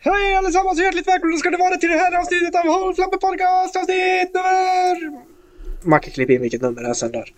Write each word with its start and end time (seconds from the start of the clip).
Hej 0.00 0.34
allesammans 0.34 0.78
och 0.78 0.84
hjärtligt 0.84 1.08
välkomna 1.08 1.36
ska 1.36 1.50
det 1.50 1.56
vara 1.56 1.76
till 1.76 1.88
det 1.88 1.98
här 1.98 2.18
avsnittet 2.18 2.54
av 2.54 2.66
Håll 2.66 2.94
Flamme 2.94 3.16
Podcast 3.20 3.76
avsnitt 3.76 4.34
nummer... 4.34 5.22
Macke 5.82 6.10
klipp 6.10 6.30
in 6.30 6.40
vilket 6.40 6.62
nummer 6.62 6.82
det 6.82 6.88
är 6.88 6.94
sen 6.94 7.12
där. 7.12 7.32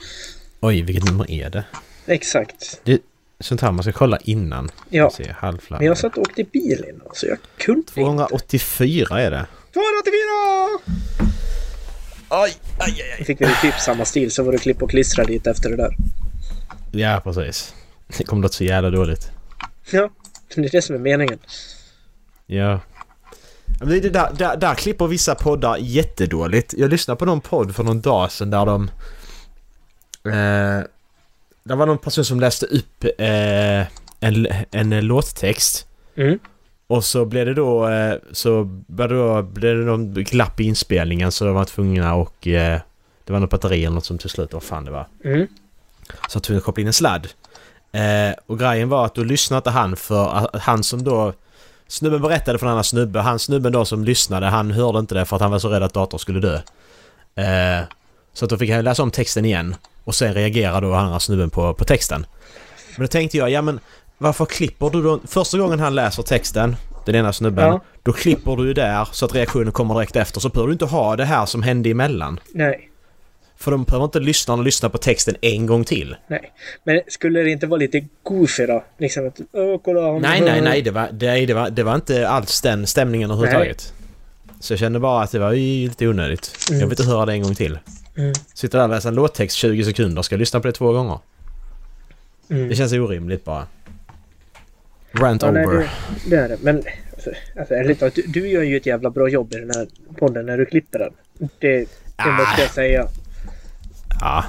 Oj, 0.61 0.83
vilket 0.83 1.05
nummer 1.05 1.31
är 1.31 1.51
det? 1.51 1.65
Exakt. 2.07 2.81
det 2.85 3.01
sånt 3.41 3.61
här 3.61 3.73
man 3.73 3.83
ska 3.83 3.93
kolla 3.93 4.19
innan. 4.25 4.71
Ja. 4.89 5.11
Se. 5.11 5.35
Men 5.69 5.87
jag 5.87 5.99
satt 5.99 6.17
och 6.17 6.23
åkte 6.23 6.45
bil 6.45 6.85
innan 6.89 7.09
så 7.13 7.27
jag 7.27 7.39
kunde 7.57 7.81
inte. 7.81 7.93
284 7.95 9.21
är 9.21 9.31
det. 9.31 9.47
284! 9.73 11.01
Oj, 12.31 12.55
aj, 12.79 13.03
aj, 13.03 13.17
Då 13.19 13.25
fick 13.25 13.41
vi 13.41 13.47
typ 13.63 13.75
samma 13.75 14.05
stil 14.05 14.31
så 14.31 14.43
var 14.43 14.53
det 14.53 14.59
klipp 14.59 14.83
och 14.83 14.91
klistra 14.91 15.25
dit 15.25 15.47
efter 15.47 15.71
det 15.71 15.77
där. 15.77 15.97
Ja, 16.93 17.21
precis. 17.25 17.75
Det 18.19 18.25
kommer 18.25 18.43
låta 18.43 18.55
så 18.55 18.65
jävla 18.65 18.91
dåligt. 18.91 19.31
Ja, 19.91 20.11
det 20.55 20.61
är 20.61 20.71
det 20.71 20.83
som 20.83 20.95
är 20.95 20.99
meningen. 20.99 21.39
Ja. 22.51 22.81
Men 23.81 23.89
det, 23.89 24.01
det 24.01 24.11
där, 24.11 24.33
där, 24.33 24.57
där 24.57 24.75
klipper 24.75 25.07
vissa 25.07 25.35
poddar 25.35 25.77
jättedåligt. 25.81 26.75
Jag 26.77 26.91
lyssnade 26.91 27.19
på 27.19 27.25
någon 27.25 27.41
podd 27.41 27.75
för 27.77 27.85
någon 27.85 28.01
dag 28.01 28.33
sedan 28.33 28.51
där 28.51 28.67
de... 28.67 28.91
Eh, 30.25 30.85
det 31.65 31.75
var 31.75 31.87
någon 31.87 31.99
person 31.99 32.25
som 32.25 32.41
läste 32.41 32.67
upp 32.67 33.05
eh, 33.19 33.87
en, 34.21 34.47
en 34.71 35.07
låttext. 35.07 35.87
Mm. 36.17 36.39
Och 36.87 37.05
så 37.05 37.25
blev 37.25 37.47
det 37.47 37.55
då... 37.55 37.89
Eh, 37.89 38.15
så 38.33 38.83
då, 38.87 39.43
blev 39.43 39.77
det 39.77 39.85
någon 39.85 40.15
glapp 40.15 40.61
i 40.61 40.65
inspelningen 40.65 41.33
så 41.33 41.45
de 41.45 41.55
var 41.55 41.65
tvungna 41.65 42.15
och... 42.15 42.47
Eh, 42.47 42.81
det 43.25 43.33
var 43.33 43.41
något 43.41 43.51
batteri 43.51 43.85
eller 43.85 43.95
något 43.95 44.05
som 44.05 44.19
till 44.19 44.31
slut, 44.31 44.53
vad 44.53 44.63
fan 44.63 44.85
det 44.85 44.91
var. 44.91 45.07
Mm. 45.25 45.47
Så 46.29 46.37
jag 46.37 46.43
tvungen 46.43 46.59
att 46.59 46.65
koppla 46.65 46.81
in 46.81 46.87
en 46.87 46.93
sladd. 46.93 47.29
Eh, 47.93 48.35
och 48.47 48.59
grejen 48.59 48.89
var 48.89 49.07
att 49.07 49.15
då 49.15 49.23
lyssnade 49.23 49.59
inte 49.59 49.71
han 49.71 49.97
för 49.97 50.29
att 50.29 50.63
han 50.63 50.83
som 50.83 51.05
då... 51.05 51.33
Snubben 51.91 52.23
berättade 52.23 52.59
för 52.59 52.67
en 52.67 52.73
annan 52.73 52.85
snubbe. 52.85 53.21
Han 53.21 53.39
snubben 53.39 53.73
då 53.73 53.85
som 53.85 54.05
lyssnade, 54.05 54.47
han 54.47 54.71
hörde 54.71 54.99
inte 54.99 55.15
det 55.15 55.25
för 55.25 55.37
att 55.37 55.43
han 55.43 55.51
var 55.51 55.59
så 55.59 55.69
rädd 55.69 55.83
att 55.83 55.95
datorn 55.95 56.19
skulle 56.19 56.41
dö. 56.41 56.55
Eh, 57.35 57.85
så 58.33 58.45
att 58.45 58.51
då 58.51 58.57
fick 58.59 58.71
han 58.71 58.85
läsa 58.85 59.03
om 59.03 59.11
texten 59.11 59.45
igen. 59.45 59.75
Och 60.05 60.15
sen 60.15 60.35
reagerade 60.35 60.87
då 60.87 60.95
andra 60.95 61.21
snubben 61.21 61.51
på, 61.51 61.75
på 61.75 61.85
texten. 61.85 62.27
Men 62.97 63.07
då 63.07 63.09
tänkte 63.09 63.37
jag, 63.37 63.51
ja 63.51 63.63
men 63.63 63.81
varför 64.19 64.45
klipper 64.45 64.91
du 64.91 65.03
då... 65.03 65.21
Första 65.27 65.59
gången 65.59 65.81
han 65.81 65.95
läser 65.95 66.23
texten, 66.23 66.77
den 67.07 67.15
ena 67.15 67.33
snubben, 67.33 67.67
Ja. 67.69 67.81
då 68.03 68.13
klipper 68.13 68.57
du 68.57 68.67
ju 68.67 68.75
där 68.75 69.09
så 69.13 69.25
att 69.27 69.35
reaktionen 69.35 69.73
kommer 69.73 69.95
direkt 69.95 70.17
efter. 70.17 70.41
Så 70.41 70.49
behöver 70.49 70.67
du 70.67 70.73
inte 70.73 70.85
ha 70.85 71.17
det 71.17 71.25
här 71.25 71.47
som 71.47 71.63
hände 71.63 71.91
emellan. 71.91 72.41
Nej, 72.55 72.90
För 73.61 73.71
de 73.71 73.85
behöver 73.85 74.05
inte 74.05 74.21
lyssna 74.21 74.55
och 74.55 74.65
lyssna 74.65 74.89
på 74.91 74.99
texten 74.99 75.35
en 75.41 75.67
gång 75.67 75.85
till. 75.85 76.17
nej. 76.27 76.53
Men 76.85 77.01
skulle 77.09 77.43
det 77.43 77.51
inte 77.51 77.67
vara 77.67 77.79
lite 77.79 78.05
goofy 78.23 78.67
då? 78.67 78.85
Liksom 78.99 79.29
att... 79.29 79.41
Åh, 79.53 79.81
kolla 79.85 80.13
han... 80.13 80.23
Nej, 80.23 80.41
nej, 80.41 80.61
nej. 80.61 80.83
Det 80.83 80.91
var, 80.91 81.09
det, 81.13 81.47
det, 81.47 81.55
var, 81.55 81.71
det 81.71 81.83
var 81.83 81.95
inte 81.95 82.29
alls 82.29 82.61
den 82.61 82.87
stämningen 82.87 83.31
överhuvudtaget. 83.31 83.93
Så 84.61 84.73
jag 84.73 84.81
kände 84.81 84.99
bara 85.01 85.23
att 85.23 85.33
det 85.33 85.39
var 85.39 85.53
lite 85.53 86.09
onödigt. 86.09 86.57
Mm. 86.71 86.81
Jag 86.81 86.87
vill 86.87 86.93
inte 87.01 87.13
höra 87.13 87.27
det 87.27 87.33
en 87.33 87.43
gång 87.43 87.55
till. 87.55 87.79
Mm. 88.17 88.33
Sitter 88.55 88.79
där 88.79 88.85
och 88.85 88.91
läser 88.91 89.09
en 89.09 89.15
låttext 89.15 89.57
20 89.57 89.85
sekunder. 89.85 90.23
Ska 90.23 90.35
jag 90.35 90.39
lyssna 90.41 90.61
på 90.61 90.67
det 90.67 90.73
två 90.73 90.93
gånger? 90.93 91.19
Mm. 92.51 92.69
Det 92.69 92.75
känns 92.75 92.93
orimligt 92.93 93.45
bara. 93.45 93.67
Rant 95.13 95.43
Ja, 95.43 95.51
nej, 95.51 95.67
over. 95.67 95.77
det, 95.79 95.91
det 96.31 96.37
är 96.37 96.49
det. 96.49 96.57
Men 96.63 96.77
alltså, 97.13 97.31
alltså, 97.59 97.75
ärligt 97.75 97.99
talat, 97.99 98.15
du, 98.15 98.23
du 98.27 98.49
gör 98.49 98.63
ju 98.63 98.77
ett 98.77 98.87
jävla 98.87 99.11
bra 99.11 99.29
jobb 99.29 99.53
i 99.55 99.57
den 99.57 99.71
här 99.71 99.87
podden 100.19 100.47
när 100.47 100.59
du 100.59 100.67
klipper 100.67 100.99
den. 100.99 101.13
Det, 101.59 101.79
det 101.79 101.87
Ah. 102.17 102.31
måste 102.31 102.63
jag 102.63 102.71
säga. 102.71 103.09
Ja. 104.21 104.45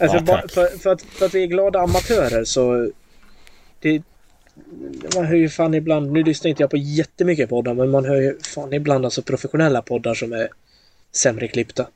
Alltså, 0.00 0.16
Ja, 0.26 0.42
för, 0.48 0.78
för, 0.78 0.92
att, 0.92 1.02
för 1.02 1.26
att 1.26 1.34
vi 1.34 1.42
är 1.42 1.46
glada 1.46 1.80
amatörer 1.80 2.44
så... 2.44 2.90
Det, 3.80 4.02
man 5.14 5.24
hör 5.26 5.34
ju 5.34 5.48
fan 5.48 5.74
ibland, 5.74 6.12
nu 6.12 6.22
lyssnar 6.22 6.48
inte 6.48 6.62
jag 6.62 6.70
på 6.70 6.76
jättemycket 6.76 7.48
poddar, 7.48 7.74
men 7.74 7.90
man 7.90 8.04
hör 8.04 8.16
ju 8.16 8.38
fan 8.54 8.72
ibland 8.72 9.04
alltså 9.04 9.22
professionella 9.22 9.82
poddar 9.82 10.14
som 10.14 10.32
är 10.32 10.48
sämre 11.12 11.48
klippta. 11.48 11.86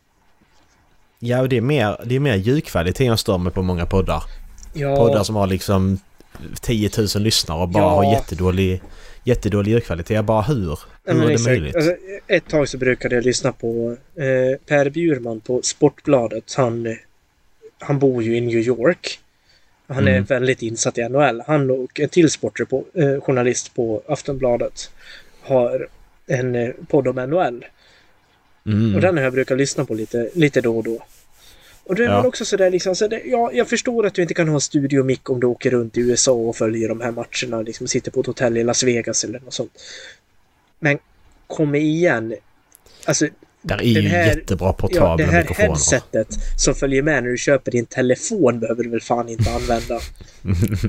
Ja, 1.18 1.40
och 1.40 1.48
det 1.48 1.56
är 1.56 1.60
mer, 1.60 1.96
det 2.04 2.14
är 2.16 2.20
mer 2.20 2.34
ljudkvalitet 2.36 3.06
jag 3.06 3.18
stör 3.18 3.38
mig 3.38 3.52
på 3.52 3.62
många 3.62 3.86
poddar. 3.86 4.22
Ja, 4.72 4.96
Poddar 4.96 5.22
som 5.22 5.36
har 5.36 5.46
liksom 5.46 5.98
10 6.60 6.90
000 6.98 7.22
lyssnare 7.22 7.60
och 7.62 7.68
bara 7.68 7.82
Ja. 7.82 7.88
har 7.90 8.12
jättedålig, 8.12 8.82
jättedålig 9.24 9.70
ljudkvalitet. 9.72 10.14
Jag 10.14 10.24
bara 10.24 10.42
hur? 10.42 10.68
ja, 10.70 10.76
Hur 11.04 11.14
men 11.14 11.22
är 11.22 11.26
det 11.26 11.32
exakt. 11.32 11.46
möjligt? 11.48 11.76
Alltså, 11.76 11.94
ett 12.26 12.48
tag 12.48 12.68
så 12.68 12.78
brukade 12.78 13.14
jag 13.14 13.24
lyssna 13.24 13.52
på 13.52 13.96
eh, 14.16 14.58
Per 14.66 14.90
Bjurman 14.90 15.40
på 15.40 15.62
Sportbladet. 15.62 16.54
Han, 16.56 16.86
eh, 16.86 16.92
han 17.78 17.98
bor 17.98 18.22
ju 18.22 18.36
i 18.36 18.40
New 18.40 18.58
York. 18.58 19.18
Han 19.86 20.08
är 20.08 20.12
Mm. 20.12 20.24
väldigt 20.24 20.62
insatt 20.62 20.98
i 20.98 21.02
NHL. 21.08 21.42
Han 21.46 21.70
och 21.70 22.00
en 22.00 22.08
till 22.08 22.26
sportrepo- 22.28 22.84
eh, 23.14 23.20
journalist 23.20 23.74
på 23.74 24.02
Aftonbladet 24.08 24.90
har 25.42 25.88
en 26.26 26.54
eh, 26.54 26.70
podd 26.88 27.08
om 27.08 27.16
NHL. 27.16 27.64
Mm. 28.66 28.94
Och 28.94 29.00
den 29.00 29.16
har 29.16 29.24
jag 29.24 29.32
brukat 29.32 29.58
lyssna 29.58 29.84
på 29.84 29.94
lite, 29.94 30.30
lite 30.34 30.60
då 30.60 30.76
och 30.78 30.84
då. 30.84 31.02
Och 31.90 31.96
då 31.96 32.02
är 32.02 32.06
Ja. 32.06 32.12
man 32.16 32.26
också 32.26 32.44
sådär 32.44 32.70
liksom, 32.70 32.94
så 32.96 33.08
det, 33.08 33.22
ja, 33.24 33.50
jag 33.52 33.68
förstår 33.68 34.06
att 34.06 34.14
du 34.14 34.22
inte 34.22 34.34
kan 34.34 34.48
ha 34.48 34.54
en 34.54 34.60
studiomick 34.60 35.30
om 35.30 35.40
du 35.40 35.46
åker 35.46 35.70
runt 35.70 35.96
i 35.96 36.00
USA 36.00 36.32
och 36.32 36.56
följer 36.56 36.88
de 36.88 37.00
här 37.00 37.10
matcherna, 37.10 37.62
liksom 37.62 37.88
sitter 37.88 38.10
på 38.10 38.20
ett 38.20 38.26
hotell 38.26 38.56
i 38.56 38.64
Las 38.64 38.82
Vegas 38.82 39.24
eller 39.24 39.40
något 39.40 39.54
sånt. 39.54 39.70
Men 40.80 40.98
kom 41.46 41.74
igen. 41.74 42.34
Alltså, 43.06 43.26
Där 43.62 43.78
är 43.78 43.82
ju 43.84 43.94
den 44.02 44.10
här- 44.10 44.26
jättebra 44.26 44.68
ja, 44.68 44.72
portabla 44.72 45.16
det 45.26 45.32
här 45.32 45.40
mikrofoner. 45.40 45.68
headsetet 45.68 46.28
som 46.56 46.74
följer 46.74 47.02
med 47.02 47.22
när 47.22 47.30
du 47.30 47.36
köper 47.38 47.70
din 47.72 47.86
telefon 47.86 48.60
behöver 48.60 48.82
du 48.82 48.90
väl 48.90 49.00
fan 49.00 49.28
inte 49.28 49.50
använda. 49.50 50.00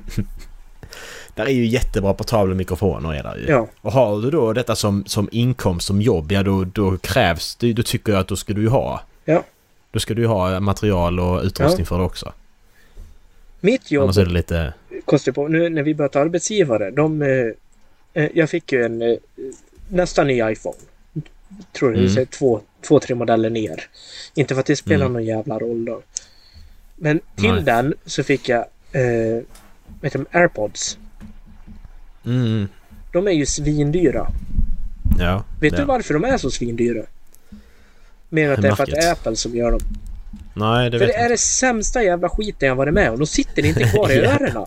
Där 1.35 1.45
är 1.45 1.50
ju 1.51 1.66
jättebra 1.66 2.13
portabla 2.13 2.56
mikrofoner 2.56 3.13
är 3.13 3.23
där 3.23 3.35
ju. 3.38 3.45
Ja, 3.47 3.67
Och 3.81 3.91
har 3.91 4.22
du 4.22 4.31
då 4.31 4.53
detta 4.53 4.75
som, 4.75 5.03
som 5.06 5.29
inkomst, 5.31 5.88
som 5.88 6.01
jobb, 6.01 6.31
ja 6.31 6.44
då, 6.44 6.63
då 6.63 6.97
krävs 6.97 7.56
det, 7.56 7.73
då 7.73 7.84
tycker 7.84 8.11
jag 8.11 8.22
att 8.22 8.28
då 8.28 8.35
ska 8.35 8.53
du 8.53 8.61
ju 8.61 8.67
ha. 8.67 9.01
Ja. 9.25 9.44
Då 9.91 10.00
ska 10.00 10.13
du 10.13 10.22
ju 10.22 10.28
ha 10.28 10.59
material 10.59 11.19
och 11.19 11.44
utrustning 11.44 11.79
Ja. 11.79 11.85
för 11.85 11.97
det 11.97 12.03
också. 12.03 12.34
mitt 13.59 13.91
jobb 13.91 14.03
Annars 14.03 14.18
är 14.18 14.25
det 14.25 14.31
lite... 14.31 14.74
kostar 15.06 15.31
på. 15.31 15.47
Nu 15.47 15.69
när 15.69 15.84
vi 15.84 15.96
börjat 15.96 16.16
arbetsgivare, 16.16 16.91
de... 16.91 17.22
Eh, 17.22 17.47
eh, 18.24 18.29
jag 18.34 18.50
fick 18.50 18.72
ju 18.72 18.84
en 18.85 19.02
eh, 19.02 19.16
nästan 19.90 20.28
ny 20.28 20.52
iPhone. 20.52 20.78
Tror 21.74 21.91
det 21.91 22.00
Mm. 22.12 22.25
två, 22.25 22.62
två, 22.88 23.00
tre 23.00 23.16
modeller 23.16 23.50
ner. 23.50 23.84
Inte 24.35 24.53
för 24.53 24.59
att 24.59 24.66
det 24.66 24.75
spelar 24.75 25.06
Mm. 25.06 25.13
någon 25.13 25.25
jävla 25.25 25.59
roll 25.59 25.85
då. 25.85 26.02
Men 26.96 27.19
till 27.35 27.52
Nej. 27.53 27.63
den 27.63 27.94
så 28.06 28.23
fick 28.23 28.50
jag 28.50 28.59
eh, 28.91 29.44
vet 30.02 30.13
du, 30.13 30.25
airpods. 30.31 30.97
Mm, 32.25 32.68
De 33.13 33.28
är 33.28 33.31
ju 33.31 33.46
svindyra. 33.46 34.28
ja. 35.19 35.44
Vet 35.62 35.73
ja. 35.73 35.79
du 35.79 35.85
varför 35.85 36.13
de 36.13 36.23
är 36.23 36.38
så 36.38 36.52
svindyra? 36.52 37.03
Mer 38.33 38.47
än 38.47 38.53
att 38.53 38.61
det 38.61 38.67
är 38.67 38.75
för 38.75 38.83
att 38.83 38.89
det 38.89 38.97
är. 38.97 39.11
Apple 39.11 39.35
som 39.35 39.55
gör 39.55 39.71
dem. 39.71 39.79
Nej, 40.53 40.89
det 40.89 40.99
För 40.99 41.05
vet 41.05 41.15
det 41.15 41.19
är 41.19 41.21
jag 41.21 41.31
det 41.31 41.37
sämsta 41.37 42.03
jävla 42.03 42.29
skiten 42.29 42.67
jag 42.69 42.75
varit 42.75 42.93
med 42.93 43.11
om. 43.11 43.17
De 43.19 43.27
sitter 43.27 43.65
inte 43.65 43.83
kvar 43.83 44.11
i 44.11 44.17
Ja. 44.23 44.31
öronen. 44.31 44.65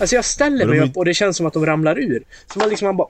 Alltså 0.00 0.16
jag 0.16 0.24
ställer 0.24 0.66
mig 0.66 0.80
upp 0.80 0.96
och 0.96 1.04
det 1.04 1.14
känns 1.14 1.36
som 1.36 1.46
att 1.46 1.52
de 1.52 1.66
ramlar 1.66 1.98
ur. 1.98 2.22
Så 2.52 2.58
man 2.58 2.68
liksom 2.68 2.86
man 2.86 2.96
bara... 2.96 3.08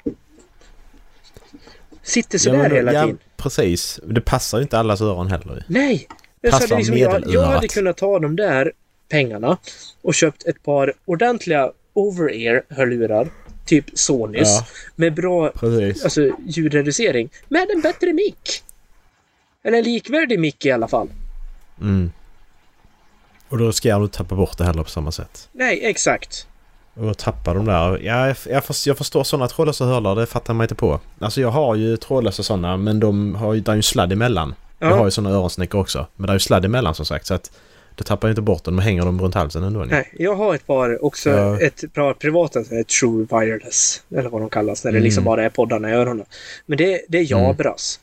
Sitter 2.02 2.34
Ja, 2.34 2.38
sådär 2.38 2.58
men- 2.58 2.70
hela 2.72 2.92
ja, 2.92 3.02
tiden. 3.02 3.18
precis. 3.36 4.00
Det 4.06 4.20
passar 4.20 4.58
ju 4.58 4.62
inte 4.62 4.78
allas 4.78 5.00
öron 5.00 5.26
heller. 5.26 5.64
Nej! 5.66 6.08
Jag, 6.40 6.52
Passar 6.52 6.76
liksom, 6.76 6.98
jag, 6.98 7.22
jag 7.26 7.42
hade 7.42 7.68
kunnat 7.68 7.96
ta 7.96 8.18
de 8.18 8.36
där 8.36 8.72
pengarna 9.08 9.56
och 10.02 10.14
köpt 10.14 10.46
ett 10.46 10.62
par 10.62 10.92
ordentliga 11.04 11.70
over-ear 11.94 12.62
hörlurar. 12.68 13.28
Typ 13.70 13.84
Sonys. 13.94 14.48
Ja. 14.48 14.66
Med 14.96 15.14
bra 15.14 15.50
Precis. 15.50 16.04
alltså, 16.04 16.30
ljudreducering. 16.46 17.28
Med 17.48 17.70
en 17.70 17.80
bättre 17.80 18.12
mick. 18.12 18.62
Eller 19.64 19.78
en 19.78 19.84
likvärdig 19.84 20.40
mick 20.40 20.66
i 20.66 20.70
alla 20.70 20.88
fall. 20.88 21.08
Mm. 21.80 22.10
Och 23.48 23.58
då 23.58 23.72
ska 23.72 23.88
jag 23.88 24.02
inte 24.04 24.16
tappa 24.16 24.34
bort 24.34 24.58
det 24.58 24.64
heller 24.64 24.82
på 24.82 24.90
samma 24.90 25.12
sätt. 25.12 25.48
Nej, 25.52 25.80
exakt. 25.84 26.46
Och 26.94 27.06
då 27.06 27.14
tappar 27.14 27.54
de 27.54 27.64
där. 27.64 27.98
Ja, 28.02 28.26
jag, 28.26 28.36
jag, 28.50 28.64
förstår, 28.64 28.90
jag 28.90 28.98
förstår 28.98 29.24
sådana 29.24 29.48
trådlösa 29.48 29.84
hörlurar, 29.84 30.16
det 30.16 30.26
fattar 30.26 30.54
man 30.54 30.64
inte 30.64 30.74
på. 30.74 31.00
Alltså 31.18 31.40
jag 31.40 31.50
har 31.50 31.74
ju 31.74 31.96
trådlösa 31.96 32.42
sådana 32.42 32.76
men 32.76 33.00
de 33.00 33.34
har 33.34 33.54
ju, 33.54 33.60
där 33.60 33.72
är 33.72 33.76
ju 33.76 33.82
sladd 33.82 34.12
emellan. 34.12 34.54
Jag 34.78 34.88
har 34.90 34.96
Ja. 34.96 35.04
ju 35.04 35.10
sådana 35.10 35.34
öronsnäckor 35.36 35.80
också. 35.80 36.06
Men 36.16 36.26
det 36.26 36.30
är 36.30 36.34
ju 36.34 36.40
sladd 36.40 36.64
emellan 36.64 36.94
som 36.94 37.06
sagt 37.06 37.26
så 37.26 37.34
att 37.34 37.50
då 37.94 38.04
tappar 38.04 38.28
jag 38.28 38.32
inte 38.32 38.42
bort 38.42 38.64
dem. 38.64 38.76
De 38.76 38.82
hänger 38.82 39.02
dem 39.04 39.20
runt 39.22 39.34
halsen 39.34 39.62
ändå. 39.62 39.84
Nej, 39.84 40.12
jag 40.18 40.34
har 40.34 40.54
ett 40.54 40.66
par 40.66 41.04
också. 41.04 41.30
Ja. 41.30 41.60
Ett 41.60 41.94
par 41.94 42.14
privata 42.14 42.64
True 43.00 43.26
Wireless. 43.30 44.02
Eller 44.16 44.28
vad 44.30 44.40
de 44.40 44.50
kallas. 44.50 44.84
När 44.84 44.92
det 44.92 44.98
Mm. 44.98 45.04
liksom 45.04 45.24
bara 45.24 45.44
är 45.44 45.48
poddarna 45.48 45.90
i 45.90 45.92
öronen. 45.92 46.26
Men 46.66 46.78
det, 46.78 47.00
det 47.08 47.18
är 47.18 47.32
Mm. 47.32 47.44
Jabras. 47.44 48.00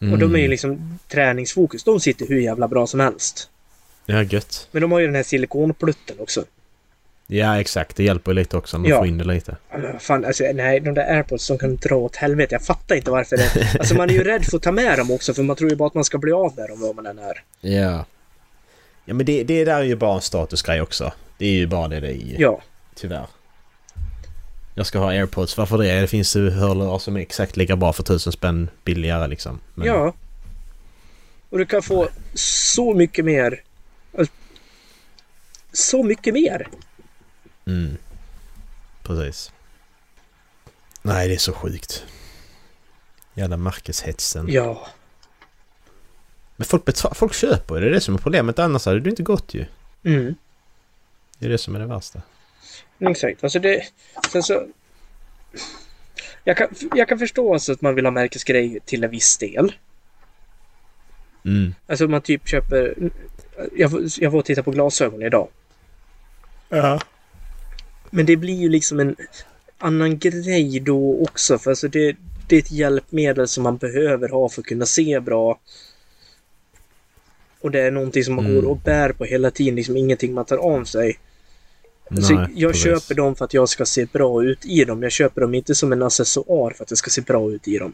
Mm. 0.00 0.12
Och 0.12 0.18
de 0.18 0.34
är 0.34 0.38
ju 0.38 0.48
liksom 0.48 0.98
träningsfokus. 1.08 1.84
De 1.84 2.00
sitter 2.00 2.26
hur 2.26 2.40
jävla 2.40 2.68
bra 2.68 2.86
som 2.86 3.00
helst. 3.00 3.48
Ja, 4.06 4.22
gött. 4.22 4.68
Men 4.72 4.82
de 4.82 4.92
har 4.92 4.98
ju 4.98 5.06
den 5.06 5.14
här 5.14 5.22
silikonplutten 5.22 6.16
också. 6.20 6.44
Ja, 7.26 7.60
exakt. 7.60 7.96
Det 7.96 8.04
hjälper 8.04 8.30
ju 8.30 8.34
lite 8.34 8.56
också 8.56 8.76
när 8.78 8.82
man 8.82 8.90
Ja. 8.90 8.98
får 8.98 9.06
in 9.06 9.18
det 9.18 9.24
lite. 9.24 9.56
Fan, 10.00 10.24
alltså, 10.24 10.44
nej, 10.54 10.80
de 10.80 10.94
där 10.94 11.14
airpods 11.16 11.44
som 11.44 11.58
kan 11.58 11.76
dra 11.76 11.94
åt 11.96 12.16
helvete. 12.16 12.54
Jag 12.54 12.62
fattar 12.62 12.94
inte 12.96 13.10
varför 13.10 13.36
det... 13.36 13.76
Alltså 13.78 13.94
man 13.94 14.10
är 14.10 14.14
ju 14.14 14.24
rädd 14.24 14.44
för 14.44 14.56
att 14.56 14.62
ta 14.62 14.72
med 14.72 14.98
dem 14.98 15.10
också 15.10 15.34
för 15.34 15.42
man 15.42 15.56
tror 15.56 15.70
ju 15.70 15.76
bara 15.76 15.86
att 15.86 15.94
man 15.94 16.04
ska 16.04 16.18
bli 16.18 16.32
av 16.32 16.52
med 16.56 16.68
dem 16.68 16.80
vad 16.80 16.96
man 16.96 17.06
än 17.06 17.18
är. 17.18 17.42
Ja. 17.60 18.04
Ja, 19.04 19.14
men 19.14 19.26
det, 19.26 19.44
det 19.44 19.64
där 19.64 19.78
är 19.78 19.82
ju 19.82 19.96
bara 19.96 20.14
en 20.14 20.20
statusgrej 20.20 20.80
också. 20.82 21.12
Det 21.38 21.46
är 21.46 21.52
ju 21.52 21.66
bara 21.66 21.88
det 21.88 22.00
det 22.00 22.08
är 22.08 22.12
ju. 22.12 22.36
Ja. 22.38 22.60
Tyvärr. 22.94 23.26
Jag 24.74 24.86
ska 24.86 24.98
ha 24.98 25.08
airpods. 25.10 25.56
Varför 25.56 25.78
det? 25.78 26.00
Det 26.00 26.06
finns 26.06 26.36
ju 26.36 26.50
hörlurar 26.50 26.98
som 26.98 27.16
är 27.16 27.20
exakt 27.20 27.56
lika 27.56 27.76
bra 27.76 27.92
för 27.92 28.02
tusen 28.02 28.32
spänn 28.32 28.70
billigare 28.84 29.28
liksom. 29.28 29.60
Men, 29.74 29.86
Ja. 29.86 30.14
Och 31.50 31.58
du 31.58 31.66
kan 31.66 31.82
få 31.82 32.08
så 32.34 32.94
mycket 32.94 33.24
mer. 33.24 33.62
Alltså, 34.18 34.34
Så 35.72 36.02
mycket 36.02 36.34
mer. 36.34 36.68
Mm. 37.66 37.96
Precis. 39.02 39.52
Nej, 41.02 41.28
det 41.28 41.34
är 41.34 41.38
så 41.38 41.52
sjukt. 41.52 42.04
Jävla 43.34 43.56
märkeshetsen. 43.56 44.46
Ja. 44.52 44.86
Men 46.62 46.66
folk, 46.66 46.84
betal- 46.84 47.14
folk 47.14 47.34
köper 47.34 47.74
ju. 47.74 47.80
Det 47.80 47.86
är 47.86 47.90
det 47.90 48.00
som 48.00 48.14
är 48.14 48.18
problemet. 48.18 48.58
Annars 48.58 48.86
hade 48.86 49.00
det 49.00 49.10
inte 49.10 49.22
gått 49.22 49.54
ju. 49.54 49.64
Mm. 50.04 50.34
Det 51.38 51.46
är 51.46 51.50
det 51.50 51.58
som 51.58 51.74
är 51.74 51.80
det 51.80 51.86
värsta. 51.86 52.22
Exakt. 52.98 53.44
Alltså 53.44 53.58
det... 53.58 53.82
Sen 54.32 54.42
så... 54.42 54.66
Jag 56.44 56.56
kan, 56.56 56.68
jag 56.94 57.08
kan 57.08 57.18
förstå 57.18 57.52
alltså 57.52 57.72
att 57.72 57.80
man 57.80 57.94
vill 57.94 58.06
ha 58.06 58.10
märkesgrejer 58.10 58.80
till 58.84 59.04
en 59.04 59.10
viss 59.10 59.38
del. 59.38 59.72
Mm. 61.44 61.74
Alltså 61.86 62.08
man 62.08 62.20
typ 62.20 62.48
köper... 62.48 62.94
Jag, 63.76 64.10
jag 64.18 64.30
var 64.30 64.38
och 64.38 64.44
tittade 64.44 64.64
på 64.64 64.70
glasögon 64.70 65.22
idag. 65.22 65.48
Ja. 66.68 67.00
Men 68.10 68.26
det 68.26 68.36
blir 68.36 68.60
ju 68.60 68.68
liksom 68.68 69.00
en 69.00 69.16
annan 69.78 70.18
grej 70.18 70.80
då 70.80 71.22
också. 71.22 71.58
För 71.58 71.70
alltså 71.70 71.88
det, 71.88 72.16
det 72.48 72.56
är 72.56 72.60
ett 72.60 72.72
hjälpmedel 72.72 73.48
som 73.48 73.62
man 73.62 73.76
behöver 73.76 74.28
ha 74.28 74.48
för 74.48 74.60
att 74.60 74.66
kunna 74.66 74.86
se 74.86 75.20
bra. 75.20 75.58
Och 77.62 77.70
det 77.70 77.80
är 77.80 77.90
någonting 77.90 78.24
som 78.24 78.34
man 78.34 78.44
Mm. 78.46 78.60
går 78.60 78.70
och 78.70 78.76
bär 78.76 79.12
på 79.12 79.24
hela 79.24 79.50
tiden. 79.50 79.74
Liksom 79.74 79.96
ingenting 79.96 80.34
man 80.34 80.44
tar 80.44 80.56
av 80.56 80.84
sig. 80.84 81.18
Nej, 82.10 82.48
jag 82.54 82.72
precis. 82.72 82.84
köper 82.84 83.14
dem 83.14 83.36
för 83.36 83.44
att 83.44 83.54
jag 83.54 83.68
ska 83.68 83.84
se 83.84 84.06
bra 84.12 84.44
ut 84.44 84.66
i 84.66 84.84
dem. 84.84 85.02
Jag 85.02 85.12
köper 85.12 85.40
dem 85.40 85.54
inte 85.54 85.74
som 85.74 85.92
en 85.92 86.02
accessoar 86.02 86.70
för 86.70 86.84
att 86.84 86.90
jag 86.90 86.98
ska 86.98 87.10
se 87.10 87.20
bra 87.20 87.50
ut 87.52 87.68
i 87.68 87.78
dem. 87.78 87.92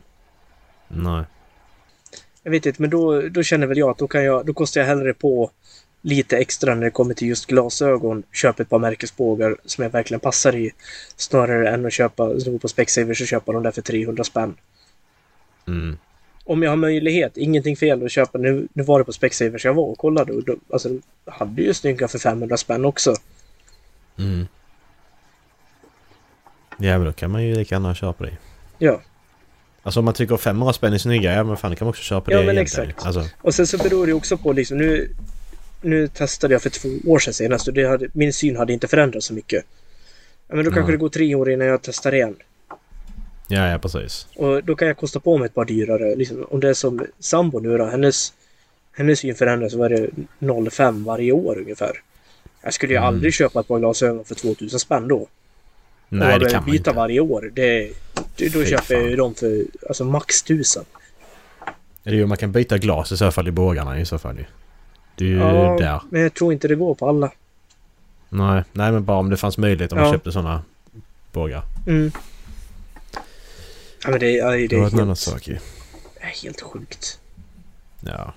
Nej. 0.89 1.25
Jag 2.43 2.51
vet 2.51 2.67
inte, 2.67 2.83
men 2.83 2.91
då, 2.91 3.23
då 3.23 3.43
känner 3.43 3.67
väl 3.67 3.79
jag 3.79 3.91
att 3.91 3.99
då, 3.99 4.09
kan 4.09 4.25
jag, 4.25 4.47
då 4.47 4.55
kostar 4.55 4.81
jag 4.81 4.89
hellre 4.89 5.15
på 5.15 5.51
lite 6.03 6.37
extra 6.39 6.75
när 6.75 6.85
det 6.85 6.91
kommer 6.91 7.15
till 7.15 7.29
just 7.29 7.47
glasögon. 7.47 8.23
Köpa 8.33 8.63
ett 8.63 8.69
par 8.69 8.79
märkesbågar 8.79 9.57
som 9.65 9.83
jag 9.85 9.91
verkligen 9.91 10.21
passar 10.21 10.57
i. 10.57 10.71
Snarare 11.17 11.71
än 11.71 11.87
att 11.87 11.93
köpa, 11.93 12.35
gå 12.35 12.59
på 12.59 12.69
Specsavers 12.69 13.21
och 13.21 13.27
köpa 13.27 13.53
dem 13.53 13.63
där 13.63 13.71
för 13.71 13.83
300 13.83 14.25
spänn. 14.25 14.55
Mm. 15.67 15.97
Om 16.49 16.63
jag 16.63 16.71
har 16.71 16.77
möjlighet, 16.77 17.37
ingenting 17.37 17.77
fel 17.77 18.05
att 18.05 18.11
köpa. 18.13 18.39
Nu, 18.39 18.69
nu 18.73 18.83
var 18.83 18.99
det 18.99 19.05
på 19.05 19.13
Specsavers 19.13 19.65
jag 19.65 19.75
var 19.75 19.85
och 19.85 19.99
kollade 19.99 20.33
och 20.33 20.45
de, 20.45 20.61
alltså, 20.73 20.89
de 20.89 21.01
hade 21.27 21.63
ju 21.63 21.75
snygga 21.75 22.09
för 22.09 22.19
500 22.19 22.57
spänn 22.57 22.85
också. 22.85 23.15
Mm. 24.19 24.47
Ja, 26.79 26.99
men 26.99 27.05
då 27.05 27.13
kan 27.13 27.31
man 27.31 27.45
ju 27.45 27.55
lika 27.55 27.75
gärna 27.75 27.95
köpa 27.95 28.25
det. 28.25 28.37
Ja. 28.79 29.01
Alltså 29.83 30.01
om 30.01 30.05
man 30.05 30.15
tycker 30.15 30.37
500 30.37 30.73
spänn 30.73 30.93
är 30.93 30.99
snygga, 30.99 31.33
ja 31.35 31.45
men 31.45 31.57
fan 31.57 31.77
kan 31.77 31.85
man 31.87 31.91
också 31.91 32.03
köpa 32.03 32.33
Ja, 32.33 32.39
det 32.39 32.47
men 32.47 32.55
egentligen. 32.57 32.91
exakt. 32.91 33.07
Alltså, 33.07 33.25
Och 33.43 33.55
sen 33.55 33.67
så 33.67 33.79
beror 33.79 34.07
det 34.07 34.13
också 34.13 34.37
på 34.37 34.53
liksom 34.53 34.79
nu... 34.79 35.11
Nu 35.83 36.09
testade 36.09 36.55
jag 36.55 36.63
för 36.63 36.71
två 36.71 36.89
år 37.07 37.19
sedan 37.19 37.35
senast 37.35 37.69
och 37.69 37.75
det 37.75 37.89
hade, 37.89 38.09
min 38.13 38.33
syn 38.33 38.57
hade 38.57 38.73
inte 38.73 38.89
förändrats 38.89 39.27
så 39.27 39.35
mycket. 39.35 39.65
Ja, 40.49 40.55
men 40.57 40.65
då 40.65 40.71
kanske 40.71 40.93
det 40.93 40.99
går 40.99 41.09
tre 41.09 41.35
år 41.35 41.51
innan 41.51 41.67
jag 41.67 41.83
testar 41.83 42.15
igen. 42.15 42.37
Ja, 43.49 43.69
ja 43.71 43.79
precis. 43.79 44.27
Och 44.37 44.65
då 44.65 44.77
kan 44.77 44.89
jag 44.89 44.97
kosta 44.97 45.21
på 45.21 45.39
mig 45.39 45.47
ett 45.47 45.55
par 45.55 45.65
dyrare. 45.65 46.17
Liksom, 46.17 46.47
om 46.51 46.61
det 46.61 46.69
är 46.69 46.75
som 46.75 47.07
sambo 47.19 47.59
nu 47.61 47.79
då. 47.79 47.85
Hennes, 47.85 48.33
hennes 48.97 49.19
syn 49.19 49.35
förändras 49.35 49.73
så 49.73 49.79
var 49.79 49.89
det 49.89 50.11
0,5 50.41 51.05
varje 51.05 51.33
år 51.33 51.59
ungefär. 51.59 51.93
Jag 52.63 52.75
skulle 52.75 52.93
ju 52.93 52.97
Mm. 52.97 53.09
aldrig 53.09 53.35
köpa 53.35 53.61
ett 53.61 53.69
par 53.69 53.79
glasögon 53.79 54.25
för 54.25 54.35
2000 54.35 54.79
spänn 54.81 55.09
då. 55.09 55.27
Nej, 56.09 56.33
och 56.35 56.39
det 56.41 56.45
jag 56.45 56.53
kan 56.53 56.63
man 56.63 56.71
byta 56.71 56.91
inte. 56.91 56.93
varje 57.01 57.21
år. 57.21 57.51
Det, 57.55 57.91
det, 58.37 58.49
då 58.49 58.59
Fy 58.61 58.67
köper 58.67 58.95
jag 58.95 59.03
fan. 59.03 59.11
ju 59.11 59.17
dem 59.17 59.35
för 59.35 59.65
alltså, 59.89 60.05
max 60.05 60.43
1000. 60.43 60.85
Det 62.03 62.11
är 62.11 62.15
ju 62.15 62.27
man 62.27 62.37
kan 62.39 62.53
byta 62.53 62.79
glas 62.79 63.13
i 63.13 63.17
så 63.17 63.31
fall 63.31 63.49
i 63.49 63.51
bågarna 63.51 64.01
i 64.01 64.05
så 64.05 64.19
fall 64.19 64.39
ju. 64.39 64.45
Det 65.17 65.25
är 65.25 65.29
ju 65.29 65.37
Ja, 65.39 65.77
där. 65.79 66.01
men 66.11 66.23
jag 66.23 66.35
tror 66.35 66.53
inte 66.53 66.69
det 66.69 66.75
går 66.75 66.95
på 66.95 67.09
alla. 67.09 67.31
Nej, 68.29 68.63
nej 68.73 68.93
men 68.93 69.05
bara 69.05 69.17
om 69.19 69.31
det 69.31 69.37
fanns 69.37 69.59
möjlighet 69.59 69.93
om 69.93 69.99
man 69.99 70.07
Ja. 70.07 70.13
köpte 70.13 70.33
sådana 70.33 70.63
bågar. 71.33 71.63
Mm. 71.87 72.13
Ja, 74.05 74.11
men 74.11 74.21
det, 74.21 74.31
ja, 74.31 74.51
det, 74.51 74.67
Det 74.67 74.77
är 74.77 74.79
en 74.81 74.85
annan 74.87 75.07
helt, 75.07 75.19
sak 75.19 75.49
ju. 75.49 75.59
det 76.19 76.21
är 76.23 76.43
helt 76.43 76.61
sjukt. 76.61 77.21
Ja. 78.01 78.35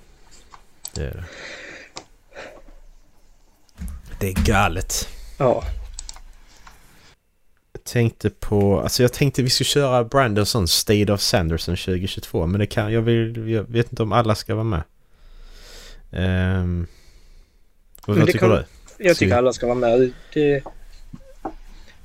Det 0.94 1.02
är 1.02 1.10
det. 1.14 1.24
Det 4.20 4.28
är 4.28 4.44
galet. 4.46 5.08
Ja. 5.38 5.64
Jag 7.72 7.84
tänkte 7.84 8.30
på... 8.30 8.80
Alltså 8.80 9.02
jag 9.02 9.12
tänkte 9.12 9.42
vi 9.42 9.50
skulle 9.50 9.64
köra 9.66 10.04
Brandon 10.04 10.46
sån 10.46 10.68
State 10.68 11.12
of 11.12 11.20
Sanderson 11.20 11.76
2022. 11.76 12.46
Men 12.46 12.60
det 12.60 12.66
kan... 12.66 12.92
Jag, 12.92 13.02
vill, 13.02 13.48
jag 13.50 13.62
vet 13.62 13.92
inte 13.92 14.02
om 14.02 14.12
alla 14.12 14.34
ska 14.34 14.54
vara 14.54 14.64
med. 14.64 14.82
Um, 16.10 16.86
vad 18.06 18.26
tycker 18.26 18.38
kan- 18.38 18.50
du? 18.50 18.64
Jag 18.98 19.16
tycker 19.16 19.36
alla 19.36 19.52
ska 19.52 19.66
vara 19.66 19.78
med. 19.78 20.12
Det... 20.34 20.62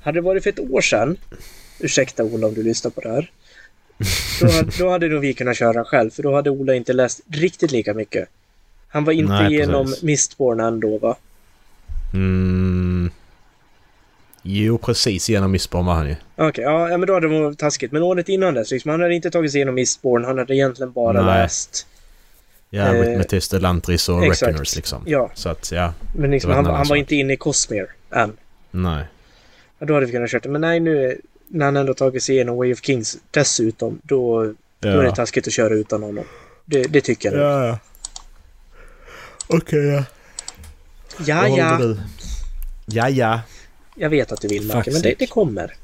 Hade 0.02 0.18
det 0.18 0.22
varit 0.22 0.42
för 0.42 0.50
ett 0.50 0.58
år 0.70 0.80
sedan, 0.80 1.16
ursäkta 1.78 2.24
Ola 2.24 2.46
om 2.46 2.54
du 2.54 2.62
lyssnar 2.62 2.90
på 2.90 3.00
det 3.00 3.08
här, 3.08 3.30
då 4.40 4.48
då 4.78 4.90
hade 4.90 5.08
nog 5.08 5.20
vi 5.20 5.34
kunnat 5.34 5.56
köra 5.56 5.84
själv 5.84 6.10
för 6.10 6.22
då 6.22 6.34
hade 6.34 6.50
Ola 6.50 6.74
inte 6.74 6.92
läst 6.92 7.20
riktigt 7.30 7.70
lika 7.70 7.94
mycket. 7.94 8.28
Han 8.88 9.04
var 9.04 9.12
inte 9.12 9.32
Nej, 9.32 9.54
igenom 9.54 9.86
precis. 9.86 10.02
Mistborn 10.02 10.60
ändå 10.60 10.98
va? 10.98 11.16
Mm, 12.14 13.10
jo, 14.42 14.78
precis 14.78 15.28
genom 15.28 15.50
Missborn 15.50 15.86
var 15.86 15.94
han 15.94 16.08
ju. 16.08 16.16
Okej, 16.36 16.64
ja, 16.64 16.88
ja 16.88 16.96
men 16.98 17.06
då 17.06 17.14
hade 17.14 17.28
det 17.28 17.40
varit 17.40 17.58
taskigt. 17.58 17.92
Men 17.92 18.02
året 18.02 18.28
innan 18.28 18.54
dess, 18.54 18.70
liksom, 18.70 18.90
han 18.90 19.00
hade 19.00 19.14
inte 19.14 19.30
tagit 19.30 19.52
sig 19.52 19.58
igenom 19.58 19.74
Mistborn, 19.74 20.24
han 20.24 20.38
hade 20.38 20.54
egentligen 20.54 20.92
bara 20.92 21.22
Nej. 21.22 21.42
läst... 21.42 21.86
Ja, 22.70 22.94
Eh, 22.94 23.18
Metist, 23.18 23.52
och 23.52 24.24
exakt. 24.24 24.42
Reckoners 24.42 24.76
liksom. 24.76 25.02
Ja, 25.06 25.30
Så 25.34 25.48
att 25.48 25.72
ja, 25.72 25.92
men 26.16 26.30
liksom, 26.30 26.50
han, 26.50 26.66
han 26.66 26.86
var 26.88 26.96
inte 26.96 27.14
inne 27.14 27.32
i 27.32 27.36
Cosmere 27.36 27.86
än. 28.10 28.32
nej. 28.70 29.04
Ja, 29.78 29.86
då 29.86 29.94
hade 29.94 30.06
vi 30.06 30.12
kunnat 30.12 30.30
köra 30.30 30.40
det. 30.40 30.48
Men 30.48 30.60
nej, 30.60 30.80
nu 30.80 31.20
när 31.48 31.64
han 31.64 31.76
ändå 31.76 31.94
tagit 31.94 32.22
sig 32.22 32.34
igenom 32.34 32.56
Way 32.56 32.72
of 32.72 32.80
Kings 32.82 33.18
dessutom, 33.30 34.00
då, 34.02 34.54
då 34.80 34.88
är 34.88 35.02
det 35.02 35.14
taskigt 35.14 35.46
att 35.46 35.52
köra 35.52 35.74
utan 35.74 36.02
honom. 36.02 36.24
Det, 36.64 36.82
det 36.82 37.00
tycker 37.00 37.32
jag. 37.32 37.40
Ja, 37.40 37.66
ja. 37.66 37.78
Okej, 39.48 39.86
ja. 39.88 40.04
ja. 41.26 41.48
Ja. 41.48 41.94
Ja, 42.86 43.08
ja. 43.08 43.40
Jag 43.94 44.10
vet 44.10 44.32
att 44.32 44.40
du 44.40 44.48
vill, 44.48 44.66
Macke, 44.66 44.90
men 44.90 45.02
det, 45.02 45.14
det 45.18 45.26
kommer. 45.26 45.74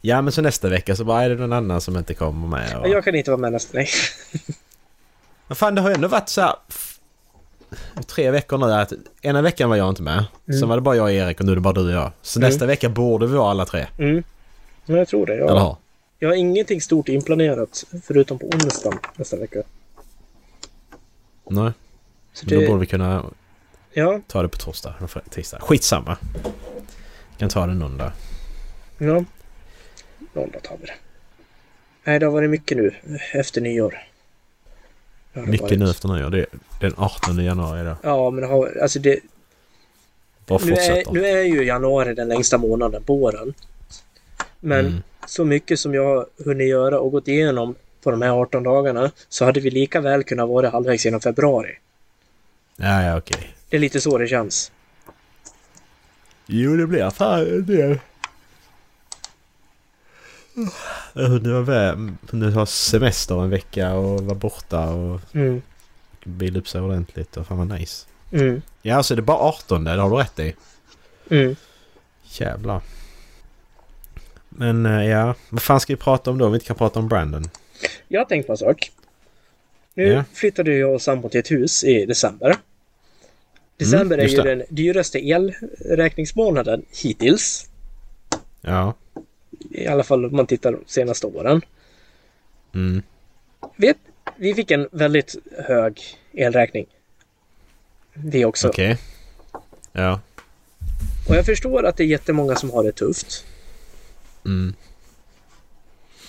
Ja, 0.00 0.22
men 0.22 0.32
så 0.32 0.42
nästa 0.42 0.68
vecka 0.68 0.96
så 0.96 1.04
bara 1.04 1.22
är 1.22 1.28
det 1.28 1.34
någon 1.34 1.52
annan 1.52 1.80
som 1.80 1.96
inte 1.96 2.14
kommer 2.14 2.48
med. 2.48 2.68
Ja. 2.72 2.78
Och... 2.78 2.88
Jag 2.88 3.04
kan 3.04 3.14
inte 3.14 3.30
vara 3.30 3.40
med 3.40 3.52
nästa... 3.52 3.78
Nej. 3.78 3.88
Men 5.48 5.56
fan, 5.56 5.74
det 5.74 5.80
har 5.80 5.88
ju 5.88 5.94
ändå 5.94 6.08
varit 6.08 6.28
så 6.28 6.40
här... 6.40 6.54
Tre 8.06 8.30
veckor 8.30 8.58
nu. 8.58 8.72
Att 8.72 8.92
ena 9.22 9.42
veckan 9.42 9.68
var 9.68 9.76
jag 9.76 9.88
inte 9.88 10.02
med. 10.02 10.24
Mm. 10.48 10.60
Sen 10.60 10.68
var 10.68 10.76
det 10.76 10.80
bara 10.82 10.96
jag 10.96 11.04
och 11.04 11.10
Erik 11.10 11.40
och 11.40 11.46
nu 11.46 11.52
är 11.52 11.56
det 11.56 11.60
bara 11.60 11.74
du 11.74 11.86
och 11.86 11.92
jag. 11.92 12.12
Så 12.22 12.38
Mm. 12.38 12.48
nästa 12.48 12.66
vecka 12.66 12.88
borde 12.88 13.26
vi 13.26 13.36
vara 13.36 13.50
alla 13.50 13.64
tre. 13.64 13.86
Mm. 13.98 14.22
Men 14.86 14.96
jag 14.98 15.08
tror 15.08 15.26
det. 15.26 15.36
Jag, 15.36 15.76
jag 16.18 16.28
har 16.28 16.34
ingenting 16.34 16.80
stort 16.80 17.08
inplanerat 17.08 17.84
förutom 18.04 18.38
på 18.38 18.46
onsdagen 18.46 18.98
nästa 19.16 19.36
vecka. 19.36 19.62
Nej. 21.50 21.72
Så 22.32 22.46
Men 22.46 22.54
Då 22.54 22.60
det, 22.60 22.66
borde 22.66 22.80
vi 22.80 22.86
kunna 22.86 23.24
ja, 23.92 24.20
ta 24.26 24.42
det 24.42 24.48
på 24.48 24.56
torsdag 24.56 24.94
tisdag. 25.30 25.58
Skitsamma. 25.60 26.16
Vi 27.30 27.38
kan 27.38 27.48
ta 27.48 27.66
det 27.66 27.74
någon 27.74 27.96
dag. 27.98 28.12
ja. 28.98 29.24
Måndag 30.32 30.60
tar 30.60 30.76
vi 30.80 30.86
det. 30.86 30.94
Nej, 32.04 32.18
det 32.18 32.26
har 32.26 32.32
varit 32.32 32.50
mycket 32.50 32.76
nu 32.76 32.94
efter 33.32 33.60
nyår. 33.60 33.90
Det 35.32 35.40
det 35.40 35.46
Mycket 35.46 35.62
varit. 35.62 35.78
nu 35.78 35.90
efter 35.90 36.08
nyår. 36.08 36.30
Det 36.30 36.38
är 36.40 36.46
den 36.80 36.94
18 36.96 37.44
januari 37.44 37.84
då. 37.84 37.96
Ja, 38.02 38.30
men 38.30 38.40
det 38.40 38.46
har, 38.46 38.78
alltså 38.82 38.98
det, 38.98 39.20
Bara 40.46 40.58
nu, 40.64 40.72
är, 40.72 41.12
nu 41.12 41.26
är 41.26 41.42
ju 41.42 41.64
januari 41.64 42.14
den 42.14 42.28
längsta 42.28 42.58
månaden 42.58 43.02
på 43.02 43.14
åren. 43.14 43.54
Men 44.66 44.86
Mm. 44.86 45.02
så 45.26 45.44
mycket 45.44 45.80
som 45.80 45.94
jag 45.94 46.04
har 46.04 46.26
hunnit 46.44 46.68
göra 46.68 47.00
och 47.00 47.10
gått 47.12 47.28
igenom 47.28 47.74
på 48.02 48.10
de 48.10 48.22
här 48.22 48.30
18 48.30 48.62
dagarna 48.62 49.10
så 49.28 49.44
hade 49.44 49.60
vi 49.60 49.70
lika 49.70 50.00
väl 50.00 50.24
kunnat 50.24 50.48
vara 50.48 50.70
halvvägs 50.70 51.04
genom 51.04 51.20
februari. 51.20 51.78
Ja, 52.76 53.02
ja, 53.02 53.16
okej. 53.18 53.54
Det 53.70 53.76
är 53.76 53.80
lite 53.80 54.00
så 54.00 54.18
det 54.18 54.26
känns. 54.28 54.72
Jo, 56.46 56.76
det 56.76 56.86
blir 56.86 57.10
fan 57.10 57.40
en 57.40 57.66
del. 57.66 57.98
Jag 61.12 61.28
hunnit 61.28 61.66
vara 61.66 61.92
hunnit 62.30 62.54
ha 62.54 62.66
semester 62.66 63.42
en 63.42 63.50
vecka 63.50 63.92
och 63.94 64.20
vara 64.24 64.34
borta 64.34 64.88
och 64.88 65.20
Mm. 65.34 65.62
bila 66.24 66.58
upp 66.58 66.68
sig 66.68 66.80
ordentligt 66.80 67.36
och 67.36 67.46
fan 67.46 67.58
vad 67.58 67.66
nice. 67.80 68.06
Mm. 68.32 68.62
Ja, 68.82 68.96
alltså 68.96 69.14
det 69.14 69.20
är 69.20 69.22
bara 69.22 69.38
18 69.38 69.84
det 69.84 69.90
har 69.90 70.10
du 70.10 70.16
rätt 70.16 70.38
i. 70.38 70.54
Mm. 71.30 71.56
Jävlar. 72.24 72.80
Men 74.58 74.86
eh, 74.86 75.06
ja, 75.08 75.34
vad 75.50 75.62
fan 75.62 75.80
ska 75.80 75.92
vi 75.92 75.96
prata 75.96 76.30
om 76.30 76.38
då 76.38 76.46
om 76.46 76.52
vi 76.52 76.56
inte 76.56 76.66
kan 76.66 76.76
prata 76.76 76.98
om 76.98 77.08
Brandon? 77.08 77.44
Jag 78.08 78.20
har 78.20 78.24
tänkt 78.24 78.46
på 78.46 78.52
en 78.52 78.56
sak. 78.58 78.92
Nu 79.94 80.06
Ja. 80.08 80.24
flyttade 80.32 80.74
jag 80.76 80.94
och 80.94 81.02
sambon 81.02 81.30
till 81.30 81.40
ett 81.40 81.50
hus 81.50 81.84
i 81.84 82.06
december. 82.06 82.56
December 83.76 84.18
är 84.18 84.22
just 84.22 84.38
ju 84.38 84.42
det. 84.42 84.54
den 84.54 84.62
dyraste 84.68 85.18
elräkningsmånaden 85.28 86.84
hittills. 87.02 87.66
Ja. 88.60 88.94
I 89.70 89.86
alla 89.86 90.04
fall 90.04 90.24
om 90.24 90.36
man 90.36 90.46
tittar 90.46 90.72
de 90.72 90.80
senaste 90.86 91.26
åren. 91.26 91.60
Mm. 92.74 93.02
Vet, 93.76 93.96
vi 94.36 94.54
fick 94.54 94.70
en 94.70 94.88
väldigt 94.92 95.36
hög 95.58 96.00
elräkning. 96.32 96.86
Vi 98.12 98.44
också. 98.44 98.68
Okej. 98.68 98.98
Ja. 99.92 100.20
Och 101.28 101.36
jag 101.36 101.46
förstår 101.46 101.86
att 101.86 101.96
det 101.96 102.02
är 102.02 102.06
jättemånga 102.06 102.56
som 102.56 102.70
har 102.70 102.84
det 102.84 102.92
tufft. 102.92 103.44
Mm. 104.46 104.74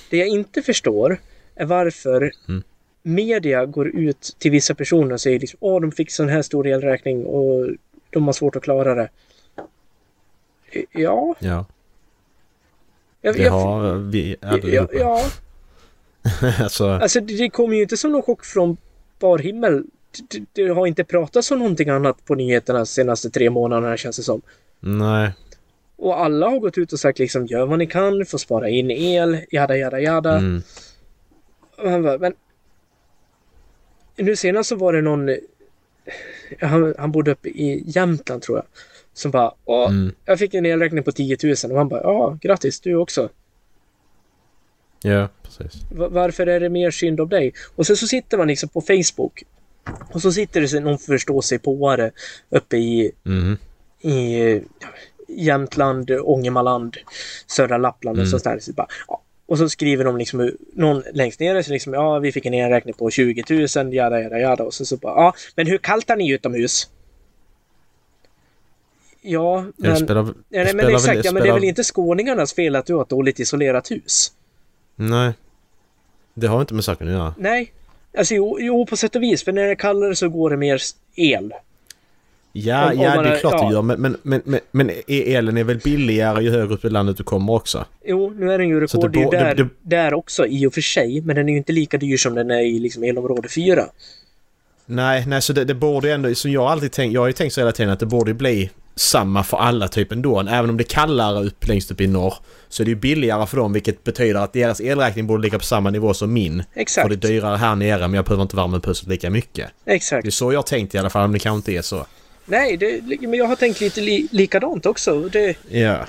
Det 0.09 0.17
jag 0.17 0.27
inte 0.27 0.61
förstår 0.61 1.17
är 1.55 1.65
varför 1.65 2.31
Mm. 2.47 2.63
media 3.03 3.65
går 3.65 3.87
ut 3.87 4.35
till 4.39 4.51
vissa 4.51 4.75
personer 4.75 5.13
och 5.13 5.21
säger 5.21 5.39
liksom 5.39 5.57
åh, 5.61 5.81
de 5.81 5.91
fick 5.91 6.11
sån 6.11 6.29
här 6.29 6.41
stor 6.41 6.67
elräkning 6.67 7.25
och 7.25 7.69
de 8.09 8.25
har 8.25 8.33
svårt 8.33 8.55
att 8.55 8.63
klara 8.63 8.95
det. 8.95 9.09
Ja, 10.91 11.35
Ja. 11.39 11.65
jag, 13.21 13.35
Det 13.35 13.41
jag, 13.41 13.51
har 13.51 13.93
vi 13.95 14.35
allihopa. 14.41 14.93
ja, 14.93 15.25
alltså, 16.63 16.87
alltså 16.89 17.19
det, 17.21 17.49
kommer 17.49 17.75
ju 17.75 17.81
inte 17.81 17.97
som 17.97 18.11
någon 18.11 18.21
chock 18.21 18.45
från 18.45 18.77
bar 19.19 19.37
himmel. 19.37 19.83
Det, 20.29 20.43
det 20.53 20.67
har 20.67 20.87
inte 20.87 21.03
pratats 21.03 21.51
om 21.51 21.59
någonting 21.59 21.89
annat 21.89 22.25
på 22.25 22.35
nyheterna 22.35 22.79
de 22.79 22.85
senaste 22.85 23.29
tre 23.29 23.49
månaderna 23.49 23.97
känns 23.97 24.17
det 24.17 24.23
som. 24.23 24.41
nej. 24.79 25.31
Och 25.97 26.19
alla 26.19 26.49
har 26.49 26.59
gått 26.59 26.77
ut 26.77 26.93
och 26.93 26.99
sagt 26.99 27.19
liksom 27.19 27.45
gör 27.45 27.65
vad 27.65 27.79
ni 27.79 27.87
kan 27.87 28.25
för 28.25 28.37
att 28.37 28.41
spara 28.41 28.69
in 28.69 28.91
el, 28.91 29.37
jada 29.51 29.77
jada 29.77 29.99
jada. 29.99 30.37
Mm. 30.37 30.61
Han 31.77 32.03
bara, 32.03 32.17
men... 32.17 32.33
Nu 34.15 34.35
senast 34.35 34.69
så 34.69 34.75
var 34.75 34.93
det 34.93 35.01
någon... 35.01 35.29
Han, 36.61 36.95
han 36.97 37.11
bodde 37.11 37.31
uppe 37.31 37.49
i 37.49 37.83
Jämtland 37.85 38.41
tror 38.41 38.57
jag. 38.57 38.65
Som 39.13 39.31
bara, 39.31 39.53
Åh, 39.65 39.89
Mm. 39.89 40.13
jag 40.25 40.39
fick 40.39 40.53
en 40.53 40.65
elräkning 40.65 41.03
på 41.03 41.11
10 41.11 41.37
000 41.43 41.55
och 41.71 41.77
han 41.77 41.87
bara, 41.89 42.01
ja, 42.03 42.37
grattis, 42.41 42.79
du 42.79 42.95
också. 42.95 43.29
Ja, 45.03 45.29
precis. 45.43 45.81
Va- 45.91 46.09
varför 46.09 46.47
är 46.47 46.59
det 46.59 46.69
mer 46.69 46.91
synd 46.91 47.19
om 47.21 47.29
dig? 47.29 47.53
Och 47.75 47.87
sen 47.87 47.95
så 47.97 48.07
sitter 48.07 48.37
man 48.37 48.47
liksom 48.47 48.69
på 48.69 48.81
Facebook. 48.81 49.43
Och 50.13 50.21
så 50.21 50.31
sitter 50.31 50.61
det 50.61 50.79
någon 50.79 50.97
förståsigpåare 50.97 52.11
uppe 52.49 52.77
i, 52.77 53.11
Mm. 53.25 53.57
i 54.01 54.61
Jämtland, 55.27 56.11
Ångermanland, 56.11 56.97
södra 57.47 57.77
Lappland 57.77 58.17
och 58.17 58.23
Mm. 58.23 58.29
sånt 58.31 58.43
där. 58.43 58.59
Så 58.59 58.73
bara, 58.73 58.87
ja. 59.07 59.21
Och 59.45 59.57
så 59.57 59.69
skriver 59.69 60.03
de 60.05 60.17
liksom, 60.17 60.51
någon 60.73 61.03
längst 61.13 61.39
ner, 61.39 61.61
så 61.61 61.71
liksom, 61.71 61.93
ja 61.93 62.19
vi 62.19 62.31
fick 62.31 62.45
en 62.45 62.53
elräkning 62.53 62.93
på 62.93 63.09
20 63.09 63.43
000, 63.75 63.93
jada 63.93 64.21
jada 64.21 64.39
jada. 64.39 64.63
Och 64.63 64.73
så, 64.73 64.85
så 64.85 64.97
bara, 64.97 65.13
ja 65.21 65.33
men 65.55 65.67
hur 65.67 65.77
kallt 65.77 66.09
är 66.09 66.15
ni 66.15 66.31
utomhus? 66.31 66.89
Ja, 69.21 69.65
men... 69.77 69.89
det 69.91 69.95
spelar, 69.97 70.21
ja, 70.21 70.25
det 70.25 70.33
nej, 70.49 70.65
men 70.65 70.69
spelar 70.85 70.91
exakt, 70.91 71.25
ja, 71.25 71.31
men 71.31 71.33
det 71.33 71.39
är 71.39 71.41
spelar- 71.41 71.53
väl 71.53 71.63
inte 71.63 71.83
skåningarnas 71.83 72.53
fel 72.53 72.75
att 72.75 72.85
du 72.85 72.93
har 72.93 73.01
ett 73.01 73.09
dåligt 73.09 73.39
isolerat 73.39 73.91
hus? 73.91 74.31
Nej. 74.95 75.33
Det 76.33 76.47
har 76.47 76.61
inte 76.61 76.73
med 76.73 76.83
saken 76.83 77.07
att 77.07 77.13
göra. 77.13 77.33
Nej. 77.37 77.73
Alltså 78.17 78.33
jo, 78.35 78.57
jo, 78.59 78.85
på 78.85 78.97
sätt 78.97 79.15
och 79.15 79.23
vis. 79.23 79.43
För 79.43 79.51
när 79.51 79.63
det 79.63 79.71
är 79.71 79.75
kallare 79.75 80.15
så 80.15 80.29
går 80.29 80.49
det 80.49 80.57
mer 80.57 80.81
el. 81.15 81.53
Ja, 82.53 82.85
Om- 82.91 82.91
om 82.97 83.03
ja 83.03 83.15
man 83.15 83.23
det 83.23 83.29
är 83.29 83.33
är- 83.35 83.39
klart 83.39 83.53
ja. 83.57 83.67
det 83.67 83.73
gör. 83.73 83.81
Men, 83.81 84.01
men, 84.01 84.17
men, 84.23 84.41
men, 84.45 84.59
men 84.71 84.91
elen 85.07 85.57
är 85.57 85.63
väl 85.63 85.77
billigare 85.77 86.43
ju 86.43 86.51
högre 86.51 86.73
upp 86.73 86.85
i 86.85 86.89
landet 86.89 87.17
du 87.17 87.23
kommer 87.23 87.53
också? 87.53 87.85
Jo, 88.05 88.33
nu 88.39 88.51
är 88.51 88.57
den 88.57 88.69
ju 88.69 88.79
rekorddyr 88.79 89.31
där, 89.31 89.55
det- 89.55 89.69
där 89.81 90.13
också 90.13 90.45
i 90.45 90.65
och 90.67 90.73
för 90.73 90.81
sig. 90.81 91.21
Men 91.21 91.35
den 91.35 91.47
är 91.49 91.51
ju 91.51 91.57
inte 91.57 91.71
lika 91.73 91.97
dyr 91.97 92.17
som 92.17 92.35
den 92.35 92.51
är 92.51 92.61
i 92.61 92.79
liksom 92.79 93.03
elområde 93.03 93.49
4. 93.49 93.85
Nej, 94.85 95.23
nej 95.27 95.41
så 95.41 95.53
det, 95.53 95.65
det 95.65 95.73
borde 95.73 96.13
ändå, 96.13 96.35
som 96.35 96.51
jag 96.51 96.63
alltid 96.63 96.91
tänkt, 96.91 97.13
jag 97.13 97.21
har 97.21 97.27
ju 97.27 97.33
tänkt 97.33 97.53
så 97.53 97.61
hela 97.61 97.71
tiden 97.71 97.91
att 97.93 97.99
det 97.99 98.05
borde 98.05 98.33
bli 98.33 98.69
samma 98.95 99.43
för 99.43 99.57
alla 99.57 99.87
typ 99.87 100.11
ändå. 100.11 100.39
Även 100.39 100.69
om 100.69 100.77
det 100.77 100.81
är 100.83 100.89
kallare 100.95 101.45
upp 101.45 101.67
längst 101.67 101.91
upp 101.91 102.01
i 102.01 102.07
norr 102.07 102.33
så 102.69 102.83
är 102.83 102.85
det 102.85 102.89
ju 102.89 102.95
billigare 102.95 103.45
för 103.47 103.57
dem 103.57 103.73
vilket 103.73 104.03
betyder 104.03 104.39
att 104.39 104.53
deras 104.53 104.79
elräkning 104.81 105.27
borde 105.27 105.43
ligga 105.43 105.57
på 105.59 105.65
samma 105.65 105.89
nivå 105.89 106.13
som 106.13 106.33
min. 106.33 106.63
För 106.73 106.79
Exakt. 106.81 107.09
det 107.09 107.15
är 107.15 107.29
dyrare 107.29 107.55
här 107.57 107.75
nere 107.75 107.99
men 107.99 108.13
jag 108.13 108.25
behöver 108.25 108.41
inte 108.43 108.55
värma 108.55 108.77
upp 108.77 108.87
huset 108.87 109.07
lika 109.07 109.29
mycket. 109.29 109.69
Exakt. 109.85 110.23
Det 110.23 110.29
är 110.29 110.31
så 110.31 110.53
jag 110.53 110.65
tänkt 110.65 110.95
i 110.95 110.97
alla 110.97 111.09
fall, 111.09 111.25
om 111.25 111.31
det 111.31 111.39
kanske 111.39 111.55
inte 111.57 111.71
är 111.79 111.81
så. 111.81 112.05
Nej, 112.49 112.77
det, 112.77 113.01
men 113.21 113.33
jag 113.33 113.45
har 113.45 113.55
tänkt 113.55 113.81
lite 113.81 114.01
li, 114.01 114.27
likadant 114.31 114.85
också. 114.85 115.21
Det, 115.29 115.57
Ja. 115.69 116.05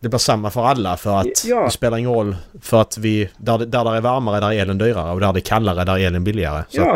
Det 0.00 0.08
blir 0.08 0.18
samma 0.18 0.50
för 0.50 0.64
alla 0.64 0.96
för 0.96 1.16
att 1.20 1.44
Ja. 1.44 1.64
det 1.64 1.70
spelar 1.70 1.98
ingen 1.98 2.10
roll 2.10 2.36
för 2.60 2.80
att 2.80 2.98
vi... 2.98 3.28
Där 3.36 3.58
där 3.58 3.84
det 3.84 3.90
är 3.96 4.00
varmare 4.00 4.40
där 4.40 4.52
är 4.52 4.58
elen 4.62 4.78
dyrare 4.78 5.12
och 5.12 5.20
där 5.20 5.32
det 5.32 5.38
är 5.38 5.40
kallare 5.40 5.84
där 5.84 5.98
är 5.98 6.06
elen 6.06 6.24
billigare. 6.24 6.64
Så 6.68 6.80
Ja. 6.80 6.92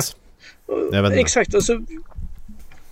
att, 1.06 1.12
exakt. 1.12 1.54
Och 1.54 1.64
så, 1.64 1.82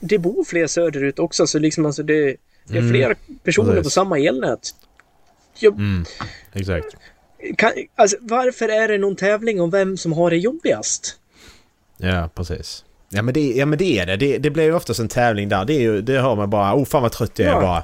det 0.00 0.18
bor 0.18 0.44
fler 0.44 0.66
söderut 0.66 1.18
också, 1.18 1.46
så 1.46 1.58
liksom 1.58 1.86
alltså 1.86 2.02
det, 2.02 2.36
det 2.64 2.74
är 2.74 2.78
Mm, 2.78 2.90
fler 2.90 3.16
personer 3.44 3.68
precis. 3.70 3.84
på 3.84 3.90
samma 3.90 4.18
elnät. 4.18 4.60
Jag, 5.58 5.74
mm, 5.74 6.04
exakt. 6.52 6.96
kan, 7.56 7.70
alltså, 7.94 8.16
varför 8.20 8.68
är 8.68 8.88
det 8.88 8.98
någon 8.98 9.16
tävling 9.16 9.60
om 9.60 9.70
vem 9.70 9.96
som 9.96 10.12
har 10.12 10.30
det 10.30 10.36
jobbigast? 10.36 11.18
Ja, 11.96 12.28
precis. 12.34 12.83
Ja 13.14 13.22
men 13.22 13.34
det, 13.34 13.40
ja, 13.52 13.66
men 13.66 13.78
det 13.78 13.98
är 13.98 14.06
det. 14.06 14.16
det. 14.16 14.38
Det 14.38 14.50
blir 14.50 14.64
ju 14.64 14.74
oftast 14.74 15.00
en 15.00 15.08
tävling 15.08 15.48
där. 15.48 15.64
Det, 15.64 15.74
är 15.74 15.80
ju, 15.80 16.00
det 16.02 16.20
hör 16.20 16.34
man 16.36 16.50
bara. 16.50 16.74
Oh 16.74 16.84
fan 16.84 17.02
vad 17.02 17.12
trött 17.12 17.38
jag 17.38 17.48
är 17.48 17.52
Ja. 17.52 17.60
bara. 17.60 17.82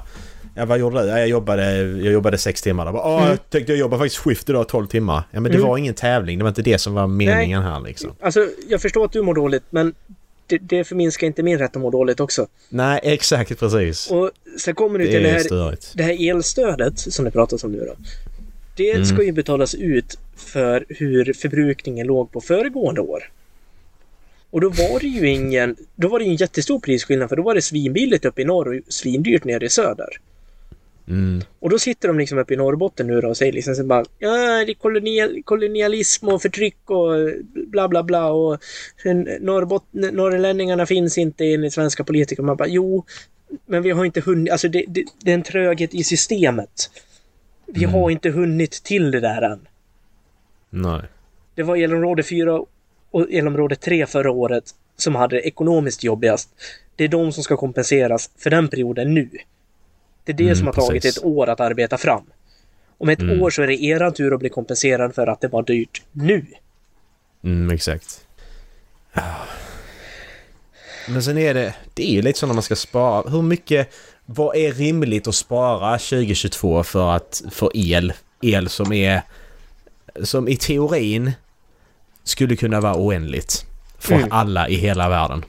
Ja, 0.55 0.65
vad 0.65 0.79
gjorde 0.79 1.01
du? 1.01 1.07
Ja, 1.07 1.19
jag, 1.19 1.27
jobbade, 1.27 1.73
jag 1.81 2.13
jobbade 2.13 2.37
sex 2.37 2.61
timmar 2.61 2.85
där. 2.85 2.91
Bara, 2.91 3.03
Åh, 3.07 3.17
Mm. 3.17 3.29
jag 3.29 3.49
tänkte 3.49 3.71
jag 3.71 3.79
jobbar 3.79 3.97
faktiskt 3.97 4.17
skift 4.17 4.49
idag 4.49 4.67
12 4.67 4.87
timmar. 4.87 5.23
Ja 5.31 5.39
men 5.39 5.51
det 5.51 5.57
Mm. 5.57 5.67
var 5.69 5.77
ingen 5.77 5.93
tävling. 5.93 6.37
Det 6.37 6.43
var 6.43 6.49
inte 6.49 6.61
det 6.61 6.77
som 6.77 6.93
var 6.93 7.07
meningen 7.07 7.61
här 7.63 7.79
liksom. 7.79 8.11
Alltså, 8.21 8.47
jag 8.69 8.81
förstår 8.81 9.05
att 9.05 9.11
du 9.11 9.21
mår 9.21 9.33
dåligt, 9.33 9.63
men 9.69 9.93
det, 10.47 10.57
det 10.57 10.83
förminskar 10.83 11.27
inte 11.27 11.43
min 11.43 11.57
rätt 11.57 11.75
att 11.75 11.81
må 11.81 11.89
dåligt 11.89 12.19
också. 12.19 12.47
Nej, 12.69 12.99
exakt 13.03 13.59
precis. 13.59 14.11
Och 14.11 14.31
sen 14.59 14.75
kommer 14.75 14.99
du 14.99 15.05
Det 15.05 15.11
till 15.11 15.23
det 15.23 15.29
är 15.29 15.33
här, 15.33 15.39
störigt. 15.39 15.91
det 15.95 16.03
här 16.03 16.29
elstödet 16.29 16.99
som 16.99 17.25
det 17.25 17.31
pratas 17.31 17.63
om 17.63 17.71
nu 17.71 17.79
då. 17.79 17.93
Det 18.77 18.91
Mm. 18.91 19.05
ska 19.05 19.23
ju 19.23 19.31
betalas 19.31 19.75
ut 19.75 20.17
för 20.35 20.85
hur 20.89 21.33
förbrukningen 21.33 22.07
låg 22.07 22.31
på 22.31 22.41
föregående 22.41 23.01
år. 23.01 23.23
Och 24.51 24.61
då 24.61 24.69
var 24.69 24.99
det 24.99 25.07
ju 25.07 25.29
ingen... 25.29 25.75
Då 25.95 26.07
var 26.07 26.19
det 26.19 26.25
ju 26.25 26.31
en 26.31 26.35
jättestor 26.35 26.79
prisskillnad 26.79 27.29
för 27.29 27.35
då 27.35 27.43
var 27.43 27.55
det 27.55 27.61
svinbilligt 27.61 28.25
uppe 28.25 28.41
i 28.41 28.45
norr 28.45 28.67
och 28.67 28.93
svindyrt 28.93 29.43
nere 29.43 29.65
i 29.65 29.69
söder. 29.69 30.07
Mm. 31.07 31.41
Och 31.59 31.69
då 31.69 31.79
sitter 31.79 32.07
de 32.07 32.19
liksom 32.19 32.37
uppe 32.37 32.53
i 32.53 32.57
Norrbotten 32.57 33.07
nu 33.07 33.21
då 33.21 33.27
och 33.27 33.37
säger 33.37 33.53
liksom 33.53 33.75
så 33.75 33.83
bara 33.83 34.05
Ja, 34.19 34.29
det 34.65 34.71
är 34.71 34.73
kolonial, 34.73 35.43
kolonialism 35.43 36.27
och 36.27 36.41
förtryck 36.41 36.89
och 36.89 37.11
bla 37.53 37.87
bla 37.87 38.03
bla 38.03 38.31
och 38.31 38.59
Norrbot, 39.39 39.83
norrlänningarna 39.91 40.85
finns 40.85 41.17
inte 41.17 41.45
enligt 41.45 41.73
svenska 41.73 42.03
politiker. 42.03 42.43
Man 42.43 42.57
bara 42.57 42.67
jo, 42.67 43.05
men 43.65 43.83
vi 43.83 43.91
har 43.91 44.05
inte 44.05 44.21
hunnit, 44.21 44.51
alltså 44.51 44.67
det, 44.67 44.85
det, 44.87 45.05
det 45.23 45.31
är 45.31 45.35
en 45.35 45.43
tröghet 45.43 45.93
i 45.93 46.03
systemet. 46.03 46.89
Vi 47.65 47.83
Mm. 47.83 47.93
har 47.93 48.09
inte 48.09 48.29
hunnit 48.29 48.71
till 48.83 49.11
det 49.11 49.19
där 49.19 49.41
än. 49.41 49.59
Nej. 50.69 51.01
Det 51.55 51.63
var 51.63 51.77
elområde 51.77 52.23
4 52.23 52.61
och 53.11 53.31
elområde 53.31 53.75
3 53.75 54.05
förra 54.05 54.31
året 54.31 54.63
som 54.97 55.15
hade 55.15 55.35
det 55.35 55.41
ekonomiskt 55.47 56.03
jobbigast. 56.03 56.49
Det 56.95 57.03
är 57.03 57.07
de 57.07 57.31
som 57.31 57.43
ska 57.43 57.57
kompenseras 57.57 58.29
för 58.37 58.49
den 58.49 58.67
perioden 58.67 59.13
nu. 59.13 59.29
Det 60.23 60.31
är 60.31 60.37
det 60.37 60.43
Mm, 60.43 60.55
som 60.55 60.65
har 60.67 60.73
tagit 60.73 61.01
precis. 61.03 61.17
ett 61.17 61.23
år 61.25 61.49
att 61.49 61.59
arbeta 61.59 61.97
fram. 61.97 62.23
Om 62.97 63.09
ett 63.09 63.19
Mm. 63.21 63.41
år 63.41 63.49
så 63.49 63.61
är 63.61 63.67
det 63.67 63.83
eran 63.83 64.13
tur 64.13 64.33
att 64.33 64.39
bli 64.39 64.49
kompenserad 64.49 65.15
för 65.15 65.27
att 65.27 65.41
det 65.41 65.47
var 65.47 65.63
dyrt 65.63 66.01
nu. 66.11 66.45
Mm, 67.43 67.71
exakt. 67.75 68.25
Ah. 69.13 69.21
Men 71.09 71.23
sen 71.23 71.37
är 71.37 71.53
det... 71.53 71.75
Det 71.93 72.03
är 72.11 72.13
ju 72.13 72.21
lite 72.21 72.39
så 72.39 72.47
när 72.47 72.53
man 72.53 72.63
ska 72.63 72.75
spara. 72.75 73.29
Hur 73.29 73.41
mycket... 73.41 73.93
Vad 74.25 74.55
är 74.55 74.71
rimligt 74.73 75.27
att 75.27 75.35
spara 75.35 75.97
2022 75.97 76.83
för 76.83 77.15
att... 77.15 77.41
För 77.51 77.71
el? 77.73 78.13
El 78.41 78.69
som 78.69 78.93
är... 78.93 79.21
Som 80.23 80.47
i 80.47 80.55
teorin 80.57 81.31
skulle 82.23 82.55
kunna 82.55 82.81
vara 82.81 82.95
oändligt. 82.97 83.65
För 83.99 84.15
Mm. 84.15 84.27
alla 84.31 84.69
i 84.69 84.75
hela 84.75 85.09
världen. 85.09 85.45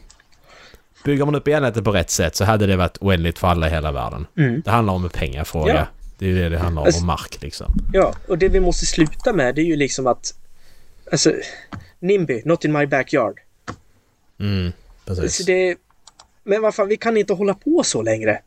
Bygger 1.04 1.24
man 1.24 1.34
upp 1.34 1.48
elnätet 1.48 1.84
på 1.84 1.92
rätt 1.92 2.10
sätt 2.10 2.36
så 2.36 2.44
hade 2.44 2.66
det 2.66 2.76
varit 2.76 2.98
oändligt 3.00 3.38
för 3.38 3.48
alla 3.48 3.66
i 3.66 3.70
hela 3.70 3.92
världen. 3.92 4.26
Mm. 4.36 4.62
Det 4.64 4.70
handlar 4.70 4.94
om 4.94 5.04
en 5.04 5.10
pengafråga. 5.10 5.74
Ja. 5.74 5.86
Det 6.18 6.30
är 6.30 6.34
det 6.34 6.48
det 6.48 6.58
handlar 6.58 6.82
om. 6.82 6.86
Alltså- 6.86 7.00
Och 7.00 7.06
mark 7.06 7.42
liksom. 7.42 7.74
Ja, 7.92 8.14
och 8.28 8.38
det 8.38 8.48
vi 8.48 8.60
måste 8.60 8.86
sluta 8.86 9.32
med 9.32 9.54
det 9.54 9.60
är 9.60 9.64
ju 9.64 9.76
liksom 9.76 10.06
att... 10.06 10.34
Alltså, 11.12 11.32
NIMBY, 12.00 12.42
not 12.44 12.64
in 12.64 12.72
my 12.72 12.86
backyard. 12.86 13.40
Mm, 14.40 14.72
precis. 15.04 15.36
Så 15.36 15.42
det, 15.42 15.76
men 16.44 16.62
vad 16.62 16.74
fan, 16.74 16.88
vi 16.88 16.96
kan 16.96 17.16
inte 17.16 17.32
hålla 17.32 17.54
på 17.54 17.82
så 17.84 18.02
längre. 18.02 18.40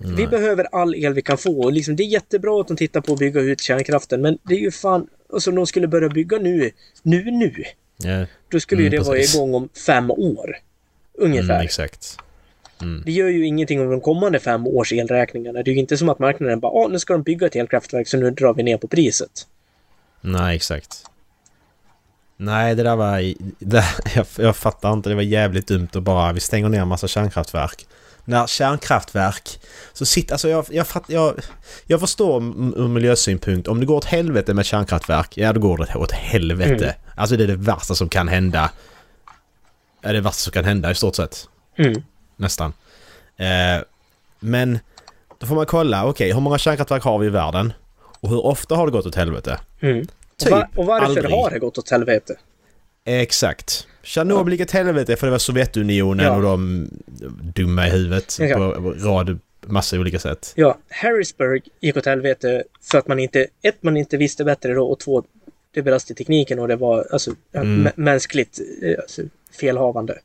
Vi 0.00 0.10
Nej. 0.10 0.26
behöver 0.26 0.64
all 0.74 0.94
el 0.94 1.14
vi 1.14 1.22
kan 1.22 1.38
få. 1.38 1.60
Och 1.62 1.72
liksom, 1.72 1.96
det 1.96 2.02
är 2.02 2.06
jättebra 2.08 2.60
att 2.60 2.68
de 2.68 2.76
tittar 2.76 3.00
på 3.00 3.12
att 3.12 3.18
bygga 3.18 3.40
ut 3.40 3.60
kärnkraften, 3.60 4.20
men 4.20 4.38
det 4.42 4.54
är 4.54 4.58
ju 4.58 4.70
fan... 4.70 5.06
Alltså, 5.32 5.50
de 5.50 5.66
skulle 5.66 5.86
börja 5.88 6.08
bygga 6.08 6.38
nu, 6.38 6.70
nu, 7.02 7.30
nu. 7.30 7.64
Ja, 7.96 8.26
Då 8.48 8.60
skulle 8.60 8.82
ju 8.82 8.88
Mm, 8.88 8.98
det 9.00 9.06
vara 9.06 9.16
precis. 9.16 9.34
igång 9.34 9.54
om 9.54 9.68
fem 9.86 10.10
år. 10.10 10.56
Ungefär. 11.14 11.54
mm, 11.54 11.64
exakt. 11.64 12.18
Mm. 12.82 13.02
Det 13.06 13.12
gör 13.12 13.28
ju 13.28 13.46
ingenting 13.46 13.80
om 13.80 13.90
de 13.90 14.00
kommande 14.00 14.38
fem 14.40 14.66
års 14.66 14.92
elräkningarna. 14.92 15.62
Det 15.62 15.70
är 15.70 15.72
ju 15.72 15.78
inte 15.80 15.96
som 15.96 16.08
att 16.08 16.18
marknaden 16.18 16.60
bara 16.60 16.72
ah, 16.72 16.88
nu 16.88 16.98
ska 16.98 17.12
de 17.12 17.22
bygga 17.22 17.46
ett 17.46 17.56
elkraftverk 17.56 18.08
så 18.08 18.16
nu 18.16 18.30
drar 18.30 18.54
vi 18.54 18.62
ner 18.62 18.76
på 18.76 18.88
priset. 18.88 19.46
Nej, 20.20 20.56
exakt. 20.56 21.04
Nej, 22.36 22.74
det 22.74 22.82
där 22.82 22.96
var... 22.96 23.34
Det, 23.58 23.84
jag, 24.14 24.26
jag 24.38 24.56
fattar 24.56 24.92
inte. 24.92 25.08
Det 25.08 25.14
var 25.14 25.22
jävligt 25.22 25.66
dumt 25.66 25.88
att 25.92 26.02
bara... 26.02 26.32
Vi 26.32 26.40
stänger 26.40 26.68
ner 26.68 26.80
en 26.80 26.88
massa 26.88 27.08
kärnkraftverk. 27.08 27.86
När 28.28 28.46
kärnkraftverk... 28.46 29.60
Så 29.92 30.06
sitter, 30.06 30.34
alltså 30.34 30.48
jag, 30.48 30.66
jag, 30.70 30.86
jag, 31.06 31.40
jag 31.86 32.00
förstår 32.00 32.42
ur 32.76 32.88
miljösynpunkt, 32.88 33.68
om 33.68 33.80
det 33.80 33.86
går 33.86 33.96
åt 33.96 34.04
helvete 34.04 34.54
med 34.54 34.66
kärnkraftverk, 34.66 35.36
ja 35.36 35.52
då 35.52 35.60
går 35.60 35.76
det 35.78 35.94
åt 35.98 36.12
helvete. 36.12 36.84
Mm. 36.84 36.94
Alltså 37.16 37.36
det 37.36 37.44
är 37.44 37.48
det 37.48 37.56
värsta 37.56 37.94
som 37.94 38.08
kan 38.08 38.28
hända. 38.28 38.70
Ja, 40.02 40.12
det 40.12 40.20
värsta 40.20 40.38
som 40.40 40.52
kan 40.52 40.64
hända 40.64 40.90
i 40.90 40.94
stort 40.94 41.16
sett. 41.16 41.48
Mm. 41.78 42.02
Nästan. 42.36 42.72
Eh, 43.36 43.82
men 44.40 44.78
då 45.38 45.46
får 45.46 45.54
man 45.54 45.66
kolla, 45.66 46.06
okej, 46.06 46.32
hur 46.32 46.40
många 46.40 46.58
kärnkraftverk 46.58 47.02
har 47.02 47.18
vi 47.18 47.26
i 47.26 47.30
världen? 47.30 47.72
Och 48.20 48.28
hur 48.28 48.46
ofta 48.46 48.74
har 48.76 48.86
det 48.86 48.92
gått 48.92 49.06
åt 49.06 49.14
helvete? 49.14 49.60
Mm. 49.80 50.06
Typ 50.36 50.52
och, 50.52 50.58
va- 50.58 50.68
och 50.76 50.86
varför 50.86 51.06
aldrig. 51.06 51.30
har 51.30 51.50
det 51.50 51.58
gått 51.58 51.78
åt 51.78 51.90
helvete? 51.90 52.34
Exakt. 53.04 53.86
Tjernobyl 54.02 54.52
gick 54.52 54.60
åt 54.62 54.70
helvete 54.70 55.16
för 55.16 55.26
det 55.26 55.30
var 55.30 55.38
Sovjetunionen 55.38 56.26
Ja. 56.26 56.32
och 56.36 56.42
de 56.42 56.88
dumma 57.54 57.86
i 57.86 57.90
huvudet 57.90 58.36
Ja. 58.40 58.56
på 58.56 58.94
rad, 58.98 59.38
massa 59.66 59.98
olika 60.00 60.18
sätt. 60.18 60.52
Ja, 60.56 60.78
Harrisburg 60.90 61.62
gick 61.80 61.96
åt 61.96 62.06
helvete 62.06 62.64
för 62.82 62.98
att 62.98 63.08
man 63.08 63.18
inte, 63.18 63.46
ett, 63.62 63.82
man 63.82 63.96
inte 63.96 64.16
visste 64.16 64.44
bättre 64.44 64.74
då 64.74 64.86
och 64.86 64.98
två, 65.00 65.24
det 65.74 65.82
brast 65.82 66.10
i 66.10 66.14
tekniken 66.14 66.58
och 66.58 66.68
det 66.68 66.76
var 66.76 67.06
alltså 67.12 67.30
Mm. 67.52 67.86
mä- 67.86 67.92
mänskligt 67.96 68.60
eh, 68.82 68.94
alltså, 69.02 69.22
felhavande. 69.60 70.18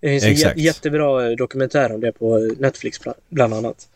Det 0.00 0.08
finns 0.08 0.24
en 0.24 0.30
Exakt. 0.30 0.56
jä- 0.56 0.60
jättebra 0.60 1.30
eh, 1.30 1.36
dokumentär 1.36 1.92
om 1.94 2.00
det 2.00 2.12
på 2.12 2.38
Netflix 2.58 3.00
bla- 3.00 3.14
bland 3.28 3.54
annat. 3.54 3.88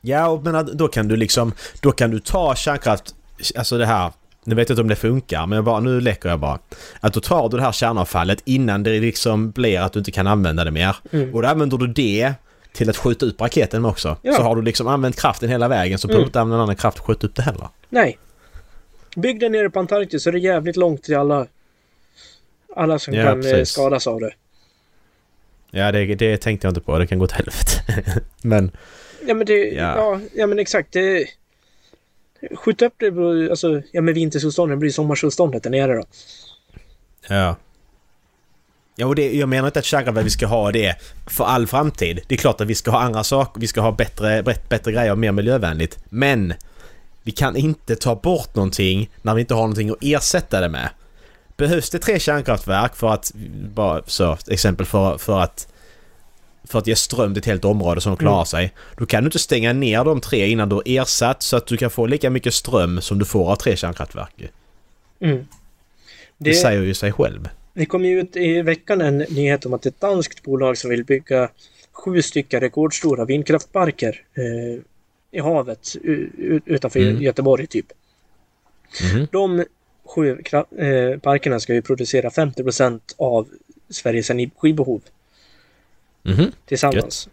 Ja, 0.00 0.28
och 0.28 0.44
men 0.44 0.76
då 0.76 0.88
kan 0.88 1.08
du 1.08 1.16
liksom... 1.16 1.52
Då 1.82 1.92
kan 1.92 2.10
du 2.10 2.20
ta 2.20 2.54
kärnkraft... 2.54 3.14
Alltså 3.56 3.78
det 3.78 3.86
här... 3.86 4.12
Nu 4.44 4.54
vet 4.54 4.68
jag 4.68 4.74
inte 4.74 4.82
om 4.82 4.88
det 4.88 4.96
funkar, 4.96 5.46
men 5.46 5.56
jag 5.56 5.64
bara, 5.64 5.80
nu 5.80 6.00
leker 6.00 6.28
jag 6.28 6.40
bara. 6.40 6.58
Att 7.00 7.12
då 7.14 7.20
tar 7.20 7.48
du 7.48 7.56
det 7.56 7.62
här 7.62 7.72
kärnavfallet 7.72 8.42
innan 8.44 8.82
det 8.82 9.00
liksom 9.00 9.50
blir 9.50 9.80
att 9.80 9.92
du 9.92 9.98
inte 9.98 10.10
kan 10.10 10.26
använda 10.26 10.64
det 10.64 10.70
mer. 10.70 10.96
Mm. 11.10 11.34
Och 11.34 11.42
då 11.42 11.48
använder 11.48 11.76
du 11.78 11.86
det 11.86 12.32
till 12.72 12.90
att 12.90 12.96
skjuta 12.96 13.26
upp 13.26 13.40
raketen 13.40 13.84
också. 13.84 14.16
Ja. 14.22 14.32
Så 14.32 14.42
har 14.42 14.56
du 14.56 14.62
liksom 14.62 14.86
använt 14.86 15.20
kraften 15.20 15.48
hela 15.48 15.68
vägen 15.68 15.98
så 15.98 16.08
behöver 16.08 16.20
du 16.20 16.22
Mm. 16.24 16.28
inte 16.28 16.40
använda 16.40 16.56
någon 16.56 16.62
annan 16.64 16.76
kraft 16.76 16.98
att 16.98 17.04
skjuta 17.06 17.26
upp 17.26 17.34
det 17.34 17.42
heller. 17.42 17.68
Nej. 17.88 18.18
Bygg 19.16 19.40
den 19.40 19.52
nere 19.52 19.70
på 19.70 19.78
Antarktis 19.80 20.22
så 20.22 20.28
är 20.28 20.32
det 20.32 20.38
jävligt 20.38 20.76
långt 20.76 21.02
till 21.02 21.16
alla, 21.16 21.46
alla 22.76 22.98
som 22.98 23.14
Ja, 23.14 23.24
kan 23.24 23.38
eh, 23.38 23.42
precis. 23.42 23.68
skadas 23.68 24.06
av 24.06 24.20
det. 24.20 24.32
Ja, 25.70 25.92
det, 25.92 26.14
det 26.14 26.36
tänkte 26.36 26.66
jag 26.66 26.70
inte 26.70 26.80
på. 26.80 26.98
Det 26.98 27.06
kan 27.06 27.18
gå 27.18 27.24
åt 27.24 27.32
helvete. 27.32 27.70
men... 28.42 28.70
Ja 29.26 29.34
men 29.34 29.46
det, 29.46 29.54
Ja. 29.68 29.96
ja, 29.96 30.20
ja, 30.34 30.46
men 30.46 30.58
exakt. 30.58 30.92
Det, 30.92 31.26
skjut 32.54 32.82
upp 32.82 32.94
det 32.96 33.12
på, 33.12 33.48
alltså, 33.50 33.82
ja 33.92 34.00
men 34.00 34.14
vintersolståndet 34.14 34.78
blir 34.78 34.90
sommarsolståndet 34.90 35.62
där 35.62 35.70
nere 35.70 35.94
då. 35.94 36.04
Ja. 37.28 37.56
Ja, 38.96 39.06
och 39.06 39.14
det, 39.14 39.36
jag 39.36 39.48
menar 39.48 39.68
inte 39.68 39.78
att 39.78 39.84
kärnkraftverk 39.84 40.26
vi 40.26 40.30
ska 40.30 40.46
ha 40.46 40.72
det 40.72 40.96
för 41.26 41.44
all 41.44 41.66
framtid. 41.66 42.20
Det 42.26 42.34
är 42.34 42.38
klart 42.38 42.60
att 42.60 42.66
vi 42.66 42.74
ska 42.74 42.90
ha 42.90 43.00
andra 43.00 43.24
saker, 43.24 43.60
vi 43.60 43.66
ska 43.66 43.80
ha 43.80 43.92
bättre, 43.92 44.42
bättre, 44.42 44.92
grejer 44.92 45.12
och 45.12 45.18
mer 45.18 45.32
miljövänligt. 45.32 45.98
Men 46.08 46.54
vi 47.22 47.32
kan 47.32 47.56
inte 47.56 47.96
ta 47.96 48.14
bort 48.14 48.54
någonting 48.54 49.10
när 49.22 49.34
vi 49.34 49.40
inte 49.40 49.54
har 49.54 49.60
någonting 49.62 49.90
att 49.90 49.96
ersätta 50.00 50.60
det 50.60 50.68
med. 50.68 50.88
Behövs 51.60 51.90
det 51.90 51.98
tre 51.98 52.18
kärnkraftverk 52.18 52.94
för 52.96 53.08
att, 53.08 53.32
bara 53.74 54.02
så, 54.06 54.36
exempel 54.50 54.86
för, 54.86 55.18
för 55.18 55.40
att 55.40 55.66
för 56.64 56.78
att 56.78 56.86
ge 56.86 56.96
ström 56.96 57.34
till 57.34 57.38
ett 57.40 57.46
helt 57.46 57.64
område 57.64 58.00
som 58.00 58.16
klarar 58.16 58.34
Mm. 58.36 58.46
sig. 58.46 58.72
Då 58.96 59.06
kan 59.06 59.22
du 59.22 59.26
inte 59.26 59.38
stänga 59.38 59.72
ner 59.72 60.04
de 60.04 60.20
tre 60.20 60.46
innan 60.48 60.68
du 60.68 60.74
har 60.74 60.82
ersatt 60.86 61.42
så 61.42 61.56
att 61.56 61.66
du 61.66 61.76
kan 61.76 61.90
få 61.90 62.06
lika 62.06 62.30
mycket 62.30 62.54
ström 62.54 63.00
som 63.00 63.18
du 63.18 63.24
får 63.24 63.50
av 63.52 63.56
tre 63.56 63.76
kärnkraftverk. 63.76 64.34
Mm. 65.20 65.36
Det, 65.36 65.44
Det, 66.38 66.54
säger 66.54 66.82
ju 66.82 66.94
sig 66.94 67.12
själv. 67.12 67.48
det 67.74 67.86
kom 67.86 68.04
ju 68.04 68.20
ut 68.20 68.36
i 68.36 68.62
veckan 68.62 69.00
en 69.00 69.18
nyhet 69.18 69.66
om 69.66 69.74
att 69.74 69.86
ett 69.86 70.00
danskt 70.00 70.42
bolag 70.42 70.78
som 70.78 70.90
vill 70.90 71.04
bygga 71.04 71.48
sju 71.92 72.22
stycken 72.22 72.60
rekordstora 72.60 73.24
vindkraftparker 73.24 74.22
eh, 74.34 74.80
i 75.32 75.40
havet 75.40 75.96
utanför 76.66 77.00
Mm. 77.00 77.22
Göteborg 77.22 77.66
typ. 77.66 77.86
Mhm. 79.14 79.26
De 79.32 79.64
sju 80.14 80.36
kra- 80.44 81.12
eh, 81.12 81.18
parkerna 81.18 81.60
ska 81.60 81.74
ju 81.74 81.82
producera 81.82 82.30
50% 82.30 83.00
av 83.18 83.48
Sveriges 83.90 84.30
energibehov 84.30 85.00
Mhm. 86.22 86.52
tillsammans. 86.66 87.28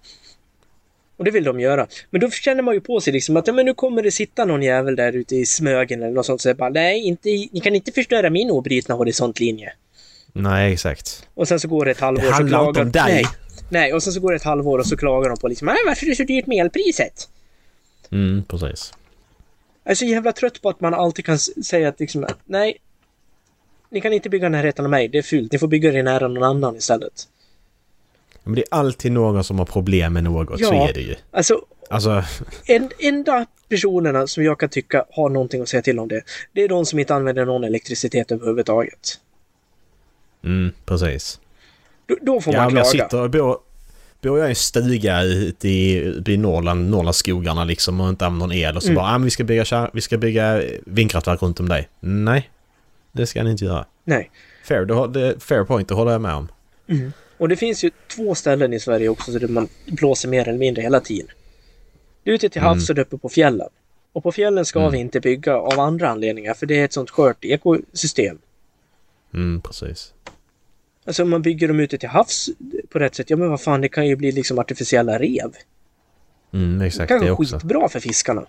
Och 1.17 1.25
det 1.25 1.31
vill 1.31 1.43
de 1.43 1.59
göra. 1.59 1.87
Men 2.09 2.21
då 2.21 2.29
känner 2.29 2.63
man 2.63 2.73
ju 2.73 2.81
på 2.81 3.01
sig 3.01 3.13
liksom 3.13 3.37
att 3.37 3.47
ja, 3.47 3.53
men 3.53 3.65
nu 3.65 3.73
kommer 3.73 4.03
det 4.03 4.11
sitta 4.11 4.45
någon 4.45 4.61
jävel 4.63 4.95
där 4.95 5.13
ute 5.13 5.35
i 5.35 5.45
Smögen 5.45 6.03
eller 6.03 6.13
något 6.13 6.25
sånt 6.25 6.35
och 6.37 6.41
säger 6.41 6.55
bara 6.55 6.69
nej, 6.69 6.99
inte, 7.07 7.29
ni 7.29 7.59
kan 7.63 7.75
inte 7.75 7.91
förstöra 7.91 8.29
min 8.29 8.51
obrutna 8.51 8.95
horisontlinje. 8.95 9.73
Nej, 10.33 10.73
exakt. 10.73 11.27
Och 11.33 11.47
sen 11.47 11.59
så 11.59 11.67
går 11.67 11.85
det 11.85 11.91
ett 11.91 11.99
halvår 11.99 12.23
Det 12.23 12.33
så 12.33 12.47
klagar... 12.47 12.67
inte 12.69 12.81
om 12.81 12.91
dig. 12.91 13.13
Nej, 13.13 13.25
nej, 13.69 13.93
och 13.93 14.03
sen 14.03 14.13
så 14.13 14.19
går 14.19 14.31
det 14.31 14.35
ett 14.35 14.43
halvår 14.43 14.79
och 14.79 14.85
så 14.87 14.97
klagar 14.97 15.29
de 15.29 15.37
på 15.37 15.47
liksom 15.47 15.65
"Nej, 15.65 15.77
varför 15.85 16.05
är 16.05 16.09
det 16.09 16.15
så 16.15 16.23
dyrt 16.23 16.47
med 16.47 16.57
elpriset? 16.65 17.29
Mm, 18.11 18.43
precis. 18.47 18.93
Jag 19.87 19.91
är 19.91 19.95
så 19.95 20.05
jävla 20.05 20.31
trött 20.33 20.61
på 20.61 20.69
att 20.69 20.81
man 20.81 20.93
alltid 20.93 21.25
kan 21.25 21.39
säga 21.39 21.89
att 21.89 21.99
liksom 21.99 22.25
nej, 22.45 22.77
ni 23.89 24.01
kan 24.01 24.13
inte 24.13 24.29
bygga 24.29 24.49
närheten 24.49 24.85
av 24.85 24.91
mig, 24.91 25.07
det 25.07 25.17
är 25.17 25.21
fult. 25.21 25.51
Ni 25.51 25.57
får 25.59 25.67
bygga 25.67 25.91
det 25.91 26.03
nära 26.03 26.27
någon 26.27 26.43
annan 26.43 26.75
istället. 26.75 27.27
Men 28.43 28.55
det 28.55 28.61
är 28.61 28.67
alltid 28.71 29.11
någon 29.11 29.43
som 29.43 29.59
har 29.59 29.65
problem 29.65 30.13
med 30.13 30.23
något, 30.23 30.59
så 30.59 30.65
Ja. 30.73 30.89
är 30.89 30.93
det 30.93 31.01
ju. 31.01 31.15
Alltså, 31.31 31.61
Alltså, 31.89 32.23
en, 32.65 32.89
enda 32.99 33.45
personerna 33.69 34.27
som 34.27 34.43
jag 34.43 34.59
kan 34.59 34.69
tycka 34.69 35.05
har 35.11 35.29
någonting 35.29 35.61
att 35.61 35.69
säga 35.69 35.81
till 35.81 35.99
om 35.99 36.07
det, 36.07 36.21
det 36.53 36.61
är 36.63 36.67
de 36.67 36.85
som 36.85 36.99
inte 36.99 37.15
använder 37.15 37.45
någon 37.45 37.63
elektricitet 37.63 38.31
överhuvudtaget. 38.31 39.19
mm, 40.43 40.71
precis. 40.85 41.39
Då, 42.05 42.15
då 42.21 42.41
får 42.41 42.53
Ja, 42.53 42.63
man 42.63 42.75
jag 42.75 42.91
klaga. 42.91 43.05
sitter 43.05 43.21
och 43.21 43.29
bor... 43.29 43.59
Bor 44.21 44.39
jag 44.39 44.47
i 44.47 44.51
en 44.51 44.55
stuga 44.55 45.23
ute 45.23 45.69
i, 45.69 45.93
ute 45.95 46.31
i 46.31 46.37
Norrland, 46.37 46.89
Norrlandsskogarna 46.89 47.63
liksom 47.63 48.01
och 48.01 48.09
inte 48.09 48.25
använder 48.25 48.47
någon 48.47 48.55
el 48.55 48.75
och 48.75 48.83
så 48.83 48.87
Mm. 48.89 48.95
bara 48.95 49.05
ah, 49.07 49.17
men 49.17 49.23
vi 49.25 49.29
ska 49.31 49.43
bygga 49.43 49.89
vi 49.93 50.01
ska 50.01 50.17
bygga 50.17 50.63
vindkraftverk 50.85 51.41
runt 51.41 51.59
om 51.59 51.69
dig. 51.69 51.89
Nej, 51.99 52.49
det 53.11 53.25
ska 53.27 53.43
ni 53.43 53.51
inte 53.51 53.65
göra. 53.65 53.85
Nej. 54.03 54.31
Fair, 54.63 54.85
det, 54.85 55.07
det, 55.19 55.43
fair 55.43 55.63
point, 55.63 55.87
det 55.87 55.95
håller 55.95 56.11
jag 56.11 56.21
med 56.21 56.33
om. 56.33 56.47
Mm. 56.89 57.13
Och 57.37 57.49
det 57.49 57.55
finns 57.55 57.83
ju 57.83 57.91
två 58.15 58.35
ställen 58.35 58.73
i 58.73 58.79
Sverige 58.79 59.09
också 59.09 59.31
där 59.31 59.47
man 59.47 59.67
blåser 59.85 60.29
mer 60.29 60.47
eller 60.47 60.59
mindre 60.59 60.81
hela 60.81 60.99
tiden. 60.99 61.27
Ute 62.23 62.49
till 62.49 62.61
havs 62.61 62.89
och 62.89 62.95
det 62.95 63.01
är 63.01 63.05
uppe 63.05 63.17
på 63.17 63.29
fjällen. 63.29 63.69
Och 64.13 64.23
på 64.23 64.31
fjällen 64.31 64.65
ska 64.65 64.79
Mm. 64.79 64.91
vi 64.91 64.97
inte 64.97 65.19
bygga 65.19 65.55
av 65.57 65.79
andra 65.79 66.09
anledningar 66.09 66.53
för 66.53 66.65
det 66.65 66.79
är 66.79 66.85
ett 66.85 66.93
sånt 66.93 67.09
skört 67.09 67.45
ekosystem. 67.45 68.37
Mm, 69.33 69.61
precis. 69.61 70.13
Alltså 71.07 71.23
om 71.23 71.29
man 71.29 71.41
bygger 71.41 71.67
dem 71.67 71.79
ute 71.79 71.97
till 71.97 72.09
havs 72.09 72.49
på 72.89 72.99
rätt 72.99 73.15
sätt, 73.15 73.29
ja 73.29 73.37
men 73.37 73.49
vad 73.49 73.61
fan, 73.61 73.81
det 73.81 73.89
kan 73.89 74.07
ju 74.07 74.15
bli 74.15 74.31
liksom 74.31 74.59
artificiella 74.59 75.19
rev. 75.19 75.51
Mm, 76.53 76.79
Det 76.79 76.85
exakt 76.85 77.07
kan 77.07 77.19
det 77.19 77.25
vara 77.25 77.33
också. 77.33 77.55
skitbra 77.59 77.89
för 77.89 77.99
fiskarna. 77.99 78.45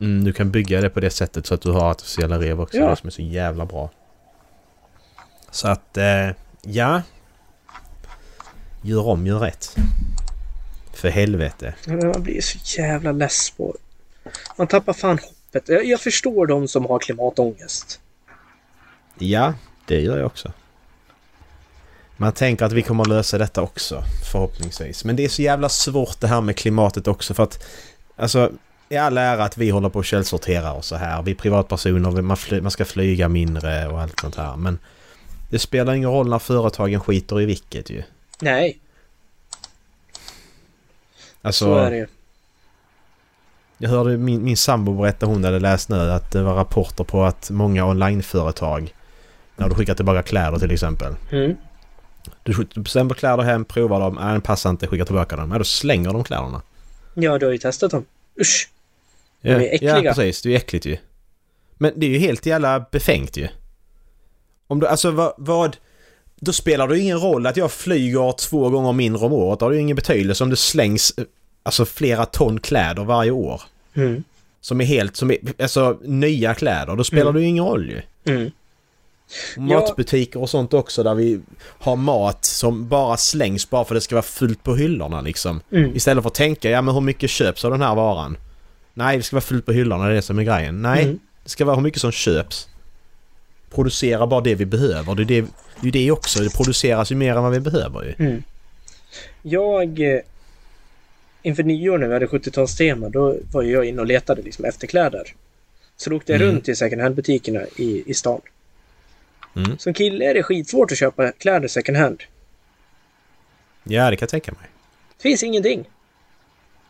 Mm, 0.00 0.24
du 0.24 0.32
kan 0.32 0.50
bygga 0.50 0.80
det 0.80 0.90
på 0.90 1.00
det 1.00 1.10
sättet 1.10 1.46
så 1.46 1.54
att 1.54 1.60
du 1.60 1.70
har 1.70 1.90
artificiella 1.90 2.38
rev 2.38 2.60
också. 2.60 2.76
Ja. 2.76 2.90
Det 2.90 2.96
som 2.96 3.06
är 3.06 3.10
så 3.10 3.22
jävla 3.22 3.66
bra. 3.66 3.90
Så 5.50 5.68
att, 5.68 5.96
eh, 5.96 6.30
ja. 6.62 7.02
Gör 8.82 9.06
om, 9.06 9.26
gör 9.26 9.38
rätt. 9.38 9.76
För 10.94 11.08
helvete. 11.08 11.74
Men 11.86 12.08
man 12.08 12.22
blir 12.22 12.40
så 12.40 12.58
jävla 12.80 13.12
less 13.12 13.50
på... 13.50 13.76
Man 14.58 14.66
tappar 14.66 14.92
fan 14.92 15.18
hoppet. 15.18 15.68
Jag, 15.68 15.84
jag 15.84 16.00
förstår 16.00 16.46
de 16.46 16.68
som 16.68 16.84
har 16.86 16.98
klimatångest. 16.98 18.00
Ja, 19.18 19.54
det 19.86 20.00
gör 20.00 20.16
jag 20.16 20.26
också. 20.26 20.52
Man 22.16 22.32
tänker 22.32 22.64
att 22.64 22.72
vi 22.72 22.82
kommer 22.82 23.04
lösa 23.04 23.38
detta 23.38 23.62
också, 23.62 24.02
förhoppningsvis. 24.32 25.04
Men 25.04 25.16
det 25.16 25.24
är 25.24 25.28
så 25.28 25.42
jävla 25.42 25.68
svårt 25.68 26.20
det 26.20 26.26
här 26.26 26.40
med 26.40 26.56
klimatet 26.56 27.08
också 27.08 27.34
för 27.34 27.42
att... 27.42 27.64
Alltså, 28.16 28.50
i 28.88 28.96
all 28.96 29.18
ära 29.18 29.44
att 29.44 29.56
vi 29.58 29.70
håller 29.70 29.88
på 29.88 29.98
att 29.98 30.06
källsortera 30.06 30.72
och 30.72 30.84
så 30.84 30.96
här. 30.96 31.22
Vi 31.22 31.30
är 31.30 31.34
privatpersoner, 31.34 32.22
man, 32.22 32.36
fly, 32.36 32.60
man 32.60 32.70
ska 32.70 32.84
flyga 32.84 33.28
mindre 33.28 33.88
och 33.88 34.00
allt 34.00 34.20
sånt 34.20 34.36
här. 34.36 34.56
Men 34.56 34.78
det 35.50 35.58
spelar 35.58 35.94
ingen 35.94 36.10
roll 36.10 36.28
när 36.28 36.38
företagen 36.38 37.00
skiter 37.00 37.40
i 37.40 37.44
vilket 37.44 37.90
ju. 37.90 38.02
Nej, 38.40 38.78
Alltså, 41.42 41.64
så 41.64 41.76
är 41.76 41.90
det 41.90 41.96
ju. 41.96 42.06
jag 43.78 43.90
hörde 43.90 44.16
min, 44.16 44.44
min 44.44 44.56
sambo 44.56 44.92
berätta, 45.00 45.26
hon 45.26 45.44
hade 45.44 45.58
läst 45.58 45.88
nu, 45.88 46.10
att 46.10 46.30
det 46.30 46.42
var 46.42 46.54
rapporter 46.54 47.04
på 47.04 47.24
att 47.24 47.50
många 47.50 47.84
onlineföretag, 47.84 48.94
när 49.56 49.68
du 49.68 49.74
skickar 49.74 49.94
tillbaka 49.94 50.22
kläder 50.22 50.58
till 50.58 50.70
exempel. 50.70 51.14
Mm. 51.30 51.56
Du 52.46 52.80
bestämmer 52.80 53.14
kläder 53.14 53.42
hem, 53.42 53.64
provar 53.64 54.00
dem, 54.00 54.18
äh, 54.18 54.26
den 54.26 54.40
passar 54.40 54.70
inte, 54.70 54.86
skickar 54.86 55.04
tillbaka 55.04 55.36
dem. 55.36 55.52
Ja, 55.52 55.58
då 55.58 55.64
slänger 55.64 56.12
de 56.12 56.24
kläderna. 56.24 56.62
Ja, 57.14 57.38
du 57.38 57.46
har 57.46 57.52
ju 57.52 57.58
testat 57.58 57.90
dem. 57.90 58.04
Usch! 58.40 58.68
Ja, 59.40 59.52
är 59.52 59.74
äckliga. 59.74 60.02
Ja, 60.04 60.14
precis. 60.14 60.42
Det 60.42 60.48
är 60.48 60.50
ju 60.50 60.56
äckligt 60.56 60.86
ju. 60.86 60.96
Men 61.78 61.92
det 61.96 62.06
är 62.06 62.10
ju 62.10 62.18
helt 62.18 62.46
jävla 62.46 62.84
befängt 62.92 63.36
ju. 63.36 63.48
Om 64.66 64.80
du, 64.80 64.86
alltså 64.86 65.10
vad, 65.10 65.34
vad... 65.36 65.76
Då 66.40 66.52
spelar 66.52 66.88
det 66.88 66.96
ju 66.96 67.02
ingen 67.02 67.18
roll 67.18 67.46
att 67.46 67.56
jag 67.56 67.72
flyger 67.72 68.32
två 68.32 68.70
gånger 68.70 68.92
mindre 68.92 69.26
om 69.26 69.32
året. 69.32 69.60
Då 69.60 69.66
har 69.66 69.70
det 69.70 69.76
ju 69.76 69.82
ingen 69.82 69.96
betydelse 69.96 70.44
om 70.44 70.50
det 70.50 70.56
slängs 70.56 71.14
eh, 71.18 71.24
alltså 71.62 71.84
flera 71.84 72.26
ton 72.26 72.60
kläder 72.60 73.04
varje 73.04 73.30
år. 73.30 73.62
Mm. 73.94 74.24
Som 74.60 74.80
är 74.80 74.84
helt, 74.84 75.16
som 75.16 75.30
är, 75.30 75.38
alltså 75.58 75.98
nya 76.02 76.54
kläder. 76.54 76.96
Då 76.96 77.04
spelar 77.04 77.22
Mm. 77.22 77.34
det 77.34 77.40
ju 77.40 77.46
ingen 77.46 77.64
roll 77.64 77.90
ju. 77.90 78.02
Mm. 78.34 78.50
Matbutiker 79.56 80.40
och 80.40 80.50
sånt 80.50 80.74
också 80.74 81.02
där 81.02 81.14
vi 81.14 81.40
har 81.58 81.96
mat 81.96 82.44
som 82.44 82.88
bara 82.88 83.16
slängs 83.16 83.70
bara 83.70 83.84
för 83.84 83.94
att 83.94 83.96
det 83.96 84.04
ska 84.04 84.14
vara 84.14 84.22
fullt 84.22 84.62
på 84.62 84.76
hyllorna 84.76 85.20
liksom. 85.20 85.60
Mm. 85.72 85.96
Istället 85.96 86.22
för 86.22 86.28
att 86.28 86.34
tänka, 86.34 86.70
ja 86.70 86.82
men 86.82 86.94
hur 86.94 87.00
mycket 87.00 87.30
köps 87.30 87.64
av 87.64 87.70
den 87.70 87.82
här 87.82 87.94
varan? 87.94 88.36
Nej, 88.94 89.16
det 89.16 89.22
ska 89.22 89.36
vara 89.36 89.42
fullt 89.42 89.66
på 89.66 89.72
hyllorna, 89.72 90.04
det 90.04 90.10
är 90.10 90.14
det 90.14 90.22
som 90.22 90.38
är 90.38 90.42
grejen. 90.44 90.82
Nej, 90.82 91.02
Mm. 91.04 91.18
det 91.44 91.50
ska 91.50 91.64
vara 91.64 91.76
hur 91.76 91.82
mycket 91.82 92.00
som 92.00 92.12
köps. 92.12 92.68
Producera 93.70 94.26
bara 94.26 94.40
det 94.40 94.54
vi 94.54 94.66
behöver. 94.66 95.14
Det 95.14 95.22
är 95.22 95.24
det, 95.24 95.44
det, 95.80 95.88
är 95.88 95.92
det 95.92 96.10
också, 96.10 96.40
det 96.42 96.56
produceras 96.56 97.12
ju 97.12 97.16
mer 97.16 97.36
än 97.36 97.42
vad 97.42 97.52
vi 97.52 97.60
behöver 97.60 98.02
ju. 98.04 98.26
Mm. 98.26 98.42
Jag... 99.42 100.00
eh, 100.14 100.20
Inför 101.42 101.62
nyår 101.62 101.98
när 101.98 102.06
vi 102.06 102.12
hade 102.14 102.26
70-talstema, 102.26 103.08
då 103.08 103.36
var 103.52 103.62
jag 103.62 103.84
inne 103.84 104.00
och 104.00 104.06
letade 104.06 104.42
liksom 104.42 104.64
efter 104.64 104.86
kläder. 104.86 105.22
Så 105.96 106.10
då 106.10 106.16
åkte 106.16 106.32
jag 106.32 106.40
Mm. 106.42 106.54
runt 106.54 106.68
i 106.68 106.76
second 106.76 107.02
hand-butikerna 107.02 107.60
i, 107.76 108.02
i 108.10 108.14
stan. 108.14 108.40
Mm. 109.56 109.78
Som 109.78 109.94
kille 109.94 110.24
är 110.30 110.34
det 110.34 110.42
skitsvårt 110.42 110.92
att 110.92 110.98
köpa 110.98 111.32
kläder 111.32 111.68
second 111.68 111.96
hand. 111.98 112.22
Ja, 113.84 114.10
det 114.10 114.16
kan 114.16 114.22
jag 114.26 114.30
tänka 114.30 114.52
mig. 114.52 114.70
Det 115.16 115.22
finns 115.22 115.42
ingenting. 115.42 115.84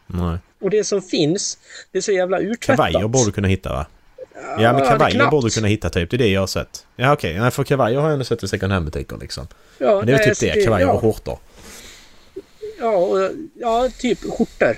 Nej. 0.06 0.38
Och 0.60 0.70
det 0.70 0.84
som 0.84 1.02
finns, 1.02 1.58
det 1.92 1.98
är 1.98 2.02
så 2.02 2.12
jävla 2.12 2.40
urtvättat. 2.40 2.86
Kavajer 2.86 3.08
borde 3.08 3.24
du 3.24 3.32
kunna 3.32 3.48
hitta 3.48 3.68
va? 3.72 3.86
Ja, 4.58 4.72
men 4.72 4.86
kavajer 4.88 5.30
borde 5.30 5.46
du 5.46 5.50
kunna 5.50 5.68
hitta 5.68 5.90
typ. 5.90 6.10
Det 6.10 6.16
är 6.16 6.18
det 6.18 6.28
jag 6.28 6.40
har 6.40 6.46
sett. 6.46 6.86
Ja, 6.96 7.12
okej. 7.12 7.38
Nej, 7.38 7.50
för 7.50 7.64
kavajer 7.64 7.98
har 7.98 8.04
jag 8.06 8.12
ändå 8.12 8.24
sett 8.24 8.42
i 8.42 8.48
second 8.48 8.72
hand-butiker 8.72 9.16
liksom. 9.20 9.46
Ja, 9.78 9.86
Men 9.96 10.06
det 10.06 10.12
är 10.12 10.16
väl 10.18 10.26
nej, 10.26 10.34
typ 10.34 10.36
så 10.36 10.44
det, 10.58 10.64
kavajer 10.64 10.86
ja, 10.86 10.92
och 10.92 11.00
skjortor. 11.00 11.38
Ja, 12.80 12.96
och, 12.96 13.30
ja, 13.54 13.88
typ 13.98 14.18
skjortor. 14.18 14.76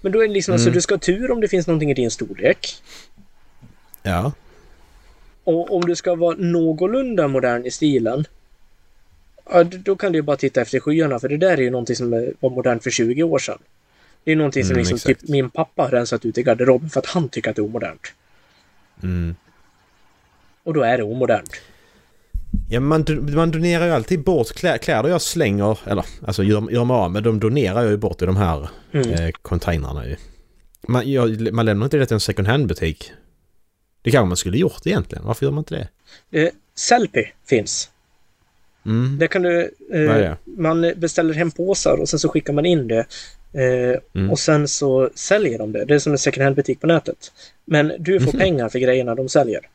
Men 0.00 0.12
då 0.12 0.22
är 0.24 0.28
det 0.28 0.34
liksom, 0.34 0.52
alltså 0.52 0.66
Mm. 0.68 0.74
du 0.74 0.80
ska 0.80 0.94
ha 0.94 0.98
tur 0.98 1.30
om 1.30 1.40
det 1.40 1.48
finns 1.48 1.66
någonting 1.66 1.90
i 1.90 1.94
din 1.94 2.10
storlek. 2.10 2.82
Ja. 4.02 4.32
Och 5.44 5.74
om 5.76 5.80
du 5.80 5.96
ska 5.96 6.14
vara 6.14 6.36
någorlunda 6.38 7.28
modern 7.28 7.66
i 7.66 7.70
stilen. 7.70 8.24
Ja, 9.50 9.64
då 9.64 9.96
kan 9.96 10.12
du 10.12 10.18
ju 10.18 10.22
bara 10.22 10.36
titta 10.36 10.60
efter 10.60 10.80
skyarna 10.80 11.18
för 11.18 11.28
det 11.28 11.36
där 11.36 11.52
är 11.56 11.62
ju 11.62 11.70
någonting 11.70 11.96
som 11.96 12.10
var 12.40 12.50
modernt 12.50 12.82
för 12.82 12.90
20 12.90 13.22
år 13.22 13.38
sedan. 13.38 13.58
Det 14.24 14.32
är 14.32 14.36
någonting 14.36 14.64
som 14.64 14.72
Mm, 14.72 14.78
liksom 14.78 14.98
typ 14.98 15.28
min 15.28 15.50
pappa 15.50 15.82
har 15.82 15.90
rensat 15.90 16.24
ut 16.24 16.38
i 16.38 16.42
garderoben 16.42 16.90
för 16.90 17.00
att 17.00 17.06
han 17.06 17.28
tycker 17.28 17.50
att 17.50 17.56
det 17.56 17.62
är 17.62 17.66
omodernt. 17.66 18.12
Mm. 19.02 19.34
Och 20.64 20.74
då 20.74 20.82
är 20.82 20.96
det 20.98 21.04
omodernt. 21.04 21.50
Ja, 22.70 22.80
man, 22.80 23.04
man 23.34 23.50
donerar 23.50 23.86
ju 23.86 23.92
alltid 23.92 24.24
bort 24.24 24.52
klä, 24.52 24.78
kläder 24.78 25.08
jag 25.08 25.22
slänger, 25.22 25.78
eller 25.86 26.04
alltså 26.26 26.42
gör, 26.42 26.70
gör 26.70 26.84
mig 26.84 26.94
av 26.94 27.10
med, 27.10 27.22
de 27.22 27.40
donerar 27.40 27.82
jag 27.82 27.90
ju 27.90 27.96
bort 27.96 28.22
i 28.22 28.26
de 28.26 28.36
här 28.36 28.68
Mm. 28.92 29.10
eh, 29.10 29.30
containrarna 29.42 30.06
ju. 30.06 30.16
Man, 30.88 31.12
jag, 31.12 31.52
man 31.52 31.66
lämnar 31.66 31.86
inte 31.86 31.96
det 31.96 32.06
till 32.06 32.14
en 32.14 32.20
second 32.20 32.48
hand-butik. 32.48 33.12
Det 34.02 34.10
kanske 34.10 34.26
man 34.28 34.36
skulle 34.36 34.58
gjort 34.58 34.86
egentligen. 34.86 35.24
Varför 35.26 35.46
gör 35.46 35.50
man 35.50 35.60
inte 35.60 35.88
det? 36.30 36.40
Eh, 36.42 36.50
Sellpy 36.74 37.24
finns. 37.46 37.90
Mm. 38.86 39.18
Där 39.18 39.26
kan 39.26 39.42
du... 39.42 39.60
Eh, 39.92 40.00
det? 40.00 40.36
Man 40.44 40.92
beställer 40.96 41.34
hem 41.34 41.50
påsar 41.50 41.96
och 42.00 42.08
sen 42.08 42.18
så 42.18 42.28
skickar 42.28 42.52
man 42.52 42.66
in 42.66 42.88
det. 42.88 43.06
Eh, 43.54 44.00
Mm. 44.14 44.30
Och 44.30 44.38
sen 44.38 44.68
så 44.68 45.10
säljer 45.14 45.58
de 45.58 45.72
det. 45.72 45.84
Det 45.84 45.94
är 45.94 45.98
som 45.98 46.12
en 46.12 46.18
second 46.18 46.44
hand-butik 46.44 46.80
på 46.80 46.86
nätet. 46.86 47.32
Men 47.64 47.92
du 47.98 48.20
får 48.20 48.32
Mhm. 48.32 48.38
pengar 48.40 48.68
för 48.68 48.78
grejerna 48.78 49.14
de 49.14 49.28
säljer. 49.28 49.68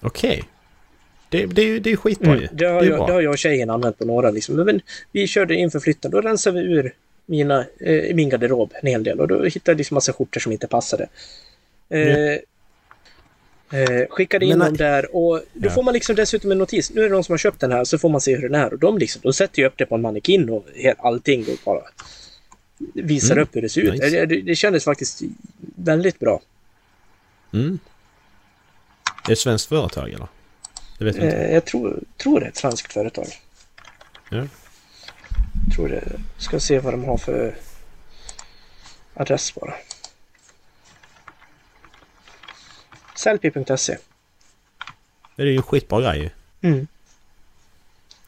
Okej. 0.00 0.44
Det, 1.28 1.46
det, 1.46 1.62
är 1.62 1.66
ju- 1.66 1.78
det 1.80 1.88
är 1.88 1.90
ju 1.90 1.96
skitbra 1.96 2.30
ju. 2.32 2.38
Mm. 2.38 2.48
Det, 2.52 2.64
har 2.66 2.82
är 2.82 2.84
jag, 2.90 3.06
det 3.08 3.12
har 3.12 3.20
jag 3.20 3.30
och 3.32 3.38
tjejen 3.38 3.70
använt 3.70 3.98
på 3.98 4.04
några. 4.04 4.30
Liksom. 4.30 4.56
Men 4.56 4.80
vi 5.12 5.26
körde 5.26 5.54
inför 5.54 5.80
flytten. 5.80 6.10
Då 6.10 6.20
rensade 6.20 6.60
vi 6.62 6.66
ur 6.72 6.94
mina, 7.26 7.64
eh, 7.80 8.14
min 8.14 8.28
garderob 8.28 8.72
en 8.82 8.86
hel 8.88 9.02
del. 9.04 9.20
Och 9.20 9.28
då 9.28 9.44
hittade 9.44 9.72
jag 9.72 9.76
liksom 9.78 9.94
massa 9.94 10.12
skjortor 10.12 10.40
som 10.40 10.52
inte 10.52 10.66
passade. 10.66 11.08
Eh, 11.88 12.38
eh, 13.74 14.06
skickade 14.10 14.44
in 14.46 14.58
Men, 14.58 14.66
dem 14.66 14.76
där 14.76 15.16
och 15.16 15.40
då 15.52 15.68
Ja. 15.68 15.70
får 15.74 15.82
man 15.82 15.94
liksom 15.94 16.16
dessutom 16.16 16.50
en 16.52 16.58
notis. 16.58 16.90
Nu 16.90 17.00
är 17.00 17.04
det 17.08 17.14
någon 17.14 17.24
som 17.24 17.32
har 17.32 17.38
köpt 17.38 17.60
den 17.60 17.72
här 17.72 17.84
så 17.84 17.98
får 17.98 18.08
man 18.08 18.20
se 18.20 18.36
hur 18.36 18.48
den 18.48 18.54
är. 18.60 18.72
Och 18.72 18.78
de, 18.78 18.98
liksom, 18.98 19.20
de 19.24 19.32
sätter 19.32 19.58
ju 19.62 19.66
upp 19.68 19.74
det 19.76 19.86
på 19.86 19.94
en 19.94 20.00
mannequin 20.00 20.50
och 20.50 20.66
allting 20.98 21.40
och 21.48 21.58
bara 21.64 21.80
visar 22.94 23.32
Mm. 23.34 23.42
upp 23.42 23.56
hur 23.56 23.62
det 23.62 23.68
ser 23.68 23.80
ut. 23.80 24.00
Det, 24.00 24.26
det, 24.26 24.40
det 24.42 24.54
kändes 24.54 24.84
faktiskt 24.84 25.22
väldigt 25.76 26.18
bra. 26.18 26.40
Mm. 27.52 27.78
Det 29.26 29.30
är 29.30 29.32
ett 29.32 29.38
svenskt 29.38 29.68
företag 29.68 30.08
eller? 30.08 30.26
Det 30.98 31.04
vet 31.04 31.16
jag 31.16 31.24
inte. 31.24 31.36
Eh, 31.36 31.54
jag 31.54 31.64
tror, 31.64 32.00
tror 32.16 32.40
det 32.40 32.46
är 32.46 32.50
ett 32.50 32.56
svenskt 32.56 32.92
företag. 32.92 33.26
Ja. 34.30 34.46
Tror 35.74 35.88
det. 35.88 36.02
Ska 36.38 36.60
se 36.60 36.78
vad 36.78 36.92
de 36.92 37.04
har 37.04 37.16
för 37.16 37.54
adress 39.14 39.54
bara. 39.54 39.74
Sellpy.se. 43.14 43.96
Det 45.36 45.42
är 45.42 45.46
ju 45.46 45.56
en 45.56 45.62
skitbra 45.62 46.00
grej 46.00 46.20
ju. 46.20 46.30
Mm. 46.70 46.86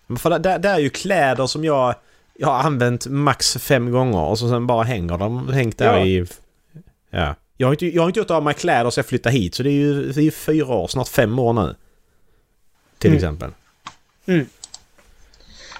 Men 0.06 0.16
för 0.18 0.38
det, 0.38 0.58
det, 0.58 0.68
är 0.68 0.78
ju 0.78 0.90
kläder 0.90 1.46
som 1.46 1.64
jag, 1.64 1.94
jag 2.34 2.48
har 2.48 2.58
använt 2.62 3.06
max 3.06 3.56
fem 3.56 3.90
gånger 3.90 4.20
och 4.20 4.38
så 4.38 4.48
sen 4.48 4.66
bara 4.66 4.82
hänger 4.82 5.18
de 5.18 5.48
hängt 5.52 5.78
där 5.78 5.98
Ja. 5.98 6.06
i... 6.06 6.26
Ja. 7.10 7.34
Jag 7.56 7.66
har, 7.66 7.72
inte, 7.72 7.86
jag 7.86 8.02
har 8.02 8.08
inte 8.08 8.20
gjort 8.20 8.30
av 8.30 8.42
mig 8.42 8.54
kläder 8.54 8.90
så 8.90 8.98
jag 8.98 9.06
flyttade 9.06 9.34
hit 9.34 9.54
så 9.54 9.62
det 9.62 9.70
är 9.70 9.72
ju, 9.72 10.12
det 10.12 10.20
är 10.20 10.24
ju 10.24 10.30
fyra 10.30 10.74
år, 10.74 10.88
snart 10.88 11.08
fem 11.08 11.38
år 11.38 11.52
nu. 11.52 11.74
Till 12.98 13.10
Mm. 13.10 13.16
exempel. 13.16 13.50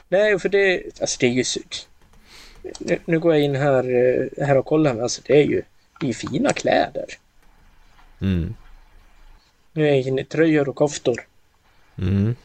Nej, 0.09 0.39
för 0.39 0.49
det, 0.49 0.83
alltså 1.01 1.17
det 1.21 1.27
är 1.27 1.31
ju... 1.31 1.45
Nu, 2.79 2.99
nu 3.05 3.19
går 3.19 3.35
jag 3.35 3.45
in 3.45 3.57
här, 3.57 3.85
eh, 3.85 4.47
här 4.47 4.57
och 4.59 4.67
kollar, 4.67 4.95
men 4.95 5.03
alltså 5.03 5.23
det 5.27 5.33
är 5.37 5.45
ju, 5.47 5.63
det 6.01 6.07
är 6.07 6.09
ju 6.09 6.15
fina 6.15 6.53
kläder. 6.53 7.05
Mm. 8.21 8.55
Nu 9.77 9.89
är 9.89 10.09
inne 10.09 10.25
tröjor 10.25 10.69
och 10.69 10.77
koftor. 10.77 11.21
Mm. 11.99 12.37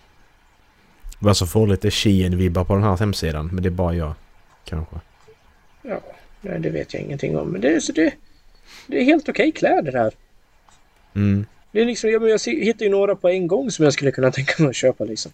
Bara 1.20 1.34
så 1.34 1.48
får 1.48 1.68
lite 1.68 1.90
Shein-vibbar 1.90 2.64
på 2.64 2.74
den 2.74 2.84
här 2.84 2.98
hemsidan. 2.98 3.50
Men 3.54 3.64
det 3.64 3.70
är 3.70 3.72
bara 3.72 3.94
jag. 3.96 4.14
Kanske. 4.66 4.96
Ja, 5.82 6.00
nej, 6.42 6.60
det 6.60 6.70
vet 6.70 6.94
jag 6.94 7.04
ingenting 7.04 7.38
om. 7.38 7.48
Men 7.48 7.62
det, 7.62 7.76
är- 7.76 7.80
så 7.80 7.92
det, 7.92 8.14
det 8.88 8.98
är 9.02 9.04
helt 9.04 9.30
okej 9.30 9.52
kläder 9.52 9.92
här. 9.94 10.14
Mm. 11.16 11.46
Det 11.72 11.82
är 11.82 11.86
liksom, 11.86 12.10
jag, 12.10 12.30
jag 12.30 12.40
hittar 12.46 12.86
ju 12.86 12.92
några 12.92 13.16
på 13.16 13.30
en 13.30 13.48
gång 13.48 13.72
som 13.72 13.84
jag 13.86 13.94
skulle 13.94 14.12
kunna 14.12 14.32
tänka 14.32 14.64
mig 14.64 14.70
att 14.70 14.76
köpa 14.76 15.04
liksom. 15.04 15.32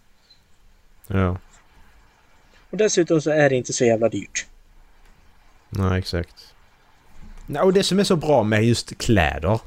Ja. 1.07 1.38
Och 2.69 2.77
dessutom 2.77 3.21
så 3.21 3.29
är 3.31 3.49
det 3.49 3.55
inte 3.55 3.73
så 3.73 3.86
jävla 3.86 4.10
dyrt. 4.10 4.45
Nej, 5.69 5.99
exakt. 5.99 6.53
Och 7.63 7.73
det 7.73 7.83
som 7.83 7.99
är 7.99 8.03
så 8.03 8.15
bra 8.15 8.43
med 8.43 8.63
just 8.65 8.97
kläder. 8.97 9.60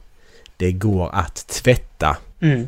Det 0.61 0.73
går 0.73 1.11
att 1.15 1.47
tvätta. 1.49 2.17
Mm. 2.41 2.67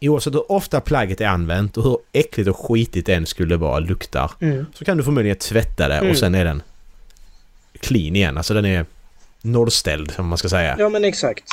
oavsett 0.00 0.34
hur 0.34 0.52
ofta 0.52 0.80
plagget 0.80 1.20
är 1.20 1.26
använt 1.26 1.76
och 1.76 1.84
hur 1.84 1.98
äckligt 2.12 2.48
och 2.48 2.56
skitigt 2.56 3.06
det 3.06 3.14
än 3.14 3.26
skulle 3.26 3.56
vara, 3.56 3.78
luktar. 3.78 4.30
Mm. 4.40 4.66
Så 4.74 4.84
kan 4.84 4.96
du 4.96 5.04
förmodligen 5.04 5.36
tvätta 5.36 5.88
det 5.88 5.94
Mm. 5.94 6.10
och 6.10 6.16
sen 6.16 6.34
är 6.34 6.44
den 6.44 6.62
clean 7.80 8.16
igen. 8.16 8.36
Alltså 8.36 8.54
den 8.54 8.64
är 8.64 8.86
nollställd, 9.42 10.10
som 10.10 10.26
man 10.26 10.38
ska 10.38 10.48
säga. 10.48 10.76
Ja, 10.78 10.88
men 10.88 11.04
exakt. 11.04 11.44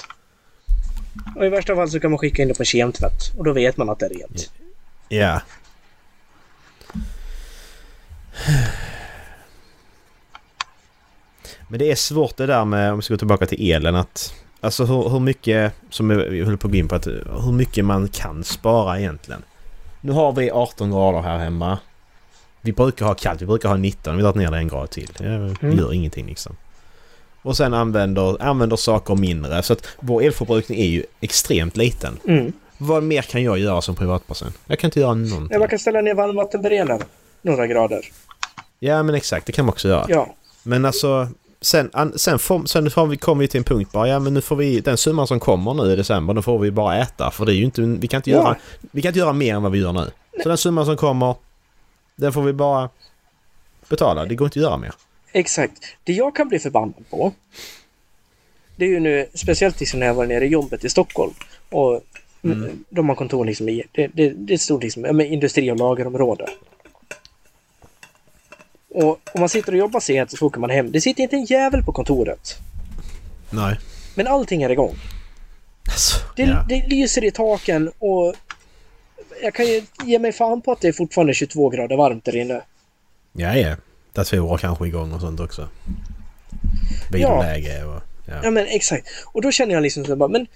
Och 1.35 1.45
i 1.45 1.49
värsta 1.49 1.75
fall 1.75 1.89
så 1.89 1.99
kan 1.99 2.11
man 2.11 2.17
skicka 2.17 2.41
in 2.41 2.47
det 2.47 2.53
på 2.53 2.63
kemtvätt 2.63 3.33
och 3.37 3.43
då 3.43 3.53
vet 3.53 3.77
man 3.77 3.89
att 3.89 3.99
det 3.99 4.05
är 4.05 4.09
rent. 4.09 4.51
Ja. 5.09 5.41
Men 11.67 11.79
det 11.79 11.91
är 11.91 11.95
svårt 11.95 12.37
det 12.37 12.45
där 12.45 12.65
med, 12.65 12.91
om 12.91 12.97
vi 12.97 13.01
ska 13.01 13.13
gå 13.13 13.17
tillbaka 13.17 13.45
till 13.45 13.71
elen, 13.71 13.95
att... 13.95 14.33
Alltså 14.67 14.85
hur, 14.85 15.09
hur 15.09 15.19
mycket, 15.19 15.73
som 15.89 16.07
vi 16.07 16.43
höll 16.43 16.57
på 16.57 16.67
att 16.67 16.71
gå 16.71 16.77
in 16.77 16.87
på, 16.87 16.95
att, 16.95 17.07
hur 17.45 17.51
mycket 17.51 17.85
man 17.85 18.07
kan 18.07 18.43
spara 18.43 18.99
egentligen. 18.99 19.41
Nu 20.01 20.11
har 20.11 20.31
vi 20.31 20.51
18 20.51 20.91
grader 20.91 21.21
här 21.21 21.37
hemma. 21.37 21.77
Vi 22.61 22.73
brukar 22.73 23.05
ha 23.05 23.13
kallt, 23.13 23.41
vi 23.41 23.45
brukar 23.45 23.69
ha 23.69 23.77
19, 23.77 24.17
vi 24.17 24.23
har 24.23 24.33
dragit 24.33 24.49
ner 24.49 24.51
det 24.51 24.57
en 24.61 24.67
grad 24.67 24.89
till. 24.89 25.11
Det 25.17 25.25
Mm. 25.25 25.77
gör 25.77 25.93
ingenting 25.93 26.25
liksom. 26.25 26.55
Och 27.41 27.57
sen 27.57 27.73
använder, 27.73 28.41
använder 28.43 28.75
saker 28.75 29.15
mindre, 29.15 29.63
så 29.63 29.73
att 29.73 29.87
vår 29.99 30.21
elförbrukning 30.21 30.79
är 30.79 30.85
ju 30.85 31.03
extremt 31.21 31.77
liten. 31.77 32.17
Mm. 32.27 32.53
Vad 32.77 33.03
mer 33.03 33.21
kan 33.21 33.43
jag 33.43 33.59
göra 33.59 33.81
som 33.81 33.95
privatperson? 33.95 34.47
Jag 34.67 34.79
kan 34.79 34.87
inte 34.87 34.99
göra 34.99 35.13
någonting. 35.13 35.49
Ja, 35.51 35.59
man 35.59 35.67
kan 35.67 35.79
ställa 35.79 36.01
ner 36.01 36.13
varmvattenberedaren 36.13 37.01
några 37.41 37.67
grader. 37.67 38.01
Ja 38.79 39.03
men 39.03 39.15
exakt, 39.15 39.45
det 39.45 39.51
kan 39.51 39.65
man 39.65 39.73
också 39.73 39.87
göra. 39.87 40.05
Ja. 40.09 40.35
Men 40.63 40.85
alltså 40.85 41.27
sen, 41.61 41.89
an, 41.93 42.13
sen, 42.19 42.39
får, 42.39 42.65
sen 42.65 42.91
får 42.91 43.07
vi, 43.07 43.17
kommer 43.17 43.41
vi 43.41 43.47
till 43.47 43.57
en 43.57 43.63
punkt 43.63 43.91
bara, 43.91 44.07
ja 44.07 44.19
men 44.19 44.33
nu 44.33 44.41
får 44.41 44.55
vi, 44.55 44.79
den 44.79 44.97
summan 44.97 45.27
som 45.27 45.39
kommer 45.39 45.73
nu 45.73 45.93
i 45.93 45.95
december, 45.95 46.33
då 46.33 46.41
får 46.41 46.59
vi 46.59 46.71
bara 46.71 46.97
äta. 46.97 47.31
För 47.31 47.45
det 47.45 47.53
är 47.53 47.55
ju 47.55 47.63
inte, 47.63 47.81
vi 47.81 48.07
kan 48.07 48.17
inte, 48.17 48.29
Ja. 48.29 48.37
göra, 48.37 48.55
vi 48.91 49.01
kan 49.01 49.09
inte 49.09 49.19
göra 49.19 49.33
mer 49.33 49.55
än 49.55 49.63
vad 49.63 49.71
vi 49.71 49.79
gör 49.79 49.93
nu. 49.93 50.11
Så 50.43 50.49
den 50.49 50.57
summan 50.57 50.85
som 50.85 50.97
kommer, 50.97 51.35
den 52.15 52.33
får 52.33 52.41
vi 52.41 52.53
bara 52.53 52.89
betala. 53.89 54.25
Det 54.25 54.35
går 54.35 54.45
inte 54.47 54.59
att 54.59 54.63
göra 54.63 54.77
mer. 54.77 54.93
Exakt. 55.31 55.79
Det 56.03 56.13
jag 56.13 56.35
kan 56.35 56.47
bli 56.47 56.59
förbannad 56.59 57.09
på. 57.09 57.33
Det 58.75 58.85
är 58.85 58.89
ju 58.89 58.99
nu, 58.99 59.25
speciellt 59.33 59.79
liksom 59.79 59.99
när 59.99 60.07
jag 60.07 60.13
var 60.13 60.25
nere 60.25 60.45
i 60.45 60.47
jobbet 60.47 60.83
i 60.85 60.89
Stockholm. 60.89 61.33
Och 61.69 62.01
Mm. 62.43 62.83
de 62.89 63.09
har 63.09 63.15
kontor 63.15 63.45
liksom 63.45 63.69
i, 63.69 63.83
det, 63.91 64.07
det, 64.13 64.29
det 64.29 64.57
stort 64.57 64.83
liksom, 64.83 65.03
ja, 65.05 65.23
industri 65.23 65.71
och 68.97 69.19
om 69.33 69.39
man 69.39 69.49
sitter 69.49 69.71
och 69.71 69.77
jobbar 69.77 69.99
sent 69.99 70.31
så 70.31 70.45
åker 70.45 70.59
man 70.59 70.69
hem. 70.69 70.91
Det 70.91 71.01
sitter 71.01 71.23
inte 71.23 71.35
en 71.35 71.45
jävel 71.45 71.83
på 71.83 71.91
kontoret. 71.93 72.57
Nej. 73.49 73.79
Men 74.15 74.27
allting 74.27 74.63
är 74.63 74.69
igång. 74.69 74.95
Alltså, 75.89 76.19
Det, 76.35 76.43
ja. 76.43 76.65
det 76.69 76.87
lyser 76.87 77.23
i 77.23 77.31
taken 77.31 77.91
och 77.99 78.35
jag 79.41 79.53
kan 79.53 79.65
ju 79.65 79.83
ge 80.03 80.19
mig 80.19 80.31
fan 80.31 80.61
på 80.61 80.71
att 80.71 80.81
det 80.81 80.87
är 80.87 80.93
fortfarande 80.93 81.33
22 81.33 81.69
grader 81.69 81.97
varmt 81.97 82.25
där 82.25 82.35
inne. 82.35 82.61
ja, 83.33 83.55
ja. 83.55 83.75
Datorer 84.13 84.57
kanske 84.57 84.87
igång 84.87 85.13
och 85.13 85.21
sånt 85.21 85.39
också. 85.39 85.69
Viloläge 87.11 87.83
och... 87.83 88.01
Ja. 88.25 88.39
Ja 88.43 88.51
men 88.51 88.65
exakt. 88.67 89.07
Och 89.25 89.41
då 89.41 89.51
känner 89.51 89.73
jag 89.73 89.83
liksom 89.83 90.05
så 90.05 90.15
bara, 90.15 90.29
men 90.29 90.47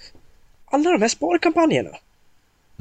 alla 0.65 0.91
de 0.91 1.01
här 1.01 1.10
sparkampanjerna. 1.10 1.89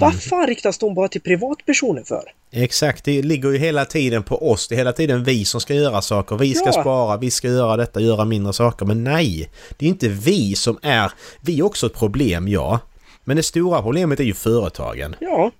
Vad 0.01 0.23
fan 0.23 0.47
riktas 0.47 0.79
de 0.79 0.95
bara 0.95 1.09
till 1.09 1.21
privatpersoner 1.21 2.03
för? 2.03 2.23
Exakt, 2.51 3.05
det 3.05 3.23
ligger 3.23 3.51
ju 3.51 3.59
hela 3.59 3.85
tiden 3.85 4.23
på 4.23 4.51
oss. 4.51 4.69
Det 4.69 4.75
är 4.75 4.77
hela 4.77 4.93
tiden 4.93 5.25
vi 5.25 5.45
som 5.45 5.61
ska 5.61 5.75
göra 5.75 6.03
saker. 6.03 6.37
Vi 6.37 6.55
ska 6.55 6.67
Ja. 6.67 6.73
spara, 6.81 7.17
vi 7.17 7.31
ska 7.31 7.49
göra 7.49 7.77
detta, 7.77 8.01
göra 8.01 8.25
mindre 8.25 8.53
saker. 8.53 8.87
Men 8.87 9.05
nej! 9.05 9.51
Det 9.79 9.87
är 9.87 9.89
inte 9.89 10.09
vi 10.09 10.55
som 10.55 10.79
är... 10.83 11.13
Vi 11.41 11.59
är 11.59 11.63
också 11.65 11.87
ett 11.87 11.95
problem, 11.95 12.49
ja. 12.49 12.79
Men 13.25 13.37
det 13.37 13.43
stora 13.43 13.83
problemet 13.83 14.21
är 14.21 14.25
ju 14.25 14.35
företagen. 14.35 15.17
Ja, 15.21 15.51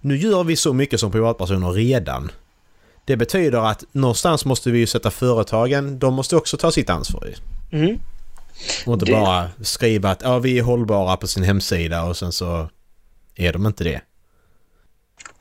Nu 0.00 0.16
gör 0.16 0.44
vi 0.44 0.56
så 0.56 0.72
mycket 0.72 1.00
som 1.00 1.12
privatpersoner 1.12 1.72
redan. 1.72 2.30
Det 3.04 3.16
betyder 3.16 3.58
att 3.70 3.84
någonstans 3.92 4.44
måste 4.44 4.70
vi 4.70 4.78
ju 4.78 4.86
sätta 4.86 5.10
företagen, 5.10 5.98
de 5.98 6.14
måste 6.14 6.36
också 6.36 6.56
ta 6.56 6.70
sitt 6.70 6.90
ansvar 6.90 7.24
ju. 7.26 7.78
mm. 7.78 7.98
Och 8.86 8.92
inte 8.92 9.06
Det- 9.06 9.12
bara 9.12 9.48
skriva 9.62 10.10
att 10.10 10.20
ja, 10.22 10.38
vi 10.38 10.58
är 10.58 10.62
hållbara 10.62 11.16
på 11.16 11.26
sin 11.26 11.42
hemsida 11.42 12.02
och 12.04 12.16
sen 12.16 12.32
så 12.32 12.68
är 13.36 13.52
de 13.52 13.66
inte 13.66 13.84
det. 13.84 14.00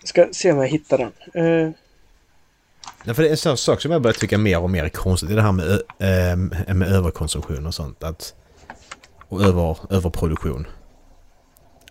ska 0.03 0.27
se 0.32 0.51
om 0.51 0.58
jag 0.58 0.67
hittar 0.67 0.97
den. 0.97 1.12
Eh, 1.45 1.71
Ja, 3.06 3.13
för 3.13 3.23
det 3.23 3.29
är 3.29 3.32
en 3.32 3.38
sån 3.38 3.58
sak 3.58 3.82
som 3.82 3.91
jag 3.91 4.01
börjar 4.01 4.13
tycka 4.13 4.38
mer 4.38 4.60
och 4.60 4.69
mer 4.69 4.84
är 4.84 4.89
konstigt. 4.89 5.29
Det 5.29 5.34
är 5.34 5.36
det 5.36 5.41
här 5.41 5.51
med, 5.51 5.82
ehm, 5.99 6.77
med 6.79 6.88
överkonsumtion 6.91 7.65
och 7.67 7.73
sånt. 7.73 8.03
Att, 8.03 8.34
och 9.27 9.41
över, 9.43 9.77
överproduktion. 9.89 10.67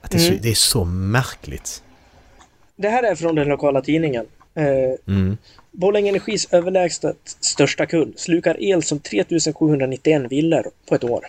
Att 0.01 0.11
det, 0.11 0.17
är 0.17 0.21
så, 0.21 0.29
Mm. 0.29 0.39
det 0.43 0.49
är 0.51 0.55
så 0.55 0.85
märkligt. 0.85 1.83
det 2.77 2.89
här 2.89 3.03
är 3.03 3.15
från 3.15 3.35
den 3.35 3.49
lokala 3.49 3.83
tidningen. 3.83 4.27
Eh, 4.55 4.65
Mm. 5.07 5.37
Borlänge 5.71 6.09
Energis 6.09 6.49
överlägset 6.53 7.17
största 7.41 7.87
kund 7.87 8.15
slukar 8.17 8.57
el 8.63 8.83
som 8.83 8.99
3791 9.01 10.33
villor 10.33 10.65
på 10.89 10.95
ett 10.95 11.05
år. 11.05 11.27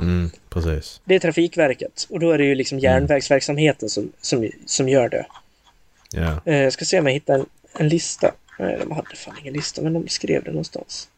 Mm, 0.00 0.30
precis. 0.48 1.00
Det 1.04 1.14
är 1.14 1.18
Trafikverket 1.18 2.06
och 2.10 2.20
då 2.20 2.30
är 2.30 2.38
det 2.38 2.44
ju 2.44 2.54
liksom 2.54 2.78
mm. 2.78 2.82
järnvägsverksamheten 2.82 3.88
som, 3.88 4.12
som, 4.20 4.50
som 4.66 4.88
gör 4.88 5.08
det. 5.08 5.26
Yeah. 6.14 6.38
Jag 6.44 6.72
ska 6.72 6.84
se 6.84 6.98
om 6.98 7.06
jag 7.06 7.12
hittar 7.12 7.34
en, 7.34 7.46
en 7.78 7.88
lista. 7.88 8.34
Nej, 8.58 8.76
de 8.80 8.92
hade 8.92 9.16
fan 9.16 9.34
ingen 9.40 9.54
lista, 9.54 9.82
men 9.82 9.92
de 9.92 10.08
skrev 10.08 10.44
det 10.44 10.50
någonstans. 10.50 11.08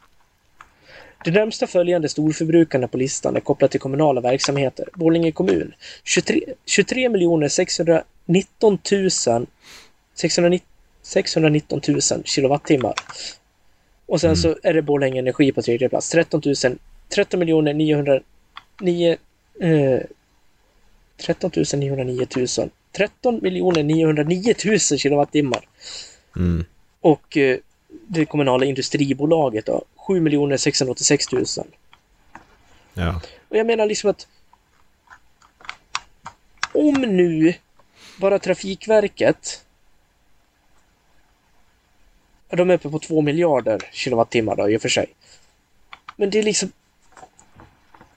De 1.25 1.31
närmsta 1.31 1.67
följande 1.67 2.09
storförbrukarna 2.09 2.89
på 2.89 2.97
listan 2.97 3.37
är 3.37 3.41
kopplat 3.41 3.71
till 3.71 3.81
kommunala 3.81 4.21
verksamheter. 4.21 4.89
Borlänge 4.95 5.33
kommun 5.33 5.75
23, 6.05 6.41
23 6.67 7.49
619 7.49 8.79
000 8.93 9.11
619, 10.15 10.67
619 11.03 11.81
000 11.89 12.01
kilowattimmar. 12.25 12.95
Och 14.07 14.21
sen 14.21 14.29
mm. 14.29 14.37
så 14.37 14.57
är 14.63 14.75
det 14.75 14.83
Borlänge 14.83 15.19
Energi 15.19 15.53
på 15.53 15.63
tredje 15.63 15.89
plats. 15.89 16.09
13 16.09 16.43
000 16.45 16.55
13 17.09 17.41
900 17.41 18.21
9, 18.81 19.17
eh, 19.61 20.01
13 21.17 21.51
909 21.75 22.27
000. 22.37 22.71
13 22.93 23.39
909 23.43 24.55
000 24.65 24.79
kilowattimmar. 24.79 25.69
Mm. 26.37 26.65
Och 27.01 27.37
eh, 27.37 27.59
det 28.09 28.25
kommunala 28.25 28.65
industribolaget 28.65 29.67
då, 29.67 29.85
7 29.97 30.59
686 30.59 31.33
000. 31.33 31.45
Ja. 32.95 33.21
Och 33.49 33.57
jag 33.57 33.67
menar 33.67 33.87
liksom 33.87 34.11
att 34.11 34.27
om 36.73 36.95
nu 36.95 37.55
bara 38.21 38.39
Trafikverket 38.39 39.65
de 42.57 42.71
är 42.71 42.75
uppe 42.75 42.91
på 42.91 42.99
2 42.99 43.21
miljarder 43.21 43.89
kilowattimmar 43.93 44.57
då 44.57 44.71
i 44.71 44.77
och 44.77 44.83
för 44.83 44.89
sig. 44.89 45.07
Men 46.17 46.31
det 46.31 46.39
är 46.39 46.43
liksom 46.43 46.73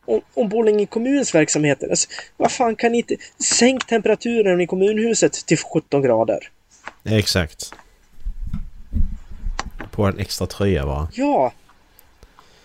om, 0.05 0.21
om 0.33 0.49
Borlänge 0.49 0.85
kommuns 0.85 1.35
verksamheter, 1.35 1.89
alltså, 1.89 2.09
vad 2.37 2.51
fan 2.51 2.75
kan 2.75 2.91
ni 2.91 2.97
inte 2.97 3.15
sänk 3.39 3.87
temperaturen 3.87 4.61
i 4.61 4.67
kommunhuset 4.67 5.33
till 5.33 5.57
17 5.57 6.01
grader? 6.01 6.49
Exakt. 7.03 7.73
På 9.91 10.03
en 10.03 10.19
extra 10.19 10.47
tröja 10.47 10.85
bara. 10.85 11.07
Ja! 11.13 11.53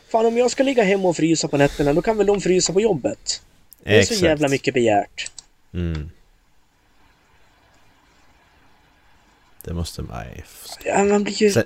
Fan 0.09 0.27
om 0.27 0.39
jag 0.39 0.51
ska 0.51 0.63
ligga 0.63 0.83
hemma 0.83 1.09
och 1.09 1.17
frysa 1.17 1.49
på 1.49 1.57
nätterna, 1.57 1.93
då 1.93 2.03
kan 2.03 2.17
väl 2.17 2.27
de 2.27 2.41
frysa 2.41 2.73
på 2.73 2.81
jobbet? 2.81 3.43
Det 3.85 3.99
är 3.99 4.03
så 4.03 4.25
jävla 4.25 4.49
mycket 4.49 4.75
begärt. 4.75 5.31
Mm. 5.75 6.11
Det 9.65 9.73
måste... 9.73 10.03
Nej. 10.03 10.45
Ja, 10.85 11.05
man 11.05 11.25
blir 11.25 11.43
ju... 11.43 11.51
Sen, 11.51 11.65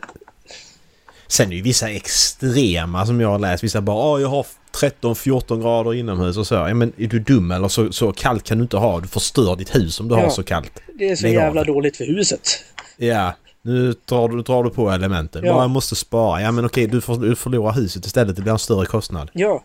sen 1.35 1.47
är 1.47 1.51
det 1.51 1.57
ju 1.57 1.63
vissa 1.63 1.91
extrema 1.91 3.07
som 3.07 3.21
jag 3.21 3.29
har 3.29 3.39
läst. 3.39 3.65
Vissa 3.65 3.81
bara 3.81 3.97
Åh, 4.13 4.21
jag 4.21 4.29
har 4.29 4.47
13-14 4.81 5.63
grader 5.63 5.95
inomhus 5.95 6.37
och 6.37 6.47
så. 6.47 6.55
Ja, 6.55 6.75
men 6.75 6.93
är 6.99 7.07
du 7.07 7.19
dum 7.19 7.51
eller 7.51 7.69
så, 7.69 7.93
så 7.93 8.13
kallt 8.13 8.45
kan 8.45 8.59
du 8.59 8.63
inte 8.63 8.77
ha. 8.77 9.01
Du 9.01 9.09
förstör 9.09 9.57
ditt 9.57 9.75
hus 9.77 10.01
om 10.01 10.09
du 10.09 10.15
Ja. 10.15 10.21
har 10.21 10.31
så 10.31 10.43
kallt. 10.43 10.73
Det 10.99 11.09
är 11.11 11.17
så 11.17 11.23
Lägg 11.27 11.37
av. 11.37 11.43
jävla 11.45 11.65
dåligt 11.65 11.97
för 11.97 12.05
huset. 12.05 12.49
Ja, 12.97 13.33
nu 13.63 13.93
tar 13.93 14.29
du, 14.29 14.43
tar 14.43 14.65
du 14.65 14.71
på 14.71 14.91
elementen. 14.91 15.45
Ja. 15.45 15.53
Bara 15.55 15.63
jag 15.63 15.71
måste 15.71 15.95
spara. 15.97 16.43
Ja 16.43 16.51
men 16.53 16.65
okej, 16.67 16.87
du, 16.87 17.01
får, 17.01 17.17
du 17.17 17.37
förlorar 17.37 17.73
huset 17.73 18.07
istället. 18.07 18.37
Det 18.37 18.43
blir 18.43 18.53
en 18.53 18.59
större 18.59 18.87
kostnad. 18.87 19.31
Ja, 19.33 19.63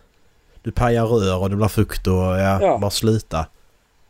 Du 0.63 0.71
pajar 0.71 1.05
rör 1.05 1.37
och 1.37 1.49
det 1.49 1.55
blir 1.55 1.67
fukt 1.67 2.07
och 2.07 2.13
ja, 2.13 2.61
Ja. 2.61 2.77
bara 2.77 2.91
sluta. 2.91 3.37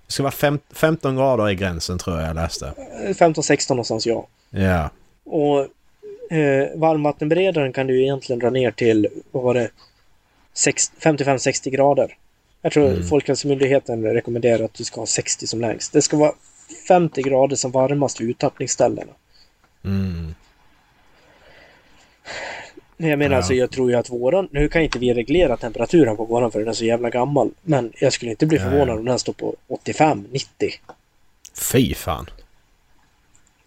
Det 0.08 0.14
ska 0.14 0.24
vara 0.24 0.32
fem, 0.32 0.60
15 0.74 1.16
grader 1.16 1.50
i 1.50 1.56
gränsen 1.56 1.98
tror 1.98 2.20
jag 2.20 2.30
jag 2.30 2.36
läste. 2.36 2.74
15-16 3.20 3.70
någonstans 3.70 4.06
ja. 4.08 4.28
Ja. 4.50 4.90
Och 5.26 5.68
eh, 6.30 6.68
varmvattenberedaren 6.76 7.74
kan 7.74 7.88
du 7.88 8.02
egentligen 8.04 8.40
dra 8.40 8.50
ner 8.50 8.72
till, 8.72 9.08
vad 9.32 9.44
var 9.44 9.54
det, 9.54 9.70
Sex- 10.54 10.92
55-60 11.00 11.70
grader. 11.70 12.18
Jag 12.62 12.72
tror 12.72 12.88
Mm. 12.90 13.04
Folkhälsomyndigheten 13.04 14.04
rekommenderar 14.04 14.64
att 14.64 14.74
du 14.74 14.84
ska 14.84 15.02
ha 15.02 15.06
60 15.06 15.48
som 15.48 15.62
längst. 15.62 15.94
Det 15.94 16.02
ska 16.02 16.18
vara 16.18 16.34
50 16.88 17.22
grader 17.22 17.56
som 17.56 17.72
varmast 17.72 18.22
vid 18.22 18.30
uttappningsställena. 18.30 19.12
Mm. 19.86 20.36
Jag 22.98 23.20
menar 23.20 23.32
Ja. 23.32 23.38
alltså, 23.38 23.54
jag 23.54 23.72
tror 23.72 23.92
ju 23.92 23.98
att 23.98 24.10
våran, 24.10 24.48
nu 24.52 24.68
kan 24.70 24.82
inte 24.82 25.00
vi 25.00 25.14
reglera 25.14 25.58
temperaturen 25.58 26.18
på 26.18 26.26
våran 26.26 26.52
för 26.52 26.60
den 26.60 26.68
är 26.68 26.74
så 26.74 26.86
jävla 26.86 27.10
gammal. 27.10 27.52
Men 27.64 27.94
jag 28.00 28.14
skulle 28.14 28.32
inte 28.32 28.46
bli 28.46 28.60
förvånad 28.60 28.98
om 29.00 29.06
den 29.06 29.20
står 29.20 29.34
på 29.34 29.56
85-90. 29.68 30.46
Fy 31.72 31.94
fan. 31.94 32.30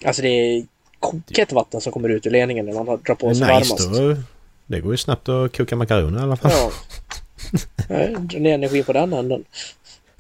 Alltså 0.05 0.23
det 0.23 0.29
är 0.29 0.67
kokhett 1.03 1.53
vatten 1.53 1.81
som 1.81 1.93
kommer 1.93 2.09
ut 2.09 2.27
ur 2.27 2.31
ledningen 2.31 2.67
när 2.67 2.73
man 2.73 2.87
drar 2.87 3.15
på 3.15 3.21
sig 3.21 3.29
nice 3.29 3.45
varmast. 3.47 3.93
då. 3.95 4.17
Det 4.67 4.81
går 4.81 4.93
ju 4.93 4.97
snabbt 4.97 5.29
att 5.29 5.57
koka 5.57 5.77
makaroner 5.77 6.21
i 6.21 6.23
alla 6.23 6.37
fall. 6.37 6.53
Ja. 6.53 6.71
Dra 8.19 8.39
ner 8.39 8.55
energi 8.55 8.83
på 8.83 8.93
den 8.93 9.13
änden. 9.13 9.45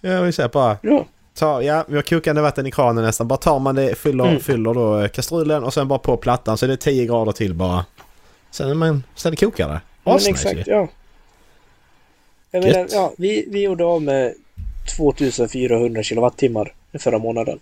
Ja, 0.00 0.20
vi 0.20 0.32
säger 0.32 0.48
bara. 0.48 0.76
Ja. 0.82 1.06
Ta, 1.34 1.62
ja, 1.62 1.84
vi 1.88 1.94
har 1.96 2.02
kokande 2.02 2.42
vatten 2.42 2.66
i 2.66 2.70
kranen 2.70 3.04
nästan. 3.04 3.28
Bara 3.28 3.36
tar 3.36 3.58
man 3.58 3.74
det, 3.74 3.94
fyller, 3.98 4.24
Mm. 4.26 4.40
fyller 4.40 4.74
då 4.74 5.08
kastrullen 5.08 5.64
och 5.64 5.74
sen 5.74 5.88
bara 5.88 5.98
på 5.98 6.16
plattan 6.16 6.58
så 6.58 6.66
är 6.66 6.68
det 6.68 6.76
10 6.76 7.06
grader 7.06 7.32
till 7.32 7.54
bara. 7.54 7.84
Sen 8.50 8.70
är 8.70 8.74
man, 8.74 9.02
sen 9.14 9.36
kokar 9.36 9.68
det. 9.68 9.80
Asnice 10.04 10.30
exakt, 10.48 10.66
ja. 10.66 10.88
Jag 12.50 12.64
menar, 12.64 12.86
ja, 12.90 13.12
vi, 13.18 13.46
vi 13.50 13.62
gjorde 13.62 13.84
av 13.84 14.02
med 14.02 14.34
2400 14.96 16.02
kilowattimmar 16.02 16.74
förra 16.98 17.18
månaden. 17.18 17.58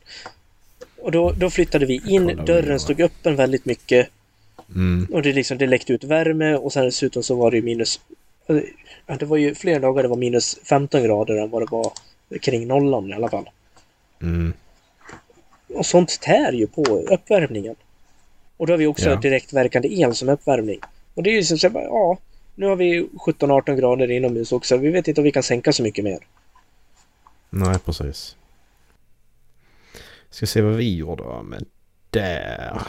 Och 1.02 1.12
då, 1.12 1.32
då 1.32 1.50
flyttade 1.50 1.86
vi 1.86 2.00
in, 2.06 2.26
dörren 2.46 2.80
stod 2.80 3.00
öppen 3.00 3.36
väldigt 3.36 3.64
mycket 3.64 4.08
Mm. 4.74 5.06
och 5.12 5.22
det, 5.22 5.32
liksom, 5.32 5.58
det 5.58 5.66
läckte 5.66 5.92
ut 5.92 6.04
värme 6.04 6.54
och 6.54 6.72
sen 6.72 6.84
dessutom 6.84 7.22
så 7.22 7.34
var 7.34 7.50
det 7.50 7.56
ju 7.56 7.62
minus... 7.62 8.00
Ja, 9.06 9.16
det 9.18 9.26
var 9.26 9.36
ju 9.36 9.54
flera 9.54 9.78
dagar 9.78 10.02
det 10.02 10.08
var 10.08 10.16
minus 10.16 10.58
15 10.64 11.02
grader 11.02 11.36
än 11.36 11.50
vad 11.50 11.62
det 11.62 11.66
var 11.70 11.92
kring 12.40 12.66
nollan 12.66 13.10
i 13.10 13.12
alla 13.12 13.28
fall. 13.28 13.50
Mm. 14.22 14.52
Och 15.74 15.86
sånt 15.86 16.20
tär 16.20 16.52
ju 16.52 16.66
på 16.66 16.82
uppvärmningen. 17.10 17.74
Och 18.56 18.66
då 18.66 18.72
har 18.72 18.78
vi 18.78 18.86
också 18.86 19.10
Ja. 19.10 19.16
direktverkande 19.16 19.88
el 20.00 20.14
som 20.14 20.28
uppvärmning. 20.28 20.80
Och 21.14 21.22
det 21.22 21.30
är 21.30 21.34
ju 21.34 21.42
som 21.44 21.72
bara, 21.72 21.84
ja, 21.84 22.18
nu 22.54 22.66
har 22.66 22.76
vi 22.76 23.08
17-18 23.26 23.76
grader 23.76 24.10
inomhus 24.10 24.52
också. 24.52 24.76
Vi 24.76 24.90
vet 24.90 25.08
inte 25.08 25.20
om 25.20 25.24
vi 25.24 25.32
kan 25.32 25.42
sänka 25.42 25.72
så 25.72 25.82
mycket 25.82 26.04
mer. 26.04 26.18
Nej, 27.50 27.78
precis. 27.84 28.36
Ska 30.40 30.46
se 30.46 30.60
vad 30.60 30.74
vi 30.74 30.96
gjorde 30.96 31.22
av 31.22 31.44
med. 31.44 31.64
Där 32.10 32.82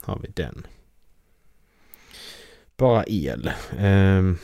har 0.00 0.18
vi 0.18 0.28
den. 0.28 0.66
Bara 2.76 3.04
el. 3.06 3.50
Ehm, 3.78 4.38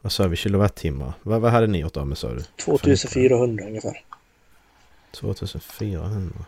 vad 0.00 0.12
sa 0.12 0.28
vi? 0.28 0.36
Kilowattimmar. 0.36 1.12
Vad, 1.22 1.40
vad 1.40 1.52
hade 1.52 1.66
ni 1.66 1.78
gjort 1.78 1.96
av 1.96 2.06
med 2.06 2.18
sa 2.18 2.34
du? 2.34 2.42
2400 2.64 3.66
ungefär. 3.66 4.04
2400. 5.10 6.44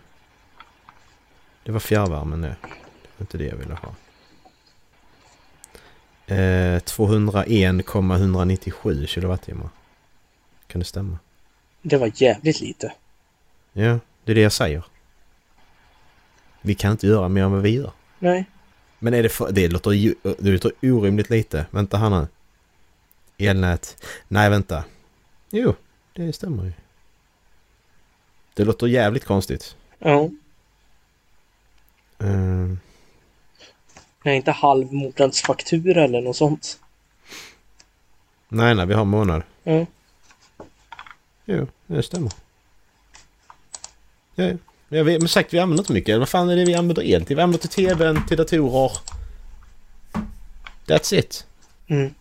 Det 1.64 1.72
var 1.72 1.80
fjärrvärmen 1.80 2.40
det. 2.40 2.56
Det 3.02 3.08
var 3.16 3.24
inte 3.24 3.38
det 3.38 3.46
jag 3.46 3.56
ville 3.56 3.74
ha. 3.74 3.94
Eh, 6.36 6.78
201,197 6.78 9.06
kilowattimmar. 9.06 9.68
Kan 10.66 10.78
det 10.78 10.84
stämma? 10.84 11.18
Det 11.82 11.96
var 11.96 12.12
jävligt 12.14 12.60
lite. 12.60 12.92
Ja, 13.72 13.98
det 14.24 14.32
är 14.32 14.34
det 14.34 14.40
jag 14.40 14.52
säger. 14.52 14.84
Vi 16.60 16.74
kan 16.74 16.90
inte 16.90 17.06
göra 17.06 17.28
mer 17.28 17.42
än 17.44 17.52
vad 17.52 17.62
vi 17.62 17.70
gör. 17.70 17.92
Nej. 18.18 18.44
Men 18.98 19.14
är 19.14 19.22
det 19.22 19.28
för, 19.28 19.52
det 19.52 19.68
låter 19.68 19.90
ju 19.90 20.14
det 20.22 20.50
låter 20.52 20.72
orimligt 20.82 21.30
lite. 21.30 21.66
Vänta 21.70 21.96
här 21.96 22.10
nu. 22.10 22.26
Elnät. 23.38 24.04
Nej, 24.28 24.50
vänta. 24.50 24.84
Jo, 25.50 25.74
det 26.12 26.32
stämmer 26.32 26.64
ju. 26.64 26.72
Det 28.54 28.64
låter 28.64 28.86
jävligt 28.86 29.24
konstigt. 29.24 29.76
Ja. 29.98 30.30
Ehm, 32.18 32.78
Nej, 34.24 34.36
inte 34.36 34.50
halvmånadsfaktura 34.52 36.04
eller 36.04 36.20
något 36.20 36.36
sånt. 36.36 36.80
nej, 38.48 38.74
nej, 38.74 38.86
vi 38.86 38.94
har 38.94 39.04
månad. 39.04 39.42
Ja. 39.62 39.86
Jo, 41.44 41.66
det 41.86 42.02
stämmer. 42.02 42.32
Ja, 44.34 44.44
ja. 44.44 44.54
Ja, 44.88 45.02
vi, 45.02 45.18
men 45.18 45.28
sagt, 45.28 45.54
vi 45.54 45.58
använder 45.58 45.82
inte 45.82 45.92
mycket. 45.92 46.18
Vad 46.18 46.28
fan 46.28 46.50
är 46.50 46.56
det 46.56 46.64
vi 46.64 46.74
använder 46.74 47.02
el 47.02 47.24
till? 47.24 47.36
Vi 47.36 47.42
använder 47.42 47.68
till 47.68 47.86
tvn, 47.86 48.26
till 48.28 48.36
datorer. 48.36 48.92
That's 50.86 51.14
it. 51.14 51.46
Mm. 51.88 52.14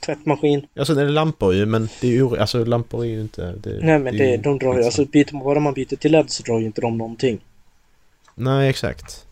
Tvättmaskin. 0.00 0.66
Alltså 0.78 0.94
det 0.94 1.02
är 1.02 1.08
lampor 1.08 1.54
ju, 1.54 1.66
men 1.66 1.88
det 2.00 2.08
är 2.08 2.12
ju, 2.12 2.38
alltså 2.38 2.64
lampor 2.64 3.04
är 3.04 3.08
ju 3.08 3.20
inte... 3.20 3.52
Det, 3.52 3.78
Nej, 3.82 3.98
men 3.98 4.16
det, 4.16 4.30
ju 4.30 4.36
de 4.36 4.58
drar 4.58 4.78
ju, 4.78 4.84
alltså 4.84 5.04
byter 5.04 5.32
man, 5.32 5.44
bara 5.44 5.60
man 5.60 5.74
byter 5.74 5.96
till 5.96 6.12
LED 6.12 6.30
så 6.30 6.42
drar 6.42 6.58
ju 6.58 6.66
inte 6.66 6.80
de 6.80 6.98
någonting. 6.98 7.40
Nej, 8.34 8.68
exakt. 8.70 9.26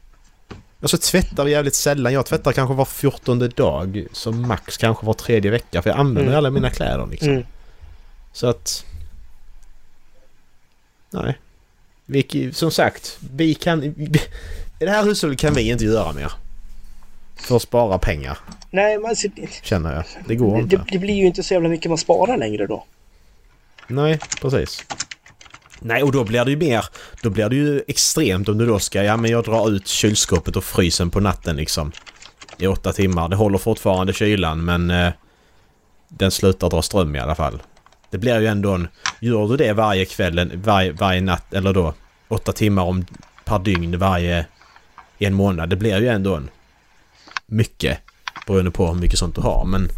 Alltså 0.80 0.98
tvättar 0.98 1.44
vi 1.44 1.50
jävligt 1.50 1.74
sällan. 1.74 2.12
Jag 2.12 2.26
tvättar 2.26 2.52
kanske 2.52 2.74
var 2.74 2.84
fjortonde 2.84 3.48
dag. 3.48 4.06
Som 4.12 4.48
max 4.48 4.76
kanske 4.76 5.06
var 5.06 5.14
tredje 5.14 5.50
vecka. 5.50 5.82
För 5.82 5.90
jag 5.90 5.98
använder 5.98 6.22
Mm. 6.22 6.38
alla 6.38 6.50
mina 6.50 6.70
kläder 6.70 7.06
liksom. 7.10 7.28
Mm. 7.28 7.44
Så 8.32 8.46
att... 8.46 8.84
Nej. 11.10 11.38
Vi, 12.06 12.52
som 12.52 12.70
sagt, 12.70 13.18
vi 13.34 13.54
kan... 13.54 13.84
I 13.84 14.10
det 14.78 14.90
här 14.90 15.04
hushållet 15.04 15.38
kan 15.38 15.54
vi 15.54 15.70
inte 15.70 15.84
göra 15.84 16.12
mer. 16.12 16.32
För 17.36 17.56
att 17.56 17.62
spara 17.62 17.98
pengar, 17.98 18.38
Nej, 18.70 18.98
men 18.98 19.10
alltså, 19.10 19.28
det, 19.36 19.48
känner 19.62 19.94
jag. 19.94 20.04
Det 20.26 20.34
går 20.34 20.56
det, 20.56 20.62
inte. 20.62 20.84
det 20.90 20.98
blir 20.98 21.14
ju 21.14 21.26
inte 21.26 21.42
så 21.42 21.54
jävla 21.54 21.68
mycket 21.68 21.90
man 21.90 21.98
sparar 21.98 22.36
längre 22.36 22.66
då. 22.66 22.84
Nej, 23.86 24.18
precis. 24.40 24.84
Nej, 25.80 26.02
och 26.02 26.12
då 26.12 26.24
blir 26.24 26.44
det 26.44 26.50
ju 26.50 26.56
mer... 26.56 26.84
Då 27.22 27.30
blir 27.30 27.48
det 27.48 27.56
ju 27.56 27.82
extremt 27.88 28.48
om 28.48 28.58
du 28.58 28.66
då 28.66 28.78
ska... 28.78 29.02
Ja, 29.02 29.16
men 29.16 29.30
jag 29.30 29.44
drar 29.44 29.70
ut 29.70 29.86
kylskåpet 29.86 30.56
och 30.56 30.64
frysen 30.64 31.10
på 31.10 31.20
natten 31.20 31.56
liksom. 31.56 31.92
I 32.58 32.66
åtta 32.66 32.92
timmar. 32.92 33.28
Det 33.28 33.36
håller 33.36 33.58
fortfarande 33.58 34.12
kylan, 34.12 34.64
men... 34.64 34.90
Eh, 34.90 35.12
den 36.08 36.30
slutar 36.30 36.70
dra 36.70 36.82
ström 36.82 37.16
i 37.16 37.18
alla 37.18 37.34
fall. 37.34 37.62
Det 38.10 38.18
blir 38.18 38.40
ju 38.40 38.46
ändå 38.46 38.72
en... 38.74 38.88
Gör 39.20 39.48
du 39.48 39.56
det 39.56 39.72
varje 39.72 40.04
kväll, 40.04 40.56
varje, 40.56 40.92
varje 40.92 41.20
natt, 41.20 41.54
eller 41.54 41.72
då 41.72 41.94
åtta 42.28 42.52
timmar 42.52 42.82
om 42.82 43.06
per 43.44 43.58
dygn 43.58 43.98
varje... 43.98 44.46
En 45.18 45.34
månad. 45.34 45.68
Det 45.70 45.76
blir 45.76 46.00
ju 46.00 46.08
ändå 46.08 46.36
en... 46.36 46.50
Mycket. 47.46 47.98
Beroende 48.46 48.70
på 48.70 48.86
hur 48.86 48.94
mycket 48.94 49.18
sånt 49.18 49.34
du 49.34 49.40
har, 49.40 49.64
men... 49.64 49.88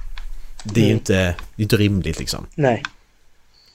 Det 0.65 0.81
är 0.81 0.85
ju 0.85 0.91
Mm. 0.91 0.99
inte, 0.99 1.15
det 1.57 1.63
är 1.63 1.63
inte 1.63 1.77
rimligt 1.77 2.19
liksom. 2.19 2.47
Nej. 2.55 2.83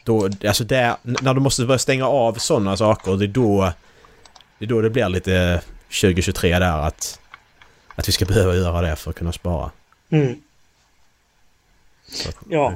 Då, 0.03 0.29
alltså 0.47 0.63
där, 0.63 0.95
när 1.01 1.33
du 1.33 1.39
måste 1.39 1.65
börja 1.65 1.79
stänga 1.79 2.07
av 2.07 2.33
sådana 2.33 2.77
saker, 2.77 3.17
det 3.17 3.25
är 3.25 3.27
då 3.27 3.73
det 4.59 4.65
är 4.65 4.69
då 4.69 4.81
det 4.81 4.89
blir 4.89 5.09
lite 5.09 5.61
2023 6.01 6.59
där 6.59 6.79
att, 6.79 7.19
att 7.95 8.07
vi 8.07 8.11
ska 8.11 8.25
behöva 8.25 8.55
göra 8.55 8.81
det 8.81 8.95
för 8.95 9.09
att 9.09 9.15
kunna 9.17 9.31
spara. 9.31 9.71
Mm. 10.09 10.35
Så, 12.07 12.29
Ja. 12.49 12.75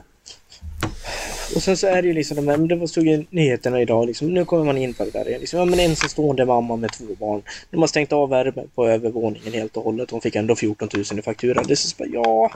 Och 1.56 1.64
sen 1.64 1.78
så 1.78 1.88
är 1.88 2.02
det 2.02 2.08
ju 2.08 2.14
liksom, 2.14 2.36
de 2.38 2.48
här- 2.48 2.58
men 2.58 2.80
det 2.80 2.88
stod 2.88 3.06
ju 3.06 3.12
i 3.14 3.28
nyheterna 3.30 3.82
idag 3.82 4.08
liksom, 4.08 4.34
nu 4.34 4.46
kommer 4.46 4.64
man 4.64 4.78
in 4.78 4.94
på 4.94 5.04
det 5.06 5.12
där 5.12 5.28
igen. 5.28 5.40
Liksom, 5.40 5.60
ja, 5.60 5.66
men 5.66 5.80
ensamstående 5.80 6.46
mamma 6.46 6.76
med 6.76 6.92
två 6.94 7.06
barn. 7.20 7.42
De 7.72 7.80
har 7.80 7.88
stängt 7.88 8.14
av 8.14 8.30
värme 8.30 8.64
på 8.76 8.88
övervåningen 8.88 9.54
helt 9.54 9.78
och 9.78 9.84
hållet. 9.84 10.12
Hon 10.12 10.22
fick 10.22 10.36
ändå 10.36 10.56
14 10.56 10.90
000 10.94 11.20
i 11.20 11.22
faktura. 11.22 11.64
Det 11.64 11.74
är 11.74 11.76
så 11.76 11.96
bara, 11.98 12.10
ja, 12.14 12.52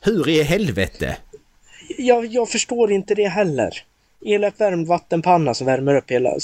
Hur 0.00 0.28
i 0.28 0.42
helvete? 0.42 1.16
jag, 1.98 2.26
jag 2.26 2.48
förstår 2.48 2.92
inte 2.92 3.14
det 3.14 3.28
heller. 3.28 3.70
Eluppvärmd 4.26 4.86
vattenpanna 4.86 5.54
som 5.54 5.66
värmer 5.66 5.96
upp 5.96 6.10
hela, 6.10 6.34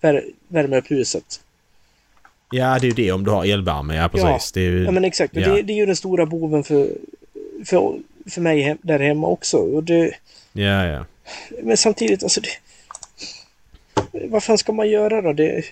vär, 0.00 0.24
värmer 0.48 0.76
upp 0.76 0.90
huset. 0.90 1.40
Ja, 2.50 2.78
det 2.80 2.86
är 2.86 2.88
ju 2.88 2.94
det 2.94 3.12
om 3.12 3.24
du 3.24 3.30
har 3.30 3.44
elvärme, 3.44 3.96
ja 3.96 4.08
precis. 4.08 4.52
Det 4.52 4.60
är 4.60 4.64
ju, 4.70 4.84
Ja 4.84 4.90
men 4.90 5.04
exakt, 5.04 5.36
ja. 5.36 5.48
det, 5.54 5.62
det 5.62 5.72
är 5.72 5.76
ju 5.76 5.86
den 5.86 5.96
stora 5.96 6.26
boven 6.26 6.64
för, 6.64 6.88
för, 7.64 7.98
för 8.30 8.40
mig 8.40 8.60
hem, 8.60 8.78
där 8.82 8.98
hemma 8.98 9.26
också. 9.26 9.56
Och 9.56 9.84
det, 9.84 10.14
ja, 10.52 10.86
ja. 10.86 11.04
Men 11.62 11.76
samtidigt, 11.76 12.22
alltså 12.22 12.40
det... 12.40 12.48
Vad 14.28 14.44
fan 14.44 14.58
ska 14.58 14.72
man 14.72 14.90
göra 14.90 15.22
då? 15.22 15.32
Det, 15.32 15.64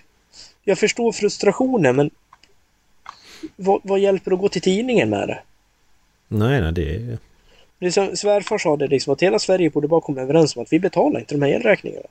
jag 0.64 0.78
förstår 0.78 1.12
frustrationen, 1.12 1.96
men... 1.96 2.10
Vad, 3.56 3.80
vad 3.84 3.98
hjälper 3.98 4.30
det 4.30 4.34
att 4.34 4.40
gå 4.40 4.48
till 4.48 4.62
tidningen 4.62 5.10
med 5.10 5.28
det? 5.28 5.42
Nej, 6.28 6.60
nej, 6.60 6.72
det 6.72 6.94
är... 6.94 7.18
Det 7.78 7.86
är 7.86 7.90
som 7.90 8.16
svärfar 8.16 8.58
sa 8.58 8.76
det 8.76 8.86
liksom, 8.86 9.12
att 9.12 9.22
hela 9.22 9.38
Sverige 9.38 9.70
borde 9.70 9.88
bara 9.88 10.00
komma 10.00 10.20
överens 10.20 10.56
om 10.56 10.62
att 10.62 10.72
vi 10.72 10.80
betalar 10.80 11.20
inte 11.20 11.34
de 11.34 11.42
här 11.42 11.52
elräkningarna. 11.52 12.06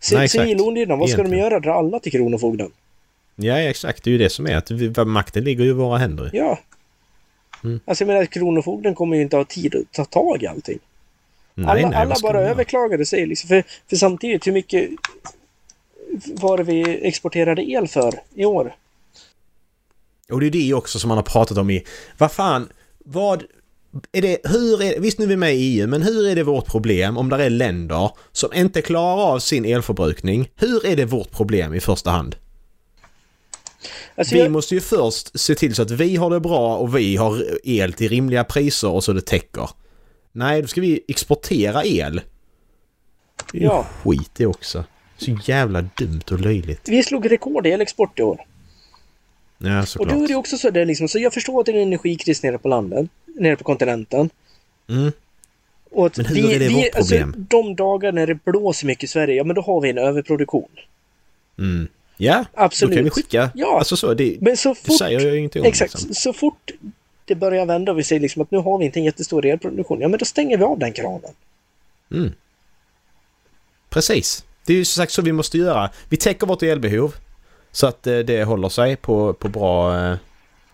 Civilolydnad, 0.00 0.98
vad 0.98 1.10
ska 1.10 1.16
de 1.16 1.22
Egentligen. 1.22 1.44
göra? 1.44 1.60
Dra 1.60 1.74
alla 1.74 2.00
till 2.00 2.12
Kronofogden? 2.12 2.70
Ja, 3.36 3.60
ja, 3.60 3.70
exakt. 3.70 4.04
Det 4.04 4.10
är 4.10 4.12
ju 4.12 4.18
det 4.18 4.30
som 4.30 4.46
är 4.46 4.56
att 4.56 4.70
vi, 4.70 5.04
makten 5.04 5.44
ligger 5.44 5.64
ju 5.64 5.70
i 5.70 5.72
våra 5.72 5.98
händer. 5.98 6.30
Ja. 6.32 6.58
Mm. 7.64 7.80
Alltså 7.84 8.04
jag 8.04 8.06
menar, 8.06 8.24
Kronofogden 8.26 8.94
kommer 8.94 9.16
ju 9.16 9.22
inte 9.22 9.36
ha 9.36 9.44
tid 9.44 9.74
att 9.74 9.92
ta 9.92 10.04
tag 10.04 10.42
i 10.42 10.46
allting. 10.46 10.78
Nej, 11.54 11.66
alla 11.68 11.88
nej, 11.88 11.98
alla 11.98 12.14
bara 12.22 12.40
överklagade 12.40 13.06
sig 13.06 13.26
liksom. 13.26 13.48
För, 13.48 13.64
för 13.88 13.96
samtidigt, 13.96 14.46
hur 14.46 14.52
mycket 14.52 14.90
var 16.26 16.56
det 16.56 16.62
vi 16.62 17.06
exporterade 17.06 17.62
el 17.62 17.88
för 17.88 18.14
i 18.34 18.44
år? 18.44 18.74
Och 20.30 20.40
det 20.40 20.46
är 20.46 20.50
det 20.50 20.74
också 20.74 20.98
som 20.98 21.08
man 21.08 21.18
har 21.18 21.22
pratat 21.22 21.58
om 21.58 21.70
i... 21.70 21.84
Vad 22.18 22.32
fan? 22.32 22.68
Vad... 22.98 23.42
Är 24.12 24.22
det, 24.22 24.38
hur 24.44 24.82
är, 24.82 25.00
visst 25.00 25.18
nu 25.18 25.24
är 25.24 25.28
vi 25.28 25.36
med 25.36 25.54
i 25.54 25.58
EU, 25.58 25.86
men 25.86 26.02
hur 26.02 26.28
är 26.28 26.34
det 26.34 26.42
vårt 26.42 26.66
problem 26.66 27.16
om 27.16 27.28
det 27.28 27.44
är 27.44 27.50
länder 27.50 28.10
som 28.32 28.52
inte 28.52 28.82
klarar 28.82 29.22
av 29.22 29.38
sin 29.38 29.64
elförbrukning? 29.64 30.50
Hur 30.56 30.86
är 30.86 30.96
det 30.96 31.04
vårt 31.04 31.30
problem 31.30 31.74
i 31.74 31.80
första 31.80 32.10
hand? 32.10 32.36
Alltså 34.14 34.34
Vi 34.34 34.40
jag, 34.40 34.50
måste 34.50 34.74
ju 34.74 34.80
först 34.80 35.40
se 35.40 35.54
till 35.54 35.74
så 35.74 35.82
att 35.82 35.90
vi 35.90 36.16
har 36.16 36.30
det 36.30 36.40
bra 36.40 36.76
och 36.76 36.96
vi 36.96 37.16
har 37.16 37.44
el 37.64 37.92
till 37.92 38.08
rimliga 38.08 38.44
priser 38.44 38.88
och 38.88 39.04
så 39.04 39.12
det 39.12 39.26
täcker. 39.26 39.70
Nej, 40.36 40.62
då 40.62 40.68
ska 40.68 40.80
vi 40.80 41.00
exportera 41.08 41.84
el. 41.84 42.20
Det 43.52 43.58
är 43.58 43.62
Ja. 43.64 43.86
skit 44.04 44.30
det 44.36 44.46
också. 44.46 44.84
Så 45.16 45.38
jävla 45.44 45.82
dumt 45.82 46.22
och 46.30 46.40
löjligt. 46.40 46.88
Vi 46.88 47.02
slog 47.02 47.30
rekord 47.32 47.66
i 47.66 47.70
elexport 47.70 48.18
i 48.18 48.22
år. 48.22 48.40
Ja, 49.58 49.80
Och 49.82 49.88
såklart. 49.88 50.14
då 50.18 50.24
är 50.24 50.28
det 50.28 50.34
också 50.34 50.58
så 50.58 50.70
där 50.70 50.84
liksom, 50.84 51.08
så 51.08 51.18
jag 51.18 51.32
förstår 51.32 51.60
att 51.60 51.66
det 51.66 51.72
är 51.72 51.76
en 51.76 51.82
energikris 51.82 52.42
nere 52.42 52.58
på 52.58 52.68
landet, 52.68 53.06
nere 53.26 53.56
på 53.56 53.64
kontinenten. 53.64 54.30
Mm. 54.88 55.12
Och 55.90 56.06
att 56.06 56.16
Men 56.16 56.26
hur 56.26 56.50
är 56.52 56.58
det 56.58 56.68
vårt 56.68 56.92
problem? 56.92 57.28
Alltså, 57.28 57.40
de 57.48 57.76
dagar 57.76 58.12
när 58.12 58.26
det 58.26 58.34
blåser 58.44 58.86
mycket 58.86 59.04
i 59.04 59.06
Sverige, 59.06 59.34
ja 59.34 59.44
men 59.44 59.56
då 59.56 59.62
har 59.62 59.80
vi 59.80 59.90
en 59.90 59.98
överproduktion. 59.98 60.68
Mm. 61.58 61.88
Ja, 62.16 62.44
Absolut. 62.54 62.92
då 62.92 62.96
kan 62.96 63.04
vi 63.04 63.10
skicka. 63.10 63.50
Ja. 63.54 63.78
Alltså 63.78 63.96
så, 63.96 64.14
det, 64.14 64.36
Men 64.40 64.56
så 64.56 64.74
fort, 64.74 64.98
säger 64.98 65.20
jag 65.20 65.32
ju 65.32 65.38
ingenting 65.38 65.62
om. 65.62 65.68
exakt, 65.68 65.94
Liksom. 65.94 66.14
så 66.14 66.32
fort 66.32 66.70
det 67.24 67.34
börjar 67.34 67.66
vända 67.66 67.92
och 67.92 67.98
vi 67.98 68.04
säger 68.04 68.20
liksom 68.20 68.42
att 68.42 68.50
nu 68.50 68.58
har 68.58 68.78
vi 68.78 68.84
inte 68.84 69.00
en 69.00 69.04
jättestor 69.04 69.46
elproduktion, 69.46 70.00
ja 70.00 70.08
men 70.08 70.18
då 70.18 70.24
stänger 70.24 70.58
vi 70.58 70.64
av 70.64 70.78
den 70.78 70.92
kranen. 70.92 71.30
Mm. 72.12 72.32
Precis. 73.90 74.44
Det 74.66 74.72
är 74.72 74.76
ju 74.76 74.84
som 74.84 75.00
sagt 75.02 75.12
så 75.12 75.22
vi 75.22 75.32
måste 75.32 75.58
göra. 75.58 75.90
Vi 76.08 76.16
täcker 76.16 76.46
vårt 76.46 76.62
elbehov 76.62 77.14
så 77.72 77.86
att 77.86 78.06
eh, 78.06 78.18
det 78.18 78.44
håller 78.44 78.68
sig 78.68 78.96
på, 78.96 79.32
på, 79.32 79.48
bra, 79.48 80.00
eh, 80.00 80.16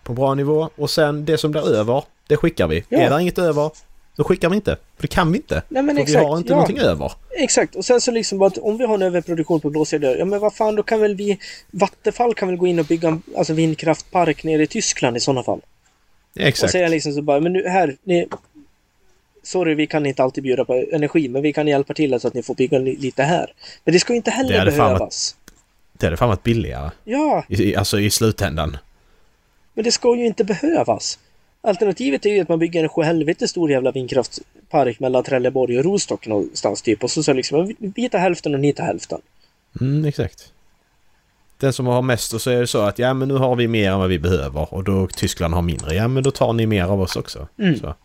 på 0.03 0.13
bra 0.13 0.33
nivå. 0.33 0.69
Och 0.75 0.89
sen 0.89 1.25
det 1.25 1.37
som 1.37 1.51
blir 1.51 1.75
över, 1.75 2.03
det 2.27 2.37
skickar 2.37 2.67
vi. 2.67 2.83
Ja. 2.89 2.99
Är 2.99 3.09
det 3.09 3.21
inget 3.21 3.37
över, 3.39 3.71
då 4.15 4.23
skickar 4.23 4.49
vi 4.49 4.55
inte. 4.55 4.77
För 4.95 5.01
det 5.01 5.07
kan 5.07 5.31
vi 5.31 5.37
inte. 5.37 5.63
Nej 5.69 5.83
men 5.83 5.95
För 5.95 6.03
exakt. 6.03 6.21
vi 6.21 6.25
har 6.25 6.37
inte 6.37 6.49
ja. 6.49 6.55
någonting 6.55 6.79
över. 6.79 7.11
Exakt, 7.29 7.75
och 7.75 7.85
sen 7.85 8.01
så 8.01 8.11
liksom 8.11 8.37
bara 8.37 8.47
att 8.47 8.57
om 8.57 8.77
vi 8.77 8.85
har 8.85 8.95
en 8.95 9.01
överproduktion 9.01 9.59
på 9.59 9.69
blåsiga 9.69 9.99
dörr, 9.99 10.15
ja 10.15 10.25
men 10.25 10.39
vad 10.39 10.53
fan 10.53 10.75
då 10.75 10.83
kan 10.83 10.99
väl 10.99 11.15
vi, 11.15 11.39
Vattenfall 11.71 12.33
kan 12.33 12.47
väl 12.47 12.57
gå 12.57 12.67
in 12.67 12.79
och 12.79 12.85
bygga 12.85 13.07
en 13.07 13.21
alltså, 13.37 13.53
vindkraftpark 13.53 14.43
nere 14.43 14.63
i 14.63 14.67
Tyskland 14.67 15.17
i 15.17 15.19
sådana 15.19 15.43
fall. 15.43 15.61
Exakt. 16.35 16.63
Och 16.63 16.69
säga 16.69 16.87
liksom 16.87 17.13
så 17.13 17.21
bara, 17.21 17.39
men 17.39 17.53
nu 17.53 17.67
här, 17.67 17.95
ni, 18.03 18.27
Sorry, 19.43 19.75
vi 19.75 19.87
kan 19.87 20.05
inte 20.05 20.23
alltid 20.23 20.43
bjuda 20.43 20.65
på 20.65 20.85
energi, 20.91 21.27
men 21.29 21.41
vi 21.41 21.53
kan 21.53 21.67
hjälpa 21.67 21.93
till 21.93 22.19
så 22.19 22.27
att 22.27 22.33
ni 22.33 22.43
får 22.43 22.55
bygga 22.55 22.79
li- 22.79 22.95
lite 22.97 23.23
här. 23.23 23.53
Men 23.85 23.93
det 23.93 23.99
ska 23.99 24.13
ju 24.13 24.17
inte 24.17 24.31
Det 24.31 24.35
heller 24.35 24.71
fan 24.71 24.77
behövas. 24.93 25.35
Det 25.93 26.05
hade 26.05 26.17
fan 26.17 26.29
varit 26.29 26.43
billigare. 26.43 26.89
Ja, 27.03 27.43
i- 27.49 27.75
alltså 27.75 27.99
i 27.99 28.09
slutändan. 28.09 28.77
men 29.73 29.83
det 29.83 29.91
ska 29.91 30.15
ju 30.15 30.25
inte 30.25 30.43
behövas. 30.43 31.19
Alternativet 31.61 32.25
är 32.25 32.29
ju 32.29 32.39
att 32.39 32.49
man 32.49 32.59
bygger 32.59 32.83
en 32.83 32.89
sjuhelvete 32.89 33.47
stor 33.47 33.71
jävla 33.71 33.91
vindkraftspark 33.91 34.99
mellan 34.99 35.23
Trelleborg 35.23 35.77
och 35.77 35.83
Rostock 35.85 36.27
någonstans 36.27 36.81
typ. 36.81 37.03
Och 37.03 37.11
så, 37.11 37.23
så 37.23 37.33
liksom, 37.33 37.73
vi 37.79 38.09
tar 38.09 38.19
hälften 38.19 38.53
och 38.53 38.59
ni 38.59 38.73
tar 38.73 38.83
hälften. 38.83 39.21
Mm, 39.81 40.05
exakt. 40.05 40.51
Den 41.61 41.73
som 41.73 41.87
har 41.87 42.01
mest 42.01 42.33
och 42.33 42.41
så 42.41 42.49
är 42.49 42.59
det 42.59 42.67
så 42.67 42.81
att 42.81 42.99
ja 42.99 43.13
men 43.13 43.27
nu 43.27 43.33
har 43.33 43.55
vi 43.55 43.67
mer 43.67 43.91
än 43.91 43.99
vad 43.99 44.09
vi 44.09 44.19
behöver 44.19 44.73
och 44.73 44.83
då 44.83 45.07
Tyskland 45.07 45.53
har 45.53 45.61
mindre. 45.61 45.95
Ja 45.95 46.07
men 46.07 46.23
då 46.23 46.31
tar 46.31 46.53
ni 46.53 46.65
mer 46.65 46.83
av 46.83 47.01
oss 47.01 47.15
också. 47.15 47.47
Mm. 47.59 47.79
Så. 47.79 47.95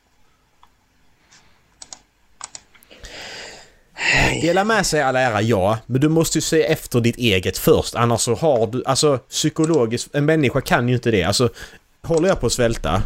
Dela 4.42 4.64
med 4.64 4.86
sig 4.86 5.02
all 5.02 5.16
ära, 5.16 5.42
ja. 5.42 5.78
Men 5.86 6.00
du 6.00 6.08
måste 6.08 6.38
ju 6.38 6.42
se 6.42 6.62
efter 6.62 7.00
ditt 7.00 7.16
eget 7.16 7.58
först. 7.58 7.94
Annars 7.94 8.20
så 8.20 8.34
har 8.34 8.66
du... 8.66 8.82
Alltså 8.86 9.18
psykologiskt... 9.18 10.14
En 10.14 10.24
människa 10.24 10.60
kan 10.60 10.88
ju 10.88 10.94
inte 10.94 11.10
det. 11.10 11.22
Alltså 11.22 11.48
håller 12.02 12.28
jag 12.28 12.40
på 12.40 12.46
att 12.46 12.52
svälta. 12.52 13.02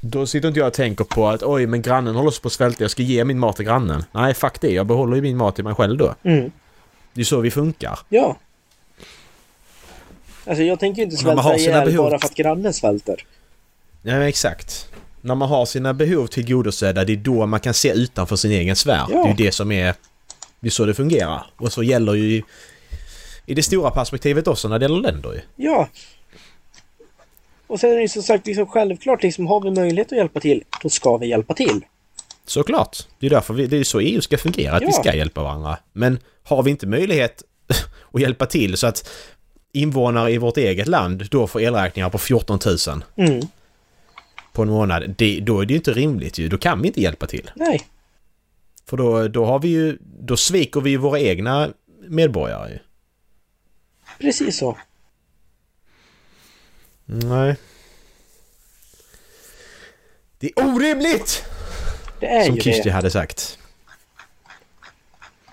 Då 0.00 0.26
sitter 0.26 0.48
inte 0.48 0.60
jag 0.60 0.66
och 0.66 0.74
tänker 0.74 1.04
på 1.04 1.28
att 1.28 1.42
oj 1.42 1.66
men 1.66 1.82
grannen 1.82 2.14
håller 2.14 2.40
på 2.42 2.46
att 2.46 2.52
svälta. 2.52 2.84
Jag 2.84 2.90
ska 2.90 3.02
ge 3.02 3.24
min 3.24 3.38
mat 3.38 3.56
till 3.56 3.64
grannen. 3.64 4.04
Nej 4.12 4.34
fuck 4.34 4.60
det. 4.60 4.70
Jag 4.70 4.86
behåller 4.86 5.16
ju 5.16 5.22
min 5.22 5.36
mat 5.36 5.54
till 5.54 5.64
mig 5.64 5.74
själv 5.74 5.96
då. 5.96 6.14
Mm. 6.22 6.50
Det 7.14 7.20
är 7.20 7.24
så 7.24 7.40
vi 7.40 7.50
funkar. 7.50 7.98
Ja. 8.08 8.36
Alltså 10.48 10.62
jag 10.62 10.80
tänker 10.80 10.98
ju 10.98 11.04
inte 11.04 11.16
svälta 11.16 11.42
har 11.42 11.58
sina 11.58 11.72
ihjäl 11.76 11.92
behov. 11.92 12.10
bara 12.10 12.18
för 12.18 12.26
att 12.26 12.34
grannen 12.34 12.72
svälter. 12.74 13.24
Ja 14.02 14.12
men 14.12 14.22
exakt. 14.22 14.88
När 15.20 15.34
man 15.34 15.48
har 15.48 15.66
sina 15.66 15.94
behov 15.94 16.26
tillgodosedda, 16.26 17.04
det 17.04 17.12
är 17.12 17.16
då 17.16 17.46
man 17.46 17.60
kan 17.60 17.74
se 17.74 17.92
utanför 17.92 18.36
sin 18.36 18.50
egen 18.52 18.76
sfär. 18.76 18.94
Ja. 18.96 19.06
Det 19.08 19.16
är 19.18 19.28
ju 19.28 19.34
det 19.46 19.52
som 19.52 19.72
är... 19.72 19.94
Det 20.60 20.66
är 20.66 20.70
så 20.70 20.84
det 20.84 20.94
fungerar. 20.94 21.46
Och 21.56 21.72
så 21.72 21.82
gäller 21.82 22.14
ju 22.14 22.24
i, 22.36 22.44
i 23.46 23.54
det 23.54 23.62
stora 23.62 23.90
perspektivet 23.90 24.46
också 24.48 24.68
när 24.68 24.78
det 24.78 24.84
gäller 24.84 25.00
länder 25.00 25.32
ju. 25.32 25.40
Ja. 25.64 25.88
Och 27.66 27.80
sen 27.80 27.90
är 27.90 27.94
det 27.94 28.02
ju 28.02 28.08
som 28.08 28.22
sagt 28.22 28.46
liksom 28.46 28.66
självklart 28.66 29.22
liksom 29.22 29.46
har 29.46 29.60
vi 29.60 29.70
möjlighet 29.70 30.12
att 30.12 30.18
hjälpa 30.18 30.40
till, 30.40 30.64
då 30.82 30.88
ska 30.88 31.16
vi 31.16 31.26
hjälpa 31.28 31.54
till. 31.54 31.84
Såklart. 32.46 32.96
Det 33.18 33.26
är 33.26 33.30
därför 33.30 33.54
vi, 33.54 33.66
det 33.66 33.76
är 33.76 33.84
så 33.84 34.00
EU 34.00 34.20
ska 34.20 34.38
fungera, 34.38 34.74
att 34.76 34.82
vi 34.82 34.86
Ja. 34.86 34.92
ska 34.92 35.14
hjälpa 35.14 35.42
varandra. 35.42 35.78
Men 35.92 36.18
har 36.42 36.62
vi 36.62 36.70
inte 36.70 36.86
möjlighet 36.86 37.42
att 38.12 38.20
hjälpa 38.20 38.46
till 38.46 38.76
så 38.76 38.86
att 38.86 39.08
invånare 39.72 40.30
i 40.32 40.38
vårt 40.38 40.56
eget 40.56 40.88
land 40.88 41.26
då 41.30 41.46
får 41.46 41.60
elräkningar 41.60 42.10
på 42.10 42.18
14 42.18 42.58
000 42.88 43.02
Mm. 43.16 43.40
på 44.52 44.62
en 44.62 44.68
månad. 44.68 45.14
Det, 45.18 45.40
då 45.40 45.60
är 45.60 45.66
det 45.66 45.72
ju 45.72 45.76
inte 45.78 45.92
rimligt 45.92 46.38
ju. 46.38 46.48
Då 46.48 46.58
kan 46.58 46.82
vi 46.82 46.88
inte 46.88 47.00
hjälpa 47.02 47.26
till. 47.26 47.50
Nej. 47.54 47.80
För 48.86 48.96
då, 48.96 49.28
då 49.28 49.44
har 49.44 49.58
vi 49.58 49.68
ju... 49.68 49.98
Då 50.00 50.36
sviker 50.36 50.80
vi 50.80 50.90
ju 50.90 50.96
våra 50.96 51.20
egna 51.20 51.70
medborgare 52.08 52.70
ju. 52.70 52.78
Precis 54.20 54.58
så. 54.58 54.78
Nej. 57.04 57.56
Det 60.38 60.46
är 60.56 60.66
orimligt! 60.74 61.44
Det 62.20 62.26
är 62.26 62.44
Som 62.46 62.54
ju 62.54 62.60
Kirsti 62.60 62.82
det. 62.82 62.90
hade 62.90 63.10
sagt. 63.10 63.58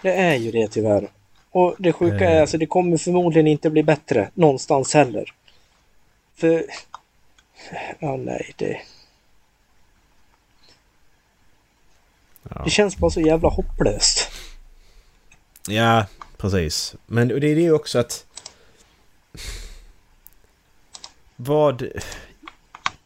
Det 0.02 0.14
är 0.14 0.36
ju 0.36 0.52
det 0.52 0.68
tyvärr. 0.68 1.12
Och 1.56 1.76
det 1.80 1.94
sjuka 1.94 2.30
är 2.30 2.36
Eh. 2.36 2.42
alltså 2.42 2.58
det 2.58 2.66
kommer 2.66 2.98
förmodligen 2.98 3.48
inte 3.48 3.70
bli 3.70 3.84
bättre 3.84 4.30
någonstans 4.34 4.94
heller. 4.94 5.34
För... 6.36 6.66
Ja, 8.00 8.18
nej, 8.18 8.54
det... 8.56 8.82
Ja. 12.44 12.62
Det 12.64 12.70
känns 12.70 12.98
bara 12.98 13.12
så 13.12 13.22
jävla 13.22 13.50
hopplöst. 13.50 14.32
Ja, 15.68 16.06
precis. 16.38 16.96
Men 17.06 17.28
det 17.28 17.48
är 17.48 17.56
det 17.56 17.72
också 17.72 18.00
att... 18.00 18.26
Vad... 21.36 21.88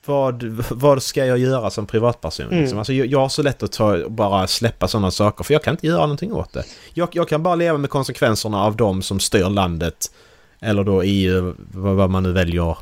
Vad, 0.10 0.44
vad 0.70 1.04
ska 1.04 1.26
jag 1.26 1.38
göra 1.38 1.70
som 1.70 1.86
privatperson? 1.86 2.46
Mm. 2.48 2.60
Liksom? 2.60 2.78
Alltså, 2.78 2.94
jag, 2.94 3.08
jag 3.08 3.20
har 3.20 3.30
så 3.30 3.44
lätt 3.44 3.64
att 3.64 3.72
ta, 3.72 4.10
bara 4.10 4.48
släppa 4.48 4.88
sådana 4.88 5.12
saker 5.12 5.44
för 5.44 5.54
jag 5.54 5.64
kan 5.64 5.74
inte 5.74 5.88
göra 5.88 6.02
någonting 6.02 6.34
åt 6.34 6.54
det. 6.54 6.64
Jag, 6.94 7.10
jag 7.12 7.30
kan 7.30 7.44
bara 7.44 7.56
leva 7.56 7.78
med 7.78 7.90
konsekvenserna 7.90 8.64
av 8.64 8.76
de 8.76 9.02
som 9.02 9.20
styr 9.20 9.50
landet. 9.50 10.12
Eller 10.60 10.84
då 10.84 11.02
EU, 11.04 11.56
vad, 11.74 11.96
vad 11.96 12.10
man 12.10 12.24
nu 12.24 12.32
väljer. 12.32 12.78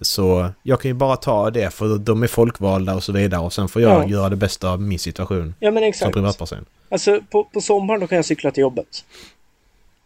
Så 0.00 0.48
jag 0.62 0.80
kan 0.80 0.88
ju 0.88 0.94
bara 0.94 1.16
ta 1.16 1.50
det 1.50 1.70
för 1.74 1.98
de 1.98 2.22
är 2.22 2.26
folkvalda 2.26 2.94
och 2.94 3.02
så 3.02 3.12
vidare 3.12 3.40
och 3.40 3.52
sen 3.52 3.68
får 3.68 3.82
jag 3.82 4.04
Ja. 4.04 4.08
göra 4.08 4.28
det 4.28 4.36
bästa 4.36 4.70
av 4.70 4.80
min 4.82 4.98
situation 4.98 5.54
Ja, 5.58 5.70
men 5.70 5.80
som 5.82 5.88
exakt. 5.88 6.12
privatperson. 6.14 6.64
Alltså 6.88 7.20
på, 7.30 7.44
på 7.44 7.60
sommaren 7.60 8.00
då 8.00 8.06
kan 8.06 8.16
jag 8.16 8.24
cykla 8.24 8.50
till 8.50 8.60
jobbet. 8.60 9.04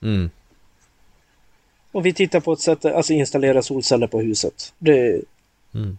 Mm. 0.03 0.31
Och 1.93 2.07
vi 2.07 2.12
tittar 2.12 2.41
på 2.41 2.53
ett 2.53 2.61
sätt 2.61 2.85
att 2.85 2.95
alltså, 2.95 3.12
installera 3.12 3.62
solceller 3.62 4.07
på 4.07 4.20
huset. 4.20 4.72
Det, 4.79 5.20
Mm. 5.74 5.99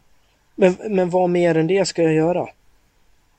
Men, 0.58 0.76
men 0.90 1.10
vad 1.10 1.30
mer 1.30 1.58
än 1.58 1.68
det 1.68 1.88
ska 1.88 2.04
jag 2.04 2.14
göra? 2.14 2.48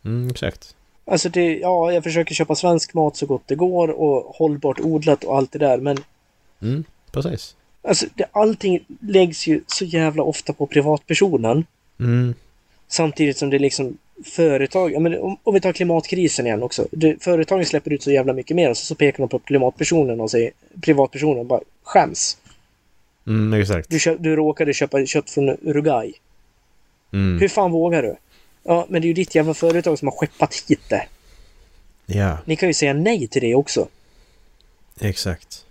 Mm, 0.05 0.31
exakt. 0.31 0.75
Alltså 1.05 1.29
det, 1.29 1.59
ja, 1.59 1.93
jag 1.93 2.03
försöker 2.05 2.35
köpa 2.35 2.55
svensk 2.55 2.95
mat 2.95 3.17
så 3.17 3.27
gott 3.27 3.43
det 3.47 3.55
går 3.55 3.89
och 3.89 4.37
hållbart 4.37 4.81
odlat 4.81 5.25
och 5.25 5.37
allt 5.37 5.53
det 5.53 5.59
där. 5.59 5.79
Men 5.79 5.99
Mm, 6.63 6.85
precis. 7.13 7.57
alltså 7.83 8.07
det, 8.15 8.25
allting 8.33 8.85
läggs 9.01 9.47
ju 9.47 9.61
så 9.67 9.85
jävla 9.85 10.23
ofta 10.23 10.53
på 10.53 10.67
privatpersonen. 10.67 11.65
Mm. 12.01 12.35
Samtidigt 12.89 13.37
som 13.37 13.51
det 13.51 13.59
liksom 13.59 13.99
företag, 14.25 14.93
ja, 14.93 15.01
men 15.01 15.21
om, 15.21 15.37
om 15.43 15.55
vi 15.55 15.61
tar 15.61 15.73
klimatkrisen 15.73 16.47
igen 16.47 16.63
också. 16.63 16.87
Det, 16.91 17.23
företagen 17.23 17.67
släpper 17.67 17.93
ut 17.93 18.03
så 18.03 18.11
jävla 18.11 18.33
mycket 18.33 18.57
mer 18.57 18.71
och 18.71 18.77
så, 18.77 18.87
så 18.87 18.95
pekar 18.95 19.19
de 19.19 19.29
på 19.29 19.39
klimatpersonen 19.39 20.21
och 20.21 20.31
säger 20.31 20.51
privatpersonen 20.83 21.47
bara 21.47 21.61
skäms. 21.83 22.37
Mm, 23.27 23.61
exakt. 23.61 23.91
Du, 23.91 24.17
du 24.19 24.37
råkade 24.37 24.73
köpa 24.73 25.07
kött 25.07 25.31
från 25.31 25.49
Uruguay. 25.49 26.15
Mm. 27.13 27.41
Hur 27.41 27.49
fan 27.49 27.71
vågar 27.71 28.03
du? 28.03 28.17
Ja, 28.65 28.87
men 28.89 29.03
det 29.03 29.07
är 29.07 29.09
ju 29.09 29.15
ditt 29.15 29.35
jävla 29.35 29.55
företag 29.55 29.99
som 29.99 30.09
har 30.09 30.13
skeppat 30.17 30.55
hit 30.69 30.81
det. 30.89 31.07
Ja, 32.07 32.39
Ni 32.45 32.57
kan 32.57 32.69
ju 32.69 32.75
säga 32.75 32.93
nej 32.93 33.29
till 33.29 33.43
det 33.43 33.55
också. 33.55 33.89
exakt. 35.01 35.65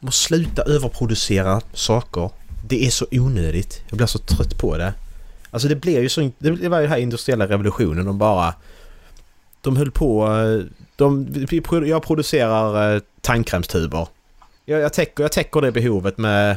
Man 0.00 0.12
sluta 0.12 0.62
överproducera 0.62 1.60
saker. 1.72 2.30
Det 2.68 2.86
är 2.86 2.90
så 2.90 3.06
onödigt. 3.10 3.82
Jag 3.88 3.96
blir 3.96 4.06
så 4.06 4.18
trött 4.18 4.58
på 4.58 4.76
det. 4.76 4.94
Alltså 5.50 5.68
det 5.68 5.76
blev 5.76 6.02
ju 6.02 6.08
så... 6.08 6.30
Det 6.38 6.50
var 6.68 6.78
ju 6.78 6.82
den 6.82 6.90
här 6.92 6.98
industriella 6.98 7.46
revolutionen. 7.48 8.06
De 8.06 8.18
bara... 8.18 8.54
De 9.60 9.76
höll 9.76 9.90
på... 9.90 10.26
eh, 10.26 10.66
De, 10.96 11.28
jag 11.86 12.02
producerar 12.02 12.94
eh, 12.94 13.00
tandkrämstuber. 13.20 14.08
Jag, 14.64 14.80
jag, 14.80 14.92
täcker, 14.92 15.24
jag 15.24 15.32
täcker 15.32 15.60
det 15.60 15.72
behovet 15.72 16.18
med, 16.18 16.56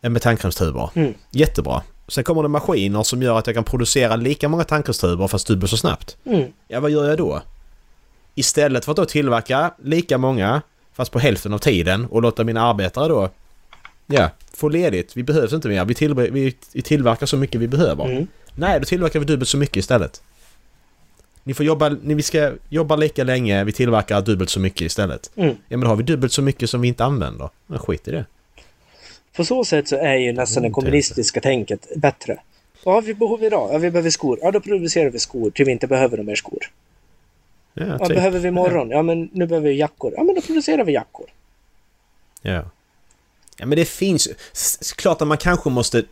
med 0.00 0.22
tandkrämstuber. 0.22 0.90
Mm. 0.94 1.14
Jättebra. 1.30 1.82
Sen 2.08 2.24
kommer 2.24 2.42
det 2.42 2.48
maskiner 2.48 3.02
som 3.02 3.22
gör 3.22 3.38
att 3.38 3.46
jag 3.46 3.56
kan 3.56 3.64
producera 3.64 4.16
lika 4.16 4.48
många 4.48 4.64
tandkrämstuber 4.64 5.28
fast 5.28 5.46
dubbelt 5.46 5.70
så 5.70 5.76
snabbt. 5.76 6.16
Mm. 6.24 6.52
Ja, 6.68 6.80
vad 6.80 6.90
gör 6.90 7.08
jag 7.08 7.18
då? 7.18 7.42
Istället 8.34 8.84
för 8.84 8.92
att 8.92 8.96
då 8.96 9.04
tillverka 9.04 9.74
lika 9.82 10.18
många, 10.18 10.62
fast 10.92 11.12
på 11.12 11.18
hälften 11.18 11.52
av 11.52 11.58
tiden 11.58 12.06
och 12.06 12.22
låta 12.22 12.44
mina 12.44 12.62
arbetare 12.62 13.08
då, 13.08 13.30
ja, 14.06 14.30
få 14.54 14.68
ledigt. 14.68 15.16
Vi 15.16 15.22
behövs 15.22 15.52
inte 15.52 15.68
mer. 15.68 15.84
Vi, 15.84 16.30
vi, 16.30 16.56
vi 16.72 16.82
tillverkar 16.82 17.26
så 17.26 17.36
mycket 17.36 17.60
vi 17.60 17.68
behöver. 17.68 18.04
Mm. 18.04 18.26
Nej, 18.54 18.80
då 18.80 18.84
tillverkar 18.84 19.20
vi 19.20 19.26
dubbelt 19.26 19.48
så 19.48 19.56
mycket 19.56 19.76
istället. 19.76 20.22
Ni 21.42 21.54
får 21.54 21.66
jobba, 21.66 21.88
ni, 21.88 22.14
vi 22.14 22.22
ska 22.22 22.52
jobba 22.68 22.96
lika 22.96 23.24
länge, 23.24 23.64
vi 23.64 23.72
tillverkar 23.72 24.22
dubbelt 24.22 24.50
så 24.50 24.60
mycket 24.60 24.80
istället. 24.80 25.30
Mm. 25.36 25.48
Ja 25.48 25.76
men 25.76 25.80
då 25.80 25.86
har 25.86 25.96
vi 25.96 26.02
dubbelt 26.02 26.32
så 26.32 26.42
mycket 26.42 26.70
som 26.70 26.80
vi 26.80 26.88
inte 26.88 27.04
använder. 27.04 27.50
Men 27.66 27.78
skit 27.78 28.08
i 28.08 28.10
det. 28.10 28.24
På 29.36 29.44
så 29.44 29.64
sätt 29.64 29.88
så 29.88 29.96
är 29.96 30.14
ju 30.14 30.32
nästan 30.32 30.62
det 30.62 30.66
Mm, 30.66 30.72
kommunistiska 30.74 31.40
tänket 31.40 31.86
bättre. 31.96 32.40
Vad 32.84 32.94
har 32.94 33.02
vi 33.02 33.14
behov 33.14 33.44
idag? 33.44 33.74
Ja, 33.74 33.78
vi 33.78 33.90
behöver 33.90 34.10
skor. 34.10 34.38
Ja, 34.42 34.50
då 34.50 34.60
producerar 34.60 35.10
vi 35.10 35.18
skor 35.18 35.50
till 35.50 35.64
vi 35.64 35.72
inte 35.72 35.86
behöver 35.86 36.16
några 36.16 36.26
mer 36.26 36.34
skor. 36.36 36.58
Ja, 37.74 37.86
Ja, 37.86 37.98
typ. 38.06 38.16
behöver 38.16 38.38
vi 38.38 38.48
imorgon? 38.48 38.90
Ja, 38.90 39.02
men 39.02 39.28
nu 39.32 39.46
behöver 39.46 39.68
vi 39.68 39.74
jackor. 39.76 40.12
Ja, 40.16 40.22
men 40.22 40.34
då 40.34 40.40
producerar 40.40 40.84
vi 40.84 40.92
jackor. 40.92 41.26
Ja. 42.42 42.64
Ja 43.58 43.66
men 43.66 43.78
det 43.78 43.84
finns 43.84 44.28
ju... 44.28 44.34
Klart 44.96 45.22
att 45.22 45.28
man 45.28 45.38
kanske 45.38 45.70
måste 45.70 46.02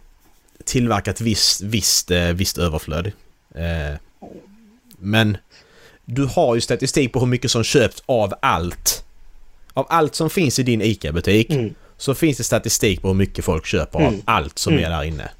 tillverka 0.65 1.11
ett 1.11 1.21
visst, 1.21 1.61
visst, 1.61 2.11
eh, 2.11 2.25
visst 2.29 2.59
överflöd. 2.59 3.13
Eh, 3.55 3.97
men 4.99 5.37
du 6.05 6.25
har 6.25 6.55
ju 6.55 6.61
statistik 6.61 7.13
på 7.13 7.21
hur 7.21 7.27
mycket 7.27 7.51
som 7.51 7.65
köps 7.65 8.03
av 8.07 8.35
allt. 8.43 9.05
Av 9.75 9.87
allt 9.89 10.15
som 10.15 10.31
finns 10.31 10.59
i 10.59 10.63
din 10.63 10.83
ICA-butik 10.83 11.51
Mm. 11.51 11.75
Så 12.05 12.15
finns 12.15 12.37
det 12.39 12.45
statistik 12.45 13.03
på 13.03 13.09
hur 13.09 13.15
mycket 13.15 13.45
folk 13.45 13.67
köper 13.67 13.99
av 13.99 14.07
Mm. 14.09 14.21
allt 14.25 14.59
som 14.59 14.73
Mm. 14.73 14.85
är 14.85 14.91
där 14.91 15.03
inne. 15.05 15.31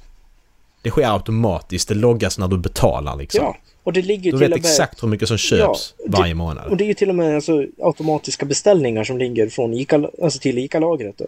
Det 0.81 0.89
sker 0.89 1.13
automatiskt, 1.13 1.87
det 1.87 1.95
loggas 1.95 2.37
när 2.37 2.47
du 2.47 2.57
betalar 2.57 3.15
liksom. 3.15 3.43
Ja, 3.43 3.57
och 3.83 3.93
det 3.93 4.01
ligger 4.01 4.31
du 4.31 4.37
vet 4.37 4.49
med... 4.49 4.59
exakt 4.59 5.03
hur 5.03 5.07
mycket 5.07 5.27
som 5.27 5.37
köps 5.37 5.93
Ja, 5.97 6.03
det- 6.05 6.17
varje 6.17 6.33
månad. 6.33 6.67
Och 6.67 6.77
det 6.77 6.83
är 6.83 6.87
ju 6.87 6.93
till 6.93 7.09
och 7.09 7.15
med 7.15 7.35
alltså, 7.35 7.65
automatiska 7.81 8.45
beställningar 8.45 9.03
som 9.03 9.17
ligger 9.17 9.49
från 9.49 9.73
Ica, 9.73 10.09
alltså 10.23 10.39
till 10.39 10.57
ICA-lagret. 10.57 11.17
Då. 11.17 11.25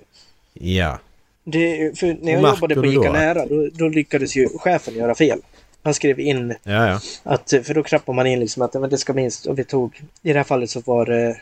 Ja. 0.53 0.99
Det, 1.43 1.99
för 1.99 2.07
när 2.07 2.31
jag 2.31 2.41
Märker 2.41 2.55
jobbade 2.55 2.75
på 2.75 2.81
då 2.81 2.91
ICA 2.93 3.07
att- 3.09 3.13
Nära, 3.13 3.45
då, 3.45 3.69
då 3.73 3.89
lyckades 3.89 4.35
ju 4.35 4.49
chefen 4.57 4.93
göra 4.95 5.15
fel. 5.15 5.39
Han 5.83 5.93
skrev 5.93 6.19
in 6.19 6.55
Ja, 6.63 6.87
ja. 6.89 6.99
att, 7.23 7.53
för 7.63 7.73
då 7.73 7.83
knappar 7.83 8.13
man 8.13 8.27
in 8.27 8.39
liksom 8.39 8.61
att 8.61 8.73
men 8.73 8.89
det 8.89 8.97
ska 8.97 9.13
minst, 9.13 9.45
och 9.45 9.59
vi 9.59 9.63
tog, 9.63 10.01
i 10.23 10.33
det 10.33 10.39
här 10.39 10.43
fallet 10.43 10.69
så 10.69 10.81
var 10.85 11.05
det, 11.05 11.37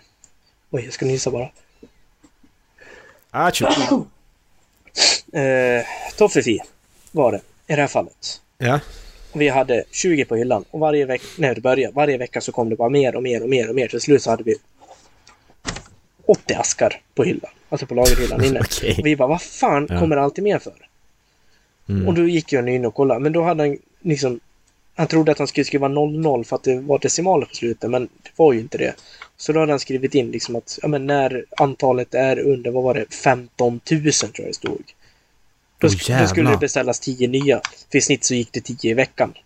oj 0.72 0.82
jag 0.84 0.94
ska 0.94 1.06
nysa 1.06 1.32
bara. 1.32 1.50
Achoo. 3.36 4.06
Eh, 5.34 5.86
Toffefi 6.18 6.60
var 7.12 7.32
det 7.32 7.38
i 7.68 7.76
det 7.76 7.82
här 7.82 7.88
fallet. 7.88 8.42
Ja. 8.58 8.80
Vi 9.34 9.50
hade 9.50 9.84
20 9.92 10.26
på 10.26 10.36
hyllan 10.36 10.66
och 10.72 10.80
varje 10.80 11.06
vecka, 11.06 11.24
när 11.38 11.56
det 11.56 11.62
började, 11.62 11.94
varje 11.96 12.18
vecka 12.18 12.42
så 12.42 12.52
kom 12.52 12.70
det 12.70 12.76
bara 12.76 12.90
mer 12.90 13.16
och 13.16 13.24
mer 13.24 13.44
och 13.44 13.50
mer 13.50 13.70
och 13.70 13.76
mer. 13.76 13.88
Till 13.88 14.02
slut 14.02 14.22
så 14.22 14.30
hade 14.30 14.44
vi 14.44 14.56
80 16.26 16.54
askar 16.54 17.02
på 17.16 17.24
hyllan. 17.24 17.52
Alltså 17.70 17.86
på 17.86 17.94
lagerhyllan 17.96 18.44
inne. 18.44 18.60
Och 18.98 19.06
vi 19.06 19.16
bara, 19.16 19.28
vad 19.28 19.42
fan 19.42 19.88
Ja. 19.90 20.00
kommer 20.00 20.16
det 20.16 20.22
alltid 20.22 20.44
mer 20.44 20.60
för? 20.60 20.74
Mm. 21.90 22.08
Och 22.08 22.14
då 22.14 22.28
gick 22.28 22.54
jag 22.54 22.70
in 22.70 22.86
och 22.86 22.96
kollade. 22.96 23.20
Men 23.20 23.34
då 23.34 23.44
hade 23.44 23.64
han 23.64 23.78
liksom... 24.02 24.40
Han 24.96 25.08
trodde 25.08 25.32
att 25.32 25.38
han 25.38 25.48
skulle 25.48 25.66
skriva 25.66 25.88
00 25.88 26.46
för 26.46 26.56
att 26.56 26.64
det 26.64 26.80
var 26.80 27.00
decimaler 27.00 27.46
på 27.46 27.56
slutet, 27.56 27.90
men 27.90 28.02
det 28.24 28.30
var 28.36 28.54
ju 28.54 28.60
inte 28.60 28.78
det. 28.78 28.96
Så 29.38 29.52
då 29.54 29.60
hade 29.60 29.72
han 29.72 29.80
skrivit 29.80 30.16
in 30.16 30.32
liksom 30.32 30.56
att 30.56 30.80
ja, 30.82 30.88
men 30.88 31.08
när 31.08 31.46
antalet 31.58 32.14
är 32.14 32.40
under, 32.40 32.72
vad 32.72 32.84
var 32.84 32.94
det, 32.94 33.14
15 33.14 33.80
000 33.92 34.12
tror 34.12 34.32
jag 34.38 34.48
det 34.48 34.54
stod. 34.54 34.84
Då, 35.78 35.88
sk- 35.88 36.22
då 36.22 36.28
skulle 36.28 36.50
det 36.52 36.58
beställas 36.58 37.00
10 37.00 37.28
nya. 37.28 37.62
För 37.92 37.98
i 37.98 38.02
snitt 38.02 38.24
så 38.24 38.34
gick 38.36 38.52
det 38.52 38.62
10 38.62 38.92
i 38.92 38.94
veckan. 38.94 39.34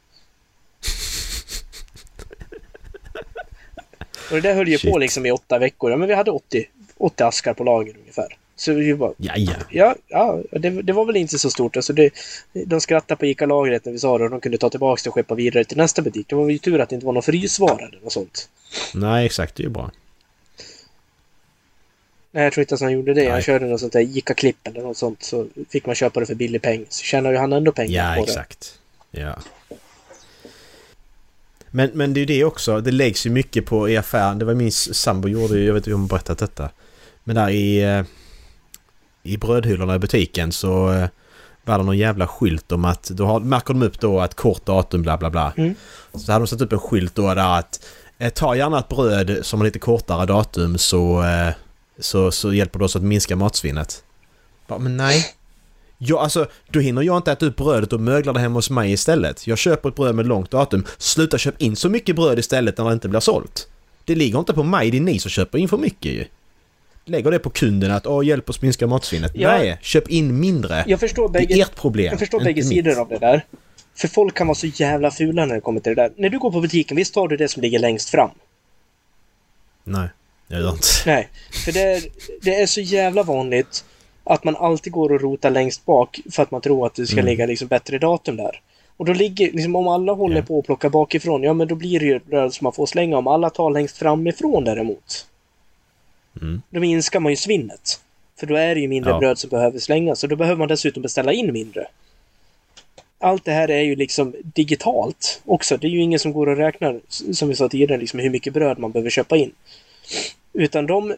Och 4.30 4.36
det 4.36 4.41
där 4.41 4.54
höll 4.56 4.68
ju 4.68 4.78
Shit. 4.78 4.91
på 4.91 4.97
liksom 4.97 5.26
i 5.26 5.32
åtta 5.32 5.60
veckor. 5.60 5.91
Ja, 5.91 5.97
men 5.97 6.08
vi 6.08 6.14
hade 6.14 6.32
80, 6.32 6.66
80 6.97 7.24
askar 7.24 7.54
på 7.54 7.64
lager 7.64 7.97
ungefär. 7.97 8.38
Så 8.60 8.74
vi 8.74 8.95
bara, 8.95 9.14
Ja, 9.18 9.34
ja. 9.38 9.53
Ja, 9.70 9.95
ja 10.07 10.39
det, 10.51 10.70
det 10.70 10.93
var 10.93 11.05
väl 11.05 11.16
inte 11.16 11.39
så 11.39 11.49
stort. 11.49 11.76
Alltså 11.76 11.93
det, 11.93 12.10
de 12.66 12.82
skrattade 12.82 13.20
på 13.20 13.26
ICA-lagret 13.26 13.86
när 13.86 13.91
vi 13.91 13.99
sa 13.99 14.18
det 14.18 14.24
och 14.24 14.30
de 14.30 14.41
kunde 14.41 14.57
ta 14.57 14.70
tillbaka 14.70 15.01
det 15.03 15.10
och 15.10 15.14
skeppa 15.14 15.36
vidare 15.36 15.64
till 15.66 15.78
nästa 15.78 16.01
butik. 16.01 16.28
Det 16.30 16.36
var 16.36 16.49
ju 16.49 16.57
tur 16.57 16.80
att 16.80 16.89
det 16.89 16.95
inte 16.95 17.05
var 17.05 17.14
någon 17.14 17.24
frysvara 17.24 17.86
eller 17.86 17.99
något 18.03 18.14
sånt. 18.14 18.49
Nej, 18.93 19.26
exakt. 19.26 19.55
Det 19.55 19.62
är 19.62 19.66
ju 19.66 19.70
bra. 19.70 19.91
Nej, 22.32 22.43
jag 22.43 22.53
tror 22.53 22.62
inte 22.62 22.76
att 22.76 22.82
han 22.82 22.91
gjorde 22.91 23.14
det. 23.14 23.24
Han 23.26 23.34
Nej. 23.34 23.43
körde 23.43 23.66
något 23.66 23.80
sånt 23.80 23.93
där 23.93 24.18
ICA-klipp 24.18 24.68
eller 24.68 24.82
något 24.82 24.97
sånt. 24.97 25.24
Så 25.24 25.47
fick 25.70 25.86
man 25.86 25.95
köpa 25.95 26.20
det 26.20 26.26
för 26.26 26.36
billig 26.36 26.62
peng. 26.62 26.86
Så 26.89 27.03
tjänar 27.03 27.32
ju 27.32 27.38
han 27.38 27.53
ändå 27.53 27.72
pengar 27.72 28.10
Ja, 28.10 28.16
på 28.20 28.26
det. 28.26 28.32
exakt. 28.32 28.80
Ja. 29.12 29.36
Men, 31.72 31.89
men 31.93 32.14
det 32.14 32.18
är 32.18 32.22
ju 32.22 32.26
det 32.26 32.43
också. 32.43 32.82
Det 32.82 32.91
läggs 32.91 33.26
ju 33.26 33.30
mycket 33.30 33.66
på 33.66 33.89
i 33.89 33.97
affären. 33.97 34.39
Det 34.39 34.45
var 34.45 34.53
min 34.53 34.72
sambo 34.72 35.28
gjorde 35.28 35.57
ju, 35.60 35.66
jag 35.66 35.74
vet 35.74 35.82
inte 35.88 35.93
om 35.93 35.99
hon 36.01 36.07
berättat 36.07 36.38
detta. 36.38 36.70
Men 37.24 37.36
där 37.36 37.49
i, 37.49 37.82
eh, 37.84 38.03
i 39.30 39.38
brödhyllorna 39.38 39.95
i 39.95 39.99
butiken 39.99 40.51
så 40.51 40.91
eh, 40.91 41.07
var 41.65 41.77
det 41.77 41.84
någon 41.84 41.97
jävla 41.97 42.27
skylt 42.27 42.71
om 42.71 42.86
att 42.86 43.03
då 43.03 43.25
har, 43.25 43.39
märker 43.39 43.73
de 43.73 43.84
upp 43.84 43.99
då 43.99 44.19
att 44.19 44.36
kort 44.36 44.65
datum 44.65 45.01
bla 45.01 45.17
bla 45.17 45.30
bla. 45.30 45.53
Mm. 45.57 45.75
Så 46.13 46.32
hade 46.32 46.43
de 46.45 46.47
satt 46.47 46.61
upp 46.61 46.73
en 46.73 46.80
skylt 46.80 47.15
då 47.15 47.34
där 47.34 47.59
att 47.59 47.86
eh, 48.17 48.34
ta 48.34 48.55
gärna 48.55 48.80
ett 48.80 48.88
bröd 48.88 49.39
som 49.41 49.59
har 49.59 49.65
lite 49.65 49.80
kortare 49.80 50.25
datum 50.25 50.77
så, 50.77 51.23
eh, 51.23 51.53
så, 51.99 52.32
så 52.32 52.53
hjälper 52.53 52.80
det 52.80 52.86
oss 52.86 52.95
att 52.95 53.03
minska 53.03 53.36
matsvinnet. 53.36 54.03
Bara, 54.67 54.80
men 54.80 54.97
nej. 54.97 55.25
Ja, 55.97 56.21
alltså, 56.21 56.47
då 56.69 56.80
hinner 56.80 57.01
jag 57.01 57.17
inte 57.17 57.32
äta 57.32 57.45
upp 57.45 57.55
brödet 57.55 57.93
och 57.93 57.99
mögla 57.99 58.34
det 58.34 58.39
hemma 58.39 58.55
hos 58.55 58.69
mig 58.69 58.91
istället. 58.91 59.47
Jag 59.47 59.57
köper 59.57 59.89
ett 59.89 59.95
bröd 59.95 60.15
med 60.15 60.27
långt 60.27 60.51
datum. 60.51 60.86
Sluta 60.97 61.38
köp 61.38 61.61
in 61.61 61.75
så 61.75 61.89
mycket 61.89 62.15
bröd 62.15 62.39
istället 62.39 62.77
när 62.77 62.86
det 62.86 62.93
inte 62.93 63.09
blir 63.09 63.19
sålt. 63.19 63.67
Det 64.05 64.15
ligger 64.15 64.39
inte 64.39 64.53
på 64.53 64.63
mig, 64.63 64.91
det 64.91 64.97
är 64.97 65.01
ni 65.01 65.19
som 65.19 65.32
köper 65.32 65.57
in 65.57 65.69
för 65.69 65.77
mycket 65.77 66.11
ju. 66.11 66.25
Lägger 67.10 67.32
det 67.32 67.39
på 67.39 67.49
kunden 67.49 67.91
att 67.91 68.07
åh, 68.07 68.26
hjälp 68.26 68.49
oss 68.49 68.62
minska 68.62 68.88
matsvinnet. 68.88 69.32
Ja. 69.36 69.47
Nej, 69.51 69.78
köp 69.82 70.07
in 70.10 70.39
mindre. 70.39 70.84
Jag 70.88 70.99
förstår 70.99 71.30
det 71.30 71.39
är 71.39 71.47
bägge, 71.47 71.62
ert 71.62 71.76
problem. 71.76 72.05
jag 72.12 72.20
förstår 72.20 72.39
bägge 72.39 72.62
mitt. 72.62 72.68
sidor 72.70 72.99
av 72.99 73.10
det 73.10 73.18
där. 73.18 73.45
För 73.95 74.07
folk 74.07 74.36
kan 74.36 74.47
vara 74.47 74.55
så 74.55 74.68
jävla 74.68 75.12
fula 75.12 75.45
när 75.45 75.55
det 75.55 75.62
kommer 75.62 75.80
till 75.80 75.95
det 75.95 76.01
där. 76.01 76.12
När 76.18 76.30
du 76.30 76.39
går 76.39 76.51
på 76.51 76.62
butiken, 76.62 76.97
visst 76.97 77.14
tar 77.14 77.28
du 77.28 77.38
det 77.38 77.47
som 77.47 77.62
ligger 77.62 77.80
längst 77.80 78.10
fram? 78.10 78.30
Nej, 79.84 80.07
jag 80.47 80.62
gör 80.62 80.70
inte. 80.72 80.88
Nej, 81.05 81.28
för 81.66 81.72
det 81.72 81.82
är, 81.82 82.03
det 82.41 82.55
är 82.55 82.66
så 82.66 82.82
jävla 82.82 83.24
vanligt 83.24 83.86
att 84.24 84.43
man 84.43 84.55
alltid 84.55 84.93
går 84.93 85.12
och 85.14 85.22
rotar 85.22 85.49
längst 85.49 85.86
bak 85.86 86.20
för 86.32 86.43
att 86.43 86.51
man 86.51 86.62
tror 86.62 86.86
att 86.86 86.95
det 86.95 87.07
ska 87.07 87.16
Mm. 87.16 87.26
ligga 87.26 87.45
liksom 87.45 87.68
bättre 87.68 87.97
datum 87.99 88.36
där. 88.38 88.62
Och 88.97 89.05
då 89.05 89.14
ligger, 89.14 89.51
liksom 89.51 89.76
om 89.76 89.88
alla 89.88 90.14
håller 90.14 90.36
Ja. 90.36 90.41
på 90.41 90.60
och 90.60 90.66
plockar 90.66 90.89
bakifrån, 90.89 91.43
ja 91.43 91.53
men 91.53 91.68
då 91.68 91.76
blir 91.76 91.99
det 91.99 92.05
ju 92.05 92.20
som 92.51 92.64
man 92.66 92.74
får 92.74 92.86
slänga. 92.86 93.18
Om 93.18 93.28
alla 93.28 93.49
tar 93.49 93.70
längst 93.72 93.97
framifrån 93.97 94.64
däremot, 94.64 95.26
Mm. 96.41 96.61
då 96.69 96.80
minskar 96.80 97.19
man 97.19 97.32
ju 97.32 97.36
svinnet. 97.36 98.01
För 98.39 98.47
då 98.47 98.55
är 98.55 98.75
det 98.75 98.82
ju 98.82 98.88
mindre 98.88 99.11
Ja. 99.11 99.19
bröd 99.19 99.39
som 99.39 99.49
behöver 99.49 99.80
slängas 99.80 100.23
och 100.23 100.30
då 100.30 100.36
behöver 100.36 100.57
man 100.59 100.67
dessutom 100.67 101.03
beställa 101.03 101.34
in 101.34 101.53
mindre. 101.53 101.88
Allt 103.19 103.45
det 103.45 103.51
här 103.51 103.71
är 103.71 103.82
ju 103.82 103.95
liksom 103.95 104.36
digitalt 104.43 105.41
också. 105.45 105.77
Det 105.77 105.88
är 105.88 105.91
ju 105.91 106.01
ingen 106.01 106.19
som 106.19 106.34
går 106.34 106.49
och 106.49 106.57
räknar, 106.57 106.99
som 107.07 107.49
vi 107.49 107.55
sa 107.55 107.69
tidigare, 107.69 107.97
liksom 107.97 108.19
hur 108.19 108.30
mycket 108.30 108.53
bröd 108.53 108.80
man 108.80 108.91
behöver 108.91 109.09
köpa 109.09 109.38
in. 109.38 109.51
Utan 110.53 110.86
de, 110.88 111.15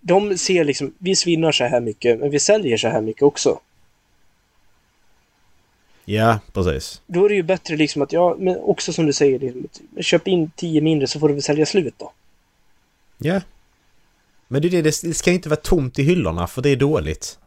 de 0.00 0.38
ser 0.38 0.64
liksom, 0.64 0.94
vi 0.98 1.16
svinnar 1.16 1.52
så 1.52 1.64
här 1.64 1.80
mycket, 1.80 2.20
men 2.20 2.30
vi 2.30 2.38
säljer 2.40 2.76
så 2.76 2.88
här 2.88 3.00
mycket 3.00 3.22
också. 3.22 3.60
Ja, 6.04 6.38
precis. 6.52 7.00
Då 7.06 7.24
är 7.24 7.28
det 7.28 7.34
ju 7.34 7.42
bättre 7.42 7.76
liksom 7.76 8.02
att, 8.02 8.12
ja, 8.12 8.36
men 8.38 8.56
också 8.56 8.92
som 8.92 9.06
du 9.06 9.12
säger, 9.12 9.38
liksom, 9.38 9.86
köp 10.00 10.28
in 10.28 10.50
tio 10.56 10.80
mindre 10.80 11.06
så 11.06 11.20
får 11.20 11.28
du 11.28 11.34
väl 11.34 11.42
sälja 11.42 11.66
slut 11.66 11.94
då. 11.98 12.12
Ja. 13.18 13.40
Men 14.48 14.62
det, 14.62 14.68
är 14.68 14.82
det, 14.82 15.02
det 15.02 15.14
ska 15.14 15.30
inte 15.32 15.48
vara 15.48 15.60
tomt 15.60 15.98
i 15.98 16.02
hyllorna 16.02 16.46
för 16.46 16.62
det 16.62 16.68
är 16.70 16.76
dåligt. 16.76 17.38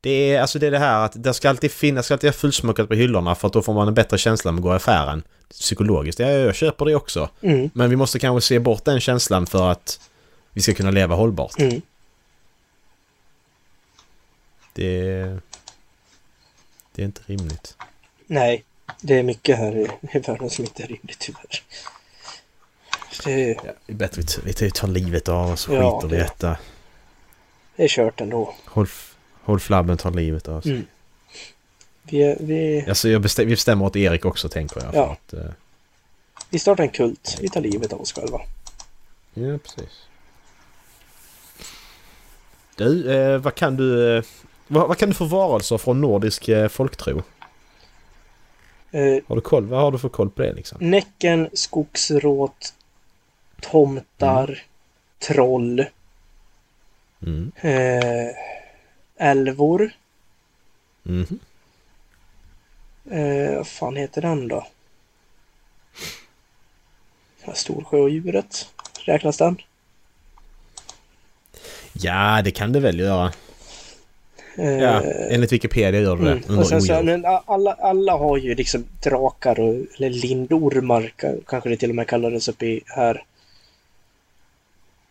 Det 0.00 0.10
är 0.10 0.40
alltså 0.40 0.58
det, 0.58 0.66
är 0.66 0.70
det 0.70 0.78
här 0.78 1.04
att 1.04 1.12
det 1.22 1.34
ska 1.34 1.48
alltid 1.48 1.70
finnas, 1.72 2.04
ska 2.04 2.14
alltid 2.14 2.28
vara 2.28 2.36
fullsmockat 2.36 2.88
på 2.88 2.94
hyllorna 2.94 3.34
för 3.34 3.46
att 3.46 3.52
då 3.52 3.62
får 3.62 3.74
man 3.74 3.88
en 3.88 3.94
bättre 3.94 4.18
känsla 4.18 4.50
när 4.50 4.52
man 4.52 4.62
går 4.62 4.72
i 4.72 4.76
affären. 4.76 5.22
Psykologiskt. 5.50 6.18
Ja, 6.18 6.28
jag 6.28 6.54
köper 6.54 6.84
det 6.84 6.94
också. 6.94 7.28
Mm, 7.42 7.70
Men 7.74 7.90
vi 7.90 7.96
måste 7.96 8.18
kanske 8.18 8.48
se 8.48 8.58
bort 8.58 8.84
den 8.84 9.00
känslan 9.00 9.46
för 9.46 9.70
att 9.70 10.00
vi 10.52 10.62
ska 10.62 10.74
kunna 10.74 10.90
leva 10.90 11.14
hållbart. 11.14 11.58
mm. 11.58 11.82
Det... 14.72 15.38
Det 16.94 17.02
är 17.02 17.06
inte 17.06 17.22
rimligt. 17.26 17.76
Nej, 18.26 18.64
det 19.00 19.18
är 19.18 19.22
mycket 19.22 19.58
här 19.58 19.76
i, 19.76 19.88
i 20.16 20.18
världen 20.18 20.50
som 20.50 20.64
inte 20.64 20.82
är 20.82 20.86
rimligt 20.86 21.18
tyvärr. 21.18 21.62
Det, 23.24 23.48
Ja, 23.64 23.72
det 23.86 23.92
är 23.92 23.96
bättre 23.96 24.22
vi, 24.22 24.52
vi 24.52 24.64
vi 24.64 24.70
tar 24.70 24.88
livet 24.88 25.28
av 25.28 25.50
oss 25.52 25.68
och 25.68 25.74
Ja, 25.74 26.00
skiter 26.00 26.14
i 26.14 26.18
det- 26.18 26.24
detta. 26.24 26.56
det 27.76 27.84
är 27.84 27.88
kört 27.88 28.20
ändå. 28.20 28.54
Håll, 28.66 28.86
håll 29.42 29.60
flabben 29.60 29.96
tar 29.96 30.10
livet 30.10 30.48
av 30.48 30.56
oss. 30.56 30.64
Mm. 30.64 30.86
Vi, 32.02 32.36
vi, 32.40 32.84
Alltså 32.88 33.08
jag 33.08 33.22
bestäm, 33.22 33.46
vi 33.46 33.54
bestämmer 33.54 33.84
åt 33.84 33.96
Erik 33.96 34.24
också 34.24 34.48
tänker 34.48 34.80
jag. 34.84 34.94
Ja. 34.94 35.12
att, 35.12 35.32
eh, 35.32 35.50
vi 36.50 36.58
startar 36.58 36.84
en 36.84 36.90
kult. 36.90 37.38
Vi 37.40 37.48
tar 37.48 37.60
livet 37.60 37.92
av 37.92 38.00
oss 38.00 38.12
själva. 38.12 38.40
Ja, 39.34 39.58
precis. 39.58 40.06
Du, 42.76 43.12
eh, 43.14 43.38
vad 43.38 43.54
kan 43.54 43.76
du... 43.76 44.16
Eh, 44.18 44.24
vad, 44.66 44.88
vad 44.88 44.98
kan 44.98 45.08
du 45.08 45.14
för 45.14 45.24
varelser 45.24 45.78
från 45.78 46.00
nordisk 46.00 46.48
eh, 46.48 46.68
folktro? 46.68 47.22
Eh, 48.90 49.00
Har 49.28 49.34
du 49.36 49.40
koll? 49.40 49.66
Vad 49.66 49.80
har 49.80 49.92
du 49.92 49.98
för 49.98 50.08
koll 50.08 50.30
på 50.30 50.42
det 50.42 50.52
liksom? 50.52 50.78
Näcken, 50.90 51.48
skogsråt, 51.52 52.74
tomtar, 53.60 54.62
troll, 55.18 55.84
Mm. 57.26 57.52
eh, 57.60 58.34
älvor. 59.16 59.90
Mhm. 61.02 61.38
Eh, 63.10 63.56
vad 63.56 63.66
fan 63.68 63.96
heter 63.96 64.22
den 64.22 64.48
då? 64.48 64.66
Storsjöodjuret. 67.54 68.68
Räknas 69.04 69.36
den? 69.36 69.56
Ja, 71.92 72.42
det 72.44 72.50
kan 72.50 72.72
det 72.72 72.80
väl 72.80 72.98
göra. 73.00 73.32
Ja, 74.56 74.62
Eh, 75.02 75.34
enligt 75.34 75.52
Wikipedia 75.52 76.00
gör 76.00 76.16
det. 76.16 76.32
Mm. 76.48 76.58
Och 76.58 76.66
sen 76.66 76.82
så, 76.82 77.02
men 77.02 77.24
alla, 77.46 77.72
alla 77.72 78.12
har 78.16 78.36
ju 78.36 78.54
liksom 78.54 78.84
drakar 79.02 79.60
och 79.60 79.74
eller 79.96 80.10
lindormar 80.10 81.12
ka- 81.16 81.40
kanske 81.46 81.68
det 81.68 81.76
till 81.76 81.88
och 81.90 81.96
med 81.96 82.06
kallades 82.08 82.48
uppe 82.48 82.66
i 82.66 82.80
här. 82.86 83.24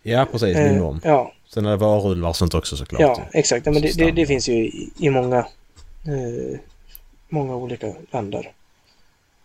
Ja, 0.04 0.28
precis. 0.32 0.56
Eh, 0.58 0.72
Lindorm. 0.72 1.02
ja, 1.04 1.34
Sen 1.47 1.66
är 1.66 1.70
det 1.70 1.78
varulvar 1.78 2.30
och 2.30 2.36
sånt 2.36 2.54
också 2.54 2.78
såklart. 2.78 3.02
ja, 3.02 3.22
exakt. 3.34 3.66
Ja, 3.66 3.72
men 3.72 3.82
det, 3.82 3.97
det, 3.97 4.12
det 4.12 4.26
finns 4.26 4.50
ju 4.50 4.54
i, 4.54 4.89
i 4.97 5.10
många, 5.10 5.38
eh, 6.06 6.60
många 7.30 7.56
olika 7.56 7.93
länder. 8.12 8.52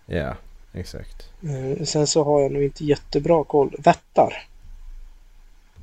Ja, 0.07 0.35
exakt. 0.73 1.29
Eh, 1.43 1.85
sen 1.85 2.07
så 2.07 2.25
har 2.25 2.41
jag 2.41 2.53
nog 2.53 2.63
inte 2.63 2.85
jättebra 2.85 3.45
koll. 3.45 3.75
Vättar. 3.79 4.47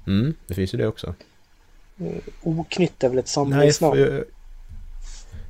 Mm, 0.08 0.34
det 0.48 0.54
finns 0.54 0.74
ju 0.74 0.78
det 0.78 0.88
också. 0.88 1.14
Oknytt 2.44 3.04
är 3.04 3.10
väl 3.10 3.18
ett 3.18 3.26
Nej, 3.26 3.26
för 3.26 3.32
samlingsnamn? 3.32 4.00
jag, 4.00 4.24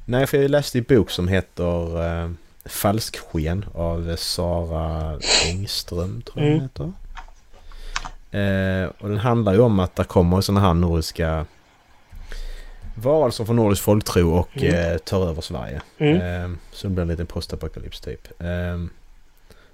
nej, 0.06 0.28
för 0.28 0.38
jag 0.42 0.52
läste 0.52 0.78
en 0.78 0.86
bok 0.90 1.10
som 1.12 1.28
heter 1.28 2.06
eh, 2.24 2.32
Falsksken 2.66 3.66
av 3.74 4.16
Sara 4.16 5.20
Engström, 5.46 6.22
tror 6.22 6.40
jag 6.46 6.48
Mm. 6.54 6.62
heter. 6.62 6.92
Eh, 8.32 8.90
och 9.00 9.10
den 9.10 9.18
handlar 9.18 9.54
ju 9.54 9.60
om 9.60 9.80
att 9.80 9.96
det 9.96 10.04
kommer 10.04 10.42
sådana 10.42 10.68
här 10.68 10.74
nordiska 10.74 11.46
varelser 12.96 13.46
från 13.46 13.56
nordisk 13.56 13.82
folktro 13.84 14.34
och 14.36 14.50
Mm. 14.58 14.92
eh, 14.94 14.98
tar 14.98 15.30
över 15.30 15.42
Sverige. 15.42 15.82
Mm. 15.98 16.16
Eh, 16.22 16.58
så 16.72 16.88
det 16.88 16.94
blir 16.94 17.02
en 17.02 17.08
liten 17.08 17.26
postapokalyps 17.28 18.02
typ. 18.02 18.42
Eh, 18.42 18.78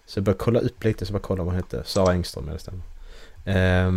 så 0.06 0.18
jag 0.20 0.24
började 0.24 0.40
kolla 0.44 0.60
upp 0.60 0.84
lite, 0.84 1.06
så 1.06 1.14
jag 1.14 1.22
bara 1.22 1.28
kolla 1.28 1.44
vad 1.44 1.54
hon 1.54 1.64
hette. 1.64 1.84
Sara 1.86 2.12
Engström, 2.14 2.46
det 2.54 2.60
stämmer. 2.60 2.82
Eh, 3.46 3.92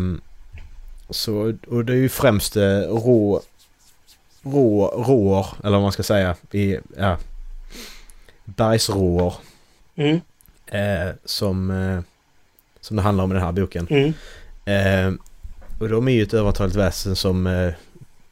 så, 1.11 1.54
och 1.68 1.84
det 1.84 1.92
är 1.92 1.96
ju 1.96 2.08
främst 2.08 2.56
eh, 2.56 2.78
rå, 2.80 3.40
rå, 4.42 4.86
råor, 5.06 5.46
eller 5.64 5.70
vad 5.76 5.82
man 5.82 5.92
ska 5.92 6.02
säga, 6.02 6.36
i, 6.52 6.78
ja, 6.98 7.16
bergsråor 8.44 9.34
Mm. 9.96 10.20
som, 11.24 12.02
som 12.80 12.96
det 12.96 13.02
handlar 13.02 13.24
om 13.24 13.30
i 13.30 13.34
den 13.34 13.42
här 13.44 13.52
boken. 13.52 14.14
Eh, 14.64 15.12
och 15.80 15.88
de 15.88 16.08
är 16.08 16.12
ju 16.12 16.22
ett 16.22 16.34
övertaligt 16.34 16.76
väsen 16.76 17.16
som 17.16 17.46
eh, 17.46 17.72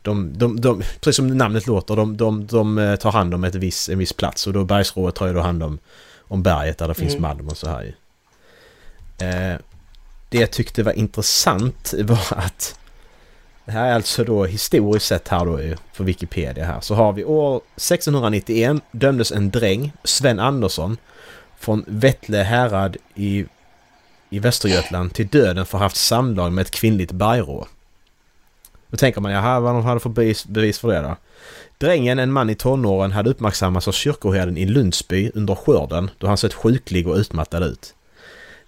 de, 0.02 0.38
de, 0.38 0.60
de, 0.60 0.82
precis 1.00 1.16
som 1.16 1.26
namnet 1.38 1.66
låter, 1.66 1.96
de, 1.96 2.16
de, 2.16 2.46
de 2.46 2.78
eh, 2.78 2.96
tar 2.96 3.12
hand 3.12 3.34
om 3.34 3.44
ett 3.44 3.54
viss, 3.54 3.88
en 3.88 3.98
viss 3.98 4.12
plats 4.12 4.46
och 4.46 4.52
då 4.52 4.64
bergsrået 4.64 5.14
tar 5.14 5.26
ju 5.26 5.32
då 5.32 5.40
hand 5.40 5.62
om, 5.62 5.78
om 6.20 6.42
berget 6.42 6.78
där 6.78 6.88
det 6.88 6.94
finns 6.94 7.12
Mm. 7.14 7.22
malm 7.22 7.48
och 7.48 7.56
så 7.56 7.68
här 7.68 7.82
ju. 7.82 7.92
eh, 9.26 9.58
Det 10.28 10.38
jag 10.38 10.50
tyckte 10.50 10.82
var 10.82 10.92
intressant 10.92 11.94
var 12.02 12.26
att 12.30 12.78
det 13.64 13.72
här 13.72 13.88
är 13.88 13.94
alltså 13.94 14.24
då 14.24 14.44
historiskt 14.44 15.06
sett 15.06 15.28
här 15.28 15.44
då 15.44 15.62
ju, 15.62 15.76
för 15.92 16.04
Wikipedia 16.04 16.64
här 16.64 16.80
så 16.80 16.94
har 16.94 17.12
vi 17.12 17.24
år 17.24 17.56
1691 17.76 18.82
dömdes 18.90 19.32
en 19.32 19.50
dräng, 19.50 19.92
Sven 20.04 20.38
Andersson, 20.40 20.96
från 21.58 21.84
Vettle 21.86 22.38
härad 22.42 22.96
i 23.14 23.46
i 24.30 24.38
Västergötland 24.38 25.14
till 25.14 25.26
döden 25.26 25.66
för 25.66 25.78
att 25.78 25.80
ha 25.80 25.84
haft 25.86 25.96
samlag 25.96 26.52
med 26.52 26.62
ett 26.62 26.70
kvinnligt 26.70 27.12
bergrå. 27.12 27.66
Då 28.90 28.96
tänker 28.96 29.20
man, 29.20 29.32
jaha, 29.32 29.60
vad 29.60 29.74
de 29.74 29.84
hade 29.84 30.00
för 30.00 30.10
bevis, 30.10 30.46
bevis 30.46 30.78
för 30.78 30.88
det 30.88 31.00
då? 31.00 31.16
Drängen, 31.78 32.18
en 32.18 32.32
man 32.32 32.50
i 32.50 32.54
tonåren, 32.54 33.12
hade 33.12 33.30
uppmärksammats 33.30 33.88
av 33.88 33.92
kyrkoherden 33.92 34.56
i 34.56 34.66
Lundsby 34.66 35.30
under 35.34 35.54
skörden 35.54 36.10
då 36.18 36.26
han 36.26 36.36
sett 36.36 36.54
sjuklig 36.54 37.08
och 37.08 37.16
utmattad 37.16 37.64
ut. 37.64 37.94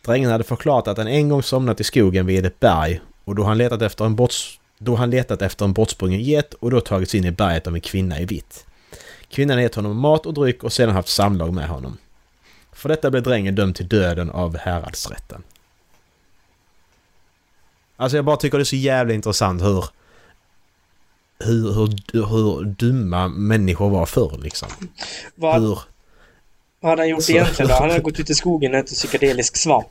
Drängen 0.04 0.30
hade 0.30 0.44
förklarat 0.44 0.88
att 0.88 0.98
han 0.98 1.08
en 1.08 1.28
gång 1.28 1.42
somnat 1.42 1.80
i 1.80 1.84
skogen 1.84 2.26
vid 2.26 2.46
ett 2.46 2.60
berg 2.60 3.00
och 3.24 3.34
då 3.34 3.44
han 3.44 3.58
letat 3.58 3.82
efter 3.82 4.04
en 4.04 4.16
borts, 4.16 4.60
då 4.78 4.96
han 4.96 5.10
letat 5.10 5.42
efter 5.42 5.64
en 5.64 5.72
bortsprungen 5.72 6.20
get 6.20 6.54
och 6.54 6.70
då 6.70 6.80
tagits 6.80 7.14
in 7.14 7.24
i 7.24 7.30
berget 7.30 7.66
av 7.66 7.74
en 7.74 7.80
kvinna 7.80 8.20
i 8.20 8.24
vitt. 8.24 8.66
Kvinnan 9.28 9.50
hade 9.50 9.62
gett 9.62 9.74
honom 9.74 9.96
mat 9.96 10.26
och 10.26 10.34
dryck 10.34 10.64
och 10.64 10.72
sedan 10.72 10.94
haft 10.94 11.08
samlag 11.08 11.54
med 11.54 11.68
honom. 11.68 11.96
För 12.80 12.88
detta 12.88 13.10
blev 13.10 13.22
drängen 13.22 13.54
dömd 13.54 13.76
till 13.76 13.88
döden 13.88 14.30
av 14.30 14.56
häradsrätten. 14.58 15.42
Alltså 17.96 18.16
jag 18.16 18.24
bara 18.24 18.36
tycker 18.36 18.58
det 18.58 18.62
är 18.62 18.64
så 18.64 18.76
jävla 18.76 19.14
intressant 19.14 19.62
hur... 19.62 19.84
Hur, 21.44 21.72
hur, 21.72 22.26
hur 22.26 22.64
dumma 22.64 23.28
människor 23.28 23.90
var 23.90 24.06
förr 24.06 24.38
liksom. 24.42 24.68
Vad, 25.34 25.60
Hur... 25.62 25.78
vad 26.80 26.90
hade 26.90 27.02
han 27.02 27.08
gjort 27.08 27.22
Så- 27.22 27.32
egentligen 27.32 27.68
då? 27.68 27.74
Han 27.74 27.90
hade 27.90 28.02
gått 28.02 28.20
ut 28.20 28.30
i 28.30 28.34
skogen 28.34 28.72
och 28.74 28.78
ätit 28.80 28.96
psykedelisk 28.96 29.56
svamp. 29.56 29.86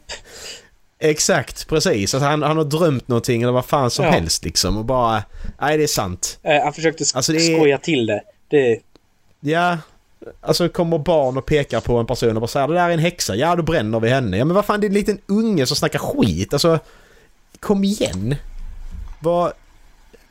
Exakt, 0.99 1.67
precis. 1.67 2.13
Att 2.13 2.21
han, 2.21 2.41
han 2.43 2.57
har 2.57 2.63
drömt 2.63 3.07
någonting 3.07 3.41
eller 3.41 3.51
vad 3.53 3.65
fan 3.65 3.91
som 3.91 4.05
Ja. 4.05 4.11
helst 4.11 4.43
liksom 4.45 4.77
och 4.77 4.85
bara... 4.85 5.23
Nej, 5.61 5.77
det 5.77 5.83
är 5.83 5.87
sant. 5.87 6.39
Eh, 6.43 6.63
han 6.63 6.73
försökte 6.73 7.03
sk- 7.03 7.15
Alltså, 7.15 7.33
är- 7.33 7.57
skoja 7.57 7.77
till 7.77 8.05
det. 8.05 8.21
det. 8.49 8.79
Ja, 9.39 9.77
alltså 10.41 10.69
kommer 10.69 10.97
barn 10.97 11.37
och 11.37 11.45
pekar 11.45 11.81
på 11.81 11.97
en 11.97 12.05
person 12.05 12.35
och 12.35 12.41
bara 12.41 12.47
säger 12.47 12.67
det 12.67 12.73
där 12.73 12.89
är 12.89 12.93
en 12.93 12.99
häxa. 12.99 13.35
Ja, 13.35 13.55
då 13.55 13.63
bränner 13.63 13.99
vi 13.99 14.09
henne. 14.09 14.37
Ja, 14.37 14.45
men 14.45 14.55
vad 14.55 14.65
fan, 14.65 14.81
det 14.81 14.87
är 14.87 14.89
en 14.89 14.93
liten 14.93 15.19
unge 15.25 15.65
som 15.65 15.75
snackar 15.75 15.99
skit. 15.99 16.53
Alltså, 16.53 16.79
kom 17.59 17.83
igen. 17.83 18.35
Vad... 19.19 19.53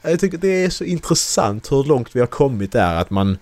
Jag 0.03 0.21
tycker 0.21 0.39
det 0.39 0.65
är 0.65 0.71
så 0.71 0.85
intressant 0.85 1.73
hur 1.73 1.85
långt 1.85 2.17
vi 2.17 2.21
har 2.21 2.27
kommit 2.27 2.73
där 2.73 2.95
att 2.95 3.11
man... 3.11 3.39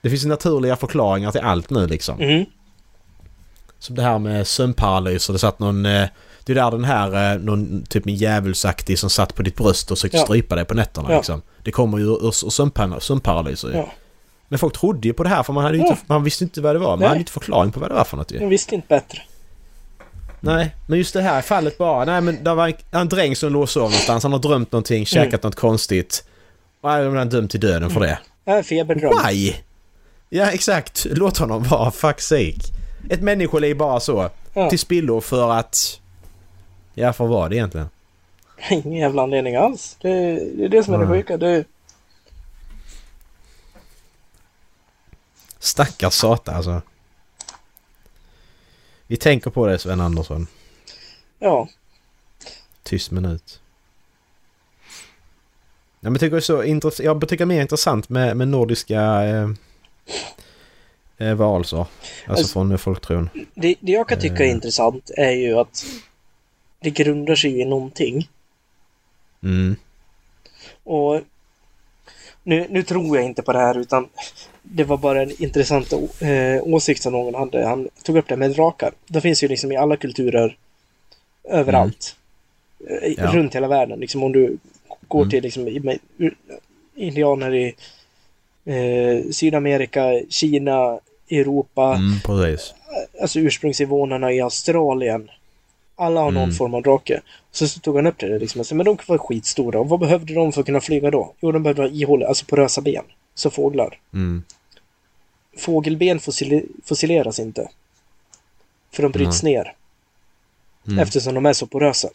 Det 0.00 0.10
finns 0.10 0.24
naturliga 0.24 0.76
förklaringar 0.76 1.32
till 1.32 1.40
allt 1.40 1.70
nu 1.70 1.86
liksom. 1.86 2.20
Mm. 2.20 2.44
Som 3.78 3.94
det 3.94 4.02
här 4.02 4.18
med 4.18 4.46
sömnparalys 4.46 5.28
och 5.28 5.32
det 5.32 5.38
satt 5.38 5.58
någon... 5.58 5.86
Det 6.44 6.52
är 6.52 6.56
där 6.56 6.70
den 6.70 6.84
här, 6.84 7.32
eh, 7.34 7.40
någon 7.40 7.82
typ 7.88 8.06
en 8.06 8.14
djävulsaktig 8.14 8.98
som 8.98 9.10
satt 9.10 9.34
på 9.34 9.42
ditt 9.42 9.56
bröst 9.56 9.90
och 9.90 9.98
försökte 9.98 10.16
Ja. 10.16 10.24
strypa 10.24 10.54
dig 10.54 10.64
på 10.64 10.74
nätterna 10.74 11.08
Ja. 11.10 11.16
liksom. 11.16 11.42
Det 11.62 11.70
kommer 11.70 11.98
ju 11.98 12.04
ur, 12.04 12.26
ur 12.26 12.30
sömnpar- 12.30 13.00
sömnparalyser 13.00 13.68
ju. 13.68 13.74
Ja. 13.76 13.88
Men 14.48 14.58
folk 14.58 14.78
trodde 14.78 15.08
ju 15.08 15.14
på 15.14 15.22
det 15.22 15.28
här 15.28 15.42
för 15.42 15.52
man, 15.52 15.64
hade 15.64 15.76
ju 15.76 15.82
inte, 15.86 15.96
man 16.06 16.24
visste 16.24 16.44
inte 16.44 16.60
vad 16.60 16.74
det 16.74 16.78
var. 16.78 16.88
Man 16.90 16.98
Nej. 16.98 17.08
hade 17.08 17.18
inte 17.20 17.32
förklaring 17.32 17.72
på 17.72 17.80
vad 17.80 17.90
det 17.90 17.94
var 17.94 18.04
för 18.04 18.16
något 18.16 18.32
ju. 18.32 18.38
Jag 18.40 18.48
visste 18.48 18.74
inte 18.74 18.86
bättre. 18.88 19.18
Nej, 20.40 20.74
men 20.86 20.98
just 20.98 21.12
det 21.14 21.22
här 21.22 21.42
fallet 21.42 21.78
bara. 21.78 22.04
Nej 22.04 22.20
men 22.20 22.44
det 22.44 22.54
var 22.54 22.68
en, 22.68 22.74
en 22.90 23.08
dräng 23.08 23.36
som 23.36 23.52
låg 23.52 23.62
och 23.62 23.70
sov 23.70 23.82
någonstans. 23.82 24.22
Han 24.22 24.32
har 24.32 24.38
drömt 24.38 24.72
någonting, 24.72 25.06
käkat 25.06 25.42
något 25.42 25.54
konstigt. 25.54 26.24
Och 26.80 26.90
han 26.90 27.28
dömd 27.28 27.50
till 27.50 27.60
döden 27.60 27.90
för 27.90 28.00
det. 28.00 28.18
Ja, 28.44 28.62
feberdröm. 28.62 29.12
Why? 29.26 29.52
Ja 30.30 30.50
exakt, 30.50 31.06
låt 31.10 31.38
honom 31.38 31.62
vara, 31.62 31.90
fuck 31.90 32.20
sake. 32.20 32.54
Ett 33.10 33.20
människoliv 33.20 33.76
bara 33.76 34.00
så. 34.00 34.30
Ja. 34.54 34.70
Till 34.70 34.78
spillo 34.78 35.20
för 35.20 35.50
att... 35.50 36.00
Ja, 36.94 37.12
för 37.12 37.26
vad 37.26 37.50
det 37.50 37.56
egentligen? 37.56 37.88
Ingen 38.70 38.92
jävla 38.92 39.22
anledning 39.22 39.56
alls. 39.56 39.96
Det, 40.00 40.08
det 40.56 40.64
är 40.64 40.68
det 40.68 40.84
som 40.84 40.94
är 40.94 40.98
det 40.98 41.04
Nej. 41.08 41.18
sjuka. 41.22 41.36
Det, 41.36 41.64
Stackars 45.58 46.12
sata 46.14 46.52
alltså. 46.52 46.82
Vi 49.06 49.16
tänker 49.16 49.50
på 49.50 49.66
det 49.66 49.78
Sven 49.78 50.00
Andersson. 50.00 50.46
ja. 51.38 51.68
Tyst 52.82 53.10
minut. 53.10 53.60
Ja, 56.00 56.10
men 56.10 56.12
jag 56.12 56.20
tycker 56.20 56.40
så 56.40 56.62
intress- 56.62 57.02
jag 57.02 57.20
tycker 57.20 57.36
det 57.36 57.44
är 57.44 57.56
mer 57.56 57.60
intressant 57.62 58.08
med, 58.08 58.36
med 58.36 58.48
nordiska 58.48 59.00
eh, 59.24 59.48
eh, 61.18 61.34
varelser. 61.34 61.78
Alltså, 61.78 61.90
Alltså- 62.26 62.52
från 62.52 62.78
folktron. 62.78 63.30
Det, 63.54 63.74
det 63.80 63.92
jag 63.92 64.08
kan 64.08 64.18
tycka 64.20 64.34
är 64.36 64.48
Eh. 64.48 64.50
intressant 64.50 65.10
är 65.16 65.30
ju 65.30 65.58
att 65.58 65.84
det 66.84 66.90
grundar 66.90 67.34
sig 67.34 67.60
i 67.60 67.64
någonting. 67.64 68.28
Mm. 69.42 69.76
Och 70.84 71.20
nu, 72.42 72.66
nu 72.70 72.82
tror 72.82 73.16
jag 73.16 73.26
inte 73.26 73.42
på 73.42 73.52
det 73.52 73.58
här 73.58 73.78
utan 73.78 74.08
det 74.62 74.84
var 74.84 74.96
bara 74.96 75.22
en 75.22 75.42
intressant 75.42 75.92
eh, 75.92 76.62
åsikt 76.62 77.02
som 77.02 77.12
någon 77.12 77.34
hade. 77.34 77.66
Han 77.66 77.88
tog 78.02 78.16
upp 78.16 78.28
det 78.28 78.36
med 78.36 78.50
drakar. 78.50 78.92
Det 79.06 79.20
finns 79.20 79.42
ju 79.44 79.48
liksom 79.48 79.72
i 79.72 79.76
alla 79.76 79.96
kulturer 79.96 80.56
överallt. 81.44 82.16
Eh, 82.90 83.12
Ja. 83.18 83.26
Runt 83.32 83.54
hela 83.54 83.68
världen. 83.68 84.00
Liksom 84.00 84.22
om 84.22 84.32
du 84.32 84.56
går 85.08 85.20
Mm. 85.20 85.30
till 85.30 85.42
liksom, 85.42 85.68
indianer 86.94 87.54
i 87.54 87.74
eh, 88.64 89.30
Sydamerika, 89.30 90.20
Kina, 90.28 90.98
Europa, 91.30 91.94
Mm, 91.94 92.20
precis. 92.24 92.74
alltså 93.22 93.40
ursprungsinvånarna 93.40 94.32
i 94.32 94.40
Australien. 94.40 95.30
Alla 95.96 96.20
har 96.20 96.30
någon 96.30 96.42
Mm. 96.42 96.54
form 96.54 96.74
av 96.74 96.82
drake. 96.82 97.20
Så, 97.52 97.68
så 97.68 97.80
tog 97.80 97.96
han 97.96 98.06
upp 98.06 98.18
det 98.18 98.38
liksom. 98.38 98.64
Men 98.76 98.86
de 98.86 98.98
var 99.06 99.18
skitstora. 99.18 99.78
Och 99.80 99.88
vad 99.88 100.00
behövde 100.00 100.34
de 100.34 100.52
för 100.52 100.60
att 100.60 100.66
kunna 100.66 100.80
flyga 100.80 101.10
då? 101.10 101.34
Jo, 101.40 101.52
de 101.52 101.62
behövde 101.62 101.82
ha 101.82 101.88
ihåll, 101.88 102.22
alltså 102.22 102.46
porösa 102.46 102.80
ben. 102.80 103.04
Så 103.34 103.50
fåglar. 103.50 103.98
Mm. 104.14 104.42
Fågelben 105.58 106.20
fossileras 106.84 107.38
inte. 107.38 107.68
För 108.92 109.02
de 109.02 109.12
bryts 109.12 109.42
ner. 109.42 109.74
Mm. 110.86 110.98
Eftersom 110.98 111.34
de 111.34 111.46
är 111.46 111.52
så 111.52 111.66
porösa. 111.66 112.08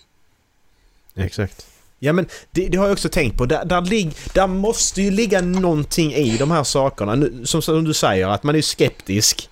Exakt. 1.16 1.66
Ja 2.00 2.14
men 2.14 2.26
det, 2.52 2.68
det 2.68 2.78
har 2.78 2.86
jag 2.86 2.94
också 2.94 3.10
tänkt 3.10 3.38
på. 3.38 3.46
Där, 3.46 3.66
där, 3.66 3.82
lig, 3.82 4.12
där 4.34 4.48
måste 4.48 5.02
ju 5.02 5.12
ligga 5.12 5.42
någonting 5.42 6.14
i 6.14 6.38
de 6.38 6.52
här 6.52 6.64
sakerna. 6.64 7.16
Nu, 7.16 7.46
som, 7.46 7.62
som 7.62 7.84
du 7.84 7.94
säger, 7.94 8.28
att 8.28 8.44
man 8.44 8.56
är 8.56 8.62
skeptisk. 8.62 9.50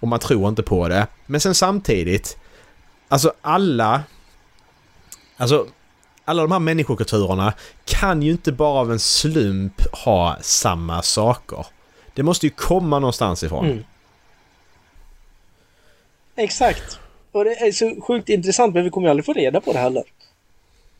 och 0.00 0.08
man 0.08 0.18
tror 0.20 0.48
inte 0.48 0.62
på 0.62 0.88
det. 0.88 1.06
Men 1.26 1.40
sen 1.40 1.54
samtidigt, 1.54 2.36
alltså 3.12 3.32
alla... 3.40 4.02
Alltså 5.36 5.66
alla 6.24 6.42
de 6.42 6.52
här 6.52 6.58
människokulturerna 6.58 7.52
kan 7.84 8.22
ju 8.22 8.32
inte 8.32 8.52
bara 8.52 8.80
av 8.80 8.92
en 8.92 8.98
slump 9.00 9.80
ha 10.04 10.36
samma 10.40 11.02
saker. 11.02 11.66
Det 12.14 12.22
måste 12.22 12.46
ju 12.46 12.50
komma 12.50 12.98
någonstans 12.98 13.42
ifrån. 13.42 13.66
Mm. 13.66 13.84
Exakt. 16.36 16.98
Och 17.32 17.44
det 17.44 17.54
är 17.60 17.72
så 17.72 18.00
sjukt 18.00 18.28
intressant 18.28 18.74
men 18.74 18.84
vi 18.84 18.90
kommer 18.90 19.06
ju 19.06 19.10
aldrig 19.10 19.26
få 19.26 19.32
reda 19.32 19.60
på 19.60 19.72
det 19.72 19.78
heller. 19.78 20.02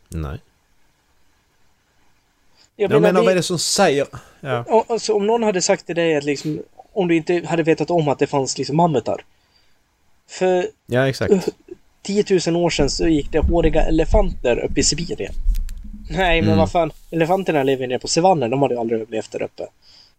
Nej. 0.09 0.39
Jag 2.77 2.93
Jag 2.93 3.03
menar, 3.03 3.21
det- 3.21 3.25
vad 3.25 3.33
är 3.33 3.37
det 3.37 3.43
som 3.43 3.59
säger... 3.59 4.07
Ja, 4.41 4.85
Alltså, 4.89 5.15
om 5.15 5.27
någon 5.27 5.43
hade 5.43 5.63
sagt 5.63 5.87
till 5.87 5.95
dig 5.95 6.17
att 6.17 6.25
liksom, 6.25 6.63
om 6.93 7.09
du 7.09 7.17
inte 7.17 7.47
hade 7.49 7.63
vetat 7.63 7.91
om 7.91 8.09
att 8.09 8.19
det 8.19 8.27
fanns 8.27 8.59
liksom 8.59 8.77
mammutar. 8.77 9.25
För 10.29 10.67
ja, 10.87 11.09
exakt. 11.09 11.49
10 12.03 12.25
000 12.47 12.57
år 12.57 12.71
sedan 12.71 12.91
så 12.91 13.09
gick 13.09 13.33
det 13.33 13.39
håriga 13.39 13.83
elefanter 13.83 14.59
upp 14.59 14.79
i 14.79 14.83
Sibirien. 14.83 15.33
Nej, 16.11 16.41
men 16.41 16.49
Mm. 16.49 16.59
vad 16.59 16.71
fan. 16.73 16.93
Elefanterna 17.11 17.63
lever 17.63 17.87
nere 17.87 17.99
på 17.99 18.09
savannen. 18.09 18.51
De 18.51 18.63
hade 18.63 18.75
ju 18.75 18.81
aldrig 18.81 19.01
överlevt 19.01 19.31
där 19.33 19.43
uppe. 19.43 19.63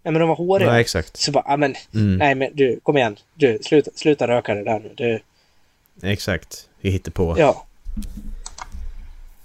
Nej, 0.03 0.11
men 0.11 0.19
de 0.19 0.29
var 0.29 0.35
håriga. 0.35 0.71
Nej, 0.71 0.81
exakt. 0.81 1.17
Så 1.17 1.31
bara, 1.31 1.57
men, 1.57 1.75
Mm. 1.93 2.17
nej 2.17 2.35
men 2.35 2.49
du, 2.53 2.79
kom 2.83 2.97
igen. 2.97 3.15
Du, 3.35 3.59
sluta, 3.61 3.91
sluta 3.95 4.27
röka 4.27 4.53
det 4.55 4.63
där 4.63 4.79
nu. 4.79 4.91
Du, 4.95 5.19
Exakt. 6.09 6.67
Vi 6.81 6.89
hittar 6.89 7.11
på. 7.11 7.35
ja. 7.39 7.65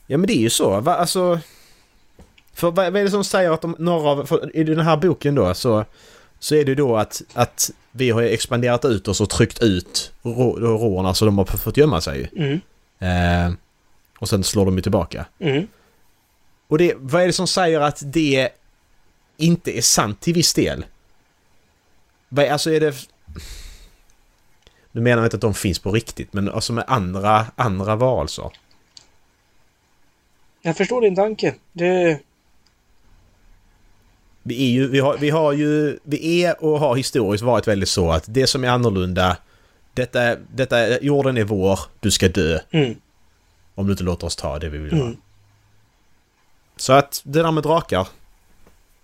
Ja 0.06 0.18
men 0.18 0.26
det 0.26 0.32
är 0.32 0.40
ju 0.40 0.50
så. 0.50 0.80
Va, 0.80 0.94
alltså... 0.94 1.40
För 2.54 2.70
vad, 2.70 2.86
är 2.96 3.04
det 3.04 3.10
som 3.10 3.24
säger 3.24 3.50
att 3.50 3.60
de, 3.62 3.76
några 3.78 4.10
av... 4.10 4.50
I 4.54 4.64
den 4.64 4.80
här 4.80 4.96
boken 4.96 5.34
då 5.34 5.54
så... 5.54 5.84
Så 6.38 6.54
är 6.54 6.64
det 6.64 6.74
då 6.74 6.96
att, 6.96 7.22
att 7.34 7.70
vi 7.92 8.10
har 8.10 8.22
expanderat 8.22 8.84
ut 8.84 9.08
oss 9.08 9.20
och 9.20 9.30
tryckt 9.30 9.62
ut 9.62 10.12
rå- 10.22 10.56
råorna 10.60 11.14
så 11.14 11.24
de 11.24 11.38
har 11.38 11.44
fått 11.44 11.76
gömma 11.76 12.00
sig. 12.00 12.30
Mm, 12.36 12.60
Eh, 13.00 13.52
och 14.18 14.28
sen 14.28 14.44
slår 14.44 14.64
de 14.64 14.76
ju 14.76 14.82
tillbaka. 14.82 15.26
mm. 15.38 15.66
Och 16.68 16.78
det, 16.78 16.94
vad 16.96 17.22
är 17.22 17.26
det 17.26 17.32
som 17.32 17.46
säger 17.46 17.80
att 17.80 18.02
det 18.04 18.48
inte 19.36 19.78
är 19.78 19.82
sant 19.82 20.20
till 20.20 20.34
viss 20.34 20.54
del? 20.54 20.84
Vad 22.28 22.48
Alltså 22.48 22.70
är 22.70 22.80
det... 22.80 22.94
Nu 24.92 25.00
menar 25.00 25.22
jag 25.22 25.26
inte 25.26 25.36
att 25.36 25.40
de 25.40 25.54
finns 25.54 25.78
på 25.78 25.92
riktigt, 25.92 26.32
men 26.32 26.48
alltså 26.50 26.72
med 26.72 26.84
andra, 26.86 27.46
andra 27.56 27.96
varelser. 27.96 28.50
Jag 30.62 30.76
förstår 30.76 31.00
din 31.00 31.16
tanke. 31.16 31.54
Det... 31.72 32.20
Vi 34.48 34.64
är 34.68 34.72
ju, 34.72 34.88
vi 34.88 35.00
har, 35.00 35.16
vi 35.18 35.30
har 35.30 35.52
ju, 35.52 35.98
vi 36.02 36.44
är 36.44 36.64
och 36.64 36.80
har 36.80 36.96
historiskt 36.96 37.44
varit 37.44 37.68
väldigt 37.68 37.88
så 37.88 38.10
att 38.12 38.24
det 38.26 38.46
som 38.46 38.64
är 38.64 38.68
annorlunda, 38.68 39.36
detta, 39.94 40.36
detta, 40.36 41.00
jorden 41.00 41.36
är 41.36 41.44
vår, 41.44 41.80
du 42.00 42.10
ska 42.10 42.28
dö. 42.28 42.60
Mm, 42.70 42.94
Om 43.74 43.86
du 43.86 43.92
inte 43.92 44.04
låter 44.04 44.26
oss 44.26 44.36
ta 44.36 44.58
det 44.58 44.68
vi 44.68 44.78
vill 44.78 44.92
ha. 44.92 45.00
mm. 45.00 45.16
Så 46.76 46.92
att 46.92 47.20
det 47.24 47.42
där 47.42 47.52
med 47.52 47.62
drakar, 47.62 48.08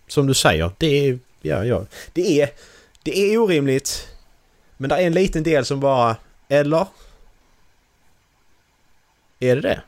som 0.09 0.26
du 0.26 0.34
säger, 0.34 0.70
det 0.78 1.09
är, 1.09 1.18
ja, 1.42 1.64
ja, 1.64 1.86
det 2.12 2.40
är, 2.40 2.51
det 3.03 3.18
är 3.34 3.38
orimligt. 3.38 4.09
Men 4.76 4.88
det 4.88 4.97
är 4.97 5.07
en 5.07 5.12
liten 5.12 5.42
del 5.42 5.64
som 5.64 5.80
bara, 5.80 6.16
eller? 6.49 6.86
Är 9.40 9.57
det 9.57 9.62
det? 9.62 9.80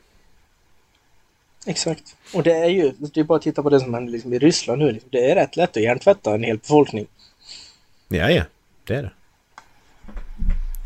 Exakt. 1.65 2.15
Och 2.33 2.43
det 2.43 2.53
är 2.53 2.69
ju, 2.69 2.93
det 2.97 3.19
är 3.19 3.23
bara 3.23 3.35
att 3.35 3.41
titta 3.41 3.63
på 3.63 3.69
det 3.69 3.79
som 3.79 3.93
händer 3.93 4.11
liksom 4.11 4.33
i 4.33 4.39
Ryssland 4.39 4.79
nu. 4.79 4.91
Liksom. 4.91 5.09
Det 5.11 5.31
är 5.31 5.35
rätt 5.35 5.55
lätt 5.55 5.77
att 5.77 5.83
hjärntvätta 5.83 6.35
en 6.35 6.43
hel 6.43 6.57
befolkning. 6.57 7.07
Ja, 8.07 8.29
ja. 8.29 8.43
Det 8.83 8.95
är 8.95 9.03
det. 9.03 9.11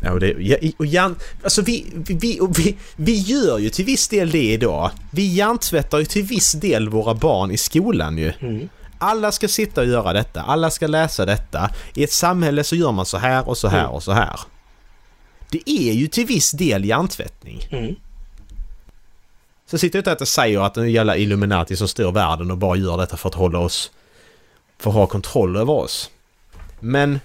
Ja, 0.04 0.12
och 0.12 0.20
det... 0.20 0.72
Och 0.76 0.86
Jan, 0.86 1.16
alltså 1.42 1.62
vi, 1.62 1.86
vi, 1.94 2.40
vi, 2.56 2.76
vi 2.96 3.14
gör 3.18 3.58
ju 3.58 3.70
till 3.70 3.84
viss 3.84 4.08
del 4.08 4.30
det 4.30 4.52
idag. 4.52 4.90
Vi 5.10 5.26
hjärntvättar 5.26 5.98
ju 5.98 6.04
till 6.04 6.22
viss 6.22 6.52
del 6.52 6.88
våra 6.88 7.14
barn 7.14 7.50
i 7.50 7.56
skolan 7.56 8.18
ju. 8.18 8.32
Mm. 8.40 8.68
Alla 8.98 9.32
ska 9.32 9.48
sitta 9.48 9.80
och 9.80 9.86
göra 9.86 10.12
detta. 10.12 10.42
Alla 10.42 10.70
ska 10.70 10.86
läsa 10.86 11.26
detta. 11.26 11.70
I 11.94 12.04
ett 12.04 12.12
samhälle 12.12 12.64
så 12.64 12.76
gör 12.76 12.92
man 12.92 13.06
så 13.06 13.18
här 13.18 13.48
och 13.48 13.58
så 13.58 13.68
här 13.68 13.80
Mm. 13.80 13.92
och 13.92 14.02
så 14.02 14.12
här. 14.12 14.40
Det 15.50 15.70
är 15.70 15.92
ju 15.92 16.06
till 16.06 16.26
viss 16.26 16.50
del 16.50 16.84
hjärntvättning. 16.84 17.60
Mm. 17.70 17.94
Så 19.72 19.78
sitter 19.78 19.98
jag 19.98 20.00
inte 20.00 20.12
att 20.12 20.20
jag 20.20 20.28
säger 20.28 20.60
att 20.60 20.74
det 20.74 20.80
är 20.80 20.84
jävla 20.84 21.16
Illuminati 21.16 21.76
som 21.76 21.88
styr 21.88 22.10
världen 22.10 22.50
och 22.50 22.58
bara 22.58 22.76
gör 22.76 22.98
detta 22.98 23.16
för 23.16 23.28
att 23.28 23.34
hålla 23.34 23.58
oss... 23.58 23.90
För 24.78 24.90
att 24.90 24.96
ha 24.96 25.06
kontroll 25.06 25.56
över 25.56 25.72
oss. 25.72 26.10
Men... 26.80 27.20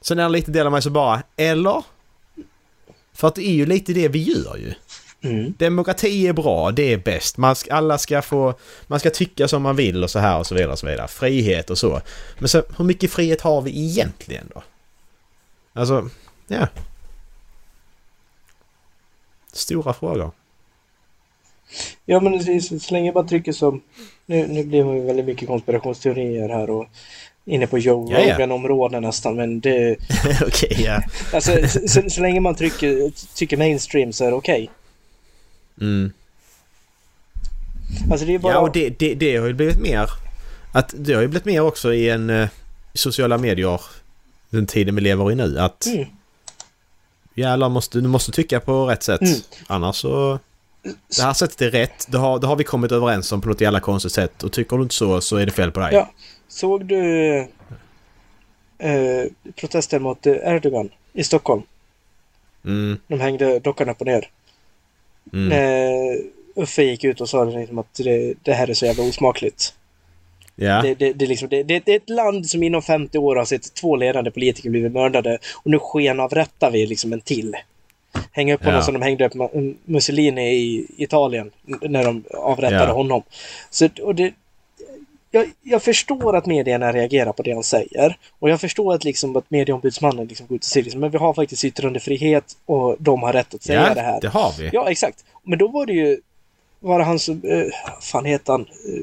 Sen 0.00 0.18
är 0.18 0.22
det 0.22 0.28
lite 0.28 0.50
del 0.50 0.66
av 0.66 0.72
mig 0.72 0.82
som 0.82 0.92
bara, 0.92 1.22
eller? 1.36 1.82
För 3.12 3.28
att 3.28 3.34
det 3.34 3.48
är 3.48 3.52
ju 3.52 3.66
lite 3.66 3.92
det 3.92 4.08
vi 4.08 4.22
gör 4.22 4.56
ju. 4.56 4.74
Mm. 5.30 5.54
Demokrati 5.58 6.26
är 6.26 6.32
bra, 6.32 6.70
det 6.70 6.92
är 6.92 6.98
bäst. 6.98 7.36
Man 7.36 7.56
ska, 7.56 7.74
alla 7.74 7.98
ska 7.98 8.22
få... 8.22 8.54
Man 8.86 9.00
ska 9.00 9.10
tycka 9.10 9.48
som 9.48 9.62
man 9.62 9.76
vill 9.76 10.04
och 10.04 10.10
så 10.10 10.18
här 10.18 10.38
och 10.38 10.46
så 10.46 10.54
vidare 10.54 10.72
och 10.72 10.78
så 10.78 10.86
vidare. 10.86 11.08
Frihet 11.08 11.70
och 11.70 11.78
så. 11.78 12.00
Men 12.38 12.48
så, 12.48 12.62
hur 12.76 12.84
mycket 12.84 13.12
frihet 13.12 13.40
har 13.40 13.62
vi 13.62 13.70
egentligen 13.70 14.50
då? 14.54 14.62
Alltså, 15.72 16.10
ja. 16.46 16.68
Stora 19.52 19.92
frågor. 19.92 20.30
Ja, 22.04 22.20
men 22.20 22.38
det 22.38 22.60
så, 22.60 22.78
så 22.78 22.94
länge 22.94 23.12
man 23.12 23.26
trycker 23.26 23.52
som... 23.52 23.82
Nu, 24.26 24.46
nu 24.46 24.64
blir 24.64 24.84
man 24.84 24.96
ju 24.96 25.02
väldigt 25.02 25.26
mycket 25.26 25.48
konspirationsteorier 25.48 26.48
här 26.48 26.70
och 26.70 26.86
inne 27.44 27.66
på 27.66 27.78
Joe 27.78 28.12
ja. 28.12 28.34
Rogan-områden 28.34 29.02
nästan, 29.02 29.36
men 29.36 29.60
det... 29.60 29.96
Okej, 30.46 30.76
ja. 30.84 31.02
Alltså, 31.32 31.68
så, 31.68 31.88
så, 31.88 32.10
så 32.10 32.20
länge 32.20 32.40
man 32.40 32.54
trycker, 32.54 33.12
tycker 33.34 33.56
mainstream 33.56 34.12
så 34.12 34.24
är 34.24 34.30
det 34.30 34.36
okej. 34.36 34.70
Mm. 35.80 36.12
Alltså 38.10 38.26
det 38.26 38.34
är 38.34 38.38
bara... 38.38 38.52
Ja, 38.52 38.58
och 38.60 38.72
det, 38.72 38.98
det, 38.98 39.14
det 39.14 39.36
har 39.36 39.46
ju 39.46 39.52
blivit 39.52 39.80
mer... 39.80 40.10
Att 40.72 40.94
det 40.96 41.14
har 41.14 41.22
ju 41.22 41.28
blivit 41.28 41.44
mer 41.44 41.60
också 41.60 41.94
i 41.94 42.10
en... 42.10 42.30
eh, 42.30 42.48
I 42.92 42.98
sociala 42.98 43.38
medier, 43.38 43.80
den 44.50 44.66
tiden 44.66 44.94
vi 44.94 45.00
lever 45.00 45.32
i 45.32 45.34
nu, 45.34 45.58
att... 45.58 45.86
Mm. 45.86 46.06
Jävlar, 47.34 47.68
måste, 47.68 48.00
du 48.00 48.08
måste 48.08 48.32
tycka 48.32 48.60
på 48.60 48.86
rätt 48.86 49.02
sätt. 49.02 49.20
Mm. 49.20 49.34
Annars 49.66 49.96
så... 49.96 50.38
Det 51.16 51.22
här 51.22 51.32
sättet 51.32 51.62
är 51.62 51.70
rätt. 51.70 52.06
Det 52.10 52.18
har, 52.18 52.38
det 52.38 52.46
har 52.46 52.56
vi 52.56 52.64
kommit 52.64 52.92
överens 52.92 53.32
om 53.32 53.40
på 53.40 53.48
något 53.48 53.60
jävla 53.60 53.80
konstigt 53.80 54.12
sätt. 54.12 54.42
Och 54.42 54.52
tycker 54.52 54.76
du 54.76 54.82
inte 54.82 54.94
så, 54.94 55.20
så 55.20 55.36
är 55.36 55.46
det 55.46 55.52
fel 55.52 55.70
på 55.70 55.80
dig. 55.80 55.94
Ja. 55.94 56.10
Såg 56.48 56.84
du 56.84 57.36
eh, 58.78 59.24
protesten 59.54 60.02
mot 60.02 60.26
eh, 60.26 60.32
Erdogan 60.32 60.88
i 61.12 61.24
Stockholm? 61.24 61.62
Mm, 62.64 62.98
De 63.08 63.20
hängde 63.20 63.58
dockan 63.58 63.88
upp 63.88 64.00
och 64.00 64.06
ner. 64.06 64.30
mm. 65.32 65.52
Eh, 65.52 66.18
Uffe 66.58 66.82
gick 66.82 67.04
ut 67.04 67.20
och 67.20 67.28
sa 67.28 67.44
liksom 67.44 67.78
att 67.78 67.94
det, 67.94 68.34
det 68.42 68.52
här 68.52 68.70
är 68.70 68.74
så 68.74 68.86
jävla 68.86 69.04
osmakligt. 69.04 69.74
Ja. 70.54 70.82
Det, 70.82 70.94
det, 70.94 71.12
det, 71.12 71.24
är 71.24 71.28
liksom, 71.28 71.48
det, 71.48 71.62
det, 71.62 71.82
det 71.86 71.92
är 71.92 71.96
ett 71.96 72.10
land 72.10 72.50
som 72.50 72.62
inom 72.62 72.82
50 72.82 73.18
år 73.18 73.36
har 73.36 73.44
sett 73.44 73.74
två 73.74 73.96
ledande 73.96 74.30
politiker 74.30 74.70
blivit 74.70 74.92
mördade 74.92 75.38
och 75.54 75.70
nu 75.70 75.78
skenavrättar 75.78 76.70
vi 76.70 76.86
liksom 76.86 77.12
en 77.12 77.20
till. 77.20 77.56
Hänga 78.36 78.54
upp 78.54 78.60
honom 78.64 78.74
Ja. 78.74 78.82
som 78.82 78.94
de 78.94 79.02
hängde 79.02 79.26
upp 79.26 79.32
Mussolini 79.84 80.50
i 80.54 80.86
Italien 80.96 81.50
när 81.80 82.04
de 82.04 82.24
avrättade 82.34 82.84
Ja. 82.84 82.92
honom. 82.92 83.22
Så, 83.70 83.88
och 84.02 84.14
det, 84.14 84.32
jag, 85.30 85.50
jag 85.62 85.82
förstår 85.82 86.36
att 86.36 86.46
medierna 86.46 86.92
reagerar 86.92 87.32
på 87.32 87.42
det 87.42 87.52
han 87.52 87.62
säger. 87.64 88.18
Och 88.38 88.50
jag 88.50 88.60
förstår 88.60 88.94
att, 88.94 89.04
liksom, 89.04 89.36
att 89.36 89.50
medieombudsmannen 89.50 90.26
liksom 90.26 90.46
går 90.46 90.56
ut 90.56 90.60
och 90.62 90.66
säger 90.68 90.84
liksom, 90.84 91.00
men 91.00 91.10
vi 91.10 91.18
har 91.18 91.34
faktiskt 91.34 91.64
yttrandefrihet 91.64 92.56
och 92.66 92.96
de 92.98 93.22
har 93.22 93.32
rätt 93.32 93.54
att 93.54 93.62
säga 93.62 93.86
ja, 93.88 93.94
det 93.94 94.00
här. 94.00 94.20
det 94.20 94.28
har 94.28 94.52
vi. 94.58 94.70
Ja, 94.72 94.90
exakt. 94.90 95.24
Men 95.42 95.58
då 95.58 95.68
var 95.68 95.86
det 95.86 95.92
ju... 95.92 96.20
Var 96.80 96.98
det 96.98 97.04
han 97.04 97.18
som... 97.18 97.42
Eh, 97.44 97.66
fan 98.02 98.24
heter 98.24 98.52
han? 98.52 98.60
Eh, 98.60 99.02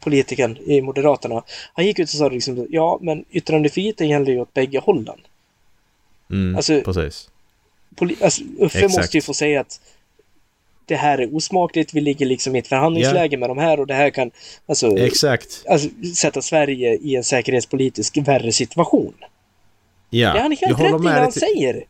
politikern 0.00 0.56
i 0.56 0.80
Moderaterna. 0.82 1.42
Han 1.74 1.86
gick 1.86 1.98
ut 1.98 2.08
och 2.08 2.18
sa 2.18 2.28
liksom, 2.28 2.66
ja 2.70 2.98
men 3.02 3.24
yttrandefriheten 3.30 4.08
gäller 4.08 4.32
ju 4.32 4.40
åt 4.40 4.54
bägge 4.54 4.78
hållen. 4.78 5.20
Mm, 6.30 6.56
Alltså- 6.56 6.80
precis. 6.82 7.30
Alltså, 8.00 8.42
Uffe 8.58 8.78
Exakt. 8.78 8.96
måste 8.98 9.16
ju 9.16 9.20
få 9.22 9.34
säga 9.34 9.60
att 9.60 9.80
det 10.86 10.96
här 10.96 11.18
är 11.18 11.36
osmakligt, 11.36 11.94
vi 11.94 12.00
ligger 12.00 12.26
liksom 12.26 12.56
i 12.56 12.58
ett 12.58 12.68
förhandlingsläge 12.68 13.36
med 13.36 13.50
de 13.50 13.58
här 13.58 13.80
och 13.80 13.86
det 13.86 13.94
här 13.94 14.10
kan 14.10 14.30
alltså, 14.68 14.98
Exakt. 14.98 15.64
alltså 15.70 15.88
sätta 16.16 16.42
Sverige 16.42 16.94
i 16.96 17.16
en 17.16 17.24
säkerhetspolitisk 17.24 18.16
värre 18.16 18.52
situation. 18.52 19.14
Ja, 20.10 20.32
det 20.32 20.38
är 20.38 20.42
han 20.42 20.56
jag 20.60 20.68
helt 20.68 20.78
håller 20.78 20.98
rätt 20.98 21.04
i 21.04 21.08
dig 21.08 21.20
han 21.22 21.32
till- 21.32 21.40
säger. 21.40 21.84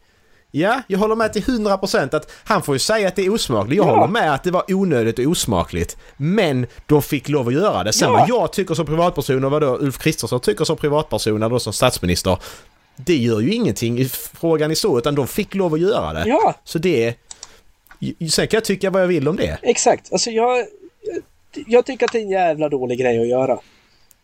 Ja, 0.50 0.82
jag 0.88 0.98
håller 0.98 1.16
med 1.16 1.32
till 1.32 1.42
100% 1.42 2.14
att 2.16 2.30
han 2.44 2.62
får 2.62 2.74
ju 2.74 2.78
säga 2.78 3.08
att 3.08 3.16
det 3.16 3.22
är 3.22 3.30
osmakligt. 3.34 3.76
Jag 3.76 3.86
Ja. 3.86 3.94
håller 3.94 4.08
med 4.12 4.34
att 4.34 4.42
det 4.44 4.50
var 4.50 4.64
onödigt 4.72 5.18
och 5.18 5.24
osmakligt. 5.24 5.96
Men 6.16 6.66
de 6.86 7.02
fick 7.02 7.28
lov 7.28 7.48
att 7.48 7.54
göra 7.54 7.84
det. 7.84 7.92
Sen 7.92 8.08
Ja. 8.08 8.18
vad 8.18 8.28
jag 8.28 8.52
tycker 8.52 8.74
som 8.74 8.86
privatperson 8.86 9.44
och 9.44 9.50
vad 9.50 9.62
då 9.62 9.78
Ulf 9.78 9.98
Kristersson 9.98 10.40
tycker 10.40 10.64
som 10.64 10.76
privatperson 10.76 11.36
eller 11.36 11.48
då 11.50 11.58
som 11.58 11.72
statsminister. 11.72 12.38
Det 12.96 13.16
gör 13.16 13.40
ju 13.40 13.52
ingenting 13.54 13.98
i 13.98 14.04
frågan 14.08 14.70
i 14.70 14.76
så, 14.76 14.98
utan 14.98 15.14
de 15.14 15.26
fick 15.26 15.54
lov 15.54 15.74
att 15.74 15.80
göra 15.80 16.12
det. 16.12 16.28
Ja, 16.28 16.54
Så 16.64 16.78
det... 16.78 17.14
Sen 18.30 18.48
kan 18.48 18.56
jag 18.56 18.64
tycka 18.64 18.90
vad 18.90 19.02
jag 19.02 19.06
vill 19.06 19.28
om 19.28 19.36
det. 19.36 19.58
exakt. 19.62 20.12
Alltså 20.12 20.30
jag... 20.30 20.66
Jag 21.66 21.86
tycker 21.86 22.06
att 22.06 22.12
det 22.12 22.18
är 22.18 22.22
en 22.22 22.30
jävla 22.30 22.68
dålig 22.68 22.98
grej 22.98 23.20
att 23.20 23.28
göra. 23.28 23.58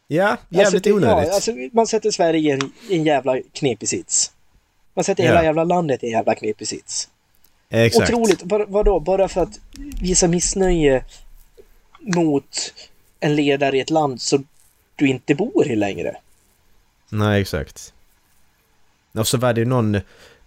Ja, 0.06 0.36
jävligt 0.48 0.86
alltså, 0.86 0.92
onödigt. 0.92 1.28
Ja, 1.28 1.34
alltså, 1.34 1.52
man 1.72 1.86
sätter 1.86 2.10
Sverige 2.10 2.40
i 2.40 2.50
en, 2.50 2.72
i 2.88 2.96
en 2.96 3.04
jävla 3.04 3.36
knepig 3.52 3.88
sits. 3.88 4.32
Man 4.94 5.04
sätter 5.04 5.22
Ja. 5.24 5.28
hela 5.30 5.44
jävla 5.44 5.64
landet 5.64 6.02
i 6.02 6.06
en 6.06 6.12
jävla 6.12 6.34
knepig 6.34 6.68
sits. 6.68 7.08
Exakt. 7.70 8.10
Otroligt. 8.10 8.42
Bara, 8.42 8.64
vadå? 8.66 9.00
Bara 9.00 9.28
för 9.28 9.40
att 9.40 9.60
visa 10.00 10.28
missnöje 10.28 11.04
mot 12.00 12.74
en 13.20 13.36
ledare 13.36 13.76
i 13.76 13.80
ett 13.80 13.90
land 13.90 14.20
som 14.20 14.46
du 14.96 15.08
inte 15.08 15.34
bor 15.34 15.66
i 15.66 15.76
längre. 15.76 16.16
Nej, 17.08 17.40
exakt. 17.40 17.92
Och 19.18 19.26
så 19.26 19.38
var 19.38 19.52
det 19.52 19.60
ju 19.60 19.64
någon... 19.66 20.00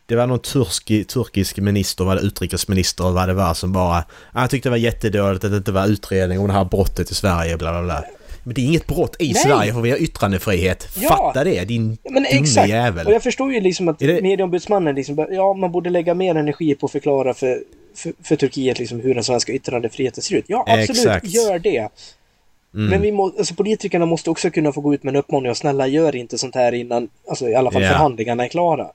Det 0.08 0.16
var 0.16 0.28
någon 0.28 0.40
turski, 0.40 1.04
turkisk 1.04 1.58
minister, 1.58 2.04
var 2.04 2.16
det 2.16 2.22
utrikesminister 2.22 3.04
eller 3.04 3.14
vad 3.14 3.28
det 3.30 3.34
var 3.34 3.54
som 3.54 3.72
bara... 3.74 3.98
"Ah, 4.32 4.42
Jag 4.42 4.50
tyckte 4.50 4.70
det 4.70 4.72
var 4.72 4.78
jättedåligt 4.78 5.44
att 5.44 5.52
det 5.52 5.58
inte 5.58 5.72
var 5.72 5.88
utredning 5.88 6.40
om 6.40 6.48
det 6.48 6.54
här 6.54 6.66
brottet 6.66 7.12
i 7.12 7.16
Sverige, 7.16 7.58
bla 7.58 7.72
bla 7.72 7.84
bla. 7.84 8.04
Men 8.44 8.54
det 8.54 8.62
är 8.62 8.66
inget 8.66 8.88
brott 8.88 9.16
i 9.20 9.34
Nej. 9.34 9.44
Sverige 9.44 9.74
för 9.74 9.82
vi 9.82 9.92
har 9.92 9.98
yttrandefrihet. 9.98 10.88
Ja. 11.02 11.10
Fatta 11.10 11.44
det, 11.44 11.66
din 11.66 11.98
Ja, 12.04 12.12
Men 12.12 12.24
dumme 12.24 12.42
exakt. 12.42 12.70
jävel. 12.70 13.08
Och 13.08 13.14
jag 13.14 13.24
förstår 13.24 13.54
ju 13.54 13.62
liksom 13.62 13.88
att 13.88 14.02
Är 14.02 14.08
det- 14.08 14.22
medieombudsmannen 14.22 14.96
liksom, 14.96 15.28
ja 15.32 15.54
man 15.54 15.72
borde 15.72 15.90
lägga 15.90 16.14
mer 16.14 16.36
energi 16.36 16.76
på 16.76 16.86
att 16.86 16.92
förklara 16.92 17.34
för, 17.34 17.60
för, 17.96 18.14
för 18.24 18.36
Turkiet 18.36 18.80
liksom 18.80 19.00
hur 19.00 19.16
den 19.16 19.24
svenska 19.24 19.52
yttrandefriheten 19.54 20.24
ser 20.24 20.36
ut. 20.36 20.46
Ja, 20.48 20.66
absolut, 20.68 20.90
Exakt. 20.90 21.28
gör 21.28 21.60
det. 21.60 21.90
Mm. 22.76 22.90
Men 22.90 23.02
vi 23.02 23.12
må, 23.12 23.26
alltså, 23.38 23.56
politikerna 23.56 24.06
måste 24.06 24.30
också 24.30 24.50
kunna 24.50 24.72
få 24.72 24.82
gå 24.82 24.94
ut 24.94 25.04
med 25.04 25.12
en 25.16 25.20
uppmaning 25.20 25.52
och 25.52 25.58
snälla 25.58 25.88
gör 25.88 26.16
inte 26.16 26.38
sånt 26.38 26.56
här 26.56 26.72
innan, 26.72 27.10
alltså 27.30 27.50
i 27.50 27.56
alla 27.56 27.72
fall 27.72 27.82
Ja. 27.82 27.90
förhandlingarna 27.90 28.44
är 28.46 28.48
klara. 28.50 28.88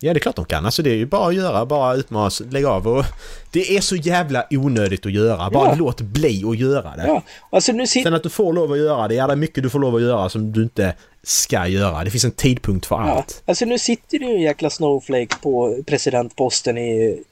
Ja, 0.00 0.12
det 0.12 0.18
är 0.18 0.20
klart 0.20 0.36
de 0.36 0.44
kan. 0.44 0.64
Alltså 0.66 0.82
det 0.82 0.90
är 0.90 0.94
ju 0.94 1.06
bara 1.06 1.28
att 1.28 1.34
göra, 1.34 1.66
bara 1.66 1.94
utmanas, 1.94 2.42
lägg 2.50 2.64
av 2.64 2.88
och... 2.88 3.04
Det 3.52 3.76
är 3.76 3.80
så 3.80 3.96
jävla 3.96 4.46
onödigt 4.50 5.06
att 5.06 5.12
göra. 5.12 5.50
Bara 5.50 5.68
Ja. 5.68 5.74
låt 5.78 6.00
bli 6.00 6.44
att 6.46 6.58
göra 6.58 6.96
det. 6.96 7.06
Ja, 7.06 7.22
alltså 7.50 7.72
nu 7.72 7.86
sitter... 7.86 8.04
Sen 8.10 8.14
att 8.14 8.22
du 8.22 8.30
får 8.30 8.52
lov 8.52 8.72
att 8.72 8.78
göra 8.78 9.08
det, 9.08 9.14
ja 9.14 9.26
det 9.26 9.32
är 9.32 9.36
mycket 9.36 9.62
du 9.62 9.70
får 9.70 9.78
lov 9.78 9.94
att 9.94 10.02
göra 10.02 10.28
som 10.28 10.52
du 10.52 10.62
inte 10.62 10.94
ska 11.22 11.66
göra. 11.66 12.04
Det 12.04 12.10
finns 12.10 12.24
en 12.24 12.30
tidpunkt 12.30 12.86
för 12.86 12.96
Ja, 12.96 13.02
allt. 13.10 13.42
alltså 13.46 13.64
nu 13.64 13.78
sitter 13.78 14.18
det 14.18 14.24
ju 14.24 14.34
en 14.34 14.40
jäkla 14.40 14.70
snowflake 14.70 15.34
på 15.42 15.82
presidentposten 15.86 16.78
i, 16.78 17.22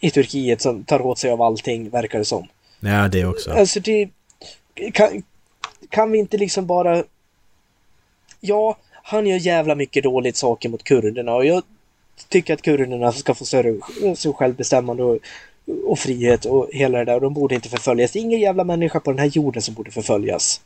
i 0.00 0.10
Turkiet 0.10 0.60
som 0.60 0.84
tar 0.84 1.00
åt 1.06 1.18
sig 1.18 1.30
av 1.30 1.42
allting, 1.42 1.90
verkar 1.90 2.18
det 2.18 2.24
som. 2.24 2.46
Ja, 2.80 3.08
det 3.08 3.24
också. 3.24 3.50
Alltså 3.52 3.80
det... 3.80 4.08
Kan, 4.92 5.22
kan 5.88 6.10
vi 6.10 6.18
inte 6.18 6.36
liksom 6.36 6.66
bara... 6.66 7.04
Ja, 8.40 8.76
han 9.02 9.26
gör 9.26 9.38
jävla 9.38 9.74
mycket 9.74 10.04
dåligt 10.04 10.36
saker 10.36 10.68
mot 10.68 10.84
kurderna 10.84 11.34
och 11.34 11.46
jag 11.46 11.62
tycker 12.28 12.54
att 12.54 12.62
kurderna 12.62 13.12
ska 13.12 13.34
få 13.34 13.44
större 13.44 13.78
självbestämmande 14.36 15.02
och, 15.02 15.18
och 15.86 15.98
frihet 15.98 16.44
och 16.44 16.68
hela 16.72 16.98
det 16.98 17.04
där. 17.04 17.14
Och 17.14 17.20
de 17.20 17.34
borde 17.34 17.54
inte 17.54 17.68
förföljas. 17.68 18.12
Det 18.12 18.18
är 18.18 18.20
ingen 18.20 18.40
jävla 18.40 18.64
människa 18.64 19.00
på 19.00 19.10
den 19.10 19.18
här 19.18 19.26
jorden 19.26 19.62
som 19.62 19.74
borde 19.74 19.90
förföljas. 19.90 20.60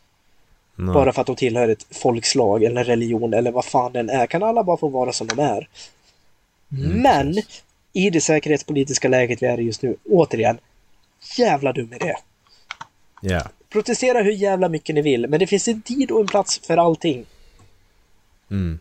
Nej. 0.77 0.95
Bara 0.95 1.13
för 1.13 1.21
att 1.21 1.27
de 1.27 1.37
tillhör 1.37 1.69
ett 1.69 1.87
folkslag 1.91 2.65
eller 2.65 2.85
religion 2.85 3.35
eller 3.35 3.53
vad 3.53 3.65
fan 3.65 3.93
den 3.93 4.11
är. 4.11 4.27
Kan 4.27 4.43
alla 4.43 4.65
bara 4.65 4.77
få 4.77 4.89
vara 4.89 5.13
som 5.13 5.27
de 5.27 5.39
är? 5.39 5.69
Men 7.03 7.35
i 7.93 8.11
det 8.11 8.21
säkerhetspolitiska 8.21 9.09
läget 9.09 9.43
vi 9.43 9.47
är 9.47 9.61
i 9.61 9.63
just 9.63 9.83
nu, 9.83 9.97
återigen, 10.11 10.59
jävla 11.39 11.73
dum 11.73 11.93
idé. 11.93 12.15
Ja. 13.21 13.43
Protestera 13.77 14.23
hur 14.23 14.33
jävla 14.33 14.69
mycket 14.69 14.95
ni 14.95 15.03
vill, 15.03 15.27
men 15.29 15.41
det 15.41 15.47
finns 15.47 15.69
en 15.69 15.83
tid 15.83 16.11
och 16.11 16.21
en 16.21 16.27
plats 16.27 16.61
för 16.67 16.77
allting. 16.77 17.27
Mm. 18.51 18.79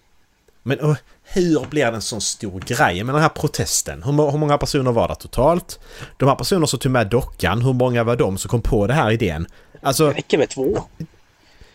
Men 0.64 0.80
och, 0.80 0.96
hur 1.24 1.66
blir 1.70 1.86
det 1.86 1.92
en 1.96 2.02
sån 2.02 2.22
stor 2.22 2.60
grej 2.60 3.04
med 3.04 3.16
den 3.16 3.22
här 3.22 3.30
protesten? 3.30 4.04
Hur, 4.04 4.32
hur 4.32 4.38
många 4.38 4.58
personer 4.58 4.92
var 4.92 5.08
det 5.08 5.16
totalt? 5.16 5.80
De 6.18 6.30
här 6.30 6.36
personerna 6.36 6.68
som 6.68 6.80
tog 6.80 6.92
med 6.92 7.08
dockan, 7.08 7.62
hur 7.62 7.74
många 7.74 8.04
var 8.04 8.16
de 8.16 8.38
som 8.38 8.50
kom 8.50 8.62
på 8.62 8.88
den 8.88 8.96
här 8.98 9.12
idén? 9.12 9.48
Alltså, 9.82 10.08
Det 10.08 10.14
räcker 10.14 10.38
med 10.38 10.50
två. 10.50 10.78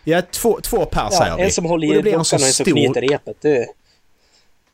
ja, 0.04 0.22
två, 0.30 0.60
två 0.62 0.84
per 0.84 1.00
Ja, 1.00 1.10
säger 1.18 1.36
vi. 1.36 1.42
en 1.42 1.50
som 1.52 1.64
håller 1.64 1.86
i 1.86 1.90
dockan 2.02 2.12
och 2.14 2.18
en 2.18 2.24
som 2.24 2.38
stor- 2.38 2.64
knyter 2.64 3.00
repet. 3.00 3.36
Det, 3.40 3.66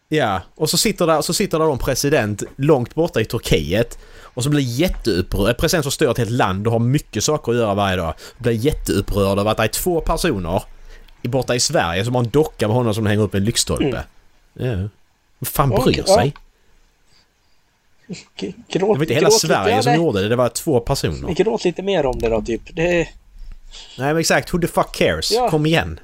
Ja, 0.09 0.41
och 0.55 0.71
så 0.71 0.77
sitter 0.79 1.07
där, 1.07 1.23
så 1.23 1.35
sitter 1.35 1.59
där 1.59 1.73
en 1.73 1.79
president 1.79 2.43
långt 2.57 2.95
borta 2.95 3.21
i 3.21 3.25
Turkiet 3.25 3.99
och 4.23 4.43
så 4.45 4.51
blir 4.51 4.61
jätteupprörd. 4.61 5.49
En 5.49 5.55
president 5.55 5.85
som 5.85 5.93
styr 5.93 6.09
ett 6.11 6.19
helt 6.19 6.31
land 6.31 6.67
och 6.67 6.73
har 6.73 6.81
mycket 6.81 7.25
saker 7.25 7.53
att 7.53 7.59
göra 7.59 7.75
varje 7.75 7.97
dag. 7.97 8.15
Blir 8.39 8.53
jätteupprörd 8.53 9.39
över 9.39 9.51
att 9.51 9.57
det 9.57 9.63
är 9.63 9.69
två 9.69 10.01
personer 10.01 10.63
borta 11.23 11.55
i 11.55 11.61
Sverige 11.61 12.05
som 12.05 12.15
har 12.15 12.23
en 12.25 12.31
docka 12.31 12.67
med 12.69 12.77
honom 12.77 12.95
som 12.95 13.07
hänger 13.07 13.23
upp 13.23 13.35
en 13.35 13.45
lyktstolpe. 13.45 14.05
Ja. 14.55 14.65
Vem 14.75 14.91
fan 15.43 15.71
Ja, 15.77 15.83
bryr 15.85 16.05
ja. 16.07 16.15
sig? 16.15 16.35
g- 18.37 18.53
Det 18.69 18.79
gråt, 18.79 18.97
var 18.99 19.03
inte 19.05 19.15
hela 19.15 19.29
gråt 19.29 19.41
Sverige 19.41 19.71
lite, 19.77 19.83
som 19.83 19.93
ja, 19.93 19.99
gjorde 19.99 20.23
det, 20.23 20.29
det 20.29 20.37
var 20.37 20.49
två 20.49 20.81
personer. 20.81 21.35
Gråt 21.35 21.65
lite 21.65 21.83
mer 21.83 22.07
om 22.07 22.19
det 22.19 22.29
då, 22.29 22.43
typ. 22.43 22.63
Det, 22.77 22.85
Nej 22.87 23.09
men 23.99 24.17
exakt, 24.19 24.55
who 24.55 24.59
the 24.61 24.67
fuck 24.67 24.93
cares? 24.95 25.33
Ja. 25.33 25.51
Kom 25.51 25.67
igen. 25.67 26.01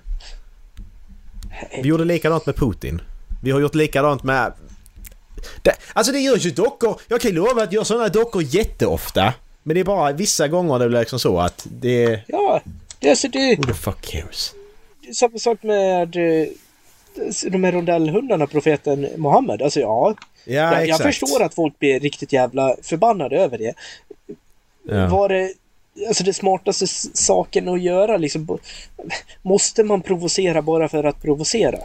Vi 1.83 1.89
gjorde 1.89 2.05
likadant 2.05 2.47
med 2.47 2.57
Putin. 2.57 3.03
Vi 3.43 3.51
har 3.51 3.61
gjort 3.61 3.75
likadant 3.75 4.23
med... 4.23 4.53
Det, 5.63 5.73
alltså 5.93 6.13
det 6.13 6.19
görs 6.19 6.47
ju 6.47 6.51
dockor. 6.51 7.01
Jag 7.09 7.21
kan 7.21 7.31
lova 7.31 7.63
att 7.63 7.73
jag 7.73 7.73
gör 7.73 7.85
sådana 7.85 8.09
dockor 8.09 8.43
jätteofta. 8.43 9.35
Men 9.63 9.75
det 9.75 9.81
är 9.81 9.85
bara 9.85 10.13
vissa 10.13 10.49
gånger 10.49 10.79
det 10.79 10.89
blir 10.89 11.01
liksom 11.01 11.19
så 11.19 11.39
att 11.39 11.67
det 11.71 12.05
är... 12.05 12.25
ja, 12.29 12.61
det, 13.01 13.11
alltså, 13.11 13.29
det, 13.29 13.57
Who 13.57 13.63
the 13.63 13.75
fuck 13.75 14.01
cares? 14.01 14.55
är 15.09 15.13
samma 15.13 15.39
sak 15.39 15.63
med 15.63 16.17
eh, 16.17 16.49
de 17.51 17.65
här 17.65 17.73
rondellhundarna, 17.73 18.47
profeten 18.47 19.09
Mohammed. 19.17 19.63
Alltså 19.63 19.81
ja, 19.81 20.15
Ja, 20.45 20.73
jag, 20.73 20.89
jag 20.89 21.01
förstår 21.01 21.43
att 21.43 21.55
folk 21.55 21.79
blir 21.79 22.01
riktigt 22.01 22.33
jävla 22.33 22.77
förbannade 22.83 23.37
över 23.37 23.59
det. 23.59 23.75
Ja. 24.83 25.09
Var 25.09 25.29
det 25.29 25.53
alltså 26.09 26.25
det 26.25 26.33
smartaste 26.33 26.87
saken 26.87 27.69
att 27.69 27.83
göra 27.83 28.17
liksom? 28.17 28.59
Måste 29.43 29.85
man 29.85 30.03
provocera 30.03 30.63
bara 30.63 30.89
för 30.89 31.05
att 31.05 31.23
provocera? 31.23 31.79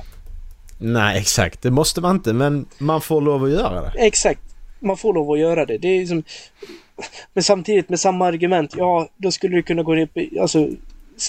Nej, 0.78 1.17
exakt. 1.19 1.61
Det 1.61 1.71
måste 1.71 2.01
man 2.01 2.15
inte, 2.15 2.34
men 2.34 2.65
man 2.78 3.01
får 3.01 3.21
lov 3.21 3.43
att 3.43 3.51
göra 3.51 3.82
det. 3.82 3.91
Exakt. 3.99 4.41
Man 4.80 4.97
får 4.97 5.13
lov 5.13 5.32
att 5.32 5.39
göra 5.39 5.65
det. 5.65 5.78
Det 5.78 5.88
är 5.88 5.99
liksom... 5.99 6.23
Men 7.34 7.43
samtidigt 7.43 7.89
med 7.89 7.99
samma 7.99 8.25
argument, 8.25 8.73
ja, 8.78 9.09
då 9.17 9.32
skulle 9.32 9.55
du 9.55 9.63
kunna 9.63 9.84
gå 9.84 9.99
upp 10.01 10.17
i, 10.17 10.39
alltså, 10.39 10.69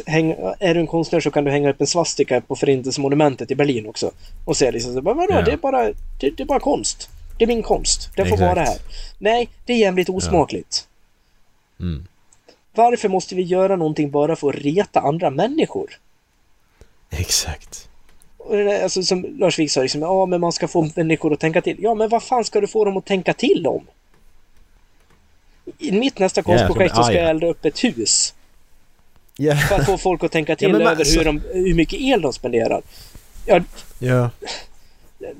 hänga, 0.06 0.34
är 0.60 0.74
du 0.74 0.80
en 0.80 0.86
konstnär 0.86 1.20
så 1.20 1.30
kan 1.30 1.44
du 1.44 1.50
hänga 1.50 1.70
upp 1.70 1.80
en 1.80 1.86
svastika 1.86 2.40
på 2.40 2.56
Förintelsemonumentet 2.56 3.50
i 3.50 3.54
Berlin 3.54 3.86
också. 3.86 4.10
Och 4.44 4.56
säga 4.56 4.70
liksom, 4.70 4.94
så, 4.94 5.00
vadå, 5.00 5.26
Ja. 5.30 5.42
det, 5.42 5.52
är 5.52 5.56
bara, 5.56 5.84
det, 6.20 6.30
det 6.36 6.40
är 6.40 6.44
bara 6.44 6.60
konst. 6.60 7.08
Det 7.38 7.44
är 7.44 7.48
min 7.48 7.62
konst. 7.62 8.10
Den 8.16 8.26
får 8.26 8.34
Exakt. 8.34 8.56
vara 8.56 8.64
här. 8.66 8.78
Nej, 9.18 9.48
det 9.66 9.72
är 9.72 9.76
jävligt 9.76 10.08
osmakligt. 10.08 10.88
Mm. 11.80 12.06
Varför 12.74 13.08
måste 13.08 13.34
vi 13.34 13.42
göra 13.42 13.76
någonting 13.76 14.10
bara 14.10 14.36
för 14.36 14.48
att 14.48 14.54
reta 14.54 15.00
andra 15.00 15.30
människor? 15.30 15.90
Exakt. 17.10 17.87
Och 18.48 18.56
det 18.56 18.64
där, 18.64 18.82
alltså, 18.82 19.02
som 19.02 19.26
Lars 19.38 19.58
Vilks 19.58 19.72
sa, 19.74 19.82
liksom, 19.82 20.00
ja 20.02 20.26
men 20.26 20.40
man 20.40 20.52
ska 20.52 20.68
få 20.68 20.90
människor 20.96 21.32
att 21.32 21.40
tänka 21.40 21.60
till. 21.62 21.76
Ja 21.80 21.94
men 21.94 22.08
vad 22.08 22.22
fan 22.22 22.44
ska 22.44 22.60
du 22.60 22.66
få 22.66 22.84
dem 22.84 22.96
att 22.96 23.04
tänka 23.06 23.34
till 23.34 23.66
om? 23.66 23.86
I 25.78 25.92
mitt 25.92 26.18
nästa 26.18 26.40
Ja, 26.40 26.44
konstprojekt 26.44 26.96
så 26.96 27.02
ska 27.02 27.12
ah, 27.12 27.16
jag 27.16 27.24
ja. 27.24 27.28
elda 27.30 27.46
upp 27.46 27.64
ett 27.64 27.84
hus. 27.84 28.34
Ja. 29.36 29.56
För 29.56 29.74
att 29.74 29.86
få 29.86 29.98
folk 29.98 30.24
att 30.24 30.32
tänka 30.32 30.56
till 30.56 30.72
men 30.72 30.82
man- 30.82 30.92
över 30.92 31.04
så- 31.04 31.18
hur, 31.18 31.24
de, 31.24 31.40
hur 31.52 31.74
mycket 31.74 32.00
el 32.00 32.20
de 32.22 32.32
spenderar. 32.32 32.82
Ja, 33.46 33.60
ja. 33.98 34.30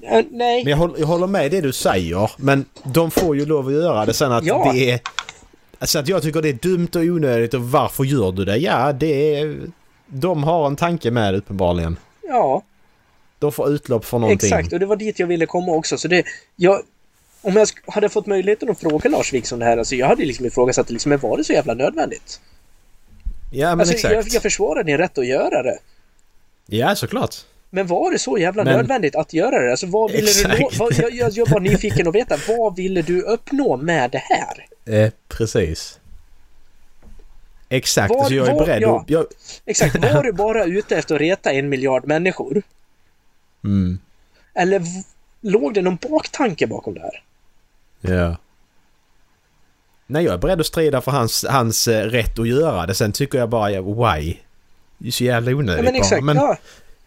eh, 0.03 0.25
nej. 0.31 0.65
Men 0.65 0.71
jag 0.71 0.77
håller, 0.77 0.99
jag 0.99 1.07
håller 1.07 1.27
med 1.27 1.51
det 1.51 1.61
du 1.61 1.73
säger, 1.73 2.31
men 2.37 2.65
de 2.85 3.11
får 3.11 3.37
ju 3.37 3.47
lov 3.47 3.67
att 3.67 3.73
göra 3.73 4.07
det 4.07 4.15
sen 4.15 4.33
att 4.33 4.45
Ja. 4.45 4.71
det 4.73 4.91
är... 4.91 5.01
Alltså 5.79 5.99
att 5.99 6.09
jag 6.09 6.23
tycker 6.23 6.43
det 6.43 6.49
är 6.49 6.53
dumt 6.53 6.89
och 6.95 7.01
onödigt 7.03 7.55
och 7.55 7.63
varför 7.71 8.05
gör 8.05 8.33
du 8.33 8.45
det? 8.45 8.57
Ja, 8.57 8.93
det 8.93 9.37
är... 9.41 9.57
De 10.07 10.45
har 10.45 10.67
en 10.67 10.77
tanke 10.77 11.11
med 11.11 11.35
det 11.35 11.39
uppenbarligen. 11.39 11.97
Ja, 12.23 12.63
De 13.39 13.53
får 13.53 13.69
utlopp 13.71 14.05
för 14.05 14.19
någonting. 14.19 14.47
exakt. 14.53 14.73
Och 14.73 14.81
det 14.81 14.87
var 14.87 14.97
dit 14.97 15.19
jag 15.19 15.27
ville 15.27 15.47
komma 15.47 15.73
också. 15.73 15.99
Så 15.99 16.09
det, 16.09 16.25
jag, 16.57 16.83
om 17.43 17.57
jag 17.57 17.69
hade 17.87 18.09
fått 18.09 18.27
möjligheten 18.27 18.71
att 18.71 18.81
fråga 18.81 19.11
Lars 19.11 19.33
Vilks 19.33 19.53
om 19.53 19.59
det 19.59 19.65
här, 19.65 19.77
alltså 19.79 19.95
jag 19.97 20.07
hade 20.07 20.25
liksom 20.25 20.47
ifrågasatt, 20.47 20.91
liksom, 20.91 21.11
men 21.11 21.19
var 21.19 21.37
det 21.37 21.45
så 21.45 21.53
jävla 21.53 21.75
nödvändigt? 21.75 22.41
Ja, 23.53 23.69
men 23.69 23.81
Alltså, 23.81 23.95
exakt. 23.95 24.15
jag, 24.15 24.25
jag 24.29 24.43
försvarar 24.43 24.85
din 24.85 24.99
rätt 24.99 25.19
att 25.19 25.27
göra 25.27 25.63
det. 25.63 25.79
Ja, 26.67 26.95
såklart. 26.97 27.35
Men 27.71 27.87
var 27.87 28.11
det 28.13 28.19
så 28.19 28.39
jävla 28.39 28.65
Men- 28.65 28.77
nödvändigt 28.77 29.17
att 29.17 29.33
göra 29.33 29.59
det? 29.65 29.71
Alltså 29.71 29.87
vad 29.87 30.11
ville 30.13 30.31
du 30.33 30.49
nå? 30.49 30.55
Exakt. 30.55 30.79
Vad, 30.79 30.93
jag, 30.93 31.13
jag, 31.13 31.31
jag 31.33 31.49
var 31.51 31.61
nyfiken 31.61 32.09
att 32.09 32.15
veta, 32.15 32.37
vad 32.49 32.77
ville 32.77 33.03
du 33.03 33.23
uppnå 33.23 33.77
med 33.77 34.11
det 34.11 34.23
här? 34.25 34.67
Eh, 35.05 35.11
precis. 35.29 35.99
Exakt, 37.69 38.11
Var- 38.11 38.19
alltså 38.19 38.35
jag 38.35 38.49
är 38.49 38.55
var- 38.55 38.67
beredd 38.67 38.83
ja. 38.83 39.01
att... 39.01 39.11
Jag, 39.11 39.27
Exakt, 39.67 39.97
var 40.15 40.23
du 40.23 40.33
bara 40.33 40.65
ute 40.65 40.97
efter 40.97 41.15
att 41.15 41.21
reta 41.21 41.53
en 41.53 41.69
miljard 41.69 42.07
människor? 42.07 42.63
Mm, 43.69 43.99
Eller 44.55 44.83
låg 45.41 45.75
det 45.75 45.83
någon 45.83 45.99
baktanke 46.11 46.67
bakom 46.67 46.95
det 46.95 47.01
här? 47.01 47.23
ja. 48.01 48.37
Nej, 50.11 50.25
jag 50.25 50.35
är 50.35 50.39
beredd 50.39 50.61
att 50.61 50.67
strida 50.67 51.01
för 51.01 51.11
hans, 51.11 51.45
hans 51.49 51.89
eh, 51.89 52.05
rätt 52.05 52.39
att 52.39 52.49
göra 52.49 52.87
det. 52.87 52.95
Sen 52.95 53.13
tycker 53.13 53.39
jag 53.39 53.49
bara, 53.49 53.81
why? 53.81 54.37
Det 54.99 55.09
är 55.09 55.13
så 55.13 55.25
jävla 55.25 55.51
onödigt 55.51 55.85
Ja, 55.85 55.93
men 55.93 56.01
exakt, 56.01 56.25
Men 56.25 56.37
ja, 56.37 56.57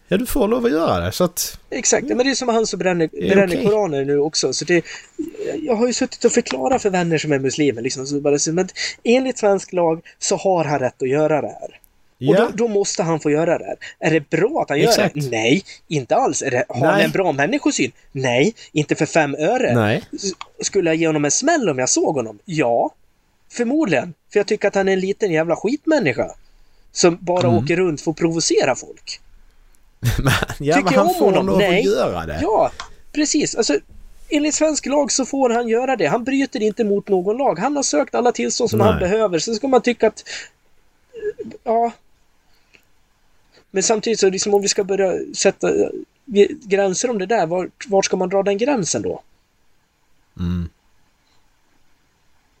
ja, 0.08 0.16
du 0.16 0.26
får 0.26 0.48
lov 0.48 0.64
att 0.64 0.70
göra 0.70 1.04
det. 1.04 1.12
Så 1.12 1.24
att... 1.24 1.60
exakt. 1.70 2.06
Ja, 2.08 2.16
men 2.16 2.26
det 2.26 2.32
är 2.32 2.34
som 2.34 2.48
han 2.48 2.66
som 2.66 2.78
bränner, 2.78 3.08
bränner 3.08 3.46
okej. 3.46 3.64
koraner 3.64 4.04
nu 4.04 4.18
också. 4.18 4.52
Så 4.52 4.64
det, 4.64 4.84
jag 5.62 5.74
har 5.74 5.86
ju 5.86 5.92
suttit 5.92 6.24
och 6.24 6.32
förklarat 6.32 6.82
för 6.82 6.90
vänner 6.90 7.18
som 7.18 7.32
är 7.32 7.38
muslimer. 7.38 7.82
Liksom, 7.82 8.06
så 8.06 8.20
bara, 8.20 8.38
men 8.52 8.68
enligt 9.04 9.38
svensk 9.38 9.72
lag 9.72 10.00
så 10.18 10.36
har 10.36 10.64
han 10.64 10.78
rätt 10.78 11.02
att 11.02 11.08
göra 11.08 11.40
det 11.40 11.48
här. 11.60 11.80
Och 12.28 12.34
Ja. 12.36 12.40
då, 12.40 12.50
då 12.54 12.68
måste 12.68 13.02
han 13.02 13.20
få 13.20 13.30
göra 13.30 13.58
det. 13.58 13.76
Är 13.98 14.10
det 14.10 14.30
bra 14.30 14.62
att 14.62 14.68
han 14.68 14.78
gör 14.78 14.88
Exakt. 14.88 15.14
det? 15.14 15.30
Nej, 15.30 15.64
inte 15.88 16.16
alls. 16.16 16.42
Är 16.42 16.50
det, 16.50 16.64
har 16.68 16.86
han 16.86 17.00
en 17.00 17.10
bra 17.10 17.32
människosyn? 17.32 17.92
Nej, 18.12 18.54
inte 18.72 18.94
för 18.94 19.06
fem 19.06 19.34
öre. 19.38 19.74
Nej. 19.74 20.02
Skulle 20.60 20.90
jag 20.90 20.96
ge 20.96 21.06
honom 21.06 21.24
en 21.24 21.30
smäll 21.30 21.68
om 21.68 21.78
jag 21.78 21.88
såg 21.88 22.14
honom? 22.14 22.38
Ja, 22.44 22.90
förmodligen. 23.52 24.14
För 24.32 24.38
jag 24.38 24.46
tycker 24.46 24.68
att 24.68 24.74
han 24.74 24.88
är 24.88 24.92
en 24.92 25.00
liten 25.00 25.32
jävla 25.32 25.56
skitmänniska. 25.56 26.30
Som 26.92 27.18
bara 27.20 27.46
Mm. 27.48 27.54
åker 27.64 27.76
runt 27.76 28.00
för 28.00 28.10
att 28.10 28.16
provocera 28.16 28.74
folk. 28.76 29.20
Men, 30.18 30.32
ja, 30.58 30.74
Tycker 30.76 30.84
men 30.84 30.94
jag 30.94 31.06
om 31.06 31.14
honom? 31.14 31.46
lov 31.46 31.58
Nej. 31.58 31.84
göra 31.84 32.26
det. 32.26 32.38
Ja, 32.42 32.70
precis. 33.12 33.54
Alltså, 33.54 33.78
enligt 34.28 34.54
svensk 34.54 34.86
lag 34.86 35.12
så 35.12 35.24
får 35.24 35.50
han 35.50 35.68
göra 35.68 35.96
det. 35.96 36.06
Han 36.06 36.24
bryter 36.24 36.62
inte 36.62 36.84
mot 36.84 37.08
någon 37.08 37.36
lag. 37.36 37.58
Han 37.58 37.76
har 37.76 37.82
sökt 37.82 38.14
alla 38.14 38.32
tillstånd 38.32 38.70
som 38.70 38.78
Nej. 38.78 38.88
han 38.88 38.98
behöver. 38.98 39.38
Sen 39.38 39.54
ska 39.54 39.68
man 39.68 39.82
tycka 39.82 40.06
att... 40.06 40.24
Ja. 41.64 41.92
Men 43.74 43.82
samtidigt 43.82 44.20
så 44.20 44.30
liksom 44.30 44.54
om 44.54 44.62
vi 44.62 44.68
ska 44.68 44.84
börja 44.84 45.34
sätta 45.34 45.68
eh, 45.68 45.88
gränser 46.62 47.10
om 47.10 47.18
det 47.18 47.26
där, 47.26 47.46
var, 47.46 47.70
var 47.88 48.02
ska 48.02 48.16
man 48.16 48.28
dra 48.28 48.42
den 48.42 48.58
gränsen 48.58 49.02
då? 49.02 49.22
Mm. 50.38 50.68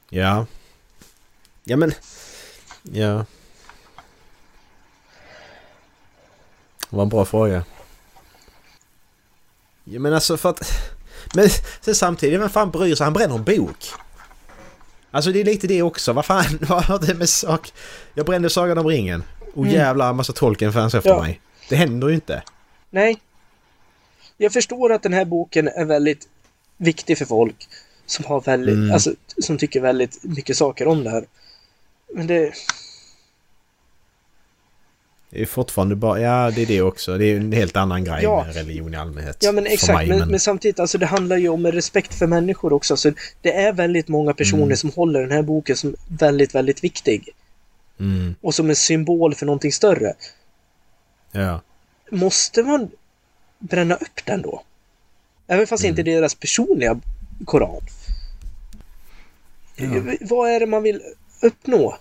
Ja. 0.08 0.46
Ja 1.64 1.76
men... 1.76 1.92
Ja. 2.82 3.26
Det 6.90 6.96
var 6.96 7.02
en 7.02 7.08
bra 7.08 7.24
fråga. 7.24 7.64
Ja 9.84 10.00
men 10.00 10.14
alltså 10.14 10.36
för 10.36 10.50
att... 10.50 10.60
Men 11.34 11.48
sen 11.80 11.94
samtidigt, 11.94 12.40
vem 12.40 12.50
fan 12.50 12.70
bryr 12.70 12.94
sig? 12.94 13.04
Han 13.04 13.12
bränner 13.12 13.34
en 13.34 13.44
bok. 13.44 13.86
Alltså 15.10 15.32
det 15.32 15.40
är 15.40 15.44
lite 15.44 15.66
det 15.66 15.82
också. 15.82 16.12
Vad 16.12 16.26
fan, 16.26 16.58
vad 16.68 16.84
har 16.84 16.98
det 16.98 17.14
med 17.14 17.28
sak... 17.28 17.72
Jag 18.14 18.26
brände 18.26 18.50
Sagan 18.50 18.78
om 18.78 18.86
ringen. 18.86 19.24
Och 19.54 19.62
Mm. 19.64 19.74
jävlar 19.74 20.10
en 20.10 20.16
massa 20.16 20.32
Tolkien-fans 20.32 20.94
efter 20.94 21.10
Ja. 21.10 21.22
mig. 21.22 21.40
Det 21.68 21.76
händer 21.76 22.08
ju 22.08 22.14
inte. 22.14 22.42
Nej. 22.90 23.18
Jag 24.36 24.52
förstår 24.52 24.92
att 24.92 25.02
den 25.02 25.12
här 25.12 25.24
boken 25.24 25.68
är 25.68 25.84
väldigt 25.84 26.28
viktig 26.76 27.18
för 27.18 27.24
folk 27.24 27.68
som 28.06 28.24
har 28.24 28.40
väldigt, 28.40 28.74
Mm. 28.74 28.92
alltså 28.92 29.14
som 29.38 29.58
tycker 29.58 29.80
väldigt 29.80 30.18
mycket 30.24 30.56
saker 30.56 30.88
om 30.88 31.04
det 31.04 31.10
här. 31.10 31.24
Men 32.14 32.26
det, 32.26 32.52
Det 35.30 35.42
är 35.42 35.46
fortfarande 35.46 35.94
bara... 35.96 36.20
Ja, 36.20 36.50
det 36.50 36.62
är 36.62 36.66
det 36.66 36.82
också. 36.82 37.18
Det 37.18 37.24
är 37.26 37.36
en 37.36 37.52
helt 37.52 37.76
annan 37.76 38.04
grej 38.04 38.20
Ja. 38.22 38.44
med 38.46 38.54
religion 38.54 38.94
i 38.94 38.96
allmänhet. 38.96 39.36
Ja 39.40 39.52
men 39.52 39.66
exakt, 39.66 39.92
mig, 39.92 40.08
men, 40.08 40.28
men... 40.30 40.40
samtidigt, 40.40 40.80
alltså 40.80 40.98
det 40.98 41.06
handlar 41.06 41.36
ju 41.36 41.48
om 41.48 41.66
respekt 41.66 42.14
för 42.14 42.26
människor 42.26 42.72
också. 42.72 42.96
Så 42.96 43.12
det 43.40 43.52
är 43.52 43.72
väldigt 43.72 44.08
många 44.08 44.34
personer 44.34 44.62
Mm. 44.62 44.76
som 44.76 44.90
håller 44.90 45.20
den 45.20 45.30
här 45.30 45.42
boken 45.42 45.76
som 45.76 45.94
väldigt, 46.08 46.54
väldigt 46.54 46.84
viktig. 46.84 47.28
Mm, 48.02 48.34
Och 48.40 48.54
som 48.54 48.68
en 48.70 48.76
symbol 48.76 49.34
för 49.34 49.46
någonting 49.46 49.72
större. 49.72 50.12
ja. 51.32 51.60
Måste 52.10 52.62
man 52.62 52.90
bränna 53.58 53.94
upp 53.94 54.24
den 54.24 54.42
då? 54.42 54.62
Även 55.46 55.66
fast 55.66 55.84
inte 55.84 56.02
det 56.02 56.12
är 56.12 56.16
deras 56.20 56.34
personliga 56.34 57.00
koran. 57.44 57.80
Ja. 59.76 59.88
Vad 60.20 60.50
är 60.50 60.60
det 60.60 60.66
man 60.66 60.82
vill 60.82 61.00
uppnå? 61.42 61.98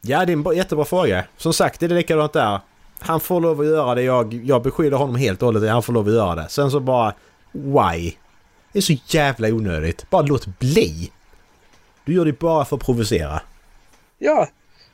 Ja, 0.00 0.24
det 0.24 0.30
är 0.32 0.34
en 0.34 0.42
bra- 0.42 0.54
jättebra 0.54 0.84
fråga. 0.84 1.24
Som 1.36 1.52
sagt, 1.52 1.80
det 1.80 1.86
är 1.86 1.90
likadant 1.90 2.32
där. 2.32 2.60
Han 2.98 3.20
får 3.20 3.40
lov 3.40 3.60
att 3.60 3.66
göra 3.66 3.94
det. 3.94 4.02
Jag, 4.02 4.34
jag 4.34 4.62
beskyller 4.62 4.96
honom 4.96 5.16
helt 5.16 5.42
och 5.42 5.46
hållet. 5.46 5.70
Han 5.70 5.82
får 5.82 5.92
lov 5.92 6.08
att 6.08 6.14
göra 6.14 6.34
det. 6.34 6.48
Sen 6.48 6.70
så 6.70 6.80
bara... 6.80 7.14
Why? 7.52 8.12
Det 8.72 8.78
är 8.78 8.82
så 8.82 8.96
jävla 9.06 9.48
onödigt. 9.48 10.10
Bara 10.10 10.22
låt 10.22 10.58
bli. 10.58 11.10
Du 12.04 12.14
gör 12.14 12.24
det 12.24 12.38
bara 12.38 12.64
för 12.64 12.76
att 12.76 12.82
provocera. 12.84 13.40
Ja, 14.18 14.48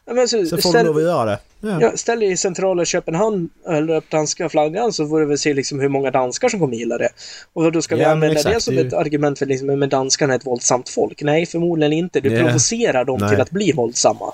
men 0.04 0.18
alltså, 0.18 0.46
Sen 0.46 0.58
får 0.62 0.72
du 0.72 0.78
lov 0.84 0.88
att 0.88 0.94
ställ, 0.96 1.02
göra 1.04 1.24
det. 1.24 1.38
Ja. 1.60 1.78
ja, 1.80 1.96
ställ 1.96 2.20
dig 2.20 2.30
i 2.30 2.36
centrala 2.36 2.84
Köpenhamn 2.84 3.48
och 3.64 3.72
höll 3.72 3.90
upp 3.90 4.10
danska 4.10 4.48
flaggan 4.48 4.92
så 4.92 5.08
får 5.08 5.20
du 5.20 5.26
väl 5.26 5.38
se 5.38 5.54
liksom 5.54 5.80
hur 5.80 5.88
många 5.88 6.10
danskar 6.10 6.48
som 6.48 6.60
kommer 6.60 6.76
gilla 6.76 6.98
det. 6.98 7.08
Och 7.52 7.72
då 7.72 7.82
ska 7.82 7.96
vi 7.96 8.02
Ja, 8.02 8.08
använda 8.10 8.36
exakt, 8.36 8.54
det 8.54 8.60
som 8.60 8.74
ju- 8.74 8.86
ett 8.86 8.92
argument 8.92 9.38
för 9.38 9.46
liksom, 9.46 9.66
men 9.78 9.88
danskarna 9.88 10.32
är 10.34 10.38
ett 10.38 10.46
våldsamt 10.46 10.88
folk. 10.88 11.22
Nej, 11.22 11.46
förmodligen 11.46 11.92
inte. 11.92 12.20
Du 12.20 12.32
Ja. 12.34 12.44
provocerar 12.44 13.04
dem 13.04 13.18
Nej. 13.20 13.30
till 13.30 13.40
att 13.40 13.50
bli 13.50 13.72
våldsamma. 13.72 14.32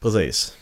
Precis. 0.00 0.52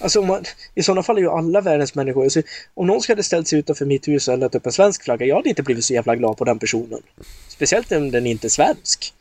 Alltså, 0.00 0.22
man, 0.22 0.44
I 0.74 0.82
sådana 0.82 1.02
fall 1.02 1.16
är 1.16 1.20
ju 1.20 1.30
alla 1.30 1.60
världens 1.60 1.94
människor... 1.94 2.22
Alltså, 2.24 2.42
om 2.74 2.86
någon 2.86 3.00
skulle 3.00 3.22
ställt 3.22 3.48
sig 3.48 3.58
utanför 3.58 3.84
mitt 3.84 4.08
hus 4.08 4.28
och 4.28 4.34
eldat 4.34 4.54
upp 4.54 4.66
en 4.66 4.72
svensk 4.72 5.04
flagga, 5.04 5.26
jag 5.26 5.36
hade 5.36 5.48
inte 5.48 5.62
blivit 5.62 5.84
så 5.84 5.94
jävla 5.94 6.16
glad 6.16 6.36
på 6.36 6.44
den 6.44 6.58
personen. 6.58 7.00
Speciellt 7.48 7.92
om 7.92 8.10
den 8.10 8.26
inte 8.26 8.46
är 8.46 8.48
svensk. 8.48 9.14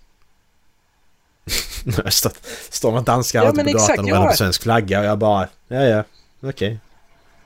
Står- 2.11 2.31
Står 2.69 2.89
några 2.91 3.03
danskar 3.03 3.43
Ja, 3.43 3.51
på 3.51 3.59
exakt, 3.61 3.87
gatan 3.89 4.05
och 4.05 4.11
ja. 4.11 4.27
på 4.29 4.33
svensk 4.35 4.63
flagga 4.63 4.99
och 4.99 5.05
jag 5.05 5.17
bara... 5.17 5.47
Ja, 5.67 5.83
ja. 5.83 6.03
Okej. 6.41 6.79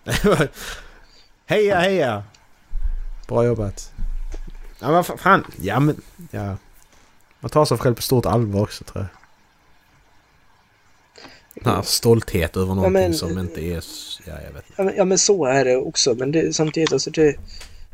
heja, 1.45 1.79
heja! 1.79 2.23
Bra 3.27 3.45
jobbat. 3.45 3.91
Ja, 4.79 4.91
men 4.91 5.03
fan. 5.03 5.45
Ja, 5.61 5.79
men... 5.79 6.01
Ja. 6.31 6.57
Man 7.39 7.49
tar 7.49 7.65
sig 7.65 7.77
själv 7.77 7.95
på 7.95 8.01
stort 8.01 8.25
allvar 8.25 8.61
också, 8.61 8.83
tror 8.83 9.05
jag. 9.05 9.09
Den 11.63 11.83
stolthet 11.83 12.57
över 12.57 12.67
någonting 12.75 12.93
men- 12.93 13.13
som 13.13 13.39
inte 13.39 13.61
är... 13.61 13.83
Ja, 14.25 14.33
jag 14.45 14.51
vet 14.53 14.69
inte. 14.69 14.73
Ja 14.77 14.83
men, 14.83 14.95
ja, 14.95 15.05
men 15.05 15.17
så 15.17 15.45
är 15.45 15.65
det 15.65 15.75
också. 15.77 16.15
Men 16.15 16.31
det, 16.31 16.55
samtidigt, 16.55 16.93
alltså 16.93 17.09
det, 17.09 17.35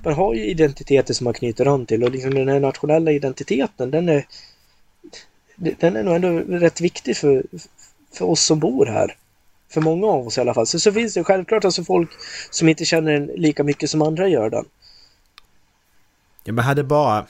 man 0.04 0.14
har 0.14 0.34
ju 0.34 0.46
identiteter 0.46 1.14
som 1.14 1.24
man 1.26 1.34
knyter 1.34 1.66
an 1.66 1.86
till 1.86 2.04
och 2.04 2.12
liksom 2.12 2.34
den 2.34 2.48
här 2.50 2.60
nationella 2.60 3.12
identiteten, 3.12 3.92
den 3.92 4.10
är, 4.10 4.26
den 5.80 5.96
är 5.96 6.04
nog 6.04 6.16
ändå 6.16 6.58
rätt 6.58 6.82
viktig 6.82 7.18
för, 7.18 7.44
för 8.14 8.26
oss 8.26 8.42
som 8.42 8.60
bor 8.60 8.86
här. 8.86 9.16
För 9.70 9.82
många 9.82 10.08
av 10.08 10.28
oss 10.28 10.38
i 10.38 10.42
alla 10.42 10.54
fall. 10.54 10.68
Så, 10.68 10.80
så 10.80 10.92
finns 10.92 11.14
det 11.14 11.24
självklart 11.24 11.66
alltså 11.66 11.84
folk 11.84 12.10
som 12.50 12.70
inte 12.70 12.86
känner 12.86 13.12
den 13.12 13.26
lika 13.26 13.64
mycket 13.64 13.90
som 13.90 14.02
andra 14.02 14.28
gör 14.28 14.50
den. 14.50 14.66
Ja, 16.44 16.54
men 16.54 16.66
hade 16.66 16.84
bara... 16.84 17.26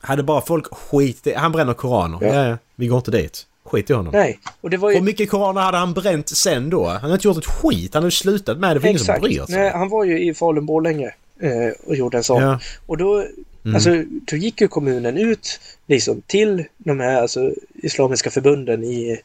Hade 0.00 0.22
bara 0.22 0.40
folk 0.40 0.74
skit. 0.74 1.28
Han 1.36 1.52
bränner 1.52 1.74
koraner. 1.74 2.18
Ja. 2.20 2.34
Ja. 2.34 2.48
ja, 2.48 2.58
Vi 2.76 2.86
går 2.86 2.98
inte 2.98 3.10
dit. 3.10 3.46
Skit 3.64 3.90
i 3.90 3.92
honom. 3.92 4.12
Nej, 4.12 4.38
och 4.60 4.70
det 4.70 4.76
var 4.76 4.90
ju... 4.90 4.96
Hur 4.96 5.02
mycket 5.04 5.30
koraner 5.30 5.60
hade 5.60 5.78
han 5.78 5.92
bränt 5.92 6.28
sen 6.28 6.70
då? 6.70 6.86
Han 6.86 7.00
hade 7.00 7.14
inte 7.14 7.28
gjort 7.28 7.36
ett 7.36 7.46
skit. 7.46 7.94
Han 7.94 8.02
hade 8.02 8.10
slutat 8.10 8.58
med 8.58 8.76
det. 8.76 8.80
för 8.80 8.88
ingen 8.88 8.98
som 9.00 9.20
bryr 9.20 9.46
sig. 9.46 9.56
Nej, 9.56 9.70
han 9.70 9.88
var 9.88 10.04
ju 10.04 10.20
i 10.20 10.32
Falun-Borlänge 10.32 11.10
eh, 11.40 11.72
och 11.86 11.96
gjorde 11.96 12.16
en 12.16 12.24
sån. 12.24 12.42
Ja. 12.42 12.60
Och 12.86 12.96
då, 12.96 13.26
Mm. 13.64 13.74
alltså, 13.74 14.04
då 14.08 14.36
gick 14.36 14.60
ju 14.60 14.68
kommunen 14.68 15.18
ut 15.18 15.60
liksom, 15.86 16.22
till 16.26 16.64
de 16.78 17.00
här 17.00 17.22
alltså, 17.22 17.52
islamiska 17.74 18.30
förbunden 18.30 18.84
i, 18.84 19.20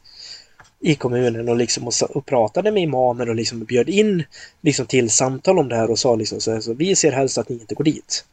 i 0.80 0.94
kommunen 0.94 1.48
och, 1.48 1.56
liksom, 1.56 1.86
och, 1.86 2.16
och 2.16 2.26
pratade 2.26 2.70
med 2.70 2.82
imamer 2.82 3.28
och 3.28 3.34
liksom 3.34 3.64
bjöd 3.64 3.88
in 3.88 4.24
liksom, 4.60 4.86
till 4.86 5.10
samtal 5.10 5.58
om 5.58 5.68
det 5.68 5.76
här 5.76 5.90
och 5.90 5.98
sa 5.98 6.14
liksom, 6.14 6.40
så 6.40 6.52
här, 6.52 6.60
så, 6.60 6.74
vi 6.74 6.96
ser 6.96 7.12
helst 7.12 7.38
att 7.38 7.48
ni 7.48 7.54
inte 7.56 7.74
går 7.74 7.84
dit. 7.84 8.24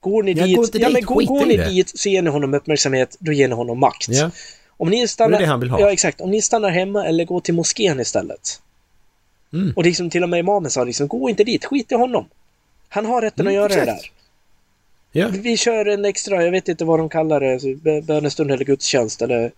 Går 0.00 0.22
ni 0.22 0.34
dit, 0.34 0.56
gå 0.56 0.64
inte 0.64 0.78
ja, 0.78 0.88
dit, 0.88 0.94
men 0.94 1.04
går, 1.04 1.22
går 1.22 1.46
ni 1.46 1.56
det. 1.56 1.64
dit 1.68 1.98
så 1.98 2.08
ger 2.08 2.22
ni 2.22 2.30
honom 2.30 2.54
uppmärksamhet, 2.54 3.16
då 3.18 3.32
ger 3.32 3.48
ni 3.48 3.54
honom 3.54 3.78
makt. 3.78 4.06
Ja. 4.08 4.30
Om 4.76 4.90
ni 4.90 5.00
Det 5.00 5.08
stannar, 5.08 5.58
det 5.60 5.68
ha. 5.68 5.80
Ja, 5.80 5.92
exakt. 5.92 6.20
Om 6.20 6.30
ni 6.30 6.42
stannar 6.42 6.70
hemma 6.70 7.06
eller 7.06 7.24
går 7.24 7.40
till 7.40 7.54
moskén 7.54 8.00
istället. 8.00 8.60
Mm. 9.52 9.72
Och 9.76 9.84
liksom 9.84 10.10
till 10.10 10.22
och 10.22 10.28
med 10.28 10.40
imamen 10.40 10.70
sa 10.70 10.84
liksom, 10.84 11.08
gå 11.08 11.30
inte 11.30 11.44
dit, 11.44 11.64
skit 11.64 11.92
i 11.92 11.94
honom. 11.94 12.24
Han 12.88 13.06
har 13.06 13.22
rätten 13.22 13.40
Mm, 13.46 13.50
att 13.50 13.54
göra 13.54 13.68
det 13.68 13.90
exakt. 13.92 14.02
där. 14.02 14.10
Ja. 15.16 15.28
Vi 15.32 15.56
kör 15.56 15.86
en 15.86 16.04
extra, 16.04 16.44
jag 16.44 16.50
vet 16.50 16.68
inte 16.68 16.84
vad 16.84 16.98
de 16.98 17.08
kallar 17.08 17.40
det, 17.40 17.52
alltså, 17.52 17.68
bö- 17.68 18.02
bönestund 18.02 18.50
eller 18.50 18.64
gudstjänst 18.64 19.22
eller 19.22 19.52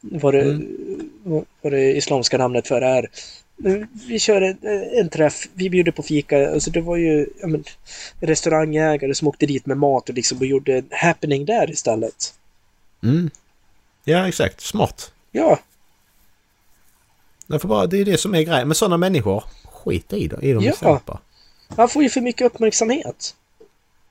vad 0.00 0.34
det, 0.34 0.40
Mm. 0.42 1.44
vad 1.62 1.72
det 1.72 1.96
islamska 1.96 2.38
namnet 2.38 2.68
för 2.68 2.80
är. 2.82 3.10
Vi 4.08 4.18
kör 4.18 4.42
en, 4.42 4.58
en 5.00 5.08
träff, 5.08 5.48
vi 5.54 5.70
bjuder 5.70 5.92
på 5.92 6.02
fika, 6.02 6.50
alltså 6.52 6.70
det 6.70 6.80
var 6.80 6.96
ju 6.96 7.26
men, 7.42 7.64
restaurangägare 8.20 9.14
som 9.14 9.28
åkte 9.28 9.46
dit 9.46 9.66
med 9.66 9.76
mat 9.76 10.08
och 10.08 10.14
liksom 10.14 10.38
och 10.38 10.46
gjorde 10.46 10.76
en 10.78 10.88
happening 10.90 11.44
där 11.44 11.70
istället. 11.70 12.34
Mm. 13.02 13.30
Ja, 14.04 14.28
exakt. 14.28 14.60
Smart. 14.60 15.12
Ja, 15.32 15.58
bara, 17.62 17.86
det 17.86 17.98
är 18.00 18.04
det 18.04 18.18
som 18.18 18.34
är 18.34 18.42
grejen. 18.42 18.68
Men 18.68 18.74
sådana 18.74 18.96
människor, 18.96 19.44
skit 19.64 20.12
i, 20.12 20.28
dem- 20.28 20.42
i 20.42 20.52
dem 20.52 20.64
Ja. 20.64 20.70
istället 20.72 21.04
bara. 21.06 21.18
han 21.76 21.88
får 21.88 22.02
ju 22.02 22.08
för 22.08 22.20
mycket 22.20 22.46
uppmärksamhet. 22.46 23.34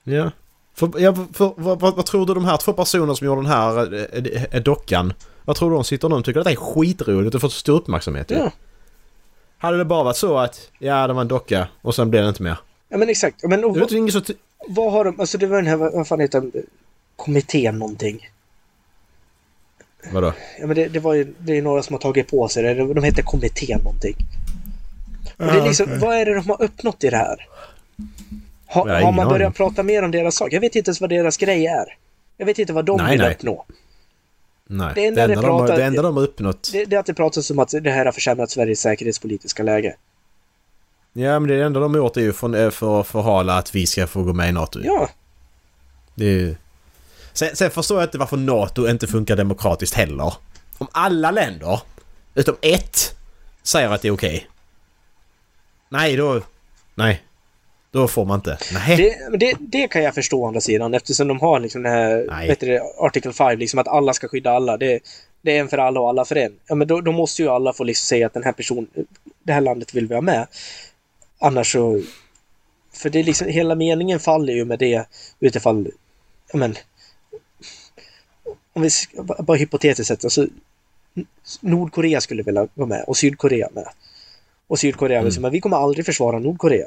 Ja. 0.04 0.30
För, 0.78 0.90
ja, 1.00 1.14
för, 1.32 1.52
vad, 1.56 1.80
vad, 1.80 1.96
vad 1.96 2.06
tror 2.06 2.26
du 2.26 2.34
de 2.34 2.44
här 2.44 2.56
två 2.56 2.72
personerna 2.72 3.14
som 3.14 3.26
gjorde 3.26 3.40
den 3.40 3.50
här 3.50 3.94
eh, 3.94 4.44
eh, 4.50 4.62
dockan, 4.62 5.12
vad 5.44 5.56
tror 5.56 5.70
du 5.70 5.76
de 5.76 5.84
sitter 5.84 6.08
nu 6.08 6.14
och 6.14 6.24
tycker 6.24 6.40
att 6.40 6.46
det 6.46 6.52
är 6.52 6.56
skitroligt 6.56 7.34
och 7.34 7.40
får 7.40 7.48
så 7.48 7.58
stor 7.58 7.76
uppmärksamhet? 7.76 8.30
Ja. 8.30 8.52
Hade 9.58 9.78
det 9.78 9.84
bara 9.84 10.02
varit 10.04 10.16
så 10.16 10.38
att, 10.38 10.70
ja 10.78 11.06
det 11.06 11.12
var 11.12 11.20
en 11.20 11.28
docka 11.28 11.68
och 11.82 11.94
sen 11.94 12.10
blev 12.10 12.22
det 12.22 12.28
inte 12.28 12.42
mer. 12.42 12.56
Ja 12.88 12.98
men 12.98 13.08
exakt. 13.08 13.44
Men 13.44 13.64
och, 13.64 13.74
Det 13.74 13.92
är 13.92 13.96
ingen 13.96 14.12
så... 14.12 14.20
vad 14.68 14.92
har 14.92 15.04
de, 15.04 15.20
alltså 15.20 15.38
det 15.38 15.46
var 15.46 15.56
den 15.56 15.66
här, 15.66 15.76
vad 15.76 16.08
fan 16.08 16.20
heter 16.20 16.40
den, 16.40 16.52
kommittén 17.16 17.78
någonting. 17.78 18.28
Vadå? 20.12 20.32
Ja 20.60 20.66
men 20.66 20.76
det, 20.76 20.88
det 20.88 21.00
var 21.00 21.14
ju, 21.14 21.34
det 21.38 21.58
är 21.58 21.62
några 21.62 21.82
som 21.82 21.94
har 21.94 22.00
tagit 22.00 22.30
på 22.30 22.48
sig 22.48 22.62
det, 22.62 22.94
de 22.94 23.04
heter 23.04 23.22
kommittén 23.22 23.78
någonting. 23.78 24.16
Och 25.36 25.46
det 25.46 25.60
är 25.60 25.64
liksom, 25.64 25.98
vad 26.00 26.16
är 26.16 26.24
det 26.24 26.34
de 26.34 26.48
har 26.48 26.62
uppnått 26.62 27.04
i 27.04 27.10
det 27.10 27.16
här? 27.16 27.46
Ha, 28.68 29.02
har 29.04 29.12
man 29.12 29.28
börjat 29.28 29.54
prata 29.54 29.82
mer 29.82 30.02
om 30.02 30.10
deras 30.10 30.34
sak? 30.34 30.52
Jag 30.52 30.60
vet 30.60 30.76
inte 30.76 30.88
ens 30.88 31.00
vad 31.00 31.10
deras 31.10 31.36
grej 31.36 31.66
är. 31.66 31.96
Jag 32.36 32.46
vet 32.46 32.58
inte 32.58 32.72
vad 32.72 32.84
de 32.84 32.96
Nej, 32.96 33.10
vill 33.10 33.20
nej. 33.20 33.34
uppnå. 33.34 33.64
Nej. 34.66 34.92
Det 34.94 35.00
Det 35.00 35.06
enda 35.06 35.22
enda, 35.22 35.34
det 35.34 35.42
de, 35.42 35.50
har, 35.50 35.58
pratar- 35.58 35.76
det 35.76 35.84
enda 35.84 36.02
de 36.02 36.16
har 36.16 36.22
uppnått... 36.24 36.68
Det, 36.72 36.84
det 36.84 36.96
är 36.96 37.00
att 37.00 37.06
det 37.06 37.14
pratas 37.14 37.50
om 37.50 37.58
att 37.58 37.70
det 37.82 37.90
här 37.90 38.04
har 38.04 38.12
försämrat 38.12 38.50
Sveriges 38.50 38.80
säkerhetspolitiska 38.80 39.62
läge. 39.62 39.96
Ja, 41.12 41.38
men 41.40 41.48
det 41.48 41.62
enda 41.64 41.80
de 41.80 41.94
har 41.94 41.98
gjort 41.98 42.16
är 42.16 42.20
ju 42.20 42.32
för, 42.32 42.64
eh, 42.64 42.70
för 42.70 43.00
att 43.00 43.06
förhala 43.06 43.58
att 43.58 43.74
vi 43.74 43.86
ska 43.86 44.06
få 44.06 44.22
gå 44.22 44.32
med 44.32 44.48
i 44.48 44.52
NATO. 44.52 44.80
Ja, 44.84 45.08
Det 46.14 46.24
är 46.24 46.30
ju... 46.30 46.56
sen, 47.32 47.56
sen 47.56 47.70
förstår 47.70 47.98
jag 48.00 48.06
inte 48.06 48.18
varför 48.18 48.36
NATO 48.36 48.88
inte 48.88 49.06
funkar 49.06 49.36
demokratiskt 49.36 49.94
heller. 49.94 50.32
Om 50.78 50.88
alla 50.92 51.30
länder, 51.30 51.80
utom 52.34 52.56
ett, 52.62 53.14
säger 53.62 53.90
att 53.90 54.02
det 54.02 54.08
är 54.08 54.12
okej. 54.12 54.46
Nej, 55.88 56.16
då... 56.16 56.40
Nej. 56.94 57.22
Då 57.90 58.08
får 58.08 58.24
man 58.24 58.38
inte. 58.38 58.58
Nej. 58.72 58.96
det, 58.96 59.38
det, 59.38 59.56
det 59.60 59.88
kan 59.88 60.02
jag 60.02 60.14
förstå 60.14 60.42
å 60.42 60.46
andra 60.46 60.60
sidan 60.60 60.94
eftersom 60.94 61.28
de 61.28 61.40
har 61.40 61.60
liksom 61.60 61.82
det 61.82 61.88
här, 61.88 62.26
Nej. 62.30 62.48
vet 62.48 62.60
du, 62.60 62.66
det, 62.66 62.82
Article 62.98 63.32
5, 63.32 63.58
liksom 63.58 63.78
att 63.78 63.88
alla 63.88 64.12
ska 64.12 64.28
skydda 64.28 64.50
alla. 64.50 64.76
Det, 64.76 65.00
det 65.42 65.56
är 65.56 65.60
en 65.60 65.68
för 65.68 65.78
alla 65.78 66.00
och 66.00 66.08
alla 66.08 66.24
för 66.24 66.36
en. 66.36 66.52
Ja, 66.66 66.74
men 66.74 66.88
då, 66.88 67.00
då 67.00 67.12
måste 67.12 67.42
ju 67.42 67.48
alla 67.48 67.72
få 67.72 67.84
liksom 67.84 68.06
säga 68.06 68.26
att 68.26 68.34
den 68.34 68.44
här 68.44 68.52
personen, 68.52 68.86
det 69.42 69.52
här 69.52 69.60
landet 69.60 69.94
vill 69.94 70.06
vi 70.06 70.14
ha 70.14 70.22
med. 70.22 70.46
Annars 71.38 71.72
så... 71.72 72.00
För 72.92 73.10
det 73.10 73.18
är 73.18 73.24
liksom, 73.24 73.48
hela 73.48 73.74
meningen 73.74 74.20
faller 74.20 74.52
ju 74.52 74.64
med 74.64 74.78
det 74.78 75.06
utifall, 75.40 75.90
ja 76.52 76.58
men... 76.58 76.74
Om 78.72 78.82
vi, 78.82 78.90
bara 79.22 79.56
hypotetiskt 79.56 80.08
sett, 80.08 80.24
alltså 80.24 80.46
Nordkorea 81.60 82.20
skulle 82.20 82.42
vilja 82.42 82.68
vara 82.74 82.88
med 82.88 83.04
och 83.06 83.16
Sydkorea 83.16 83.68
med. 83.72 83.88
Och 84.66 84.78
Sydkorea 84.78 85.22
vill 85.22 85.32
säga, 85.32 85.42
men 85.42 85.52
vi 85.52 85.60
kommer 85.60 85.76
aldrig 85.76 86.06
försvara 86.06 86.38
Nordkorea. 86.38 86.86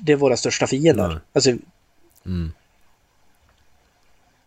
Det 0.00 0.12
är 0.12 0.16
våra 0.16 0.36
största 0.36 0.66
fiender. 0.66 1.08
Nej. 1.08 1.16
Alltså, 1.32 1.50
Mm. 2.26 2.52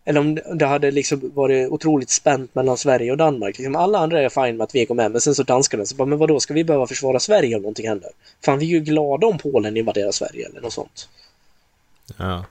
eller 0.04 0.20
om 0.20 0.34
det- 0.34 0.54
det 0.54 0.66
hade 0.66 0.90
liksom 0.90 1.30
varit 1.34 1.68
otroligt 1.70 2.10
spänt 2.10 2.54
mellan 2.54 2.76
Sverige 2.76 3.10
och 3.10 3.16
Danmark. 3.16 3.58
Liksom 3.58 3.76
alla 3.76 3.98
andra 3.98 4.22
är 4.22 4.28
fine 4.28 4.56
med 4.56 4.64
att 4.64 4.74
vi 4.74 4.84
går 4.84 4.94
med, 4.94 5.10
men 5.10 5.20
sen 5.20 5.34
så 5.34 5.42
danskarna 5.42 5.84
så 5.86 5.94
bara, 5.96 6.06
men 6.06 6.18
vadå, 6.18 6.40
ska 6.40 6.54
vi 6.54 6.64
behöva 6.64 6.86
försvara 6.86 7.20
Sverige 7.20 7.56
om 7.56 7.62
någonting 7.62 7.88
händer? 7.88 8.10
Fan, 8.44 8.58
vi 8.58 8.66
är 8.66 8.70
ju 8.70 8.80
glada 8.80 9.26
om 9.26 9.38
Polen 9.38 9.76
invaderar 9.76 10.12
Sverige 10.12 10.46
eller 10.48 10.60
något 10.60 10.72
sånt. 10.72 11.08
Ja. 12.16 12.44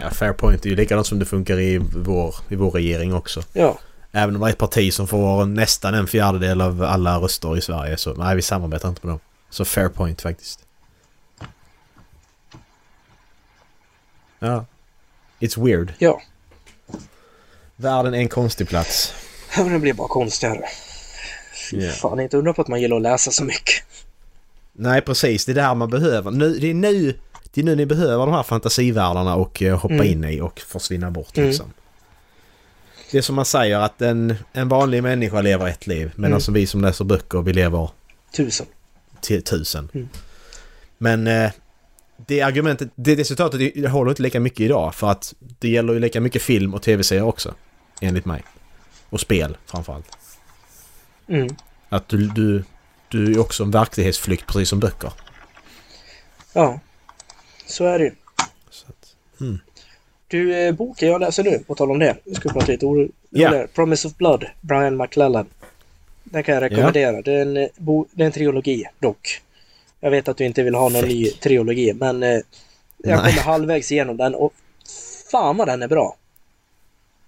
Ja, 0.00 0.10
fair 0.10 0.32
point. 0.32 0.62
Det 0.62 0.68
är 0.68 0.70
ju 0.70 0.76
likadant 0.76 1.06
som 1.06 1.18
det 1.18 1.24
funkar 1.24 1.60
i 1.60 1.78
vår, 1.96 2.34
i 2.48 2.54
vår 2.56 2.70
regering 2.70 3.14
också. 3.14 3.42
Ja, 3.52 3.78
Även 4.12 4.34
om 4.36 4.40
det 4.42 4.46
är 4.48 4.50
ett 4.50 4.58
parti 4.58 4.92
som 4.94 5.06
får 5.08 5.44
nästan 5.46 5.94
en 5.94 6.06
fjärdedel 6.06 6.60
av 6.60 6.82
alla 6.82 7.18
röster 7.18 7.56
i 7.56 7.60
Sverige 7.60 7.96
så 7.96 8.14
nej, 8.14 8.36
vi 8.36 8.42
samarbetar 8.42 8.88
inte 8.88 9.06
med 9.06 9.12
dem. 9.12 9.20
Så 9.50 9.64
fair 9.64 9.88
point 9.88 10.22
faktiskt. 10.22 10.65
Ja. 14.46 14.64
It's 15.40 15.64
weird. 15.64 15.92
ja. 15.98 16.20
Världen 17.76 18.14
är 18.14 18.18
en 18.18 18.28
konstig 18.28 18.68
plats. 18.68 19.14
Ja, 19.56 19.62
men 19.64 19.72
det 19.72 19.78
blir 19.78 19.92
bara 19.92 20.08
konstigare. 20.08 20.64
Fy 21.70 21.80
Ja. 21.80 21.92
fan, 21.92 22.20
inte 22.20 22.36
undra 22.36 22.52
på 22.52 22.62
att 22.62 22.68
man 22.68 22.80
gillar 22.80 22.96
att 22.96 23.02
läsa 23.02 23.30
så 23.30 23.44
mycket. 23.44 23.84
Nej, 24.72 25.00
precis. 25.00 25.44
Det 25.44 25.52
är 25.52 25.54
det 25.54 25.62
här 25.62 25.74
man 25.74 25.90
behöver. 25.90 26.30
Nu, 26.30 26.58
det, 26.58 26.70
är 26.70 26.74
nu, 26.74 27.18
det 27.52 27.60
är 27.60 27.64
nu 27.64 27.74
ni 27.76 27.86
behöver 27.86 28.26
de 28.26 28.34
här 28.34 28.42
fantasivärldarna 28.42 29.34
och 29.34 29.62
eh, 29.62 29.78
hoppa 29.78 29.94
Mm. 29.94 30.06
in 30.06 30.24
i 30.24 30.40
och 30.40 30.60
försvinna 30.60 31.10
bort 31.10 31.36
Mm. 31.36 31.48
liksom. 31.48 31.72
Det 33.10 33.18
är 33.18 33.22
som 33.22 33.34
man 33.36 33.44
säger 33.44 33.78
att 33.78 34.02
en, 34.02 34.34
en 34.52 34.68
vanlig 34.68 35.02
människa 35.02 35.40
lever 35.40 35.66
ett 35.68 35.86
liv 35.86 36.12
medan 36.16 36.30
Mm. 36.32 36.40
som 36.40 36.54
vi 36.54 36.66
som 36.66 36.80
läser 36.80 37.04
böcker 37.04 37.42
vi 37.42 37.52
lever 37.52 37.90
Tusen. 38.36 38.66
tusen. 39.44 39.88
Mm. 39.94 40.08
Men 40.98 41.26
eh, 41.26 41.50
det 42.16 42.42
argumentet, 42.42 42.90
det, 42.94 43.24
citatet 43.24 43.74
det, 43.74 43.88
håller 43.88 44.10
inte 44.10 44.22
lika 44.22 44.40
mycket 44.40 44.60
idag 44.60 44.94
för 44.94 45.10
att 45.10 45.34
det 45.38 45.68
gäller 45.68 45.92
ju 45.92 45.98
lika 45.98 46.20
mycket 46.20 46.42
film 46.42 46.74
och 46.74 46.82
tv-serier 46.82 47.24
också. 47.24 47.54
Enligt 48.00 48.24
mig. 48.24 48.42
Och 49.10 49.20
spel 49.20 49.56
framförallt. 49.66 50.18
Mm. 51.28 51.48
Att 51.88 52.08
du, 52.08 52.26
du, 52.26 52.64
du 53.08 53.32
är 53.32 53.38
också 53.38 53.62
en 53.62 53.70
verklighetsflykt 53.70 54.46
precis 54.46 54.68
som 54.68 54.80
böcker. 54.80 55.12
Ja, 56.52 56.80
så 57.66 57.84
är 57.84 57.98
det 57.98 58.04
ju. 58.04 58.12
Mm. 59.40 59.58
Du, 60.28 60.54
eh, 60.54 60.72
boken 60.74 61.08
jag 61.08 61.20
läser 61.20 61.44
nu, 61.44 61.58
på 61.58 61.74
tal 61.74 61.90
om 61.90 61.98
det. 61.98 62.16
Nu 62.24 62.34
ska 62.34 62.48
vi 62.48 62.52
prata 62.52 62.72
lite 62.72 62.86
oro. 62.86 63.08
Roligare. 63.30 63.66
Promise 63.66 64.08
of 64.08 64.16
Blood, 64.16 64.44
Brian 64.60 64.96
McClellan. 64.96 65.46
Den 66.24 66.42
kan 66.42 66.54
jag 66.54 66.62
rekommendera. 66.62 67.22
Det, 67.22 67.32
är 67.32 67.42
en, 67.42 67.56
eh, 67.56 67.68
det 68.12 68.22
är 68.22 68.26
en 68.26 68.32
trilogi 68.32 68.84
dock. 68.98 69.42
Jag 70.00 70.10
vet 70.10 70.28
att 70.28 70.36
du 70.36 70.44
inte 70.44 70.62
vill 70.62 70.74
ha 70.74 70.88
någon 70.88 71.00
Fett. 71.00 71.08
ny 71.10 71.30
trilogi, 71.30 71.92
men 71.94 72.22
eh, 72.22 72.38
jag 72.98 73.18
kommer 73.18 73.42
halvvägs 73.42 73.92
igenom 73.92 74.16
den 74.16 74.34
och 74.34 74.52
fan 75.32 75.56
vad 75.56 75.68
den 75.68 75.82
är 75.82 75.88
bra. 75.88 76.16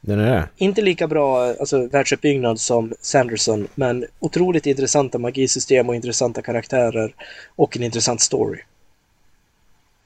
Den 0.01 0.21
är 0.21 0.31
det? 0.35 0.49
Inte 0.57 0.83
lika 0.83 1.07
bra 1.09 1.45
alltså, 1.61 1.87
världsuppbyggnad 1.87 2.61
som 2.61 2.95
Sanderson, 3.01 3.69
men 3.75 4.07
otroligt 4.19 4.67
intressanta 4.67 5.19
magisystem 5.19 5.89
och 5.89 5.95
intressanta 5.95 6.43
karaktärer 6.43 7.15
och 7.57 7.77
en 7.77 7.83
intressant 7.83 8.21
story. 8.21 8.61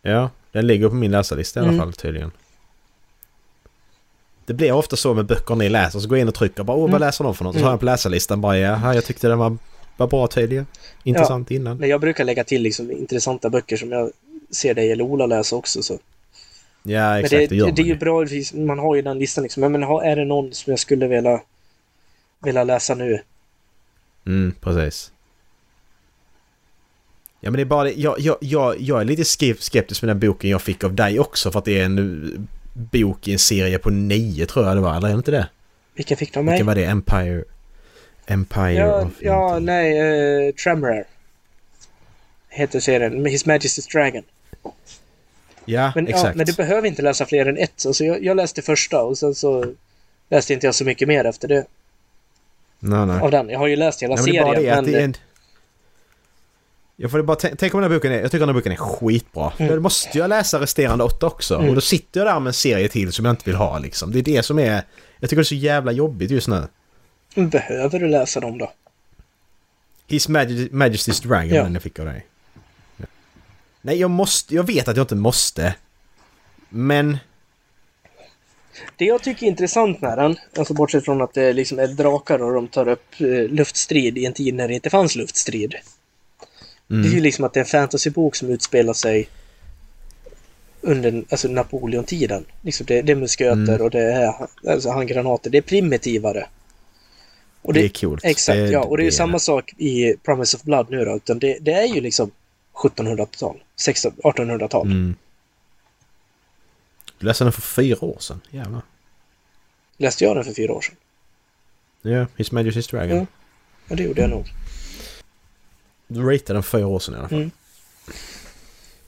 Ja, 0.02 0.30
den 0.52 0.66
ligger 0.66 0.88
på 0.88 0.94
min 0.94 1.10
läsarlista 1.10 1.60
i 1.60 1.62
alla 1.62 1.72
Mm. 1.72 1.80
fall 1.80 1.92
tydligen. 1.92 2.30
Det 4.46 4.54
blir 4.54 4.72
ofta 4.72 4.96
så 4.96 5.14
med 5.14 5.24
böcker 5.26 5.54
ni 5.54 5.68
läser, 5.68 5.98
så 6.00 6.08
går 6.08 6.18
jag 6.18 6.22
in 6.22 6.28
och 6.28 6.34
trycker 6.34 6.62
bara 6.62 6.76
åh 6.76 6.82
Mm. 6.82 6.92
vad 6.92 7.00
läser 7.00 7.24
de 7.24 7.34
för 7.34 7.44
något? 7.44 7.54
Så 7.54 7.58
Mm. 7.58 7.64
har 7.66 7.72
jag 7.72 7.80
på 7.80 7.86
läsarlistan 7.86 8.40
bara 8.40 8.58
ja, 8.58 8.94
jag 8.94 9.04
tyckte 9.04 9.28
den 9.28 9.38
var, 9.38 9.56
var 9.96 10.06
bra 10.06 10.26
tydligen. 10.26 10.66
Intressant 11.02 11.50
innan. 11.50 11.76
Men 11.76 11.88
jag 11.88 12.00
brukar 12.00 12.24
lägga 12.24 12.44
till 12.44 12.62
liksom 12.62 12.90
intressanta 12.90 13.50
böcker 13.50 13.76
som 13.76 13.92
jag 13.92 14.10
ser 14.50 14.74
dig 14.74 14.92
eller 14.92 15.04
Ola 15.04 15.26
läsa 15.26 15.56
också. 15.56 15.82
Så. 15.82 15.98
Ja 16.82 17.10
Men 17.10 17.18
exakt, 17.24 17.30
det, 17.30 17.46
det, 17.46 17.56
gör 17.56 17.66
det, 17.66 17.72
det 17.72 17.82
är 17.82 17.86
ju 17.86 17.92
man 17.92 17.98
bra, 17.98 18.26
man 18.66 18.78
har 18.78 18.96
ju 18.96 19.02
den 19.02 19.18
listan 19.18 19.42
liksom. 19.42 19.72
Men 19.72 19.82
är 19.82 20.16
det 20.16 20.24
någon 20.24 20.52
som 20.52 20.70
jag 20.70 20.80
skulle 20.80 21.08
vilja, 21.08 21.40
vilja 22.44 22.64
läsa 22.64 22.94
nu? 22.94 23.20
Mm, 24.26 24.54
precis. 24.60 25.12
Ja 27.40 27.50
men 27.50 27.56
det 27.56 27.62
är 27.62 27.64
bara 27.64 27.84
det, 27.84 27.92
jag, 27.92 28.20
jag, 28.20 28.36
jag, 28.40 28.80
jag 28.80 29.00
är 29.00 29.04
lite 29.04 29.22
skep- 29.22 29.60
skeptisk 29.60 30.02
med 30.02 30.08
den 30.08 30.20
boken 30.20 30.50
jag 30.50 30.62
fick 30.62 30.84
av 30.84 30.94
dig 30.94 31.20
också 31.20 31.50
för 31.50 31.58
att 31.58 31.64
det 31.64 31.80
är 31.80 31.84
en 31.84 32.48
bok 32.72 33.28
i 33.28 33.32
en 33.32 33.38
serie 33.38 33.78
på 33.78 33.90
nio 33.90 34.46
tror 34.46 34.66
jag 34.66 34.76
det 34.76 34.80
var, 34.80 34.96
eller 34.96 35.08
är 35.08 35.12
det 35.12 35.16
inte 35.16 35.30
det? 35.30 35.48
Vilken 35.94 36.16
fick 36.16 36.32
du 36.32 36.38
av 36.38 36.44
mig? 36.44 36.52
Vilken 36.52 36.66
var 36.66 36.74
det? 36.74 36.84
Empire... 36.84 37.44
Empire 38.32 38.72
Ja, 38.72 39.02
of... 39.02 39.12
ja 39.20 39.58
nej, 39.58 40.46
uh, 40.48 40.54
Tremor 40.54 41.04
heter 42.48 42.80
serien. 42.80 43.26
His 43.26 43.46
Majesty's 43.46 43.92
Dragon. 43.92 44.22
Ja, 45.64 45.92
Men, 45.94 46.04
ja, 46.06 46.10
exakt. 46.10 46.36
men 46.36 46.46
du 46.46 46.52
behöver 46.52 46.88
inte 46.88 47.02
läsa 47.02 47.26
fler 47.26 47.46
än 47.46 47.58
ett. 47.58 47.86
Alltså, 47.86 48.04
jag, 48.04 48.24
jag 48.24 48.36
läste 48.36 48.62
första 48.62 49.02
och 49.02 49.18
sen 49.18 49.34
så 49.34 49.64
läste 50.30 50.54
inte 50.54 50.66
jag 50.66 50.74
så 50.74 50.84
mycket 50.84 51.08
mer 51.08 51.24
efter 51.24 51.48
det. 51.48 51.64
nej, 52.78 53.06
nej. 53.06 53.20
Av 53.20 53.30
den. 53.30 53.48
Jag 53.48 53.58
har 53.58 53.66
ju 53.66 53.76
läst 53.76 54.02
hela 54.02 54.14
Ja, 54.16 54.22
men 54.22 54.32
det 54.32 54.38
är 54.38 54.42
bara 54.42 54.54
serien. 54.54 54.74
det 54.76 54.82
men, 54.82 54.92
det 54.92 55.00
är 55.00 55.04
en... 55.04 55.14
Jag 56.96 57.10
får 57.10 57.22
bara 57.22 57.36
tän- 57.36 57.54
tänk 57.58 57.74
om 57.74 57.80
den 57.80 57.90
här 57.90 57.98
boken 57.98 58.12
är... 58.12 58.20
Jag 58.20 58.30
tycker 58.30 58.38
den 58.38 58.48
här 58.48 58.54
boken 58.54 58.72
är 58.72 58.76
skitbra. 58.76 59.52
Mm. 59.58 59.74
Då 59.74 59.80
måste 59.80 60.18
jag 60.18 60.28
läsa 60.28 60.60
resterande 60.60 61.04
åtta 61.04 61.26
också. 61.26 61.54
Mm. 61.54 61.68
Och 61.68 61.74
då 61.74 61.80
sitter 61.80 62.20
jag 62.20 62.26
där 62.26 62.40
med 62.40 62.50
en 62.50 62.54
serie 62.54 62.88
till 62.88 63.12
som 63.12 63.24
jag 63.24 63.32
inte 63.32 63.42
vill 63.44 63.54
ha 63.54 63.78
liksom. 63.78 64.12
Det 64.12 64.18
är 64.18 64.22
det 64.22 64.42
som 64.42 64.58
är... 64.58 64.82
Jag 65.20 65.30
tycker 65.30 65.36
det 65.36 65.42
är 65.42 65.44
så 65.44 65.54
jävla 65.54 65.92
jobbigt 65.92 66.30
just 66.30 66.48
nu. 66.48 66.68
Behöver 67.34 67.98
du 67.98 68.08
läsa 68.08 68.40
dem 68.40 68.58
då? 68.58 68.72
His 70.06 70.28
Maj- 70.28 70.70
Majesty's 70.70 71.26
Dragon, 71.28 71.48
Ja. 71.48 71.62
den 71.62 71.74
jag 71.74 71.82
fick 71.82 71.98
av 71.98 72.06
dig. 72.06 72.26
Ja. 72.96 73.06
Nej, 73.82 73.96
jag 74.00 74.10
måste... 74.10 74.54
Jag 74.54 74.66
vet 74.66 74.88
att 74.88 74.96
jag 74.96 75.04
inte 75.04 75.14
måste. 75.14 75.74
Men... 76.68 77.18
Det 78.96 79.04
jag 79.04 79.22
tycker 79.22 79.46
är 79.46 79.50
intressant 79.50 80.00
med 80.00 80.18
den, 80.18 80.36
alltså 80.58 80.74
bortsett 80.74 81.04
från 81.04 81.22
att 81.22 81.34
det 81.34 81.52
liksom 81.52 81.78
är 81.78 81.86
drakar 81.86 82.42
och 82.42 82.52
de 82.54 82.68
tar 82.68 82.88
upp 82.88 83.20
eh, 83.20 83.26
luftstrid 83.28 84.18
i 84.18 84.26
en 84.26 84.32
tid 84.32 84.54
när 84.54 84.68
det 84.68 84.74
inte 84.74 84.90
fanns 84.90 85.16
luftstrid. 85.16 85.74
Mm. 86.90 87.02
Det 87.02 87.08
är 87.08 87.12
ju 87.12 87.20
liksom 87.20 87.44
att 87.44 87.52
det 87.54 87.60
är 87.60 87.64
en 87.64 87.70
fantasybok 87.70 88.36
som 88.36 88.48
utspelar 88.50 88.92
sig 88.92 89.28
under 90.80 91.24
alltså 91.30 91.48
Napoleontiden. 91.48 92.44
Liksom 92.62 92.86
det, 92.86 93.02
det 93.02 93.12
är 93.12 93.16
musköter 93.16 93.52
Mm. 93.74 93.80
och 93.80 93.90
det 93.90 94.00
är 94.12 94.32
alltså 94.72 94.90
handgranater. 94.90 95.50
Det 95.50 95.58
är 95.58 95.62
primitivare. 95.62 96.46
Och 97.62 97.72
det, 97.72 97.84
är 97.84 97.88
coolt. 97.88 98.24
Exakt, 98.24 98.56
Det- 98.56 98.70
ja. 98.70 98.80
Och 98.80 98.96
det 98.96 99.02
är 99.02 99.04
ju 99.04 99.10
det- 99.10 99.16
samma 99.16 99.38
sak 99.38 99.72
i 99.78 100.14
Promise 100.22 100.56
of 100.56 100.62
Blood 100.62 100.90
nu 100.90 101.04
då. 101.04 101.16
Utan 101.16 101.38
det, 101.38 101.58
det 101.60 101.72
är 101.72 101.86
ju 101.94 102.00
liksom 102.00 102.30
1700-tal, 102.74 103.62
16 103.76 104.12
1800-tal. 104.24 104.86
Mm. 104.86 105.14
Du 107.18 107.26
läste 107.26 107.44
den 107.44 107.52
för 107.52 107.62
fyra 107.62 108.04
år 108.04 108.16
sedan. 108.20 108.40
Jävlar. 108.50 108.82
Läste 109.96 110.24
jag 110.24 110.36
den 110.36 110.44
för 110.44 110.52
fyra 110.52 110.72
år 110.72 110.80
sedan? 110.80 110.94
Ja, 112.02 112.26
His 112.36 112.52
Majesty's 112.52 112.90
Dragon. 112.90 113.16
Ja. 113.16 113.26
Ja, 113.88 113.96
det 113.96 114.02
gjorde 114.02 114.20
jag 114.20 114.30
nog. 114.30 114.46
Du 116.06 116.20
ratade 116.30 116.54
den 116.56 116.62
för 116.62 116.78
fyra 116.78 116.86
år 116.86 116.98
sedan 116.98 117.14
i 117.14 117.18
alla 117.18 117.28
fall. 117.28 117.38
Mm. 117.38 117.50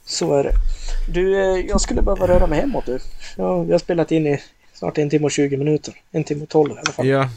Så 0.05 0.33
är 0.33 0.43
det. 0.43 0.53
Du, 1.13 1.35
eh, 1.39 1.65
jag 1.67 1.81
skulle 1.81 2.01
behöva 2.01 2.27
röra 2.27 2.47
mig 2.47 2.59
hemåt 2.59 2.85
du. 2.85 2.99
Ja, 3.37 3.63
vi 3.63 3.71
har 3.71 3.79
spelat 3.79 4.11
in 4.11 4.27
i 4.27 4.41
snart 4.73 4.97
en 4.97 5.09
timme 5.09 5.25
och 5.25 5.31
20 5.31 5.57
minuter. 5.57 5.93
En 6.11 6.23
timme 6.23 6.43
och 6.43 6.49
12 6.49 6.71
i 6.71 6.77
alla 6.79 6.91
fall. 6.91 7.07
Ja. 7.07 7.29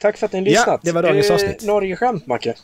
Tack 0.00 0.16
för 0.16 0.26
att 0.26 0.32
ni 0.32 0.38
har 0.38 0.46
Ja, 0.46 0.50
lyssnat. 0.60 0.80
det 0.82 0.92
var 0.92 1.02
dagens 1.02 1.28
Eh, 1.30 1.34
avsnitt. 1.34 1.62
Norge-skämt, 1.62 2.26
Macke. 2.26 2.54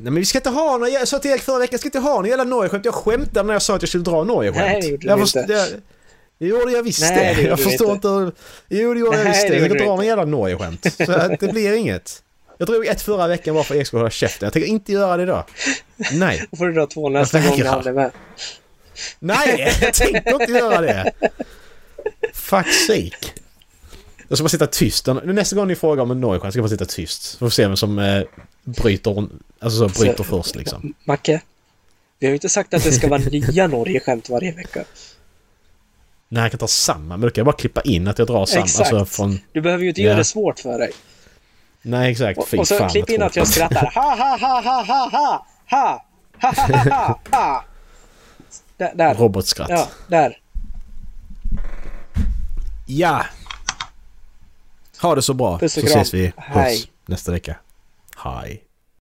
Nej 0.00 0.04
men 0.12 0.14
vi 0.14 0.24
ska 0.24 0.38
inte 0.38 0.50
ha 0.50 0.72
några... 0.78 0.88
Jag 0.88 1.08
sa 1.08 1.18
till 1.18 1.30
Erik 1.30 1.42
förra 1.42 1.58
veckan, 1.58 1.68
jag 1.72 1.80
ska 1.80 1.86
inte 1.86 1.98
ha 1.98 2.14
några 2.14 2.28
jävla 2.28 2.44
Norge-skämt. 2.44 2.84
Jag 2.84 2.94
skämtade 2.94 3.46
när 3.46 3.52
jag 3.52 3.62
sa 3.62 3.74
att 3.76 3.82
jag 3.82 3.88
skulle 3.88 4.04
dra 4.04 4.24
Norge-skämt. 4.24 4.64
Nej, 4.66 4.80
det 4.80 4.88
gjorde 4.88 5.06
jag 5.06 5.18
du 5.18 5.22
inte. 5.22 5.42
Det, 5.46 5.80
Det 6.38 6.46
gjorde 6.46 6.72
jag 6.72 6.82
visst 6.82 7.00
Nej, 7.00 7.10
det. 7.24 7.30
gjorde 7.42 7.48
jag 7.50 7.60
förstår 7.60 7.92
inte. 7.92 8.08
inte. 8.08 8.36
Jo, 8.68 8.94
det 8.94 9.00
gjorde 9.00 9.16
jag 9.18 9.24
visst 9.24 9.48
det. 9.48 9.54
Jag 9.54 9.68
tänker 9.68 9.84
dra 9.86 9.92
inte. 9.94 10.06
jävla 10.06 10.24
Norge-skämt. 10.24 10.86
Så 11.06 11.12
att 11.12 11.40
det 11.40 11.48
blir 11.52 11.72
inget. 11.76 12.22
Jag 12.58 12.68
drog 12.68 12.86
ett 12.86 13.02
förra 13.02 13.26
veckan 13.26 13.54
bara 13.54 13.64
för 13.64 13.74
att 13.74 13.76
Erik 13.76 13.86
skulle 13.86 14.00
hålla 14.00 14.10
käften. 14.10 14.46
Jag 14.46 14.52
tänker 14.52 14.68
inte 14.68 14.92
göra 14.92 15.16
det 15.16 15.22
idag. 15.22 15.44
Nej. 16.12 16.46
Då 16.50 16.56
får 16.56 16.66
du 16.66 16.72
dra 16.72 16.86
två 16.86 17.08
nästa 17.08 17.40
gång 17.40 17.50
vägrar. 17.50 17.70
han 17.70 17.86
är 17.86 17.92
med. 17.92 18.10
Nej, 19.18 19.72
jag 19.80 19.94
tänker 19.94 20.40
inte 20.40 20.52
göra 20.52 20.80
det. 20.80 21.12
Fuck 22.34 22.66
sake. 22.72 23.16
Jag 24.28 24.38
ska 24.38 24.44
bara 24.44 24.48
sitta 24.48 24.66
tyst. 24.66 25.08
Nästa 25.24 25.56
gång 25.56 25.68
ni 25.68 25.74
frågar 25.76 26.02
om 26.02 26.10
en 26.10 26.20
Norge-skämt 26.20 26.52
ska 26.52 26.58
jag 26.58 26.64
bara 26.64 26.70
sitta 26.70 26.84
tyst. 26.84 27.22
Så 27.22 27.38
får 27.38 27.50
se 27.50 27.66
vem 27.66 27.76
som 27.76 27.98
eh, 27.98 28.22
bryter, 28.64 29.26
alltså, 29.60 29.88
så 29.88 30.00
bryter 30.02 30.24
först 30.24 30.56
liksom. 30.56 30.94
Macke, 31.04 31.40
vi 32.18 32.26
har 32.26 32.30
ju 32.30 32.34
inte 32.36 32.48
sagt 32.48 32.74
att 32.74 32.84
det 32.84 32.92
ska 32.92 33.08
vara 33.08 33.20
nya 33.20 33.66
Norge-skämt 33.66 34.28
varje 34.28 34.52
vecka. 34.52 34.84
Nej, 36.28 36.42
jag 36.42 36.50
kan 36.50 36.58
ta 36.58 36.68
samma. 36.68 37.16
Men 37.16 37.20
då 37.20 37.30
kan 37.30 37.40
jag 37.40 37.46
bara 37.46 37.56
klippa 37.56 37.80
in 37.80 38.08
att 38.08 38.18
jag 38.18 38.26
drar 38.28 38.46
samma. 38.46 38.64
Exakt. 38.64 38.92
Alltså 38.92 39.16
från... 39.16 39.38
Du 39.52 39.60
behöver 39.60 39.82
ju 39.82 39.88
inte 39.88 40.00
Ja. 40.00 40.06
göra 40.06 40.18
det 40.18 40.24
svårt 40.24 40.58
för 40.58 40.78
dig. 40.78 40.90
Nej, 41.82 42.10
exakt. 42.12 42.38
Och, 42.38 42.48
Fy 42.48 42.56
och 42.58 42.68
så 42.68 42.78
fan, 42.78 42.90
klipp 42.90 43.10
in 43.10 43.22
att 43.22 43.36
jag 43.36 43.48
skrattar. 43.48 43.90
Ha, 43.94 44.16
ha, 44.16 44.38
ha, 44.40 44.62
ha, 44.62 44.84
ha, 44.84 45.08
ha! 45.10 45.46
Ha! 45.70 46.04
Ha, 46.40 46.52
ha, 46.56 46.66
ha, 46.66 46.90
ha, 46.90 47.20
ha! 47.30 47.64
Där, 48.76 48.92
där. 48.94 49.14
Robotskratt. 49.14 49.70
Ja, 49.70 49.88
där. 50.08 50.38
Ja! 52.86 53.24
Ha 55.02 55.14
det 55.14 55.22
så 55.22 55.34
bra. 55.34 55.58
Puss 55.58 55.76
och 55.76 55.82
så 55.82 55.88
kram. 55.88 56.00
ses 56.00 56.14
vi 56.14 56.32
Hej. 56.36 56.90
nästa 57.06 57.32
vecka. 57.32 57.56
Hej. 58.16 58.62